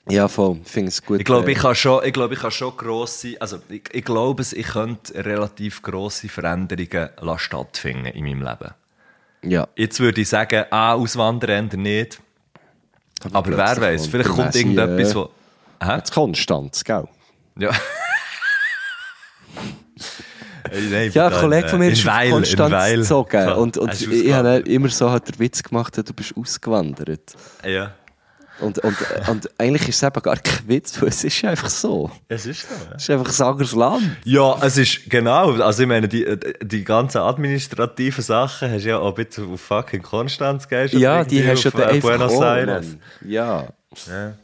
Ja, 0.08 0.28
voll. 0.28 0.60
Ich 0.64 0.70
finde 0.70 0.90
es 0.90 1.04
gut. 1.04 1.18
Ich 1.18 1.24
glaube, 1.24 1.48
äh, 1.48 1.52
ich 1.52 1.58
kann 1.58 1.74
schon, 1.74 2.04
ich 2.04 2.12
glaube, 2.12 2.34
ich 2.34 2.40
kann 2.40 2.52
schon 2.52 2.76
grosse, 2.76 3.36
also 3.40 3.58
ich, 3.68 3.92
ich 3.92 4.04
glaube, 4.04 4.42
ich 4.42 4.66
könnte 4.66 5.24
relativ 5.24 5.82
grosse 5.82 6.28
Veränderungen 6.28 7.10
stattfinden 7.38 8.06
in 8.06 8.24
meinem 8.24 8.42
Leben. 8.42 8.74
Ja. 9.46 9.68
Jetzt 9.76 10.00
würde 10.00 10.20
ich 10.20 10.28
sagen, 10.28 10.64
ah, 10.70 10.94
auswandern 10.94 11.68
nicht. 11.76 12.20
Aber 13.32 13.50
wer 13.50 13.56
plötzlich 13.56 13.80
weiß, 13.80 14.06
vielleicht 14.06 14.28
der 14.28 14.36
kommt 14.36 14.54
irgendetwas, 14.54 15.12
äh, 15.12 15.14
wo. 15.14 15.30
Hä? 15.82 15.96
Jetzt 15.96 16.12
Konstanz, 16.12 16.84
gell? 16.84 17.08
Ja. 17.58 17.70
Nein, 20.90 21.10
Ja, 21.12 21.28
ein 21.28 21.32
Kollege 21.32 21.68
von 21.68 21.78
mir 21.78 21.90
äh, 21.90 21.92
ist 21.92 22.06
auf 22.06 22.14
Weil, 22.14 22.30
Konstanz 22.30 22.90
gezogen. 22.90 23.52
Und, 23.52 23.76
und 23.78 24.00
ich, 24.00 24.32
habe 24.32 24.56
immer 24.60 24.88
so 24.88 25.10
halt 25.10 25.28
den 25.28 25.38
Witz 25.38 25.62
gemacht, 25.62 25.96
du 25.96 26.12
bist 26.12 26.36
ausgewandert. 26.36 27.34
Ja. 27.64 27.92
Und, 28.60 28.78
und, 28.78 28.96
und 29.28 29.50
eigentlich 29.58 29.88
ist 29.88 29.96
es 29.96 30.02
eben 30.04 30.22
gar 30.22 30.36
kein 30.36 30.68
Witz, 30.68 31.00
weil 31.02 31.08
es 31.08 31.24
ist 31.24 31.44
einfach 31.44 31.68
so. 31.68 32.10
Es 32.28 32.46
ist 32.46 32.68
so, 32.68 32.74
ja. 32.74 32.96
Es 32.96 33.02
ist 33.02 33.10
einfach 33.10 33.38
ein 33.38 33.46
anderes 33.46 33.72
Land. 33.74 34.16
Ja, 34.24 34.56
es 34.62 34.76
ist 34.76 35.10
genau. 35.10 35.52
Also, 35.60 35.82
ich 35.82 35.88
meine, 35.88 36.06
die, 36.08 36.38
die 36.62 36.84
ganzen 36.84 37.18
administrativen 37.18 38.22
Sachen 38.22 38.70
hast 38.70 38.84
du 38.84 38.88
ja 38.90 38.98
auch 38.98 39.16
ein 39.16 39.24
bisschen 39.24 39.52
auf 39.52 39.60
fucking 39.60 40.02
Konstanz 40.02 40.68
gegeben. 40.68 41.00
Ja, 41.00 41.24
die 41.24 41.44
hast 41.46 41.64
du 41.64 41.70
ja 41.70 41.90
äh, 41.90 41.98
Buenos 41.98 42.32
auch, 42.32 42.42
Aires. 42.42 42.86
Mann. 42.86 43.02
Ja. 43.28 43.68
Ja. 44.06 44.34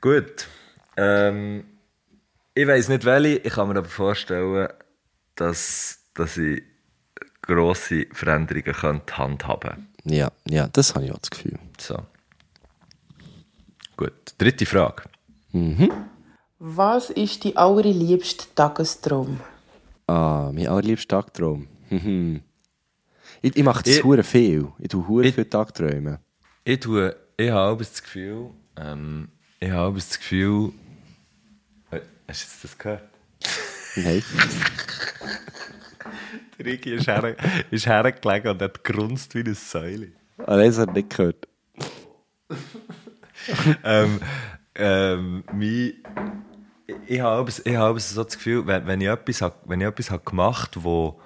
Gut. 0.00 0.48
Ähm, 0.96 1.64
ich 2.54 2.66
weiß 2.66 2.88
nicht 2.88 3.04
welche, 3.04 3.36
ich 3.36 3.52
kann 3.52 3.68
mir 3.68 3.76
aber 3.76 3.88
vorstellen, 3.88 4.68
dass, 5.36 6.00
dass 6.14 6.36
ich 6.36 6.62
grosse 7.42 8.06
Veränderungen 8.12 8.72
könnte 8.72 9.16
handhaben 9.16 9.88
Ja, 10.04 10.32
ja, 10.48 10.68
das 10.72 10.94
habe 10.94 11.04
ich 11.04 11.12
auch 11.12 11.18
das 11.18 11.30
Gefühl. 11.30 11.58
So. 11.78 11.98
Gut. 13.98 14.34
Dritte 14.38 14.64
Frage. 14.64 15.02
Was 16.60 17.10
ist 17.10 17.44
dein 17.44 17.56
allerliebster 17.56 18.46
Tagestraum? 18.54 19.40
Ah, 20.06 20.50
mein 20.54 20.68
allerliebster 20.68 21.20
Tagtraum. 21.22 21.66
Mhm. 21.90 22.42
ich, 23.42 23.56
ich 23.56 23.64
mache 23.64 23.82
das 23.82 23.96
Ich- 23.96 24.04
hure 24.04 24.22
viel. 24.22 24.68
Ich 24.78 24.88
tue 24.88 25.08
hure 25.08 25.26
Ich- 25.26 25.34
viel 25.34 25.46
Tagträume. 25.46 26.20
Ich, 26.64 26.78
tue, 26.80 27.16
ich 27.36 27.50
habe 27.50 27.78
das 27.84 28.00
Gefühl, 28.02 28.50
ähm, 28.76 29.28
ich 29.58 29.70
habe 29.70 29.96
das 29.96 30.16
Gefühl, 30.18 30.72
äh, 31.90 32.00
hast 32.28 32.42
du 32.42 32.46
jetzt 32.46 32.62
das 32.64 32.78
gehört? 32.78 33.08
Nein. 33.96 34.22
Der 36.58 36.66
Rigi 36.66 36.94
ist, 36.94 37.06
her, 37.08 37.36
ist 37.70 37.86
hergelegen 37.86 38.50
und 38.52 38.62
hat 38.62 38.84
grunzt 38.84 39.34
wie 39.34 39.40
eine 39.40 39.54
Säule. 39.54 40.12
Ah, 40.38 40.56
das 40.56 40.78
hat 40.78 40.88
er 40.88 40.94
nicht 40.94 41.10
gehört. 41.10 41.48
ähm, 43.84 44.20
ähm, 44.74 45.44
mein, 45.52 45.94
ich 47.06 47.20
habe 47.20 47.50
ich 47.64 47.76
habe 47.76 48.00
so 48.00 48.24
das 48.24 48.36
Gefühl, 48.36 48.66
wenn, 48.66 48.86
wenn 48.86 49.00
ich 49.00 49.08
etwas, 49.08 49.42
hab- 49.42 49.68
wenn 49.68 49.80
ich 49.80 49.86
etwas 49.86 50.10
hab 50.10 50.24
gemacht 50.24 50.76
habe, 50.76 50.84
wo 50.84 51.20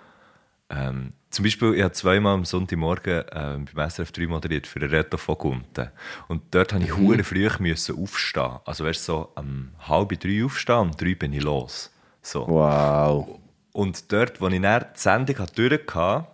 ähm, 0.71 1.13
zum 1.31 1.45
Beispiel, 1.45 1.75
ich 1.75 1.83
habe 1.83 1.93
zweimal 1.93 2.35
am 2.35 2.45
Sonntagmorgen 2.45 3.25
ähm, 3.33 3.65
beim 3.73 3.89
SRF 3.89 4.13
3 4.13 4.27
moderiert 4.27 4.67
für 4.67 4.81
den 4.81 4.91
Reto 4.91 5.17
von 5.17 5.37
Gunten. 5.39 5.91
Und 6.29 6.43
dort 6.55 6.73
musste 6.73 6.87
ich 6.87 6.97
hure 6.97 7.25
früh 7.25 7.49
müssen 7.59 7.99
aufstehen. 7.99 8.59
Also 8.67 8.85
weißt 8.85 9.01
du, 9.09 9.13
so 9.13 9.33
um 9.37 9.71
halb 9.81 10.19
drei 10.21 10.45
aufstehen, 10.45 10.77
um 10.79 10.91
drei 10.93 11.15
bin 11.15 11.33
ich 11.33 11.43
los. 11.43 11.91
So. 12.21 12.47
Wow. 12.49 13.39
Und 13.73 14.13
dort, 14.13 14.41
wo 14.43 14.49
ich 14.49 14.61
dann 14.61 14.85
die 14.95 15.01
Sendung 15.01 15.39
hatte 15.39 15.69
durchgehabt, 15.69 16.29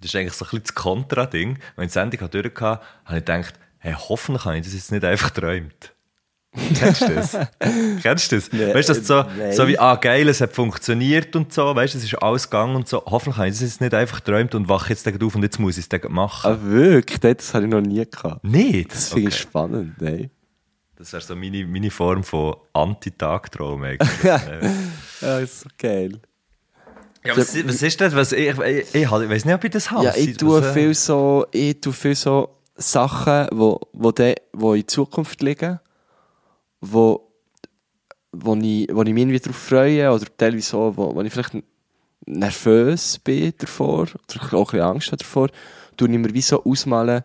das 0.00 0.06
ist 0.10 0.16
eigentlich 0.16 0.34
so 0.34 0.44
ein 0.44 0.50
bisschen 0.50 0.62
das 0.64 0.74
Kontra-Ding, 0.74 1.58
wenn 1.76 1.84
ich 1.84 1.90
die 1.90 1.92
Sendung 1.92 2.20
hatte 2.20 2.42
durchgehabt, 2.42 2.84
habe 3.04 3.18
ich 3.18 3.24
gedacht, 3.24 3.54
hey, 3.82 3.94
hoffentlich 3.98 4.44
habe 4.44 4.58
ich 4.58 4.64
das 4.64 4.74
jetzt 4.74 4.92
nicht 4.92 5.04
einfach 5.04 5.34
geträumt. 5.34 5.92
Kennst 6.74 7.00
du 7.00 7.14
das? 7.14 7.32
Kennst 8.02 8.30
du 8.30 8.36
das? 8.36 8.52
Nee, 8.52 8.74
weißt 8.74 8.90
du, 8.90 8.94
so, 8.94 9.22
nein. 9.22 9.52
so 9.52 9.66
wie, 9.66 9.78
ah, 9.78 9.96
geil, 9.96 10.28
es 10.28 10.40
hat 10.40 10.52
funktioniert 10.52 11.34
und 11.34 11.52
so, 11.52 11.74
weißt 11.74 11.94
du, 11.94 11.98
es 11.98 12.04
ist 12.04 12.14
alles 12.22 12.48
gegangen 12.48 12.76
und 12.76 12.86
so. 12.86 13.02
Hoffentlich 13.06 13.38
habe 13.38 13.48
ich 13.48 13.60
jetzt 13.60 13.80
nicht 13.80 13.94
einfach 13.94 14.22
geträumt 14.22 14.54
und 14.54 14.68
wache 14.68 14.90
jetzt 14.90 15.08
auf 15.08 15.34
und 15.34 15.42
jetzt 15.42 15.58
muss 15.58 15.78
ich 15.78 15.86
es 15.90 16.08
machen. 16.10 16.52
Ah, 16.52 16.58
wirklich? 16.62 17.18
Das 17.20 17.54
habe 17.54 17.64
ich 17.64 17.70
noch 17.70 17.80
nie 17.80 18.04
gehabt. 18.08 18.44
nicht? 18.44 18.92
Das 18.92 19.08
finde 19.08 19.30
ich 19.30 19.34
Okay. 19.34 19.42
spannend, 19.42 20.00
nein. 20.00 20.30
Das 20.96 21.12
wäre 21.12 21.22
so 21.22 21.34
meine, 21.34 21.66
meine 21.66 21.90
Form 21.90 22.22
von 22.22 22.54
Anti-Tagtraum 22.72 23.82
eigentlich. 23.82 24.08
Ja, 25.20 25.38
ist 25.38 25.60
so 25.60 25.68
geil. 25.78 26.20
ja, 27.24 27.36
was, 27.36 27.56
was 27.66 27.82
ist 27.82 28.00
das? 28.00 28.14
Was, 28.14 28.32
ich, 28.32 28.58
ich, 28.58 28.94
ich, 28.94 29.10
weiß 29.10 29.44
nicht, 29.44 29.54
ob 29.54 29.64
ich 29.64 29.70
das 29.70 29.90
habe. 29.90 30.04
Ja, 30.04 30.14
ich 30.16 30.36
tue 30.36 30.62
viel 30.72 30.94
so, 30.94 31.46
ich 31.52 31.80
tue 31.80 31.92
viel 31.92 32.14
so 32.14 32.61
Sachen, 32.76 33.48
wo, 33.52 33.80
wo, 33.92 34.12
de, 34.12 34.34
wo 34.52 34.74
in 34.74 34.88
Zukunft 34.88 35.42
liegen, 35.42 35.80
wo, 36.80 37.32
wo, 38.32 38.54
ich, 38.56 38.88
wo 38.92 39.02
ich 39.02 39.12
mich 39.12 39.22
irgendwie 39.22 39.40
darauf 39.40 39.56
freue, 39.56 40.12
oder 40.12 40.26
teilweise 40.36 40.70
so, 40.70 40.96
wo, 40.96 41.14
wo 41.14 41.20
ich 41.22 41.32
vielleicht 41.32 41.62
nervös 42.26 43.18
bin 43.18 43.52
davor, 43.58 44.02
oder 44.02 44.54
auch 44.54 44.72
ein 44.72 44.78
bisschen 44.78 44.80
Angst 44.80 45.06
habe 45.08 45.18
davor, 45.18 45.48
tue 45.96 46.10
ich 46.10 46.18
mir 46.18 46.32
wie 46.32 46.40
so 46.40 46.64
ausmalen, 46.64 47.22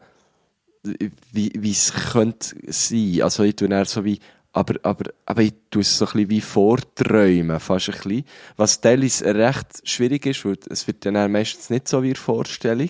wie, 1.31 1.51
wie 1.55 1.71
es 1.71 1.93
könnte 2.11 2.55
sein. 2.67 3.21
Also 3.21 3.43
ich 3.43 3.55
tue 3.55 3.69
dann 3.69 3.85
so 3.85 4.03
wie, 4.05 4.19
aber, 4.53 4.75
aber, 4.83 5.11
aber 5.25 5.41
ich 5.41 5.53
tue 5.69 5.81
es 5.81 5.97
so 5.97 6.05
ein 6.05 6.11
bisschen 6.13 6.29
wie 6.29 6.41
vorträumen, 6.41 7.59
fast 7.59 7.89
ein 7.89 7.95
bisschen. 7.95 8.25
Was 8.55 8.81
teilweise 8.81 9.35
recht 9.35 9.87
schwierig 9.87 10.25
ist, 10.25 10.45
weil 10.45 10.57
es 10.69 10.87
wird 10.87 11.05
dann 11.05 11.31
meistens 11.31 11.69
nicht 11.69 11.87
so 11.87 12.01
wie 12.01 12.09
in 12.09 12.13
der 12.13 12.21
Vorstellung. 12.21 12.89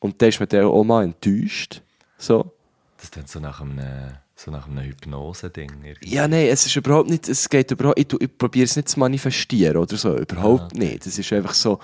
Und 0.00 0.20
dann 0.20 0.28
ist 0.28 0.40
man 0.40 0.48
dann 0.48 0.64
auch 0.64 0.84
mal 0.84 1.04
enttäuscht. 1.04 1.82
So. 2.16 2.52
Das 2.96 3.04
ist 3.04 3.16
dann 3.16 3.26
so 3.26 3.40
nach 3.40 3.60
einem, 3.60 4.12
so 4.34 4.50
nach 4.50 4.66
einem 4.66 4.84
Hypnose-Ding. 4.84 5.70
Ja, 6.02 6.26
nein, 6.26 6.46
es 6.46 6.66
ist 6.66 6.76
überhaupt 6.76 7.08
nicht, 7.08 7.28
es 7.28 7.48
geht 7.48 7.70
überhaupt, 7.70 7.98
ich, 7.98 8.06
ich 8.20 8.38
probiere 8.38 8.64
es 8.64 8.76
nicht 8.76 8.88
zu 8.88 8.98
manifestieren 8.98 9.76
oder 9.76 9.96
so, 9.96 10.16
überhaupt 10.16 10.74
nicht. 10.74 11.06
Es 11.06 11.18
ist 11.18 11.32
einfach 11.32 11.54
so, 11.54 11.78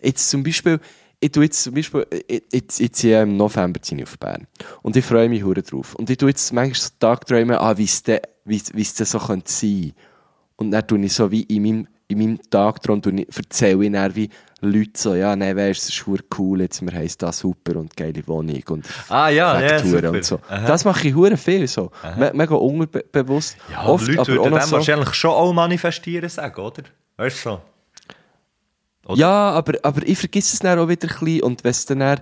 jetzt 0.00 0.28
zum 0.30 0.42
Beispiel, 0.42 0.80
ich 1.20 1.32
tue 1.32 1.44
jetzt 1.44 1.62
zum 1.62 1.74
Beispiel, 1.74 2.06
jetzt, 2.50 2.80
jetzt 2.80 3.04
im 3.04 3.36
November 3.36 3.80
ziehe 3.80 4.00
ich 4.00 4.06
auf 4.06 4.18
Bern. 4.18 4.46
Und 4.82 4.96
ich 4.96 5.04
freue 5.04 5.28
mich 5.28 5.42
hure 5.42 5.62
drauf. 5.62 5.94
Und 5.94 6.10
ich 6.10 6.18
tue 6.18 6.30
jetzt 6.30 6.52
manchmal 6.52 6.80
so 6.80 6.90
Tagträume, 6.98 7.60
ah, 7.60 7.76
wie 7.76 7.84
es 7.84 8.02
denn, 8.02 8.20
wie, 8.44 8.60
wie 8.72 8.82
es 8.82 8.94
denn 8.94 9.06
so 9.06 9.18
könnte 9.18 9.50
sein. 9.50 9.92
Und 10.56 10.70
dann 10.70 10.86
tue 10.86 11.02
ich 11.04 11.12
so 11.12 11.30
wie 11.30 11.42
in 11.42 11.62
meinem, 11.62 11.88
in 12.08 12.18
meinem 12.18 12.50
Tagtraum 12.50 13.00
erzähle 13.02 13.84
ich 13.84 13.92
dann 13.92 14.14
wie 14.14 14.28
Leute 14.64 14.90
so, 14.94 15.14
ja, 15.14 15.34
nein, 15.36 15.56
weißt 15.56 15.82
es 15.82 15.88
ist 15.90 16.04
cool, 16.38 16.60
jetzt, 16.60 16.80
wir 16.82 16.92
haben 16.92 17.08
da 17.18 17.32
super 17.32 17.76
und 17.76 17.96
geile 17.96 18.26
Wohnung 18.26 18.62
und 18.68 18.86
Ah, 19.08 19.28
ja, 19.28 19.60
ja, 19.60 19.68
Fetttouren 19.68 19.92
super. 20.02 20.10
und 20.10 20.24
so. 20.24 20.40
Aha. 20.48 20.66
Das 20.66 20.84
mache 20.84 21.08
ich 21.08 21.14
hure 21.14 21.36
viel 21.36 21.66
so. 21.68 21.90
Me 22.18 22.30
mega 22.34 22.54
unbewusst. 22.54 23.56
Ja, 23.70 23.86
Oft, 23.86 24.06
Leute 24.08 24.20
aber 24.20 24.28
würden 24.32 24.52
dem 24.54 24.60
so. 24.62 24.72
wahrscheinlich 24.76 25.14
schon 25.14 25.30
auch 25.30 25.52
manifestieren 25.52 26.28
sagen, 26.28 26.60
oder? 26.60 26.82
Weißt 27.16 27.44
du 27.46 27.50
so? 27.50 27.60
Oder- 29.06 29.18
Ja, 29.20 29.50
aber, 29.50 29.74
aber 29.82 30.06
ich 30.06 30.18
vergesse 30.18 30.54
es 30.54 30.60
dann 30.60 30.78
auch 30.78 30.88
wieder 30.88 31.08
ein 31.08 31.18
bisschen 31.18 31.42
und 31.42 31.62
wenn 31.64 31.70
es 31.70 31.84
dann, 31.86 32.20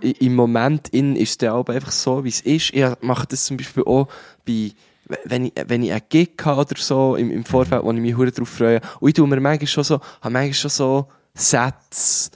im 0.00 0.34
Moment 0.34 0.88
in 0.90 1.16
ist 1.16 1.30
es 1.30 1.38
dann 1.38 1.50
auch 1.50 1.66
einfach 1.68 1.90
so, 1.90 2.22
wie 2.24 2.28
es 2.28 2.40
ist. 2.42 2.72
Ich 2.72 2.84
mache 3.00 3.26
das 3.26 3.44
zum 3.46 3.56
Beispiel 3.56 3.82
auch 3.84 4.06
bei, 4.46 4.70
wenn 5.24 5.46
ich, 5.46 5.52
wenn 5.66 5.82
ich 5.82 5.90
einen 5.90 6.02
Gig 6.08 6.32
habe 6.44 6.60
oder 6.60 6.76
so 6.78 7.16
im, 7.16 7.30
im 7.30 7.44
Vorfeld, 7.44 7.82
wo 7.82 7.90
ich 7.92 7.98
mich 7.98 8.16
hure 8.16 8.30
drauf 8.30 8.48
freue. 8.48 8.80
Und 9.00 9.08
ich 9.08 9.14
tue 9.14 9.26
mir 9.26 9.40
manchmal 9.40 9.66
schon 9.66 9.82
so, 9.84 10.00
habe 10.20 10.30
manchmal 10.32 10.54
schon 10.54 10.70
so 10.70 11.08
Sätze, 11.38 12.30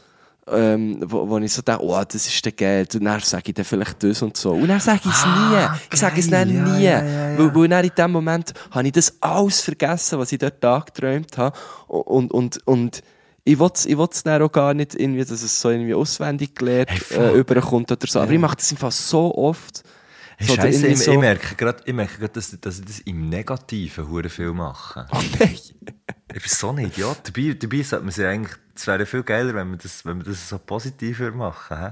ähm, 0.50 0.98
wo, 1.04 1.28
wo 1.28 1.38
ich 1.38 1.52
so 1.52 1.62
denke, 1.62 1.84
oh, 1.84 2.02
das 2.04 2.26
ist 2.26 2.44
der 2.44 2.52
Geld. 2.52 2.94
Und 2.94 3.04
dann 3.04 3.20
sage 3.20 3.44
ich 3.46 3.54
dann 3.54 3.64
vielleicht 3.64 4.02
das 4.02 4.22
und 4.22 4.36
so. 4.36 4.52
Und 4.52 4.68
dann 4.68 4.80
sage 4.80 5.00
ich 5.04 5.10
es 5.10 5.24
nie. 5.24 5.68
Ich 5.92 6.00
sage 6.00 6.20
es 6.20 6.30
dann. 6.30 6.54
Ja, 6.54 6.64
nie. 6.64 6.84
ja, 6.84 7.04
ja. 7.04 7.38
Weil, 7.38 7.54
weil 7.54 7.68
dann 7.68 7.84
in 7.84 7.92
dem 7.96 8.10
Moment 8.10 8.52
habe 8.70 8.86
ich 8.86 8.92
das 8.92 9.16
alles 9.20 9.60
vergessen, 9.60 10.18
was 10.18 10.32
ich 10.32 10.38
dort 10.38 10.64
angeträumt 10.64 11.38
habe. 11.38 11.56
Und, 11.86 12.32
und, 12.32 12.66
und 12.66 13.02
ich 13.44 13.58
will 13.58 13.70
es 13.74 13.86
ich 13.86 13.98
will's 13.98 14.22
dann 14.22 14.42
auch 14.42 14.52
gar 14.52 14.74
nicht, 14.74 14.94
irgendwie, 14.94 15.24
dass 15.24 15.30
es 15.30 15.60
so 15.60 15.70
irgendwie 15.70 15.94
auswendig 15.94 16.54
gelernt 16.54 16.90
Hey, 16.90 17.18
äh, 17.18 17.38
überkommt 17.38 17.90
oder 17.90 18.06
so. 18.06 18.20
Aber 18.20 18.30
ich 18.30 18.38
mache 18.38 18.56
das 18.56 18.70
einfach 18.70 18.92
so 18.92 19.34
oft. 19.34 19.82
Hey, 20.38 20.46
So, 20.46 20.54
Scheiße, 20.56 20.86
ich, 20.88 20.98
so- 20.98 21.12
ich 21.12 21.18
merke 21.18 21.54
gerade, 21.56 21.82
ich 21.84 21.92
merke 21.94 22.28
dass, 22.28 22.56
dass 22.60 22.78
ich 22.78 22.84
das 22.84 22.98
im 23.00 23.28
Negativen 23.28 24.08
hure 24.08 24.28
viel 24.28 24.52
mache. 24.52 25.06
Oh 25.12 25.20
nein. 25.38 25.52
Ich 26.34 26.40
bin 26.42 26.42
so 26.46 26.70
ein 26.70 26.78
Idiot. 26.78 27.18
Dabei, 27.24 27.54
dabei 27.58 27.82
sollte 27.82 28.04
man 28.04 28.12
sich 28.12 28.24
eigentlich, 28.24 28.56
es 28.74 28.86
wäre 28.86 29.04
viel 29.06 29.22
geiler, 29.22 29.54
wenn 29.54 29.68
man 29.68 29.78
das, 29.78 30.04
wenn 30.04 30.16
man 30.18 30.26
das 30.26 30.48
so 30.48 30.58
positiv 30.58 31.18
würde 31.18 31.36
machen 31.36 31.78
hä? 31.78 31.90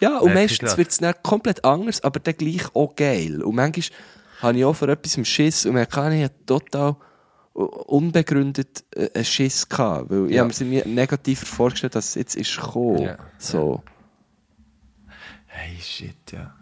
Ja, 0.00 0.18
und 0.18 0.32
Merke 0.34 0.54
ich 0.54 0.62
meistens 0.62 0.76
wird 0.78 0.90
es 0.90 0.98
dann 0.98 1.14
komplett 1.22 1.64
anders, 1.64 2.02
aber 2.02 2.18
dann 2.20 2.34
gleich 2.36 2.74
auch 2.74 2.96
geil. 2.96 3.42
Und 3.42 3.54
manchmal 3.54 3.84
habe 4.40 4.58
ich 4.58 4.64
auch 4.64 4.74
vor 4.74 4.88
etwas 4.88 5.16
im 5.16 5.24
Schiss 5.24 5.66
und 5.66 5.74
man 5.74 5.86
kann 5.88 6.12
ich 6.12 6.28
total 6.46 6.96
unbegründet 7.54 8.84
äh, 8.94 9.10
einen 9.14 9.24
Schiss 9.24 9.68
gehabt. 9.68 10.10
Weil 10.10 10.26
ich 10.26 10.32
Ja. 10.36 10.44
habe 10.44 10.64
mir 10.64 10.86
negativer 10.86 11.46
vorgestellt, 11.46 11.94
dass 11.94 12.08
es 12.10 12.14
jetzt 12.14 12.36
ist 12.36 12.56
gekommen. 12.56 13.02
Ja. 13.02 13.18
So. 13.38 13.82
Hey, 15.46 15.76
shit, 15.80 16.16
ja. 16.32 16.54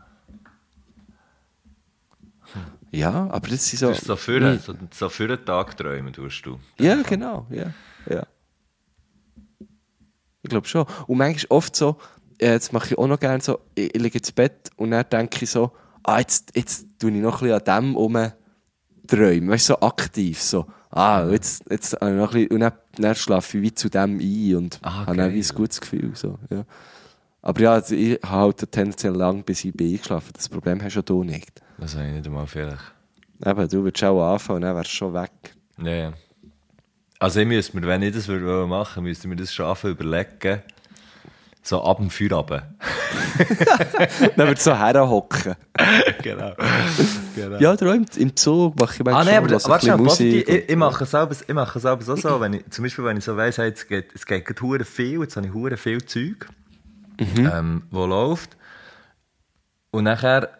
Ja, 2.90 3.28
aber 3.30 3.48
das 3.48 3.72
ist 3.72 3.78
so. 3.80 3.88
Das 3.88 3.98
ist 3.98 4.06
so 4.06 4.16
für, 4.16 4.40
Nee. 4.40 4.58
so, 4.58 4.74
so 4.92 5.08
für 5.08 5.24
einen 5.24 5.44
Tag 5.44 5.76
träumen, 5.76 6.12
tust 6.12 6.44
du. 6.46 6.58
Ja, 6.78 7.00
genau. 7.02 7.46
Ja, 7.50 7.72
ja. 8.08 8.26
Ich 10.42 10.50
glaube 10.50 10.66
schon. 10.66 10.86
Und 11.06 11.18
manchmal 11.18 11.56
oft 11.58 11.76
so, 11.76 11.96
äh, 12.38 12.52
jetzt 12.52 12.72
mache 12.72 12.88
ich 12.88 12.98
auch 12.98 13.06
noch 13.06 13.20
gerne 13.20 13.42
so, 13.42 13.58
ich, 13.74 13.94
ich 13.94 14.00
liege 14.00 14.18
ins 14.18 14.32
Bett 14.32 14.70
und 14.76 14.90
dann 14.92 15.04
denke 15.10 15.44
ich 15.44 15.50
so, 15.50 15.72
ah, 16.04 16.18
jetzt, 16.18 16.56
jetzt 16.56 16.86
tue 16.98 17.10
ich 17.10 17.16
noch 17.16 17.42
ein 17.42 17.48
bisschen 17.48 17.68
an 17.68 17.84
dem 17.84 17.96
um 17.96 18.32
träumen. 19.06 19.50
Weißt 19.50 19.68
du, 19.70 19.74
so 19.74 19.80
aktiv. 19.80 20.40
So, 20.40 20.66
ah, 20.90 21.28
jetzt, 21.30 21.64
jetzt 21.70 21.92
noch 22.00 22.08
ein 22.08 22.18
bisschen, 22.18 22.50
und 22.52 22.60
dann, 22.60 22.72
dann 22.96 23.14
schlafe 23.14 23.58
ich 23.58 23.62
wie 23.64 23.74
zu 23.74 23.88
dem 23.90 24.18
ein 24.18 24.56
und 24.56 24.78
Ah, 24.82 25.06
habe 25.06 25.16
dann 25.16 25.34
wie 25.34 25.40
ein 25.42 25.54
gutes 25.54 25.80
Gefühl. 25.80 26.12
So, 26.14 26.38
ja. 26.50 26.64
Aber 27.42 27.60
ja, 27.60 27.72
also 27.74 27.94
ich 27.94 28.18
habe 28.22 28.32
halt 28.56 28.72
tendenziell 28.72 29.14
lang, 29.14 29.42
bis 29.44 29.64
ich 29.64 29.72
bin 29.74 29.92
eingeschlafen. 29.92 30.30
Das 30.34 30.48
Problem 30.48 30.82
hast 30.82 30.94
ja 30.94 31.02
du 31.02 31.24
nicht. 31.24 31.62
Das 31.78 31.94
habe 31.94 32.06
ich 32.06 32.12
nicht 32.12 32.26
einmal 32.26 32.46
vielleicht. 32.46 32.92
Eben, 33.44 33.68
du 33.68 33.84
würdest 33.84 34.04
auch 34.04 34.32
anfangen 34.34 34.56
und 34.56 34.62
dann 34.62 34.76
wärst 34.76 34.90
du 34.90 34.96
schon 34.96 35.14
weg. 35.14 35.30
Ja, 35.78 35.92
ja. 35.92 36.12
Also 37.20 37.40
ich 37.40 37.46
müsste 37.46 37.78
mir, 37.78 37.86
wenn 37.86 38.02
ich 38.02 38.14
das 38.14 38.28
würde 38.28 38.66
machen 38.66 39.02
müsste 39.04 39.26
ich 39.26 39.30
mir 39.30 39.36
das 39.36 39.52
schaffen 39.52 39.90
überlegen. 39.90 40.62
So 41.62 41.82
ab 41.82 41.98
dem 41.98 42.10
Feierabend. 42.10 42.62
dann 44.36 44.48
würdest 44.48 44.66
du 44.66 44.70
so 44.70 44.78
herhocken. 44.78 45.54
genau. 46.22 46.54
genau. 47.34 47.58
Ja, 47.58 47.76
träumt 47.76 48.16
im 48.16 48.34
Zug 48.34 48.78
mache 48.78 48.94
ich 48.94 49.04
manchmal 49.04 49.22
Ah, 49.22 49.24
nein, 49.24 49.36
aber 49.36 49.60
schon, 49.60 49.72
bisschen 49.72 49.96
positiv, 49.98 50.46
Musik 50.46 50.48
ich, 50.48 50.68
ich 50.70 50.76
mache 50.76 51.04
es 51.04 51.10
selber, 51.10 51.36
ich 51.46 51.54
mache 51.54 51.80
selber 51.80 52.02
so, 52.02 52.16
so 52.16 52.40
wenn 52.40 52.54
ich, 52.54 52.70
zum 52.70 52.84
Beispiel, 52.84 53.04
wenn 53.04 53.16
ich 53.16 53.24
so 53.24 53.36
weiss, 53.36 53.58
hey, 53.58 53.70
es 53.70 53.86
geht, 53.86 54.14
es 54.14 54.24
geht 54.24 54.46
gerade 54.46 54.84
viel, 54.84 55.20
jetzt 55.20 55.36
habe 55.36 55.46
ich 55.46 55.52
hure 55.52 55.76
viel 55.76 56.02
Zeug, 56.04 56.48
ähm, 57.18 57.82
wo 57.90 58.06
läuft. 58.06 58.56
Und 59.90 60.04
nachher 60.04 60.57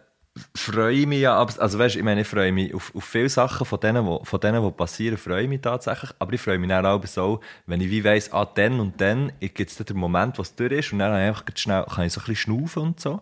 freue 0.55 0.93
ich 0.93 1.07
mich 1.07 1.21
ja, 1.21 1.37
also 1.37 1.79
weißt, 1.79 1.95
ich 1.95 2.03
meine, 2.03 2.21
ich 2.21 2.27
freue 2.27 2.51
mich 2.51 2.73
auf, 2.73 2.93
auf 2.95 3.03
viele 3.03 3.29
Sachen 3.29 3.65
von 3.65 3.79
denen, 3.79 4.05
wo, 4.05 4.23
von 4.23 4.39
denen, 4.39 4.63
die 4.63 4.71
passieren, 4.71 5.17
freue 5.17 5.43
ich 5.43 5.49
mich 5.49 5.61
tatsächlich, 5.61 6.11
aber 6.19 6.33
ich 6.33 6.41
freue 6.41 6.57
mich 6.57 6.69
dann 6.69 6.85
auch 6.85 7.05
so, 7.05 7.39
wenn 7.65 7.81
ich 7.81 7.89
wie 7.89 8.03
weiss, 8.03 8.31
ah, 8.31 8.45
dann 8.45 8.79
und 8.79 8.99
dann 8.99 9.31
gibt 9.39 9.59
es 9.71 9.77
den 9.77 9.97
Moment, 9.97 10.37
wo 10.37 10.41
es 10.41 10.55
durch 10.55 10.71
ist, 10.71 10.93
und 10.93 10.99
dann 10.99 11.11
habe 11.11 11.21
ich 11.21 11.27
einfach 11.27 11.43
schnell, 11.55 11.83
kann 11.83 12.05
ich 12.05 12.13
so 12.13 12.21
ein 12.21 12.25
bisschen 12.25 12.35
schnaufen 12.35 12.83
und 12.83 12.99
so. 12.99 13.21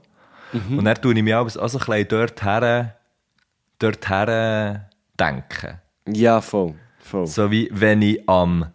Und 0.54 0.86
dann 0.86 0.96
tue 0.96 1.14
ich 1.14 1.24
mich 1.24 1.36
auch 1.36 1.50
so 1.50 1.60
ein 1.60 1.70
bisschen 1.72 2.08
dort 2.08 2.44
her, 2.44 2.96
dort 3.80 4.10
her 4.10 4.90
denken. 5.20 5.82
Ja, 6.08 6.40
voll. 6.42 6.74
voll. 7.00 7.28
So 7.28 7.52
wie 7.52 7.70
wenn 7.72 8.02
ich 8.02 8.28
am 8.30 8.72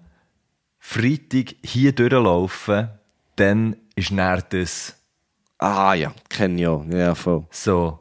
Freitag 0.78 1.54
hier 1.62 1.92
durchlaufe, 1.92 2.98
dann 3.36 3.76
ist 3.94 4.10
dann 4.10 4.42
das 4.50 4.96
Ah 5.62 5.94
ja, 5.94 6.12
kenne 6.28 6.60
ich 6.60 6.66
auch. 6.66 6.84
Ja, 6.90 7.14
voll. 7.14 7.44
so 7.52 8.00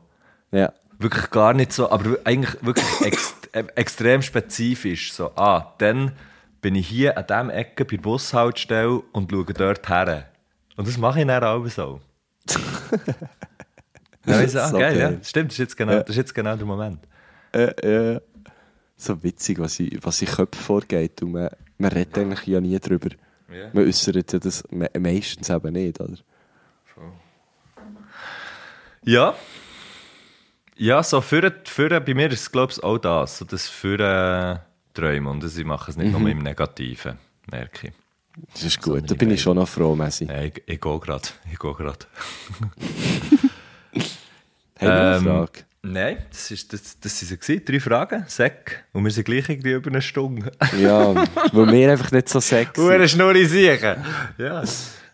Ja. 0.51 0.73
wirklich 0.99 1.29
gar 1.31 1.53
nicht 1.53 1.73
so, 1.73 1.89
aber 1.89 2.17
eigentlich 2.23 2.55
wirklich 2.61 3.01
ex 3.01 3.35
äh, 3.53 3.63
extrem 3.75 4.21
spezifisch. 4.21 5.13
So, 5.13 5.31
ah, 5.35 5.73
dann 5.77 6.13
bin 6.61 6.75
ich 6.75 6.87
hier 6.87 7.17
an 7.17 7.25
dieser 7.27 7.53
Ecke 7.53 7.85
bei 7.85 7.95
der 7.97 8.03
Bushaltestelle 8.03 9.01
und 9.11 9.31
schaue 9.31 9.45
dort 9.45 9.89
her. 9.89 10.27
Und 10.77 10.87
das 10.87 10.97
mache 10.97 11.21
ich 11.21 11.27
dann 11.27 11.43
auch 11.43 11.65
so. 11.67 12.01
ja, 14.25 14.41
ich 14.41 14.51
so, 14.51 14.59
ah, 14.59 14.67
So 14.69 14.77
geil, 14.77 14.97
ja. 14.97 15.09
geil. 15.09 15.19
Stimmt, 15.23 15.51
das 15.51 15.55
ist 15.55 15.59
jetzt 15.59 15.77
genau, 15.77 15.99
das 15.99 16.09
ist 16.09 16.15
jetzt 16.15 16.35
genau 16.35 16.55
der 16.55 16.65
Moment. 16.65 16.99
Äh, 17.51 18.15
äh, 18.15 18.21
so 18.95 19.21
witzig, 19.23 19.59
was 19.59 19.79
in, 19.79 19.99
was 20.01 20.21
in 20.21 20.27
Köpfen 20.27 20.63
vorgeht. 20.63 21.21
Und 21.23 21.31
man, 21.33 21.49
man 21.77 21.91
redet 21.91 22.17
eigentlich 22.17 22.45
ja 22.47 22.61
nie 22.61 22.79
drüber. 22.79 23.09
Ja. 23.51 23.69
Man 23.73 23.85
äußert 23.87 24.31
ja 24.31 24.39
das 24.39 24.63
me 24.69 24.89
meistens 24.97 25.49
eben 25.49 25.73
nicht, 25.73 25.99
oder? 25.99 26.17
Ja. 29.03 29.35
Ja, 30.81 31.03
so 31.03 31.21
für, 31.21 31.53
für, 31.65 32.01
bei 32.01 32.13
mir 32.15 32.31
ist 32.31 32.41
es, 32.41 32.51
glaube 32.51 32.73
ich, 32.73 32.83
auch 32.83 32.97
das. 32.97 33.37
So 33.37 33.45
das 33.45 33.67
für 33.69 33.99
äh, 33.99 34.57
Träumen. 34.95 35.27
Und 35.27 35.43
das, 35.43 35.55
ich 35.55 35.63
mache 35.63 35.91
es 35.91 35.95
nicht 35.95 36.11
nur 36.11 36.27
im 36.27 36.39
Negativen, 36.39 37.19
merke 37.51 37.89
ich. 37.89 37.93
Das 38.51 38.63
ist 38.63 38.81
gut. 38.81 39.03
Da 39.11 39.13
bin 39.13 39.29
ich 39.29 39.43
schon 39.43 39.57
noch 39.57 39.67
froh, 39.67 39.95
Messi. 39.95 40.25
Nein, 40.25 40.51
ich, 40.55 40.63
ich 40.65 40.81
gehe 40.81 40.99
gerade. 40.99 41.27
Ich 41.53 41.59
gehe 41.59 41.73
gerade. 41.75 41.99
Haben 43.93 44.01
wir 44.79 44.91
eine 44.91 45.17
Ähm, 45.17 45.23
Frage? 45.23 45.51
Nein, 45.83 46.25
das, 46.31 46.49
ist, 46.49 46.73
das, 46.73 46.99
das 46.99 47.19
sind 47.19 47.43
sie. 47.43 47.63
Drei 47.63 47.79
Fragen, 47.79 48.25
Säck. 48.27 48.83
Und 48.91 49.03
wir 49.03 49.11
sind 49.11 49.25
gleich 49.25 49.49
irgendwie 49.49 49.73
über 49.73 49.91
eine 49.91 50.01
Stunde. 50.01 50.51
Ja, 50.79 51.13
weil 51.53 51.71
wir 51.71 51.91
einfach 51.91 52.11
nicht 52.11 52.27
so 52.27 52.39
sexy 52.39 52.81
Hure 52.81 53.07
Schnurri 53.07 53.45
sicher. 53.45 54.03
Ja. 54.39 54.63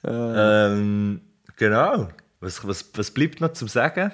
Ähm, 0.06 1.20
genau. 1.58 2.08
Was, 2.40 2.66
was, 2.66 2.90
was 2.94 3.12
bleibt 3.12 3.42
noch 3.42 3.52
zum 3.52 3.68
Sagen? 3.68 4.14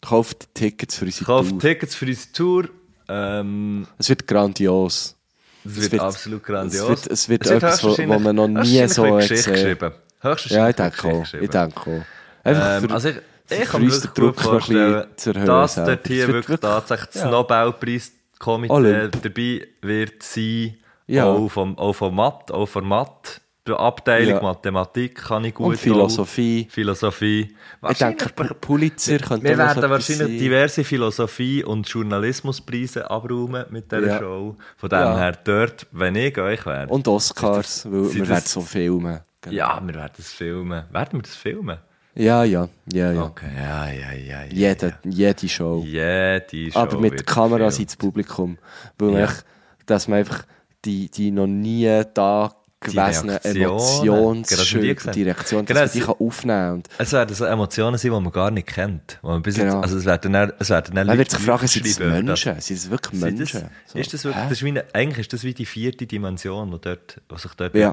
Kauft 0.00 0.54
Tickets 0.54 0.96
für 0.96 1.04
unsere 1.06 1.24
Kauft 1.24 1.50
Tour. 1.50 1.58
Tickets 1.60 1.94
für 1.94 2.06
unsere 2.06 2.32
Tour. 2.32 2.68
Ähm, 3.08 3.86
Es 3.98 4.08
wird 4.08 4.26
grandios. 4.26 5.16
es 5.64 5.72
Es 5.72 5.80
wird, 5.82 5.92
wird- 5.92 6.02
absolut 6.02 6.42
grandios. 6.44 6.82
es 6.82 6.88
wird- 6.88 7.10
es 7.12 7.28
wird 7.28 7.46
etwas, 7.46 7.84
wo- 7.84 7.96
wo 7.98 8.18
man 8.18 8.36
noch 8.36 8.48
nie 8.48 8.86
so 8.88 9.02
wird 9.04 9.22
hat 9.22 9.28
gesehen. 9.28 9.52
geschrieben. 9.54 9.92
Ja, 10.22 10.68
ich 10.68 10.76
denke 10.76 11.02
wird 11.04 11.14
auch. 11.14 11.34
Ich 11.34 11.50
denke 11.50 11.80
auch. 11.80 12.44
Einfach 12.44 12.76
Ähm, 12.76 12.88
für, 12.88 12.94
also 12.94 13.08
ich, 13.08 13.16
ich 13.50 13.68
für 13.68 13.76
uns 13.78 14.00
den 14.00 14.10
Druck 14.14 14.44
noch 14.44 14.52
ein 14.52 14.58
bisschen 14.58 15.04
zu 15.16 15.30
erhöhen 15.30 15.46
dass 15.46 15.74
dort 15.76 16.06
hier 16.06 16.22
Es 16.22 16.26
wird 16.28 16.34
wirklich 16.48 16.60
tatsächlich 16.60 17.08
das 17.12 17.22
ja. 17.22 17.30
Nobelpreis-Komitee 17.30 18.72
Olymp. 18.72 19.22
dabei 19.22 19.66
wird 19.82 20.22
sein. 20.22 20.76
Ja. 21.06 21.24
Auch, 21.26 21.48
vom, 21.48 21.78
auch 21.78 21.92
von 21.94 22.14
Mathe, 22.14 22.52
auch 22.54 22.66
von 22.66 22.84
Mathe. 22.86 23.40
Die 23.68 23.74
Abteilung 23.74 24.36
Ja. 24.36 24.42
Mathematik 24.42 25.14
kann 25.16 25.44
ich 25.44 25.52
gut. 25.54 25.66
und 25.66 25.76
Philosophie. 25.76 26.66
Auch. 26.68 26.72
Philosophie. 26.72 27.54
Ich 27.90 27.98
denke, 27.98 28.30
Pulitzer 28.60 29.18
könnte 29.18 29.44
wir 29.44 29.58
werden 29.58 29.82
wahrscheinlich 29.90 30.26
sein. 30.26 30.38
diverse 30.38 30.84
Philosophie- 30.84 31.62
und 31.64 31.86
Journalismuspreise 31.86 33.10
abräumen 33.10 33.66
mit 33.70 33.92
dieser 33.92 34.06
Ja. 34.06 34.18
Show. 34.18 34.56
Von 34.76 34.88
dem 34.88 34.98
Ja. 35.00 35.18
her 35.18 35.38
dort, 35.44 35.86
wenn 35.92 36.16
ich 36.16 36.38
euch 36.38 36.64
wäre. 36.64 36.86
Und 36.88 37.06
Oscars, 37.08 37.84
weil 37.90 38.12
wir 38.14 38.20
das- 38.20 38.28
werden 38.28 38.44
so 38.46 38.60
filmen. 38.62 39.20
Genau. 39.42 39.54
Ja, 39.56 39.80
wir 39.84 39.94
werden 39.94 40.12
das 40.16 40.32
filmen. 40.32 40.84
Werden 40.90 41.12
wir 41.18 41.22
das 41.22 41.36
filmen? 41.36 41.78
Ja, 42.14 42.42
ja, 42.42 42.68
ja, 42.92 43.12
ja. 43.12 43.22
Okay, 43.22 43.50
ja, 43.56 43.86
ja, 43.90 44.12
ja. 44.12 44.42
ja 44.44 44.46
Jede, 44.50 44.98
jede 45.04 45.48
Show. 45.48 45.84
Jede 45.86 46.72
Show 46.72 46.78
Aber 46.80 46.98
mit 46.98 47.24
Kameras 47.26 47.74
gefilmt. 47.74 47.90
ins 47.90 47.96
Publikum. 47.96 48.58
Weil 48.98 49.12
Ja. 49.12 49.24
echt, 49.24 49.44
dass 49.86 50.08
man 50.08 50.18
einfach 50.20 50.42
die, 50.84 51.08
die 51.10 51.30
noch 51.30 51.46
nie 51.46 52.02
da 52.14 52.50
gewesenen 52.80 53.36
Reaktionen. 53.36 54.44
Emotionsschübe, 54.44 54.94
Genau, 54.94 55.12
die 55.12 55.22
Reaktion, 55.24 55.66
dass 55.66 55.74
Genau, 55.74 55.80
man 55.80 55.90
die 55.92 56.00
kann 56.00 56.14
aufnehmen 56.26 56.82
kann. 56.82 56.92
Es 56.98 57.12
werden 57.12 57.34
so 57.34 57.44
Emotionen 57.44 57.98
sein, 57.98 58.12
die 58.12 58.20
man 58.20 58.32
gar 58.32 58.50
nicht 58.50 58.68
kennt. 58.68 59.18
Man 59.22 59.42
bis 59.42 59.56
Genau. 59.56 59.74
jetzt, 59.74 59.82
also 59.82 59.98
es 59.98 60.04
werden 60.04 60.32
dann, 60.32 60.52
es 60.58 60.70
werden 60.70 60.94
dann 60.94 61.06
man 61.06 61.18
wird 61.18 61.30
sich 61.30 61.40
fragen, 61.40 61.66
sind 61.66 61.86
schreiben, 61.86 62.24
Menschen? 62.26 62.60
Sind 62.60 62.78
das 62.78 62.90
wirklich 62.90 63.20
Menschen? 63.20 63.62
Das, 63.62 63.92
So. 63.92 63.98
ist 63.98 64.14
das 64.14 64.24
wirklich, 64.24 64.42
Hä? 64.44 64.48
das 64.48 64.58
ist 64.58 64.64
wie 64.64 64.80
eigentlich 64.94 65.18
ist 65.18 65.32
das 65.32 65.44
wie 65.44 65.54
die 65.54 65.66
vierte 65.66 66.06
Dimension, 66.06 66.70
die, 66.70 66.78
dort, 66.80 67.20
die 67.30 67.38
sich 67.38 67.54
dort 67.54 67.74
Ja. 67.74 67.92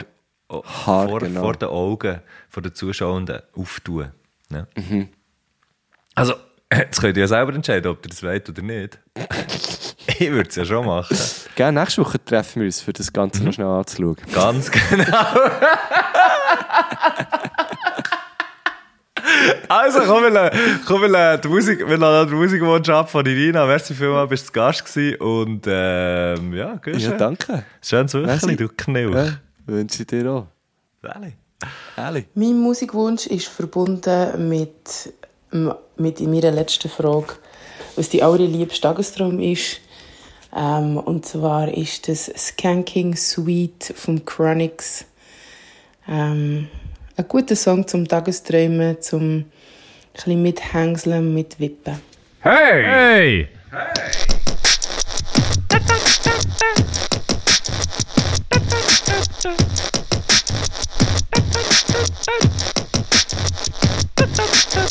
oh, 0.49 0.63
Haar, 0.63 1.09
vor, 1.09 1.19
genau. 1.19 1.41
vor 1.41 1.53
den 1.55 1.69
Augen 1.69 2.19
den 2.55 2.73
Zuschauenden 2.75 3.39
auftun. 3.55 4.11
Ja. 4.51 4.67
Mhm. 4.75 5.09
Also, 6.13 6.35
jetzt 6.73 6.99
könnt 7.01 7.17
ihr 7.17 7.21
ja 7.21 7.27
selber 7.27 7.53
entscheiden, 7.53 7.91
ob 7.91 8.05
ihr 8.05 8.09
das 8.09 8.23
wollt 8.23 8.49
oder 8.49 8.61
nicht. 8.61 8.99
ich 10.19 10.31
würde 10.31 10.49
es 10.49 10.55
ja 10.55 10.65
schon 10.65 10.85
machen. 10.85 11.17
Gell, 11.55 11.71
nächste 11.71 12.01
Woche 12.01 12.23
treffen 12.23 12.61
wir 12.61 12.65
uns, 12.67 12.81
für 12.81 12.93
das 12.93 13.11
Ganze 13.13 13.39
Mhm. 13.41 13.45
noch 13.45 13.53
schnell 13.53 13.67
anzuschauen. 13.67 14.17
Ganz 14.33 14.71
genau. 14.71 15.07
Also, 19.67 20.01
komm, 20.01 20.23
wir, 20.23 20.29
lassen- 20.29 20.81
komm, 20.85 21.01
wir, 21.01 21.07
lassen 21.07 21.41
die 21.41 21.47
Musik, 21.47 21.87
wir 21.89 21.97
lassen 21.97 22.29
den 22.29 22.37
Musikwunsch 22.37 22.89
ab 22.89 23.09
von 23.09 23.25
Irina. 23.25 23.65
Merci 23.65 23.93
vielmals, 23.95 24.29
bist 24.29 24.43
du 24.43 24.47
zu 24.47 24.53
Gast 24.53 24.85
gewesen. 24.85 25.15
Und, 25.19 25.63
ähm, 25.67 26.53
ja, 26.53 26.75
gut. 26.75 26.97
Ja, 26.97 27.11
danke. 27.11 27.63
Schönes. 27.81 28.13
Wöchchen, 28.13 28.55
du 28.57 28.69
Knilch. 28.69 29.15
Ja, 29.15 29.27
wünsche 29.65 30.01
ich 30.03 30.07
dir 30.07 30.29
auch. 30.31 30.47
Sally. 31.01 31.33
Ehrlich. 31.97 32.27
Mein 32.35 32.59
Musikwunsch 32.59 33.25
ist 33.27 33.47
verbunden 33.47 34.47
mit, 34.47 35.11
mit 35.97 36.19
meiner 36.21 36.51
letzten 36.51 36.89
Frage, 36.89 37.35
was 37.95 38.09
die 38.09 38.23
allerliebste 38.23 38.81
Tagestraum 38.81 39.39
ist. 39.39 39.81
Ähm, 40.55 40.97
und 40.97 41.25
zwar 41.25 41.67
ist 41.67 42.07
das 42.07 42.31
Skanking 42.35 43.15
Suite 43.15 43.93
vom 43.95 44.23
Chronix. 44.25 45.05
Ähm, 46.07 46.69
ein 47.17 47.27
guter 47.27 47.55
Song 47.55 47.87
zum 47.87 48.07
Tagesträumen, 48.07 49.01
zum 49.01 49.45
ein 50.25 50.41
mithängseln, 50.41 51.33
mitwippen. 51.33 51.99
Hey! 52.41 52.83
Hey! 52.83 53.47
no, 64.37 64.43
no, 64.43 64.85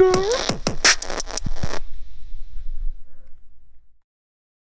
no, 0.00 0.12
no. 0.12 0.65